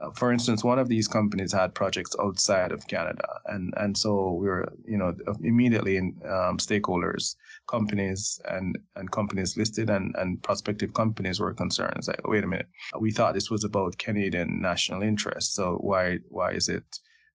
Uh, 0.00 0.10
for 0.12 0.32
instance, 0.32 0.62
one 0.62 0.78
of 0.78 0.88
these 0.88 1.08
companies 1.08 1.52
had 1.52 1.74
projects 1.74 2.14
outside 2.20 2.70
of 2.70 2.86
Canada, 2.86 3.28
and 3.46 3.74
and 3.76 3.98
so 3.98 4.34
we 4.34 4.46
were, 4.46 4.72
you 4.84 4.96
know, 4.96 5.12
immediately 5.42 5.96
in 5.96 6.14
um, 6.24 6.58
stakeholders, 6.58 7.34
companies 7.66 8.40
and 8.44 8.78
and 8.94 9.10
companies 9.10 9.56
listed 9.56 9.90
and 9.90 10.14
and 10.18 10.40
prospective 10.42 10.94
companies 10.94 11.40
were 11.40 11.52
concerned. 11.52 11.94
It's 11.96 12.06
like, 12.06 12.26
wait 12.28 12.44
a 12.44 12.46
minute, 12.46 12.68
we 13.00 13.10
thought 13.10 13.34
this 13.34 13.50
was 13.50 13.64
about 13.64 13.98
Canadian 13.98 14.62
national 14.62 15.02
interest, 15.02 15.54
so 15.54 15.78
why 15.80 16.18
why 16.28 16.52
is 16.52 16.68
it 16.68 16.84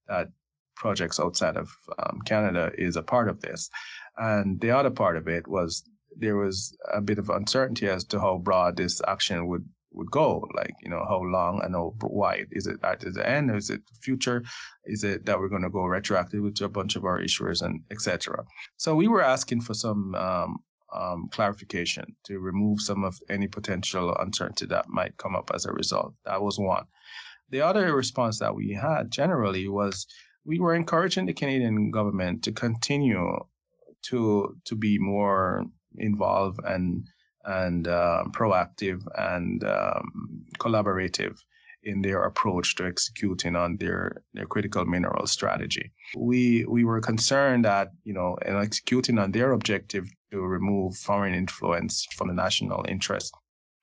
that 0.08 0.28
projects 0.74 1.20
outside 1.20 1.56
of 1.56 1.68
um, 1.98 2.20
Canada 2.24 2.72
is 2.78 2.96
a 2.96 3.02
part 3.02 3.28
of 3.28 3.42
this? 3.42 3.68
And 4.16 4.58
the 4.60 4.70
other 4.70 4.90
part 4.90 5.16
of 5.16 5.28
it 5.28 5.46
was 5.46 5.84
there 6.16 6.36
was 6.36 6.76
a 6.92 7.00
bit 7.00 7.18
of 7.18 7.30
uncertainty 7.30 7.88
as 7.88 8.04
to 8.04 8.20
how 8.20 8.38
broad 8.38 8.76
this 8.76 9.00
action 9.06 9.46
would 9.48 9.68
would 9.94 10.10
go. 10.10 10.46
Like, 10.54 10.74
you 10.82 10.90
know, 10.90 11.04
how 11.08 11.22
long 11.22 11.60
and 11.62 11.74
how 11.74 11.94
wide 12.02 12.48
is 12.50 12.66
it 12.66 12.78
at 12.82 13.00
the 13.00 13.28
end? 13.28 13.50
Is 13.50 13.70
it 13.70 13.82
future? 14.02 14.42
Is 14.84 15.04
it 15.04 15.24
that 15.26 15.38
we're 15.38 15.48
going 15.48 15.62
to 15.62 15.70
go 15.70 15.84
retroactive 15.84 16.54
to 16.54 16.64
a 16.64 16.68
bunch 16.68 16.96
of 16.96 17.04
our 17.04 17.20
issuers 17.20 17.62
and 17.62 17.80
etc. 17.90 18.44
So 18.76 18.94
we 18.94 19.08
were 19.08 19.22
asking 19.22 19.62
for 19.62 19.74
some 19.74 20.14
um, 20.14 20.56
um, 20.94 21.28
clarification 21.30 22.04
to 22.24 22.38
remove 22.38 22.80
some 22.80 23.04
of 23.04 23.18
any 23.28 23.48
potential 23.48 24.14
uncertainty 24.18 24.66
that 24.66 24.88
might 24.88 25.16
come 25.16 25.34
up 25.34 25.50
as 25.54 25.64
a 25.64 25.72
result. 25.72 26.14
That 26.24 26.42
was 26.42 26.58
one. 26.58 26.84
The 27.50 27.60
other 27.60 27.94
response 27.94 28.38
that 28.38 28.54
we 28.54 28.72
had 28.72 29.10
generally 29.10 29.68
was 29.68 30.06
we 30.44 30.58
were 30.58 30.74
encouraging 30.74 31.26
the 31.26 31.32
Canadian 31.32 31.90
government 31.90 32.44
to 32.44 32.52
continue 32.52 33.38
to 34.02 34.56
to 34.64 34.74
be 34.74 34.98
more 34.98 35.64
involved 35.98 36.60
and 36.64 37.06
and 37.46 37.88
uh, 37.88 38.24
proactive 38.30 39.02
and 39.16 39.64
um, 39.64 40.44
collaborative 40.58 41.36
in 41.82 42.00
their 42.00 42.22
approach 42.24 42.74
to 42.76 42.86
executing 42.86 43.54
on 43.54 43.76
their, 43.76 44.22
their 44.32 44.46
critical 44.46 44.84
mineral 44.86 45.26
strategy. 45.26 45.92
We 46.16 46.64
we 46.66 46.84
were 46.84 47.00
concerned 47.00 47.64
that 47.64 47.88
you 48.04 48.14
know 48.14 48.36
in 48.46 48.56
executing 48.56 49.18
on 49.18 49.32
their 49.32 49.52
objective 49.52 50.08
to 50.32 50.40
remove 50.40 50.96
foreign 50.96 51.34
influence 51.34 52.06
from 52.16 52.28
the 52.28 52.34
national 52.34 52.84
interest 52.88 53.34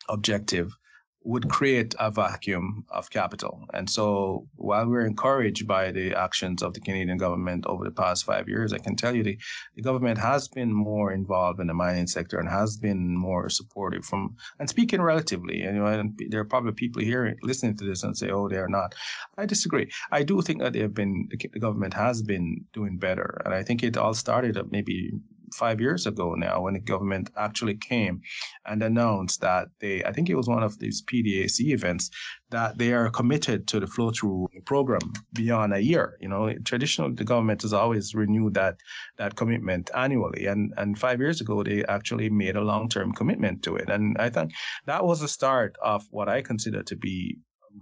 objective 0.10 0.76
would 1.24 1.50
create 1.50 1.94
a 2.00 2.10
vacuum 2.10 2.84
of 2.90 3.10
capital. 3.12 3.64
And 3.74 3.88
so 3.90 4.48
while 4.56 4.88
we're 4.88 5.06
encouraged 5.06 5.68
by 5.68 5.92
the 5.92 6.16
actions 6.16 6.64
of 6.64 6.74
the 6.74 6.80
Canadian 6.80 7.18
government 7.18 7.66
over 7.68 7.84
the 7.84 7.92
past 7.92 8.26
five 8.26 8.50
years, 8.50 8.74
I 8.74 8.80
can 8.80 8.96
tell 8.96 9.16
you 9.16 9.24
the, 9.24 9.38
the 9.76 9.84
government 9.84 10.18
has 10.18 10.48
been 10.48 10.74
more 10.74 11.12
involved 11.12 11.60
in 11.60 11.68
the 11.68 11.76
mining 11.76 12.08
sector 12.08 12.40
and 12.40 12.50
has 12.50 12.76
been 12.78 13.16
more 13.16 13.50
supportive 13.50 14.04
from, 14.04 14.36
and 14.60 14.68
speaking 14.68 15.02
relatively, 15.02 15.60
you 15.60 15.72
know, 15.72 15.86
and 15.86 16.20
there 16.30 16.42
are 16.42 16.46
probably 16.46 16.72
people 16.72 17.04
here 17.04 17.36
listening 17.44 17.78
to 17.78 17.86
this 17.86 18.02
and 18.04 18.18
say, 18.18 18.32
oh, 18.32 18.50
they're 18.50 18.68
not. 18.68 18.96
I 19.38 19.46
disagree. 19.46 19.92
I 20.12 20.24
do 20.24 20.42
think 20.42 20.60
that 20.62 20.74
they 20.74 20.80
have 20.80 20.96
been, 20.96 21.30
the 21.30 21.60
government 21.60 21.94
has 21.94 22.24
been 22.24 22.66
doing 22.74 22.98
better. 22.98 23.42
And 23.46 23.54
I 23.54 23.62
think 23.62 23.84
it 23.84 23.96
all 23.96 24.16
started 24.16 24.58
maybe 24.72 25.12
five 25.54 25.80
years 25.80 26.08
ago 26.08 26.34
now 26.36 26.62
when 26.62 26.74
the 26.74 26.80
government 26.80 27.30
actually 27.38 27.76
came 27.76 28.22
and 28.66 28.82
announced 28.84 29.42
that 29.42 29.68
they, 29.80 30.04
I 30.04 30.12
think 30.12 30.30
it 30.30 30.36
was 30.36 30.48
one 30.48 30.64
of 30.64 30.80
these 30.80 31.02
PDAC 31.02 31.60
events, 31.72 32.10
that 32.50 32.78
they 32.78 32.94
are 32.94 33.10
committed 33.10 33.68
to 33.68 33.80
the 33.80 33.88
flow 33.88 34.12
through 34.12 34.48
program 34.66 35.14
beyond 35.34 35.74
a 35.74 35.84
year. 35.84 36.18
You 36.20 36.30
know, 36.30 36.54
traditionally 36.66 37.14
the 37.16 37.24
government 37.24 37.62
has 37.62 37.74
always 37.74 38.14
renewed 38.14 38.54
that 38.56 38.76
that 39.18 39.36
commitment 39.36 39.90
annually, 39.96 40.46
and 40.48 40.74
and 40.78 41.00
five 41.00 41.20
years 41.20 41.42
ago 41.42 41.64
they 41.64 41.84
actually 41.86 42.30
made 42.30 42.56
a 42.56 42.62
long 42.62 42.90
term 42.90 43.12
commitment 43.14 43.64
to 43.64 43.76
it, 43.76 43.90
and 43.90 44.18
I 44.20 44.30
think 44.30 44.52
that 44.86 45.06
was 45.06 45.22
the 45.22 45.28
start 45.28 45.76
of 45.82 46.06
what 46.12 46.30
I 46.30 46.42
consider 46.42 46.84
to 46.84 46.96
be 46.96 47.38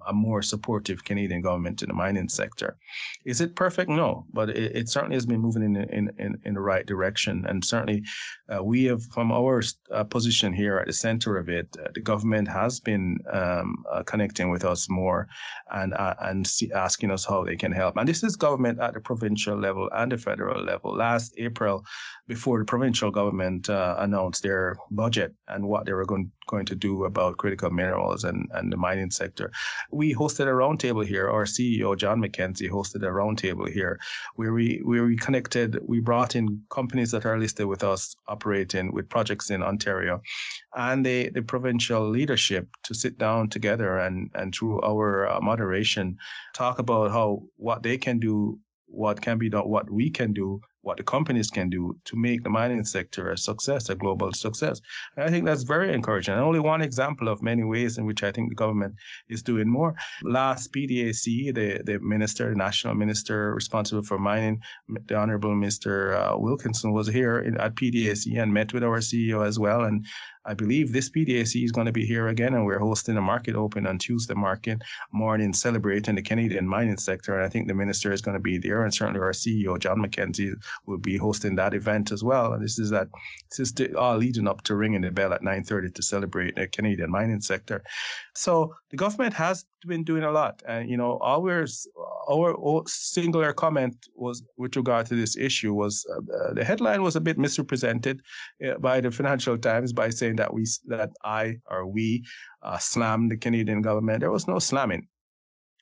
a 0.08 0.14
more 0.14 0.42
supportive 0.42 1.04
Canadian 1.04 1.42
government 1.42 1.82
in 1.82 1.90
the 1.90 1.94
mining 1.94 2.30
sector. 2.30 2.78
Is 3.26 3.42
it 3.42 3.56
perfect? 3.56 3.90
No, 3.90 4.26
but 4.34 4.50
it, 4.50 4.76
it 4.76 4.90
certainly 4.90 5.16
has 5.16 5.26
been 5.26 5.40
moving 5.40 5.64
in, 5.64 5.76
in, 5.76 6.12
in, 6.18 6.38
in, 6.46 6.54
the 6.54 6.62
right 6.62 6.86
direction. 6.86 7.46
And 7.48 7.64
certainly, 7.64 8.04
uh, 8.54 8.64
we 8.64 8.86
have, 8.86 9.04
from 9.14 9.32
our 9.32 9.62
uh, 9.92 10.04
position 10.04 10.54
here 10.54 10.78
at 10.78 10.88
the 10.88 10.94
center 10.94 11.38
of 11.38 11.50
it, 11.50 11.68
uh, 11.80 11.90
the 11.94 12.02
government 12.02 12.48
has 12.48 12.80
been 12.80 13.18
um, 13.32 13.84
uh, 13.92 14.04
connecting 14.04 14.50
with 14.50 14.66
us 14.66 14.90
more 14.90 15.28
and 15.72 15.94
uh, 15.94 16.16
and 16.22 16.46
see, 16.46 16.72
asking 16.74 17.12
us 17.12 17.26
how 17.26 17.44
they 17.44 17.56
can 17.56 17.72
help. 17.72 17.98
And 17.98 18.08
this 18.08 18.24
is 18.24 18.36
government 18.36 18.80
at 18.80 18.94
the 18.94 19.00
provincial 19.00 19.58
level 19.58 19.90
and 19.94 20.12
the 20.12 20.18
federal 20.18 20.64
level. 20.64 20.96
Last 20.96 21.34
April, 21.38 21.84
before 22.28 22.60
the 22.60 22.66
provincial 22.66 23.12
government 23.12 23.70
uh, 23.70 23.96
announced 24.00 24.44
their 24.44 24.76
budget 24.92 25.34
and 25.48 25.68
what 25.68 25.86
they 25.86 25.94
were 25.94 26.06
going, 26.06 26.32
going 26.50 26.66
to 26.66 26.76
do 26.76 27.06
about 27.06 27.38
critical 27.38 27.70
minerals 27.70 28.24
and, 28.24 28.50
and 28.54 28.72
the 28.74 28.78
mining 28.78 29.12
sector, 29.12 29.52
we 29.92 30.14
hosted 30.14 30.48
a 30.48 30.58
roundtable 30.62 31.06
here. 31.06 31.30
Our 31.30 31.46
CEO, 31.46 31.98
John 31.98 32.22
McKenzie, 32.22 32.70
hosted 32.70 33.04
a 33.04 33.12
roundtable 33.20 33.72
here 33.72 34.00
where 34.36 34.54
we, 34.54 34.82
where 34.84 35.06
we 35.06 35.16
connected, 35.16 35.80
we 35.88 36.00
brought 36.00 36.36
in 36.36 36.62
companies 36.70 37.12
that 37.12 37.26
are 37.26 37.40
listed 37.40 37.68
with 37.68 37.84
us 37.84 38.16
operating 38.28 38.92
with 38.92 39.10
projects 39.10 39.50
in 39.50 39.64
Ontario 39.64 40.22
and 40.76 41.06
the, 41.06 41.30
the 41.30 41.42
provincial 41.42 42.10
leadership 42.10 42.68
to 42.84 42.94
sit 42.94 43.18
down 43.18 43.50
together 43.50 43.98
and, 44.00 44.30
and 44.34 44.54
through 44.54 44.82
our 44.82 45.30
uh, 45.30 45.40
moderation, 45.42 46.18
talk 46.54 46.80
about 46.80 47.12
how 47.12 47.44
what 47.58 47.84
they 47.84 47.98
can 47.98 48.20
do 48.20 48.60
what 48.92 49.22
can 49.22 49.38
be 49.38 49.50
done, 49.50 49.70
what 49.70 49.90
we 49.90 50.10
can 50.10 50.34
do 50.34 50.60
what 50.82 50.98
the 50.98 51.04
companies 51.04 51.50
can 51.50 51.70
do 51.70 51.96
to 52.06 52.16
make 52.16 52.44
the 52.44 52.50
mining 52.50 52.84
sector 52.84 53.32
a 53.32 53.38
success, 53.38 53.90
a 53.90 53.96
global 53.96 54.32
success. 54.34 54.80
And 55.16 55.26
I 55.26 55.30
think 55.30 55.46
that's 55.46 55.64
very 55.64 55.94
encouraging. 55.94 56.34
And 56.34 56.44
only 56.44 56.60
one 56.60 56.82
example 56.82 57.28
of 57.28 57.42
many 57.42 57.64
ways 57.64 57.98
in 57.98 58.06
which 58.06 58.24
I 58.24 58.32
think 58.32 58.50
the 58.50 58.56
government 58.56 58.96
is 59.28 59.44
doing 59.44 59.68
more. 59.68 59.96
Last 60.24 60.72
PDAC, 60.74 61.54
the, 61.54 61.82
the 61.84 62.00
minister, 62.00 62.50
the 62.50 62.56
national 62.56 62.96
minister 62.96 63.54
responsible 63.54 64.04
for 64.04 64.18
mining, 64.18 64.62
the 65.08 65.16
Honorable 65.16 65.52
Mr. 65.52 66.16
Uh, 66.16 66.38
Wilkinson 66.38 66.94
was 66.94 67.08
here 67.08 67.40
in, 67.40 67.58
at 67.60 67.76
PDAC 67.76 68.42
and 68.42 68.54
met 68.54 68.74
with 68.74 68.84
our 68.84 69.00
CEO 69.00 69.46
as 69.46 69.60
well. 69.60 69.84
And 69.84 70.06
I 70.50 70.56
believe 70.56 70.92
this 70.92 71.12
PDAC 71.12 71.64
is 71.64 71.72
going 71.72 71.86
to 71.86 71.92
be 71.92 72.08
here 72.08 72.30
again, 72.30 72.56
and 72.56 72.66
we're 72.66 72.80
hosting 72.80 73.16
a 73.18 73.22
market 73.22 73.56
open 73.56 73.86
on 73.86 74.00
Tuesday 74.00 74.34
market 74.34 74.82
morning, 75.12 75.54
celebrating 75.54 76.16
the 76.16 76.24
Canadian 76.24 76.68
mining 76.68 76.98
sector. 76.98 77.36
And 77.36 77.46
I 77.46 77.50
think 77.50 77.68
the 77.68 77.76
minister 77.76 78.12
is 78.12 78.20
going 78.20 78.34
to 78.34 78.42
be 78.42 78.58
there, 78.58 78.84
and 78.84 78.92
certainly 78.92 79.20
our 79.20 79.32
CEO 79.32 79.78
John 79.78 80.00
McKenzie 80.00 80.56
will 80.88 80.98
be 80.98 81.18
hosting 81.18 81.56
that 81.58 81.76
event 81.76 82.12
as 82.12 82.24
well. 82.24 82.54
And 82.54 82.64
this 82.64 82.80
is 82.80 82.90
that 82.90 83.10
this 83.56 83.60
is 83.60 83.96
all 83.96 84.18
leading 84.18 84.48
up 84.48 84.64
to 84.64 84.74
ringing 84.74 85.02
the 85.02 85.12
bell 85.12 85.34
at 85.34 85.44
9:30 85.44 85.94
to 85.94 86.02
celebrate 86.02 86.56
the 86.56 86.66
Canadian 86.66 87.12
mining 87.12 87.42
sector. 87.42 87.84
So 88.34 88.74
the 88.90 88.98
government 88.98 89.36
has 89.36 89.66
been 89.88 90.04
doing 90.04 90.24
a 90.24 90.32
lot, 90.32 90.62
and 90.68 90.90
you 90.90 90.98
know, 90.98 91.20
our 91.24 91.66
our 92.30 92.84
singular 92.88 93.54
comment 93.54 93.96
was 94.16 94.44
with 94.58 94.76
regard 94.76 95.06
to 95.08 95.16
this 95.16 95.38
issue 95.38 95.74
was 95.74 96.06
uh, 96.16 96.54
the 96.54 96.64
headline 96.64 97.04
was 97.04 97.16
a 97.16 97.22
bit 97.22 97.38
misrepresented 97.38 98.22
uh, 98.66 98.78
by 98.80 99.02
the 99.02 99.12
Financial 99.12 99.58
Times 99.58 99.94
by 99.94 100.10
saying 100.10 100.36
that 100.38 100.54
we 100.54 100.66
that 100.88 101.12
I 101.24 101.58
or 101.70 101.88
we 101.88 102.24
uh, 102.64 102.78
slammed 102.78 103.32
the 103.32 103.38
Canadian 103.38 103.82
government. 103.82 104.20
There 104.22 104.32
was 104.32 104.48
no 104.48 104.60
slamming. 104.60 105.08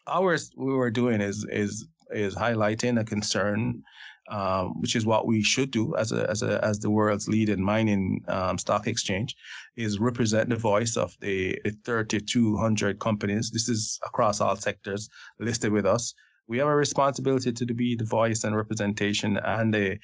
Ours 0.08 0.52
we 0.56 0.74
were 0.74 0.92
doing 0.92 1.22
is 1.22 1.46
is 1.52 1.88
is 2.12 2.36
highlighting 2.36 3.00
a 3.00 3.04
concern, 3.04 3.84
um, 4.30 4.80
which 4.82 4.96
is 4.96 5.06
what 5.06 5.28
we 5.28 5.42
should 5.42 5.72
do 5.72 5.96
as 5.96 6.12
a 6.12 6.30
as 6.30 6.44
a 6.44 6.64
as 6.64 6.80
the 6.80 6.90
world's 6.90 7.28
leading 7.28 7.64
mining 7.64 8.24
um, 8.28 8.58
stock 8.58 8.88
exchange, 8.88 9.36
is 9.76 10.00
represent 10.00 10.50
the 10.50 10.56
voice 10.56 10.98
of 10.98 11.16
the, 11.22 11.58
the 11.64 11.72
3,200 11.86 13.00
companies. 13.00 13.52
This 13.52 13.70
is 13.70 14.00
across 14.06 14.42
all 14.42 14.56
sectors 14.56 15.10
listed 15.40 15.72
with 15.72 15.86
us. 15.86 16.14
We 16.48 16.58
have 16.60 16.68
a 16.68 16.76
responsibility 16.76 17.52
to 17.52 17.74
be 17.74 17.96
the 17.96 18.06
voice 18.06 18.44
and 18.44 18.56
representation 18.56 19.38
and 19.38 19.74
the 19.74 19.98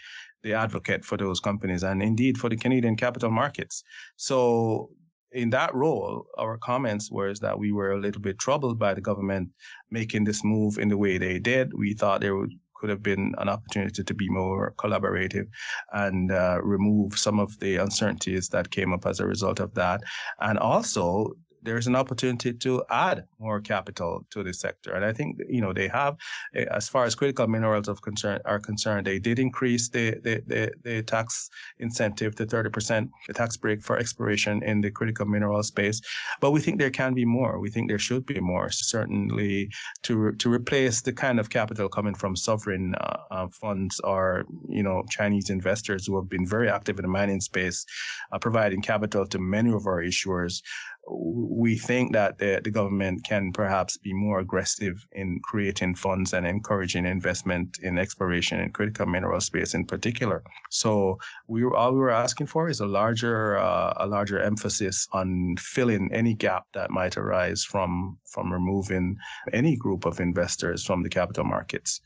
the 0.44 0.54
advocate 0.54 1.06
for 1.06 1.18
those 1.18 1.40
companies 1.40 1.84
and 1.84 2.02
indeed 2.02 2.38
for 2.38 2.50
the 2.50 2.58
Canadian 2.58 2.98
capital 2.98 3.32
markets. 3.32 3.84
So 4.18 4.90
in 5.34 5.50
that 5.50 5.74
role, 5.74 6.28
our 6.38 6.58
comments 6.58 7.12
were 7.12 7.34
that 7.36 7.58
we 7.58 7.72
were 7.72 7.92
a 7.92 8.00
little 8.00 8.22
bit 8.22 8.38
troubled 8.38 8.78
by 8.78 8.94
the 8.94 9.02
government 9.02 9.50
making 9.90 10.24
this 10.24 10.44
move 10.44 10.78
in 10.78 10.90
the 10.90 10.98
way 10.98 11.18
they 11.18 11.40
did. 11.40 11.74
We 11.74 11.94
thought 11.94 12.22
there 12.22 12.36
would, 12.36 12.54
could 12.84 12.90
have 12.90 13.02
been 13.02 13.34
an 13.38 13.48
opportunity 13.48 14.04
to 14.04 14.14
be 14.14 14.28
more 14.28 14.74
collaborative 14.78 15.48
and 15.94 16.34
uh, 16.34 16.60
remove 16.62 17.18
some 17.18 17.40
of 17.40 17.58
the 17.62 17.78
uncertainties 17.78 18.50
that 18.50 18.72
came 18.72 18.92
up 18.92 19.06
as 19.06 19.22
a 19.22 19.26
result 19.26 19.62
of 19.62 19.74
that. 19.74 20.02
And 20.42 20.60
also, 20.60 21.32
there's 21.64 21.88
an 21.88 21.96
opportunity 21.96 22.54
to 22.54 22.84
add 22.90 23.26
more 23.40 23.60
capital 23.62 24.26
to 24.30 24.44
the 24.44 24.54
sector. 24.54 24.94
And 24.94 25.06
I 25.06 25.14
think, 25.14 25.40
you 25.48 25.62
know, 25.62 25.74
they 25.74 25.88
have, 25.88 26.18
eh, 26.56 26.66
as 26.72 26.88
far 26.88 27.06
as 27.06 27.16
critical 27.16 27.48
minerals 27.48 27.88
of 27.88 28.02
concern 28.02 28.40
are 28.46 28.60
concerned, 28.60 29.08
they 29.08 29.20
did 29.20 29.40
increase 29.40 29.90
the, 29.90 30.12
the, 30.24 30.44
the, 30.48 30.72
the 30.84 31.04
tax 31.04 31.50
incentive 31.80 32.36
to 32.36 32.46
30%, 32.46 33.10
the 33.28 33.34
tax 33.34 33.58
break 33.58 33.82
for 33.82 33.98
exploration 33.98 34.62
in 34.64 34.82
the 34.82 34.92
critical 34.92 35.26
mineral 35.26 35.64
space. 35.64 36.02
But 36.42 36.52
we 36.52 36.60
think 36.60 36.80
there 36.80 36.90
can 36.90 37.14
be 37.14 37.26
more. 37.26 37.60
We 37.60 37.70
think 37.70 37.90
there 37.90 38.00
should 38.00 38.26
be 38.26 38.40
more, 38.40 38.70
certainly 38.70 39.70
to, 40.04 40.34
to 40.34 40.52
replace 40.52 41.02
the 41.02 41.14
kind 41.14 41.40
of 41.40 41.50
capital 41.50 41.90
coming 41.90 42.16
from 42.16 42.36
sovereign 42.36 42.96
uh, 42.96 43.18
uh, 43.32 43.48
funds 43.50 44.00
or, 44.02 44.46
you 44.68 44.84
know, 44.84 45.04
Chinese 45.10 45.50
investors 45.50 46.06
who 46.06 46.16
have 46.16 46.30
been 46.30 46.46
very 46.46 46.70
active 46.70 47.00
in 47.00 47.04
the 47.04 47.10
mining 47.10 47.42
space, 47.42 47.86
uh, 48.32 48.40
providing 48.40 48.82
capital 48.82 49.26
to 49.28 49.40
many 49.40 49.72
of 49.72 49.88
our 49.88 50.02
issuers 50.02 50.62
we 51.10 51.78
think 51.78 52.14
that 52.14 52.38
the, 52.38 52.62
the 52.64 52.72
government 52.72 53.26
can 53.26 53.52
perhaps 53.52 53.98
be 53.98 54.14
more 54.14 54.40
aggressive 54.40 55.06
in 55.12 55.40
creating 55.44 55.96
funds 55.96 56.34
and 56.34 56.48
encouraging 56.48 57.06
investment 57.06 57.78
in 57.80 57.98
exploration 57.98 58.60
in 58.60 58.72
critical 58.72 59.06
mineral 59.06 59.42
space 59.42 59.74
in 59.74 59.86
particular. 59.86 60.44
So 60.70 61.20
we 61.48 61.66
all 61.66 61.92
we 61.92 62.00
were 62.00 62.10
asking 62.10 62.48
for 62.48 62.70
is 62.70 62.80
a 62.80 62.86
larger 62.86 63.58
uh, 63.58 63.94
a 63.98 64.08
larger 64.08 64.40
emphasis 64.40 65.08
on 65.12 65.58
filling 65.60 66.10
any 66.14 66.34
gap 66.34 66.68
that 66.74 66.90
might 66.90 67.18
arise 67.18 67.64
from 67.64 68.18
from 68.26 68.52
removing 68.52 69.18
any 69.52 69.76
group 69.76 70.06
of 70.06 70.20
investors 70.22 70.86
from 70.86 71.04
the 71.04 71.10
capital 71.10 71.44
markets. 71.44 72.00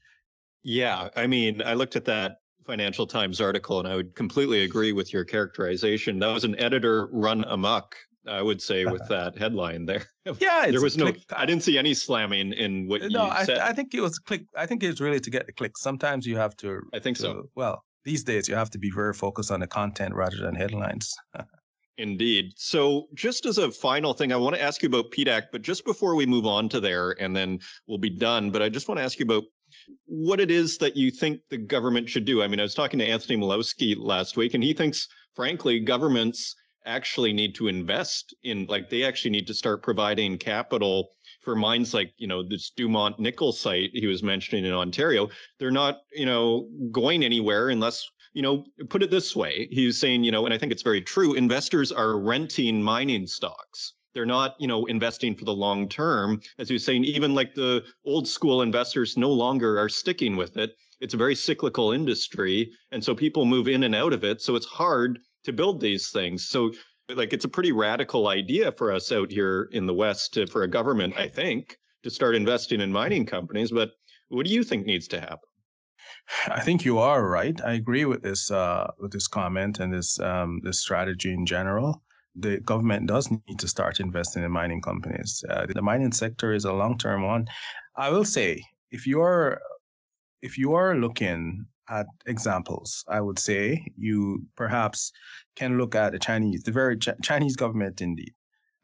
Yeah, 0.63 1.09
I 1.15 1.27
mean, 1.27 1.61
I 1.61 1.75
looked 1.75 1.95
at 1.95 2.05
that 2.05 2.37
Financial 2.65 3.07
Times 3.07 3.39
article 3.39 3.79
and 3.79 3.87
I 3.87 3.95
would 3.95 4.15
completely 4.15 4.63
agree 4.63 4.91
with 4.91 5.13
your 5.13 5.23
characterization. 5.23 6.19
That 6.19 6.33
was 6.33 6.43
an 6.43 6.59
editor 6.59 7.07
run 7.11 7.45
amok 7.47 7.95
I 8.27 8.41
would 8.41 8.61
say 8.61 8.85
with 8.85 9.07
that 9.09 9.37
headline 9.37 9.85
there. 9.85 10.05
Yeah, 10.39 10.69
there 10.69 10.81
was 10.81 10.97
no. 10.97 11.05
Click. 11.05 11.23
I 11.33 11.45
didn't 11.45 11.63
see 11.63 11.77
any 11.77 11.93
slamming 11.93 12.51
in 12.51 12.87
what 12.87 13.01
no, 13.03 13.27
you 13.27 13.45
said. 13.45 13.59
I, 13.59 13.69
I 13.69 13.73
think 13.73 13.93
it 13.93 14.01
was 14.01 14.19
click. 14.19 14.43
I 14.57 14.65
think 14.65 14.83
it's 14.83 14.99
really 14.99 15.21
to 15.21 15.29
get 15.29 15.45
the 15.45 15.53
click. 15.53 15.77
Sometimes 15.77 16.27
you 16.27 16.35
have 16.35 16.55
to. 16.57 16.81
I 16.93 16.99
think 16.99 17.15
to, 17.17 17.23
so. 17.23 17.49
Well, 17.55 17.83
these 18.03 18.23
days 18.23 18.49
you 18.49 18.55
have 18.55 18.69
to 18.71 18.77
be 18.77 18.91
very 18.91 19.13
focused 19.13 19.51
on 19.51 19.61
the 19.61 19.67
content 19.67 20.13
rather 20.15 20.37
than 20.37 20.53
headlines. 20.53 21.13
Indeed. 21.97 22.53
So, 22.57 23.07
just 23.15 23.45
as 23.45 23.57
a 23.57 23.71
final 23.71 24.13
thing, 24.13 24.31
I 24.31 24.35
want 24.35 24.55
to 24.55 24.61
ask 24.61 24.83
you 24.83 24.87
about 24.87 25.11
PDAC, 25.11 25.43
but 25.51 25.63
just 25.63 25.83
before 25.83 26.13
we 26.15 26.25
move 26.25 26.45
on 26.45 26.69
to 26.69 26.79
there, 26.79 27.15
and 27.19 27.35
then 27.35 27.59
we'll 27.87 27.97
be 27.97 28.09
done. 28.09 28.51
But 28.51 28.61
I 28.61 28.69
just 28.69 28.87
want 28.87 28.99
to 28.99 29.03
ask 29.03 29.17
you 29.17 29.25
about 29.25 29.45
what 30.05 30.39
it 30.39 30.51
is 30.51 30.77
that 30.77 30.95
you 30.95 31.09
think 31.09 31.39
the 31.49 31.57
government 31.57 32.07
should 32.09 32.25
do. 32.25 32.43
I 32.43 32.47
mean, 32.47 32.59
I 32.59 32.63
was 32.63 32.75
talking 32.75 32.99
to 32.99 33.05
Anthony 33.05 33.37
Milewski 33.37 33.95
last 33.97 34.37
week, 34.37 34.53
and 34.53 34.63
he 34.63 34.73
thinks, 34.73 35.07
frankly, 35.35 35.79
governments 35.79 36.55
actually 36.87 37.33
need 37.33 37.53
to 37.55 37.67
invest 37.67 38.33
in 38.43 38.65
like 38.67 38.89
they 38.89 39.03
actually 39.03 39.31
need 39.31 39.45
to 39.47 39.53
start 39.53 39.83
providing 39.83 40.37
capital 40.37 41.09
for 41.41 41.55
mines 41.55 41.93
like 41.93 42.13
you 42.17 42.27
know 42.27 42.41
this 42.41 42.71
Dumont 42.71 43.19
nickel 43.19 43.51
site 43.51 43.91
he 43.93 44.07
was 44.07 44.23
mentioning 44.23 44.65
in 44.65 44.73
Ontario. 44.73 45.29
They're 45.59 45.69
not 45.69 45.99
you 46.13 46.25
know 46.25 46.67
going 46.91 47.23
anywhere 47.23 47.69
unless 47.69 48.05
you 48.33 48.41
know 48.41 48.65
put 48.89 49.03
it 49.03 49.11
this 49.11 49.35
way 49.35 49.67
he's 49.71 49.99
saying 49.99 50.23
you 50.23 50.31
know 50.31 50.45
and 50.45 50.53
I 50.53 50.57
think 50.57 50.71
it's 50.71 50.81
very 50.81 51.01
true 51.01 51.33
investors 51.33 51.91
are 51.91 52.19
renting 52.19 52.81
mining 52.81 53.27
stocks. 53.27 53.93
They're 54.13 54.25
not 54.25 54.55
you 54.57 54.67
know 54.67 54.85
investing 54.85 55.35
for 55.35 55.45
the 55.45 55.53
long 55.53 55.89
term. 55.89 56.41
As 56.57 56.69
he 56.69 56.73
was 56.73 56.85
saying 56.85 57.03
even 57.03 57.35
like 57.35 57.53
the 57.53 57.83
old 58.05 58.27
school 58.27 58.61
investors 58.61 59.17
no 59.17 59.31
longer 59.31 59.77
are 59.79 59.89
sticking 59.89 60.37
with 60.37 60.57
it. 60.57 60.71
It's 60.99 61.13
a 61.13 61.17
very 61.17 61.35
cyclical 61.35 61.91
industry 61.91 62.71
and 62.91 63.03
so 63.03 63.13
people 63.13 63.45
move 63.45 63.67
in 63.67 63.83
and 63.83 63.93
out 63.93 64.13
of 64.13 64.23
it 64.23 64.41
so 64.41 64.55
it's 64.55 64.65
hard 64.65 65.19
to 65.43 65.53
build 65.53 65.79
these 65.79 66.09
things. 66.09 66.47
So 66.49 66.71
like 67.15 67.33
it's 67.33 67.45
a 67.45 67.49
pretty 67.49 67.71
radical 67.71 68.27
idea 68.27 68.71
for 68.71 68.91
us 68.91 69.11
out 69.11 69.31
here 69.31 69.69
in 69.71 69.85
the 69.85 69.93
West 69.93 70.33
to, 70.33 70.47
for 70.47 70.63
a 70.63 70.67
government, 70.67 71.17
I 71.17 71.27
think, 71.27 71.77
to 72.03 72.09
start 72.09 72.35
investing 72.35 72.81
in 72.81 72.91
mining 72.91 73.25
companies. 73.25 73.71
But 73.71 73.91
what 74.29 74.45
do 74.45 74.53
you 74.53 74.63
think 74.63 74.85
needs 74.85 75.07
to 75.09 75.19
happen? 75.19 75.49
I 76.47 76.59
think 76.61 76.83
you 76.83 76.99
are 76.99 77.27
right. 77.27 77.59
I 77.63 77.73
agree 77.73 78.05
with 78.05 78.21
this 78.21 78.51
uh, 78.51 78.87
with 78.99 79.11
this 79.11 79.27
comment 79.27 79.79
and 79.79 79.93
this 79.93 80.19
um, 80.19 80.59
this 80.63 80.79
strategy 80.81 81.33
in 81.33 81.45
general. 81.45 82.01
The 82.35 82.59
government 82.59 83.07
does 83.07 83.31
need 83.31 83.59
to 83.59 83.67
start 83.67 83.99
investing 83.99 84.43
in 84.43 84.51
mining 84.51 84.81
companies. 84.81 85.43
Uh, 85.49 85.65
the 85.67 85.81
mining 85.81 86.11
sector 86.11 86.53
is 86.53 86.65
a 86.65 86.73
long 86.73 86.97
term 86.97 87.23
one. 87.23 87.47
I 87.95 88.09
will 88.09 88.25
say, 88.25 88.61
if 88.91 89.07
you're 89.07 89.59
if 90.41 90.57
you 90.57 90.73
are 90.73 90.95
looking 90.95 91.65
at 91.89 92.07
examples. 92.25 93.03
I 93.07 93.21
would 93.21 93.39
say 93.39 93.85
you 93.97 94.45
perhaps 94.55 95.11
can 95.55 95.77
look 95.77 95.95
at 95.95 96.11
the 96.11 96.19
Chinese, 96.19 96.63
the 96.63 96.71
very 96.71 96.97
Ch- 96.97 97.09
Chinese 97.21 97.55
government 97.55 98.01
indeed. 98.01 98.33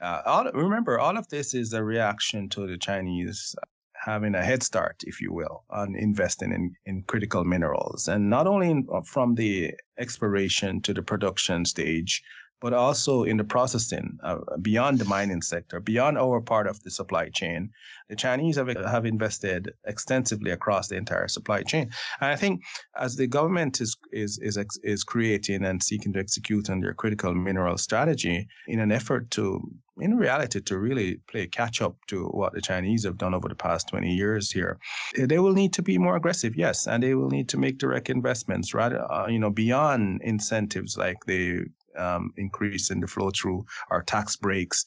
Uh, 0.02 0.22
all, 0.26 0.52
remember, 0.54 1.00
all 1.00 1.18
of 1.18 1.28
this 1.30 1.54
is 1.54 1.74
a 1.74 1.84
reaction 1.84 2.50
to 2.50 2.68
the 2.68 2.78
Chinese 2.78 3.56
having 3.94 4.36
a 4.36 4.44
head 4.44 4.62
start, 4.62 5.02
if 5.06 5.22
you 5.22 5.32
will, 5.32 5.64
on 5.70 5.96
investing 5.96 6.52
in, 6.52 6.76
in 6.86 7.04
critical 7.04 7.46
minerals. 7.46 8.10
And 8.10 8.30
not 8.30 8.48
only 8.48 8.70
in, 8.70 8.88
from 9.06 9.36
the 9.36 9.74
exploration 9.98 10.82
to 10.82 10.94
the 10.94 11.02
production 11.02 11.64
stage, 11.64 12.22
but 12.64 12.72
also 12.72 13.24
in 13.24 13.36
the 13.36 13.44
processing 13.44 14.18
uh, 14.24 14.38
beyond 14.62 14.98
the 14.98 15.04
mining 15.04 15.42
sector, 15.42 15.82
beyond 15.82 16.18
our 16.18 16.40
part 16.40 16.66
of 16.66 16.82
the 16.84 16.90
supply 16.90 17.28
chain. 17.28 17.70
The 18.08 18.16
Chinese 18.16 18.56
have, 18.56 18.70
have 18.70 19.06
invested 19.06 19.74
extensively 19.86 20.50
across 20.52 20.88
the 20.88 20.96
entire 20.96 21.28
supply 21.28 21.64
chain. 21.64 21.90
And 22.22 22.32
I 22.32 22.38
think 22.38 22.64
as 22.96 23.18
the 23.18 23.28
government 23.28 23.82
is, 23.82 23.98
is, 24.14 24.40
is, 24.42 24.58
is 24.82 25.04
creating 25.04 25.66
and 25.66 25.84
seeking 25.84 26.14
to 26.14 26.20
execute 26.20 26.70
on 26.70 26.80
their 26.80 26.94
critical 26.94 27.36
mineral 27.36 27.78
strategy 27.78 28.48
in 28.70 28.80
an 28.80 28.94
effort 28.94 29.30
to 29.32 29.62
in 30.00 30.18
reality 30.18 30.60
to 30.60 30.78
really 30.78 31.18
play 31.28 31.46
catch 31.46 31.82
up 31.82 31.96
to 32.08 32.26
what 32.30 32.54
the 32.54 32.62
Chinese 32.62 33.04
have 33.04 33.18
done 33.18 33.34
over 33.36 33.48
the 33.48 33.54
past 33.56 33.90
20 33.90 34.12
years 34.12 34.50
here. 34.50 34.80
They 35.16 35.38
will 35.38 35.54
need 35.54 35.74
to 35.74 35.84
be 35.84 36.00
more 36.00 36.16
aggressive, 36.16 36.56
yes, 36.56 36.88
and 36.88 37.04
they 37.04 37.14
will 37.14 37.30
need 37.30 37.48
to 37.50 37.60
make 37.60 37.78
direct 37.78 38.10
investments 38.10 38.74
rather, 38.74 39.12
uh, 39.12 39.28
you 39.28 39.38
know, 39.38 39.52
beyond 39.52 40.22
incentives 40.24 40.98
like 40.98 41.18
the 41.28 41.66
um, 41.98 42.32
increase 42.38 42.90
in 42.90 43.00
the 43.00 43.08
flow 43.08 43.32
through 43.32 43.66
our 43.90 44.04
tax 44.04 44.36
breaks. 44.36 44.86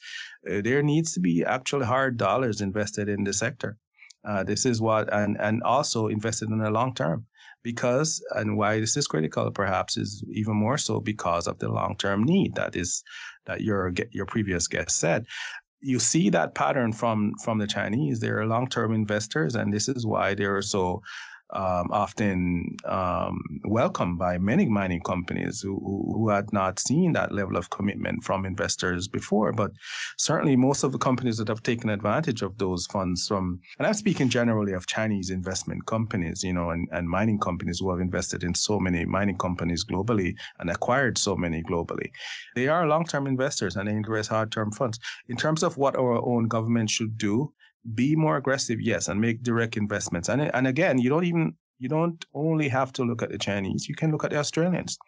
Uh, 0.51 0.61
there 0.63 0.83
needs 0.83 1.13
to 1.13 1.21
be 1.21 1.45
actually 1.45 1.87
hard 1.87 2.17
dollars 2.17 2.61
invested 2.61 3.09
in 3.09 3.25
the 3.25 3.33
sector. 3.33 3.77
Uh, 4.25 4.43
this 4.43 4.67
is 4.67 4.81
what, 4.81 5.13
and, 5.13 5.37
and 5.41 5.63
also 5.63 6.09
invested 6.09 6.49
in 6.51 6.59
the 6.59 6.71
long 6.71 6.95
term 6.95 7.25
because, 7.63 8.23
and 8.35 8.57
why 8.57 8.81
this 8.81 8.97
is 8.97 9.07
critical 9.07 9.51
perhaps 9.51 9.97
is 9.97 10.25
even 10.33 10.57
more 10.57 10.79
so 10.79 11.01
because 11.01 11.47
of 11.47 11.59
the 11.59 11.69
long 11.69 11.97
term 11.97 12.25
need 12.25 12.55
that 12.57 12.75
is, 12.75 13.05
that 13.45 13.61
your, 13.61 13.93
your 14.11 14.27
previous 14.27 14.67
guest 14.67 14.99
said 14.99 15.27
you 15.81 15.99
see 15.99 16.31
that 16.31 16.55
pattern 16.55 16.93
from 16.93 17.33
from 17.45 17.59
the 17.59 17.67
Chinese. 17.67 18.19
They're 18.19 18.47
long 18.47 18.69
term 18.69 18.95
investors, 18.95 19.55
and 19.55 19.73
this 19.73 19.89
is 19.89 20.07
why 20.07 20.35
they're 20.35 20.63
so 20.63 21.03
um, 21.51 21.89
often 21.93 22.77
um, 22.85 23.41
welcomed 23.65 24.19
by 24.19 24.39
many 24.39 24.67
mining 24.67 25.01
companies 25.01 25.61
who, 25.61 25.79
who 26.15 26.29
had 26.29 26.53
not 26.53 26.79
seen 26.79 27.13
that 27.13 27.33
level 27.33 27.57
of 27.57 27.71
commitment 27.71 28.25
from 28.25 28.45
investors 28.45 29.07
before. 29.07 29.53
But 29.53 29.71
certainly, 30.19 30.57
most 30.57 30.83
of 30.83 30.93
the 30.93 30.99
companies 30.99 31.37
that 31.39 31.49
have 31.49 31.63
taken 31.63 31.91
advantage 31.91 32.43
of 32.43 32.59
those 32.59 32.87
funds 32.87 33.27
from, 33.27 33.61
and 33.79 33.87
I'm 33.87 33.95
speaking 33.95 34.29
generally 34.29 34.73
of 34.73 34.87
Chinese 34.87 35.31
investment 35.31 35.87
companies, 35.87 36.43
you 36.43 36.53
know, 36.53 36.71
and, 36.71 36.89
and 36.91 37.09
mining 37.09 37.39
companies 37.39 37.79
who 37.81 37.91
have 37.91 38.01
invested 38.01 38.43
in 38.43 38.55
so 38.55 38.81
many 38.81 39.05
mining 39.05 39.39
companies 39.39 39.85
globally 39.85 40.35
and 40.59 40.71
acquired 40.71 41.17
so 41.17 41.37
many 41.37 41.63
globally. 41.63 42.11
They 42.55 42.69
are 42.69 42.89
long 42.89 43.05
term 43.05 43.27
investors 43.27 43.77
and 43.77 43.89
they 43.89 43.93
invest 43.93 44.31
hard 44.31 44.51
term 44.51 44.73
funds. 44.73 44.99
In 45.29 45.37
terms 45.37 45.63
of 45.63 45.77
what 45.77 45.97
our 45.97 46.25
own 46.27 46.49
government 46.49 46.91
should 46.91 47.17
do, 47.17 47.53
be 47.95 48.17
more 48.17 48.37
aggressive, 48.37 48.81
yes, 48.81 49.09
and 49.09 49.21
make 49.21 49.43
direct 49.43 49.77
investments. 49.77 50.29
And 50.29 50.55
and 50.55 50.67
again, 50.67 50.99
you 50.99 51.09
don't 51.11 51.25
even 51.25 51.55
you 51.79 51.89
don't 51.89 52.25
only 52.35 52.69
have 52.69 52.93
to 52.95 53.05
look 53.05 53.23
at 53.23 53.31
the 53.31 53.39
Chinese. 53.39 53.89
You 53.89 53.95
can 53.95 54.11
look 54.11 54.25
at 54.25 54.31
the 54.31 54.39
Australians. 54.39 54.99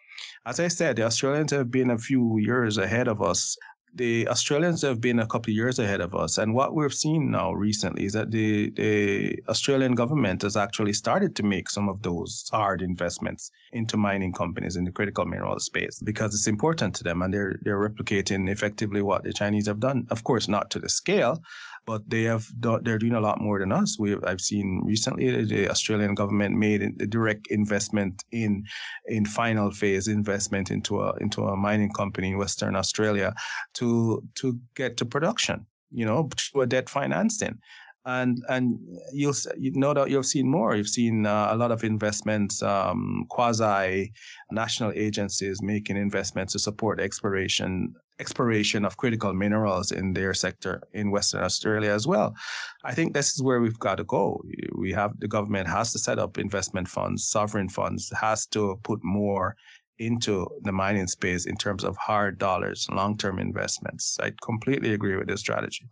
As 0.45 0.59
I 0.59 0.67
said, 0.67 0.95
the 0.95 1.03
Australians 1.03 1.51
have 1.51 1.71
been 1.71 1.91
a 1.91 1.97
few 1.97 2.37
years 2.39 2.77
ahead 2.77 3.07
of 3.07 3.21
us. 3.21 3.57
The 3.95 4.27
Australians 4.27 4.83
have 4.83 5.01
been 5.01 5.17
a 5.17 5.25
couple 5.25 5.49
of 5.49 5.55
years 5.55 5.79
ahead 5.79 5.99
of 5.99 6.13
us. 6.13 6.37
And 6.37 6.53
what 6.53 6.75
we've 6.75 6.93
seen 6.93 7.31
now 7.31 7.53
recently 7.53 8.05
is 8.05 8.13
that 8.13 8.29
the, 8.29 8.69
the 8.69 9.41
Australian 9.49 9.95
government 9.95 10.43
has 10.43 10.55
actually 10.55 10.93
started 10.93 11.35
to 11.37 11.43
make 11.43 11.71
some 11.71 11.89
of 11.89 12.03
those 12.03 12.47
hard 12.51 12.83
investments 12.83 13.49
into 13.71 13.97
mining 13.97 14.31
companies 14.31 14.75
in 14.75 14.83
the 14.83 14.91
critical 14.91 15.25
mineral 15.25 15.59
space 15.59 15.99
because 16.03 16.35
it's 16.35 16.45
important 16.45 16.93
to 16.95 17.03
them 17.03 17.23
and 17.23 17.33
they're 17.33 17.59
they're 17.63 17.89
replicating 17.89 18.47
effectively 18.47 19.01
what 19.01 19.23
the 19.23 19.33
Chinese 19.33 19.65
have 19.65 19.79
done. 19.79 20.05
Of 20.11 20.23
course, 20.23 20.47
not 20.47 20.69
to 20.69 20.79
the 20.79 20.89
scale, 20.89 21.41
but 21.85 22.01
they 22.09 22.23
have 22.23 22.47
they're 22.83 22.97
doing 22.97 23.13
a 23.13 23.19
lot 23.21 23.41
more 23.41 23.59
than 23.59 23.71
us. 23.71 23.97
We 23.99 24.15
I've 24.23 24.41
seen 24.41 24.81
recently 24.85 25.43
the 25.45 25.69
Australian 25.69 26.15
government 26.15 26.55
made 26.55 26.81
a 26.81 27.07
direct 27.07 27.47
investment 27.47 28.23
in 28.31 28.63
in 29.07 29.25
final 29.25 29.71
phase 29.71 30.07
investment 30.07 30.71
into 30.71 31.01
a 31.01 31.15
into 31.17 31.43
a 31.43 31.57
mining 31.57 31.91
company 31.91 32.29
in 32.29 32.37
Western 32.37 32.75
Australia 32.75 33.33
to 33.75 34.23
to 34.35 34.59
get 34.75 34.97
to 34.97 35.05
production. 35.05 35.65
You 35.91 36.05
know, 36.05 36.29
through 36.37 36.61
a 36.61 36.67
debt 36.67 36.87
financing 36.87 37.57
and 38.05 38.43
and 38.47 38.79
you'll 39.11 39.35
you 39.57 39.71
know 39.71 39.93
that 39.93 40.09
you've 40.09 40.25
seen 40.25 40.49
more. 40.49 40.75
You've 40.75 40.87
seen 40.87 41.25
uh, 41.25 41.49
a 41.51 41.57
lot 41.57 41.71
of 41.71 41.83
investments, 41.83 42.63
um, 42.63 43.25
quasi 43.29 44.13
national 44.51 44.93
agencies 44.95 45.61
making 45.61 45.97
investments 45.97 46.53
to 46.53 46.59
support 46.59 46.99
exploration 46.99 47.93
exploration 48.19 48.85
of 48.85 48.97
critical 48.97 49.33
minerals 49.33 49.91
in 49.91 50.13
their 50.13 50.33
sector 50.33 50.81
in 50.93 51.11
Western 51.11 51.43
Australia 51.43 51.91
as 51.91 52.05
well. 52.05 52.35
I 52.83 52.93
think 52.93 53.13
this 53.13 53.33
is 53.33 53.41
where 53.41 53.61
we've 53.61 53.79
got 53.79 53.95
to 53.95 54.03
go. 54.03 54.41
We 54.75 54.91
have 54.93 55.19
the 55.19 55.27
government 55.27 55.67
has 55.67 55.91
to 55.93 55.99
set 55.99 56.19
up 56.19 56.37
investment 56.37 56.87
funds, 56.87 57.27
sovereign 57.27 57.69
funds, 57.69 58.11
has 58.19 58.45
to 58.47 58.79
put 58.83 58.99
more 59.03 59.55
into 59.99 60.47
the 60.63 60.71
mining 60.71 61.07
space 61.07 61.45
in 61.45 61.57
terms 61.57 61.83
of 61.83 61.95
hard 61.97 62.37
dollars, 62.37 62.87
long 62.91 63.17
term 63.17 63.37
investments. 63.37 64.17
I 64.21 64.31
completely 64.41 64.93
agree 64.93 65.17
with 65.17 65.27
this 65.27 65.41
strategy. 65.41 65.87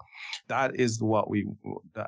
That 0.48 0.80
is 0.80 1.02
what 1.02 1.30
we, 1.30 1.45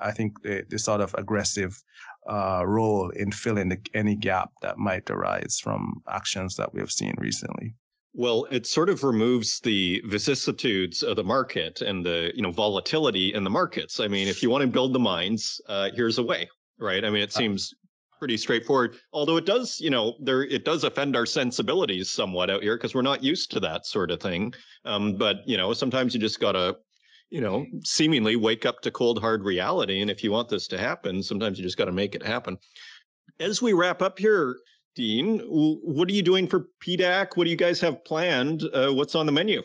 I 0.02 0.12
think, 0.12 0.42
the, 0.42 0.64
the 0.70 0.80
sort 0.80 1.02
of 1.02 1.14
aggressive 1.16 1.82
uh, 2.30 2.64
role 2.66 3.10
in 3.10 3.32
filling 3.32 3.70
the, 3.70 3.80
any 3.94 4.16
gap 4.16 4.52
that 4.62 4.78
might 4.78 5.10
arise 5.10 5.60
from 5.62 6.02
actions 6.10 6.56
that 6.56 6.74
we 6.74 6.80
have 6.80 6.92
seen 6.92 7.14
recently. 7.18 7.76
Well, 8.20 8.48
it 8.52 8.68
sort 8.68 8.90
of 8.90 9.06
removes 9.06 9.62
the 9.62 10.02
vicissitudes 10.04 11.04
of 11.04 11.16
the 11.16 11.24
market 11.24 11.80
and 11.80 12.06
the 12.06 12.34
you 12.36 12.42
know 12.42 12.52
volatility 12.52 13.34
in 13.34 13.46
the 13.46 13.50
markets. 13.50 14.02
I 14.02 14.10
mean, 14.10 14.28
if 14.28 14.44
you 14.44 14.50
want 14.50 14.62
to 14.64 14.68
build 14.68 14.92
the 14.92 15.00
mines, 15.00 15.62
uh, 15.70 15.90
here's 15.96 16.18
a 16.18 16.24
way, 16.24 16.50
right? 16.80 17.06
I 17.06 17.12
mean, 17.12 17.22
it 17.22 17.30
uh, 17.30 17.40
seems 17.40 17.74
pretty 18.20 18.36
straightforward. 18.36 18.98
Although 19.14 19.38
it 19.38 19.46
does, 19.46 19.80
you 19.80 19.90
know, 19.90 20.16
there 20.20 20.44
it 20.44 20.66
does 20.66 20.84
offend 20.84 21.16
our 21.16 21.26
sensibilities 21.26 22.12
somewhat 22.12 22.50
out 22.50 22.62
here 22.62 22.76
because 22.76 22.94
we're 22.94 23.04
not 23.04 23.24
used 23.24 23.52
to 23.52 23.62
that 23.62 23.86
sort 23.86 24.12
of 24.12 24.20
thing. 24.20 24.54
Um, 24.84 25.16
but 25.16 25.38
you 25.48 25.56
know, 25.56 25.72
sometimes 25.72 26.14
you 26.14 26.20
just 26.20 26.42
gotta, 26.42 26.76
you 27.30 27.40
know, 27.40 27.66
seemingly 27.86 28.36
wake 28.36 28.66
up 28.66 28.82
to 28.82 28.92
cold 28.92 29.22
hard 29.22 29.46
reality. 29.46 30.02
And 30.02 30.12
if 30.12 30.26
you 30.26 30.32
want 30.34 30.50
this 30.50 30.68
to 30.68 30.78
happen, 30.78 31.24
sometimes 31.24 31.58
you 31.58 31.64
just 31.64 31.78
got 31.78 31.86
to 31.86 31.94
make 31.94 32.16
it 32.16 32.26
happen. 32.26 32.58
As 33.40 33.62
we 33.62 33.72
wrap 33.72 34.02
up 34.02 34.20
here, 34.20 34.58
Dean, 34.96 35.40
what 35.40 36.10
are 36.10 36.14
you 36.14 36.24
doing 36.24 36.48
for 36.48 36.68
PDAC? 36.84 37.36
What 37.36 37.46
do 37.46 37.50
you 37.50 37.56
guys 37.56 37.80
have 37.82 38.04
planned? 38.04 38.64
Uh, 38.74 38.92
what's 38.92 39.16
on 39.16 39.26
the 39.26 39.32
menu? 39.32 39.62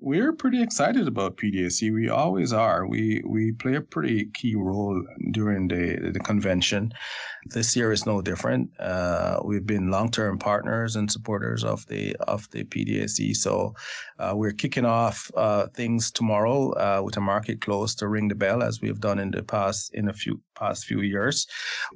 We're 0.00 0.32
pretty 0.32 0.62
excited 0.62 1.08
about 1.08 1.38
PDAC. 1.38 1.92
We 1.92 2.08
always 2.08 2.52
are. 2.52 2.86
We 2.86 3.20
we 3.26 3.50
play 3.50 3.74
a 3.74 3.80
pretty 3.80 4.26
key 4.26 4.54
role 4.54 5.04
during 5.32 5.66
the 5.66 6.10
the 6.12 6.20
convention. 6.20 6.92
This 7.46 7.74
year 7.74 7.90
is 7.90 8.06
no 8.06 8.22
different. 8.22 8.70
Uh, 8.78 9.40
we've 9.44 9.66
been 9.66 9.90
long 9.90 10.12
term 10.12 10.38
partners 10.38 10.94
and 10.94 11.10
supporters 11.10 11.64
of 11.64 11.84
the 11.88 12.14
of 12.28 12.48
the 12.50 12.62
PDAC. 12.62 13.34
So 13.34 13.74
uh, 14.20 14.34
we're 14.36 14.52
kicking 14.52 14.84
off 14.84 15.32
uh, 15.36 15.66
things 15.74 16.12
tomorrow 16.12 16.70
uh, 16.74 17.02
with 17.02 17.16
a 17.16 17.20
market 17.20 17.60
close 17.60 17.96
to 17.96 18.06
ring 18.06 18.28
the 18.28 18.36
bell 18.36 18.62
as 18.62 18.80
we've 18.80 19.00
done 19.00 19.18
in 19.18 19.32
the 19.32 19.42
past 19.42 19.92
in 19.94 20.08
a 20.08 20.12
few 20.12 20.40
past 20.54 20.84
few 20.84 21.00
years. 21.00 21.46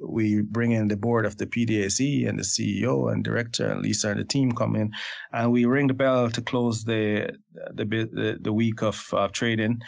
We 0.01 0.41
bring 0.41 0.71
in 0.71 0.89
the 0.89 0.97
board 0.97 1.25
of 1.25 1.37
the 1.37 1.45
PDAC 1.45 2.27
and 2.27 2.37
the 2.37 2.43
CEO 2.43 3.11
and 3.11 3.23
director 3.23 3.69
and 3.69 3.81
Lisa 3.81 4.09
and 4.09 4.19
the 4.19 4.25
team 4.25 4.51
come 4.51 4.75
in, 4.75 4.91
and 5.31 5.53
we 5.53 5.63
ring 5.63 5.87
the 5.87 5.93
bell 5.93 6.29
to 6.29 6.41
close 6.41 6.83
the 6.83 7.31
the 7.73 7.85
the, 8.01 8.37
the 8.41 8.53
week 8.53 8.81
of 8.81 9.13
uh, 9.13 9.27
trading. 9.29 9.81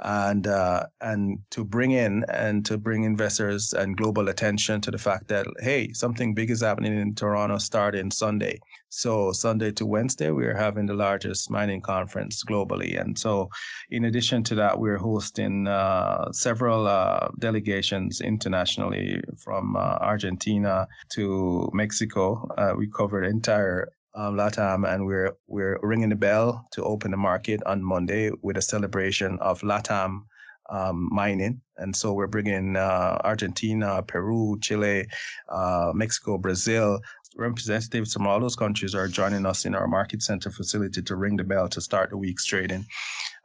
And 0.00 0.46
uh, 0.46 0.86
and 1.00 1.40
to 1.50 1.64
bring 1.64 1.90
in 1.90 2.24
and 2.28 2.64
to 2.66 2.78
bring 2.78 3.02
investors 3.02 3.72
and 3.72 3.96
global 3.96 4.28
attention 4.28 4.80
to 4.82 4.92
the 4.92 4.98
fact 4.98 5.26
that 5.26 5.44
hey 5.58 5.92
something 5.92 6.34
big 6.34 6.52
is 6.52 6.60
happening 6.60 6.96
in 6.96 7.16
Toronto 7.16 7.58
starting 7.58 8.12
Sunday. 8.12 8.60
So 8.90 9.32
Sunday 9.32 9.72
to 9.72 9.84
Wednesday 9.84 10.30
we're 10.30 10.56
having 10.56 10.86
the 10.86 10.94
largest 10.94 11.50
mining 11.50 11.80
conference 11.80 12.44
globally. 12.44 13.00
And 13.00 13.18
so 13.18 13.48
in 13.90 14.04
addition 14.04 14.44
to 14.44 14.54
that 14.54 14.78
we're 14.78 14.98
hosting 14.98 15.66
uh, 15.66 16.30
several 16.30 16.86
uh, 16.86 17.30
delegations 17.40 18.20
internationally 18.20 19.20
from 19.36 19.74
uh, 19.74 19.98
Argentina 20.00 20.86
to 21.14 21.68
Mexico. 21.74 22.46
Uh, 22.56 22.74
we 22.78 22.86
covered 22.86 23.24
entire 23.24 23.88
um, 24.18 24.36
LATAM, 24.36 24.92
and 24.92 25.06
we're 25.06 25.36
we're 25.46 25.78
ringing 25.82 26.08
the 26.08 26.16
bell 26.16 26.66
to 26.72 26.82
open 26.82 27.12
the 27.12 27.16
market 27.16 27.62
on 27.64 27.82
Monday 27.82 28.30
with 28.42 28.56
a 28.56 28.62
celebration 28.62 29.38
of 29.38 29.60
LATAM 29.60 30.22
um, 30.70 31.08
mining. 31.12 31.60
And 31.76 31.94
so 31.94 32.12
we're 32.12 32.26
bringing 32.26 32.76
uh, 32.76 33.20
Argentina, 33.24 34.02
Peru, 34.02 34.58
Chile, 34.60 35.06
uh, 35.48 35.92
Mexico, 35.94 36.36
Brazil. 36.36 37.00
Representatives 37.36 38.12
from 38.12 38.26
all 38.26 38.40
those 38.40 38.56
countries 38.56 38.94
are 38.94 39.06
joining 39.06 39.46
us 39.46 39.64
in 39.64 39.74
our 39.74 39.86
market 39.86 40.22
center 40.22 40.50
facility 40.50 41.00
to 41.00 41.14
ring 41.14 41.36
the 41.36 41.44
bell 41.44 41.68
to 41.68 41.80
start 41.80 42.10
the 42.10 42.16
week's 42.16 42.44
trading 42.44 42.84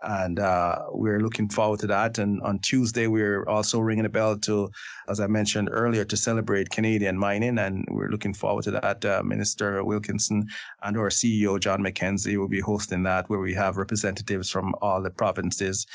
and 0.03 0.39
uh, 0.39 0.79
we're 0.91 1.19
looking 1.19 1.49
forward 1.49 1.79
to 1.79 1.87
that. 1.87 2.17
And 2.17 2.41
on 2.41 2.59
Tuesday, 2.59 3.07
we're 3.07 3.47
also 3.47 3.79
ringing 3.79 4.05
a 4.05 4.09
bell 4.09 4.37
to, 4.39 4.69
as 5.07 5.19
I 5.19 5.27
mentioned 5.27 5.69
earlier, 5.71 6.05
to 6.05 6.17
celebrate 6.17 6.69
Canadian 6.69 7.17
mining, 7.17 7.57
and 7.57 7.85
we're 7.89 8.09
looking 8.09 8.33
forward 8.33 8.63
to 8.65 8.71
that. 8.71 9.03
Uh, 9.05 9.21
Minister 9.23 9.83
Wilkinson 9.83 10.47
and 10.83 10.97
our 10.97 11.09
CEO 11.09 11.59
John 11.59 11.81
McKenzie 11.81 12.37
will 12.37 12.49
be 12.49 12.59
hosting 12.59 13.03
that, 13.03 13.29
where 13.29 13.39
we 13.39 13.53
have 13.53 13.77
representatives 13.77 14.49
from 14.49 14.75
all 14.81 15.01
the 15.01 15.11
provinces 15.11 15.85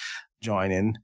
joining 0.43 0.97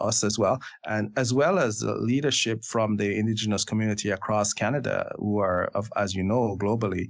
us 0.00 0.24
as 0.24 0.38
well, 0.38 0.58
and 0.86 1.12
as 1.16 1.34
well 1.34 1.58
as 1.58 1.82
leadership 1.82 2.64
from 2.64 2.96
the 2.96 3.14
Indigenous 3.14 3.64
community 3.64 4.10
across 4.10 4.52
Canada, 4.52 5.12
who 5.18 5.38
are, 5.38 5.70
as 5.96 6.14
you 6.14 6.22
know, 6.22 6.56
globally, 6.58 7.08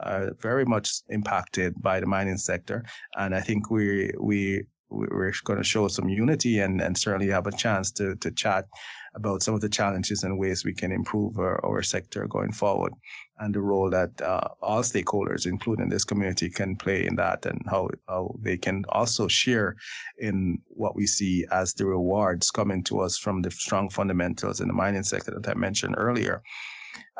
uh, 0.00 0.30
very 0.40 0.64
much 0.64 0.90
impacted 1.10 1.80
by 1.80 2.00
the 2.00 2.06
mining 2.06 2.38
sector. 2.38 2.84
And 3.16 3.34
I 3.34 3.40
think 3.40 3.70
we 3.70 4.10
we 4.18 4.64
we're 4.94 5.32
going 5.44 5.58
to 5.58 5.64
show 5.64 5.88
some 5.88 6.08
unity 6.08 6.60
and, 6.60 6.80
and 6.80 6.96
certainly 6.96 7.28
have 7.28 7.46
a 7.46 7.52
chance 7.52 7.90
to, 7.92 8.16
to 8.16 8.30
chat 8.30 8.66
about 9.14 9.42
some 9.42 9.54
of 9.54 9.60
the 9.60 9.68
challenges 9.68 10.24
and 10.24 10.38
ways 10.38 10.64
we 10.64 10.74
can 10.74 10.90
improve 10.92 11.38
our, 11.38 11.64
our 11.64 11.82
sector 11.82 12.26
going 12.26 12.52
forward 12.52 12.92
and 13.40 13.54
the 13.54 13.60
role 13.60 13.90
that 13.90 14.20
uh, 14.20 14.48
all 14.62 14.82
stakeholders, 14.82 15.46
including 15.46 15.88
this 15.88 16.04
community, 16.04 16.48
can 16.48 16.76
play 16.76 17.04
in 17.06 17.16
that 17.16 17.44
and 17.46 17.60
how, 17.68 17.88
how 18.08 18.34
they 18.40 18.56
can 18.56 18.84
also 18.90 19.26
share 19.26 19.76
in 20.18 20.58
what 20.68 20.94
we 20.94 21.06
see 21.06 21.44
as 21.50 21.74
the 21.74 21.84
rewards 21.84 22.50
coming 22.50 22.82
to 22.84 23.00
us 23.00 23.18
from 23.18 23.42
the 23.42 23.50
strong 23.50 23.90
fundamentals 23.90 24.60
in 24.60 24.68
the 24.68 24.74
mining 24.74 25.02
sector 25.02 25.36
that 25.40 25.50
I 25.50 25.54
mentioned 25.54 25.96
earlier. 25.98 26.42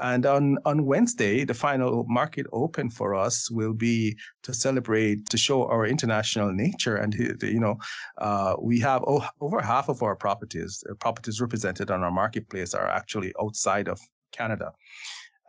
And 0.00 0.26
on, 0.26 0.58
on 0.64 0.86
Wednesday, 0.86 1.44
the 1.44 1.54
final 1.54 2.04
market 2.08 2.46
open 2.52 2.90
for 2.90 3.14
us 3.14 3.50
will 3.50 3.72
be 3.72 4.16
to 4.42 4.52
celebrate, 4.52 5.28
to 5.30 5.36
show 5.36 5.66
our 5.66 5.86
international 5.86 6.52
nature. 6.52 6.96
And, 6.96 7.14
you 7.14 7.60
know, 7.60 7.78
uh, 8.18 8.56
we 8.60 8.80
have 8.80 9.04
oh, 9.06 9.24
over 9.40 9.60
half 9.60 9.88
of 9.88 10.02
our 10.02 10.16
properties, 10.16 10.82
uh, 10.90 10.94
properties 10.94 11.40
represented 11.40 11.90
on 11.90 12.02
our 12.02 12.10
marketplace 12.10 12.74
are 12.74 12.88
actually 12.88 13.32
outside 13.40 13.88
of 13.88 14.00
Canada. 14.32 14.72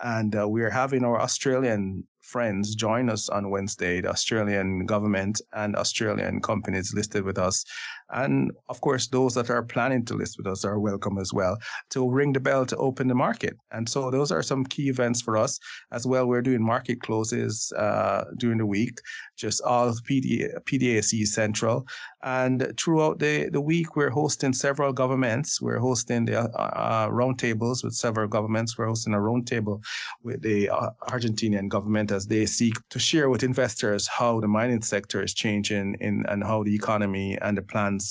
And 0.04 0.36
uh, 0.36 0.48
we're 0.48 0.70
having 0.70 1.04
our 1.04 1.20
Australian 1.22 2.04
friends 2.22 2.76
join 2.76 3.10
us 3.10 3.30
on 3.30 3.50
Wednesday, 3.50 4.02
the 4.02 4.10
Australian 4.10 4.86
government 4.86 5.42
and 5.54 5.76
Australian 5.76 6.42
companies 6.42 6.94
listed 6.94 7.24
with 7.24 7.38
us 7.38 7.64
And 8.12 8.52
of 8.70 8.82
course, 8.82 9.08
those 9.08 9.34
that 9.36 9.50
are 9.50 9.64
planning 9.64 10.06
to 10.06 10.14
list 10.14 10.38
with 10.38 10.48
us 10.48 10.64
are 10.64 10.80
welcome 10.80 11.18
as 11.18 11.34
well 11.34 11.58
to 11.92 12.10
ring 12.10 12.34
the 12.34 12.40
bell 12.40 12.66
to 12.66 12.78
open 12.78 13.08
the 13.08 13.16
market. 13.16 13.58
And 13.72 13.88
so 13.90 14.12
those 14.12 14.32
are 14.32 14.44
some 14.44 14.66
key 14.66 14.90
events 14.90 15.22
for 15.22 15.38
us 15.38 15.60
as 15.92 16.06
well. 16.06 16.28
We're 16.28 16.42
doing 16.42 16.64
market 16.64 17.02
closes 17.02 17.72
uh, 17.78 18.26
during 18.38 18.60
the 18.60 18.66
week, 18.66 19.00
just 19.38 19.62
all 19.62 19.92
PD, 20.10 20.50
PDAC 20.66 21.26
Central. 21.28 21.86
And 22.24 22.74
throughout 22.80 23.20
the, 23.20 23.50
the 23.50 23.62
week, 23.62 23.96
we're 23.96 24.10
hosting 24.10 24.54
several 24.54 24.92
governments. 24.92 25.62
We're 25.62 25.80
hosting 25.80 26.26
the 26.26 26.42
uh, 26.42 26.48
uh, 26.48 27.10
roundtables 27.10 27.84
with 27.84 27.94
several 27.94 28.28
governments. 28.28 28.78
We're 28.78 28.88
hosting 28.88 29.14
a 29.14 29.18
roundtable 29.18 29.84
with 30.24 30.42
the 30.42 30.70
uh, 30.70 30.90
Argentinian 31.10 31.70
government 31.70 32.12
as 32.12 32.26
they 32.26 32.46
seek 32.46 32.76
to 32.90 33.00
share 33.00 33.30
with 33.30 33.44
investors 33.44 34.08
how 34.08 34.40
the 34.40 34.48
mining 34.48 34.82
sector 34.82 35.24
is 35.24 35.34
changing 35.34 35.98
in, 36.02 36.26
and 36.28 36.44
how 36.44 36.64
the 36.64 36.74
economy 36.74 37.38
and 37.42 37.58
the 37.58 37.62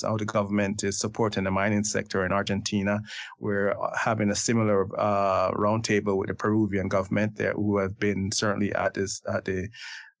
how 0.01 0.17
the 0.17 0.25
government 0.25 0.83
is 0.83 0.99
supporting 0.99 1.43
the 1.43 1.51
mining 1.51 1.83
sector 1.83 2.25
in 2.25 2.31
Argentina. 2.31 3.01
We're 3.39 3.71
uh, 3.71 3.95
having 3.97 4.29
a 4.29 4.35
similar 4.35 4.87
uh, 4.99 5.51
roundtable 5.51 6.17
with 6.17 6.29
the 6.29 6.35
Peruvian 6.35 6.87
government 6.87 7.35
there, 7.35 7.53
who 7.53 7.77
have 7.77 7.99
been 7.99 8.31
certainly 8.31 8.73
at 8.73 8.93
this 8.93 9.21
at 9.27 9.45
the 9.45 9.69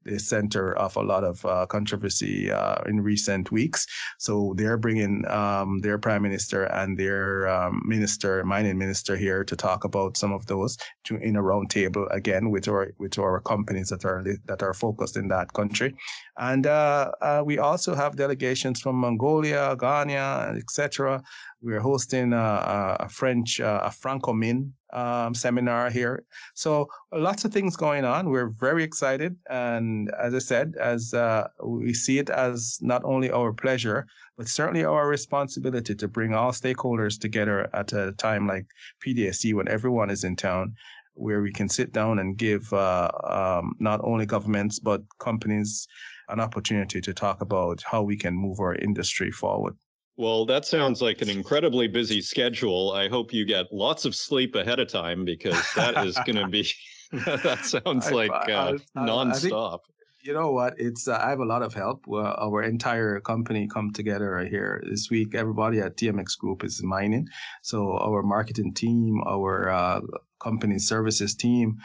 the 0.05 0.19
center 0.19 0.77
of 0.77 0.95
a 0.95 1.01
lot 1.01 1.23
of 1.23 1.43
uh, 1.45 1.65
controversy 1.65 2.51
uh, 2.51 2.75
in 2.85 3.01
recent 3.01 3.51
weeks. 3.51 3.87
So 4.19 4.53
they're 4.55 4.77
bringing 4.77 5.27
um, 5.27 5.79
their 5.81 5.97
prime 5.97 6.21
minister 6.21 6.65
and 6.65 6.97
their 6.97 7.47
um, 7.47 7.81
minister, 7.85 8.43
mining 8.43 8.77
minister, 8.77 9.15
here 9.15 9.43
to 9.43 9.55
talk 9.55 9.83
about 9.83 10.17
some 10.17 10.31
of 10.31 10.45
those 10.45 10.77
to, 11.05 11.17
in 11.17 11.35
a 11.35 11.41
roundtable 11.41 12.07
again 12.11 12.49
with 12.49 12.67
our 12.67 12.91
with 12.97 13.17
our 13.17 13.41
companies 13.41 13.89
that 13.89 14.05
are 14.05 14.23
that 14.45 14.61
are 14.61 14.73
focused 14.73 15.17
in 15.17 15.27
that 15.29 15.53
country. 15.53 15.95
And 16.37 16.67
uh, 16.67 17.11
uh 17.21 17.43
we 17.45 17.57
also 17.57 17.95
have 17.95 18.15
delegations 18.15 18.81
from 18.81 18.95
Mongolia, 18.97 19.75
Ghana, 19.77 20.55
etc. 20.57 21.23
We're 21.65 21.79
hosting 21.79 22.31
a, 22.31 22.95
a 22.99 23.09
French, 23.09 23.59
uh, 23.59 23.81
a 23.83 23.89
Francomin 23.89 24.71
um, 24.93 25.33
seminar 25.33 25.89
here. 25.89 26.23
So 26.53 26.87
lots 27.11 27.43
of 27.43 27.51
things 27.51 27.75
going 27.75 28.05
on. 28.05 28.29
We're 28.29 28.49
very 28.49 28.83
excited, 28.83 29.35
and 29.49 30.11
as 30.11 30.35
I 30.35 30.39
said, 30.51 30.75
as 30.79 31.15
uh, 31.15 31.47
we 31.63 31.91
see 31.91 32.19
it 32.19 32.29
as 32.29 32.77
not 32.81 33.03
only 33.03 33.31
our 33.31 33.51
pleasure, 33.51 34.05
but 34.37 34.47
certainly 34.47 34.85
our 34.85 35.07
responsibility 35.07 35.95
to 35.95 36.07
bring 36.07 36.35
all 36.35 36.51
stakeholders 36.51 37.19
together 37.19 37.67
at 37.73 37.91
a 37.93 38.11
time 38.11 38.45
like 38.45 38.67
PDAC 39.03 39.55
when 39.55 39.67
everyone 39.67 40.11
is 40.11 40.23
in 40.23 40.35
town, 40.35 40.75
where 41.15 41.41
we 41.41 41.51
can 41.51 41.67
sit 41.67 41.91
down 41.91 42.19
and 42.19 42.37
give 42.37 42.71
uh, 42.73 43.09
um, 43.23 43.73
not 43.79 44.01
only 44.03 44.27
governments 44.27 44.77
but 44.77 45.01
companies 45.17 45.87
an 46.29 46.39
opportunity 46.39 47.01
to 47.01 47.11
talk 47.11 47.41
about 47.41 47.81
how 47.83 48.03
we 48.03 48.15
can 48.15 48.35
move 48.35 48.59
our 48.59 48.75
industry 48.75 49.31
forward. 49.31 49.75
Well, 50.17 50.45
that 50.45 50.65
sounds 50.65 51.01
like 51.01 51.21
an 51.21 51.29
incredibly 51.29 51.87
busy 51.87 52.21
schedule. 52.21 52.93
I 52.93 53.09
hope 53.09 53.33
you 53.33 53.45
get 53.45 53.71
lots 53.73 54.05
of 54.05 54.15
sleep 54.15 54.55
ahead 54.55 54.79
of 54.79 54.87
time 54.87 55.25
because 55.25 55.61
that 55.75 56.05
is 56.05 56.15
going 56.25 56.37
to 56.37 56.47
be, 56.47 56.67
that 57.11 57.65
sounds 57.65 58.09
like 58.11 58.31
uh, 58.31 58.77
I, 58.95 59.01
I, 59.01 59.05
nonstop. 59.05 59.79
I 59.79 59.91
you 60.25 60.33
know 60.33 60.51
what? 60.51 60.73
It's 60.77 61.07
uh, 61.07 61.21
I 61.23 61.29
have 61.29 61.39
a 61.39 61.45
lot 61.45 61.61
of 61.61 61.73
help. 61.73 62.05
Uh, 62.09 62.33
our 62.41 62.63
entire 62.63 63.19
company 63.19 63.67
come 63.67 63.93
together 63.93 64.31
right 64.31 64.47
here 64.47 64.81
this 64.89 65.09
week. 65.11 65.35
Everybody 65.35 65.79
at 65.79 65.97
TMX 65.97 66.37
Group 66.39 66.63
is 66.63 66.81
mining, 66.81 67.27
so 67.61 67.95
our 67.99 68.23
marketing 68.23 68.73
team, 68.73 69.21
our 69.27 69.69
uh, 69.69 70.01
company 70.39 70.79
services 70.79 71.35
team, 71.35 71.77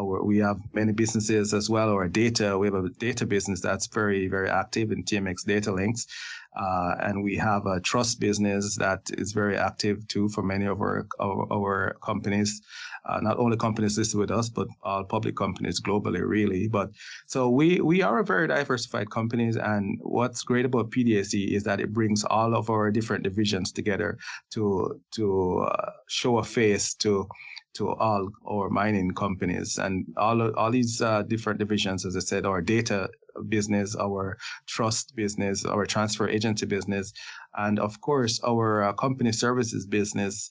we 0.00 0.38
have 0.38 0.58
many 0.72 0.92
businesses 0.92 1.52
as 1.52 1.68
well. 1.68 1.90
Our 1.90 2.08
data, 2.08 2.56
we 2.58 2.66
have 2.68 2.74
a 2.74 2.88
data 2.88 3.26
business 3.26 3.60
that's 3.60 3.86
very 3.86 4.28
very 4.28 4.48
active 4.48 4.90
in 4.90 5.04
TMX 5.04 5.44
Datalinx. 5.46 6.06
Uh, 6.54 6.94
and 7.00 7.24
we 7.24 7.34
have 7.36 7.64
a 7.64 7.80
trust 7.80 8.20
business 8.20 8.76
that 8.76 9.10
is 9.16 9.32
very 9.32 9.56
active 9.56 10.06
too 10.08 10.28
for 10.28 10.42
many 10.42 10.66
of 10.66 10.80
our 10.82 11.06
our, 11.18 11.50
our 11.50 11.96
companies, 12.04 12.60
uh, 13.06 13.20
not 13.22 13.38
only 13.38 13.56
companies 13.56 13.96
listed 13.96 14.20
with 14.20 14.30
us, 14.30 14.50
but 14.50 14.68
all 14.82 15.02
public 15.02 15.34
companies 15.34 15.80
globally, 15.80 16.20
really. 16.26 16.68
But 16.68 16.90
so 17.26 17.48
we 17.48 17.80
we 17.80 18.02
are 18.02 18.18
a 18.18 18.24
very 18.24 18.48
diversified 18.48 19.10
companies, 19.10 19.56
and 19.56 19.98
what's 20.02 20.42
great 20.42 20.66
about 20.66 20.90
PDAC 20.90 21.48
is 21.56 21.62
that 21.64 21.80
it 21.80 21.94
brings 21.94 22.22
all 22.24 22.54
of 22.54 22.68
our 22.68 22.90
different 22.90 23.24
divisions 23.24 23.72
together 23.72 24.18
to 24.50 25.00
to 25.12 25.66
uh, 25.70 25.90
show 26.08 26.36
a 26.36 26.44
face 26.44 26.92
to 26.96 27.26
to 27.74 27.90
all 27.90 28.28
our 28.48 28.68
mining 28.70 29.10
companies 29.12 29.78
and 29.78 30.06
all 30.16 30.54
all 30.54 30.70
these 30.70 31.00
uh, 31.00 31.22
different 31.22 31.58
divisions 31.58 32.04
as 32.04 32.16
i 32.16 32.20
said 32.20 32.44
our 32.46 32.60
data 32.60 33.08
business, 33.48 33.96
our 33.96 34.36
trust 34.66 35.14
business, 35.16 35.64
our 35.64 35.86
transfer 35.86 36.28
agency 36.28 36.66
business, 36.66 37.12
and 37.56 37.78
of 37.78 38.00
course 38.00 38.40
our 38.46 38.82
uh, 38.84 38.92
company 38.92 39.32
services 39.32 39.86
business 39.86 40.50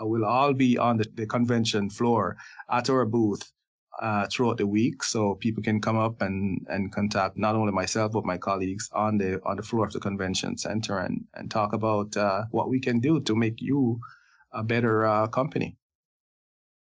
uh, 0.00 0.06
will 0.06 0.24
all 0.24 0.52
be 0.52 0.78
on 0.78 0.96
the, 0.96 1.06
the 1.14 1.26
convention 1.26 1.90
floor 1.90 2.36
at 2.70 2.90
our 2.90 3.04
booth 3.04 3.42
uh, 4.00 4.26
throughout 4.32 4.56
the 4.56 4.66
week, 4.66 5.02
so 5.02 5.34
people 5.34 5.62
can 5.62 5.80
come 5.80 5.98
up 5.98 6.22
and, 6.22 6.64
and 6.68 6.92
contact 6.92 7.36
not 7.36 7.54
only 7.54 7.72
myself 7.72 8.12
but 8.12 8.24
my 8.24 8.38
colleagues 8.38 8.88
on 8.92 9.18
the 9.18 9.40
on 9.44 9.56
the 9.56 9.62
floor 9.62 9.86
of 9.86 9.92
the 9.92 10.00
convention 10.00 10.56
center 10.56 10.98
and 10.98 11.24
and 11.34 11.50
talk 11.50 11.72
about 11.72 12.16
uh, 12.16 12.44
what 12.50 12.68
we 12.70 12.80
can 12.80 13.00
do 13.00 13.20
to 13.20 13.34
make 13.34 13.60
you 13.60 13.98
a 14.52 14.62
better 14.62 15.06
uh, 15.06 15.26
company. 15.28 15.76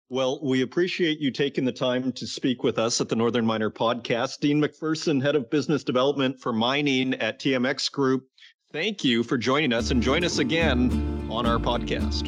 Well, 0.09 0.39
we 0.41 0.63
appreciate 0.63 1.19
you 1.19 1.33
taking 1.33 1.65
the 1.65 1.73
time 1.73 2.13
to 2.13 2.29
speak 2.29 2.63
with 2.63 2.79
us 2.79 3.01
at 3.01 3.09
the 3.09 3.17
Northern 3.17 3.45
Miner 3.45 3.71
podcast. 3.71 4.39
Dean 4.39 4.63
McPherson, 4.63 5.21
Head 5.21 5.35
of 5.35 5.51
Business 5.51 5.83
Development 5.83 6.41
for 6.41 6.53
Mining 6.53 7.15
at 7.15 7.41
TMX 7.41 7.91
Group. 7.91 8.25
Thank 8.73 9.03
you 9.03 9.25
for 9.25 9.37
joining 9.37 9.73
us 9.73 9.91
and 9.91 10.01
join 10.01 10.23
us 10.23 10.39
again 10.39 11.27
on 11.29 11.45
our 11.45 11.59
podcast. 11.59 12.25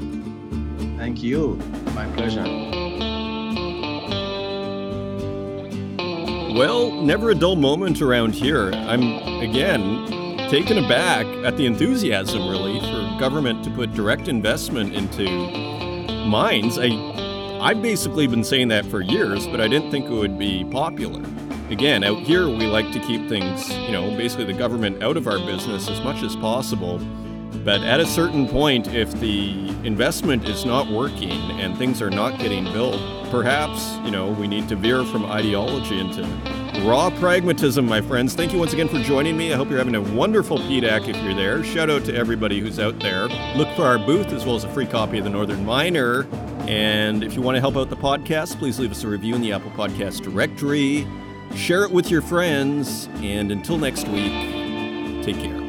Thank 0.98 1.22
you. 1.22 1.54
My 1.94 2.10
pleasure. 2.16 2.42
Well, 6.58 6.90
never 6.90 7.30
a 7.30 7.34
dull 7.36 7.54
moment 7.54 8.02
around 8.02 8.34
here. 8.34 8.72
I'm, 8.72 9.02
again, 9.40 10.48
taken 10.50 10.78
aback 10.78 11.26
at 11.44 11.56
the 11.56 11.66
enthusiasm, 11.66 12.48
really, 12.48 12.80
for 12.80 13.20
government 13.20 13.62
to 13.62 13.70
put 13.70 13.92
direct 13.94 14.26
investment 14.26 14.94
into 14.94 15.30
mines. 16.26 16.76
I 16.76 17.18
I've 17.60 17.82
basically 17.82 18.28
been 18.28 18.44
saying 18.44 18.68
that 18.68 18.86
for 18.86 19.00
years, 19.00 19.44
but 19.48 19.60
I 19.60 19.66
didn't 19.66 19.90
think 19.90 20.06
it 20.06 20.12
would 20.12 20.38
be 20.38 20.64
popular. 20.64 21.20
Again, 21.70 22.04
out 22.04 22.18
here, 22.18 22.46
we 22.46 22.66
like 22.66 22.92
to 22.92 23.00
keep 23.00 23.28
things, 23.28 23.68
you 23.78 23.90
know, 23.90 24.16
basically 24.16 24.44
the 24.44 24.52
government 24.52 25.02
out 25.02 25.16
of 25.16 25.26
our 25.26 25.38
business 25.38 25.88
as 25.88 26.00
much 26.02 26.22
as 26.22 26.36
possible. 26.36 27.00
But 27.64 27.82
at 27.82 28.00
a 28.00 28.06
certain 28.06 28.48
point, 28.48 28.88
if 28.94 29.12
the 29.20 29.68
investment 29.84 30.48
is 30.48 30.64
not 30.64 30.90
working 30.90 31.30
and 31.30 31.76
things 31.76 32.00
are 32.00 32.10
not 32.10 32.38
getting 32.38 32.64
built, 32.64 33.00
perhaps, 33.30 33.96
you 34.04 34.10
know, 34.10 34.30
we 34.30 34.46
need 34.46 34.68
to 34.68 34.76
veer 34.76 35.04
from 35.04 35.24
ideology 35.26 35.98
into 35.98 36.22
raw 36.86 37.10
pragmatism, 37.18 37.86
my 37.86 38.00
friends. 38.00 38.34
Thank 38.34 38.52
you 38.52 38.58
once 38.58 38.72
again 38.72 38.88
for 38.88 39.00
joining 39.00 39.36
me. 39.36 39.52
I 39.52 39.56
hope 39.56 39.68
you're 39.68 39.78
having 39.78 39.96
a 39.96 40.02
wonderful 40.02 40.58
PDAC 40.58 41.08
if 41.08 41.16
you're 41.22 41.34
there. 41.34 41.64
Shout 41.64 41.90
out 41.90 42.04
to 42.04 42.14
everybody 42.14 42.60
who's 42.60 42.78
out 42.78 42.98
there. 43.00 43.28
Look 43.56 43.68
for 43.74 43.82
our 43.82 43.98
booth 43.98 44.28
as 44.28 44.46
well 44.46 44.56
as 44.56 44.64
a 44.64 44.68
free 44.70 44.86
copy 44.86 45.18
of 45.18 45.24
the 45.24 45.30
Northern 45.30 45.64
Miner 45.64 46.26
and 46.68 47.24
if 47.24 47.34
you 47.34 47.40
want 47.40 47.56
to 47.56 47.60
help 47.60 47.78
out 47.78 47.88
the 47.88 47.96
podcast, 47.96 48.58
please 48.58 48.78
leave 48.78 48.90
us 48.90 49.02
a 49.02 49.08
review 49.08 49.34
in 49.34 49.40
the 49.40 49.54
Apple 49.54 49.70
Podcast 49.70 50.20
directory. 50.20 51.06
Share 51.56 51.82
it 51.84 51.90
with 51.90 52.10
your 52.10 52.20
friends. 52.20 53.08
And 53.22 53.50
until 53.50 53.78
next 53.78 54.06
week, 54.08 55.24
take 55.24 55.36
care. 55.36 55.67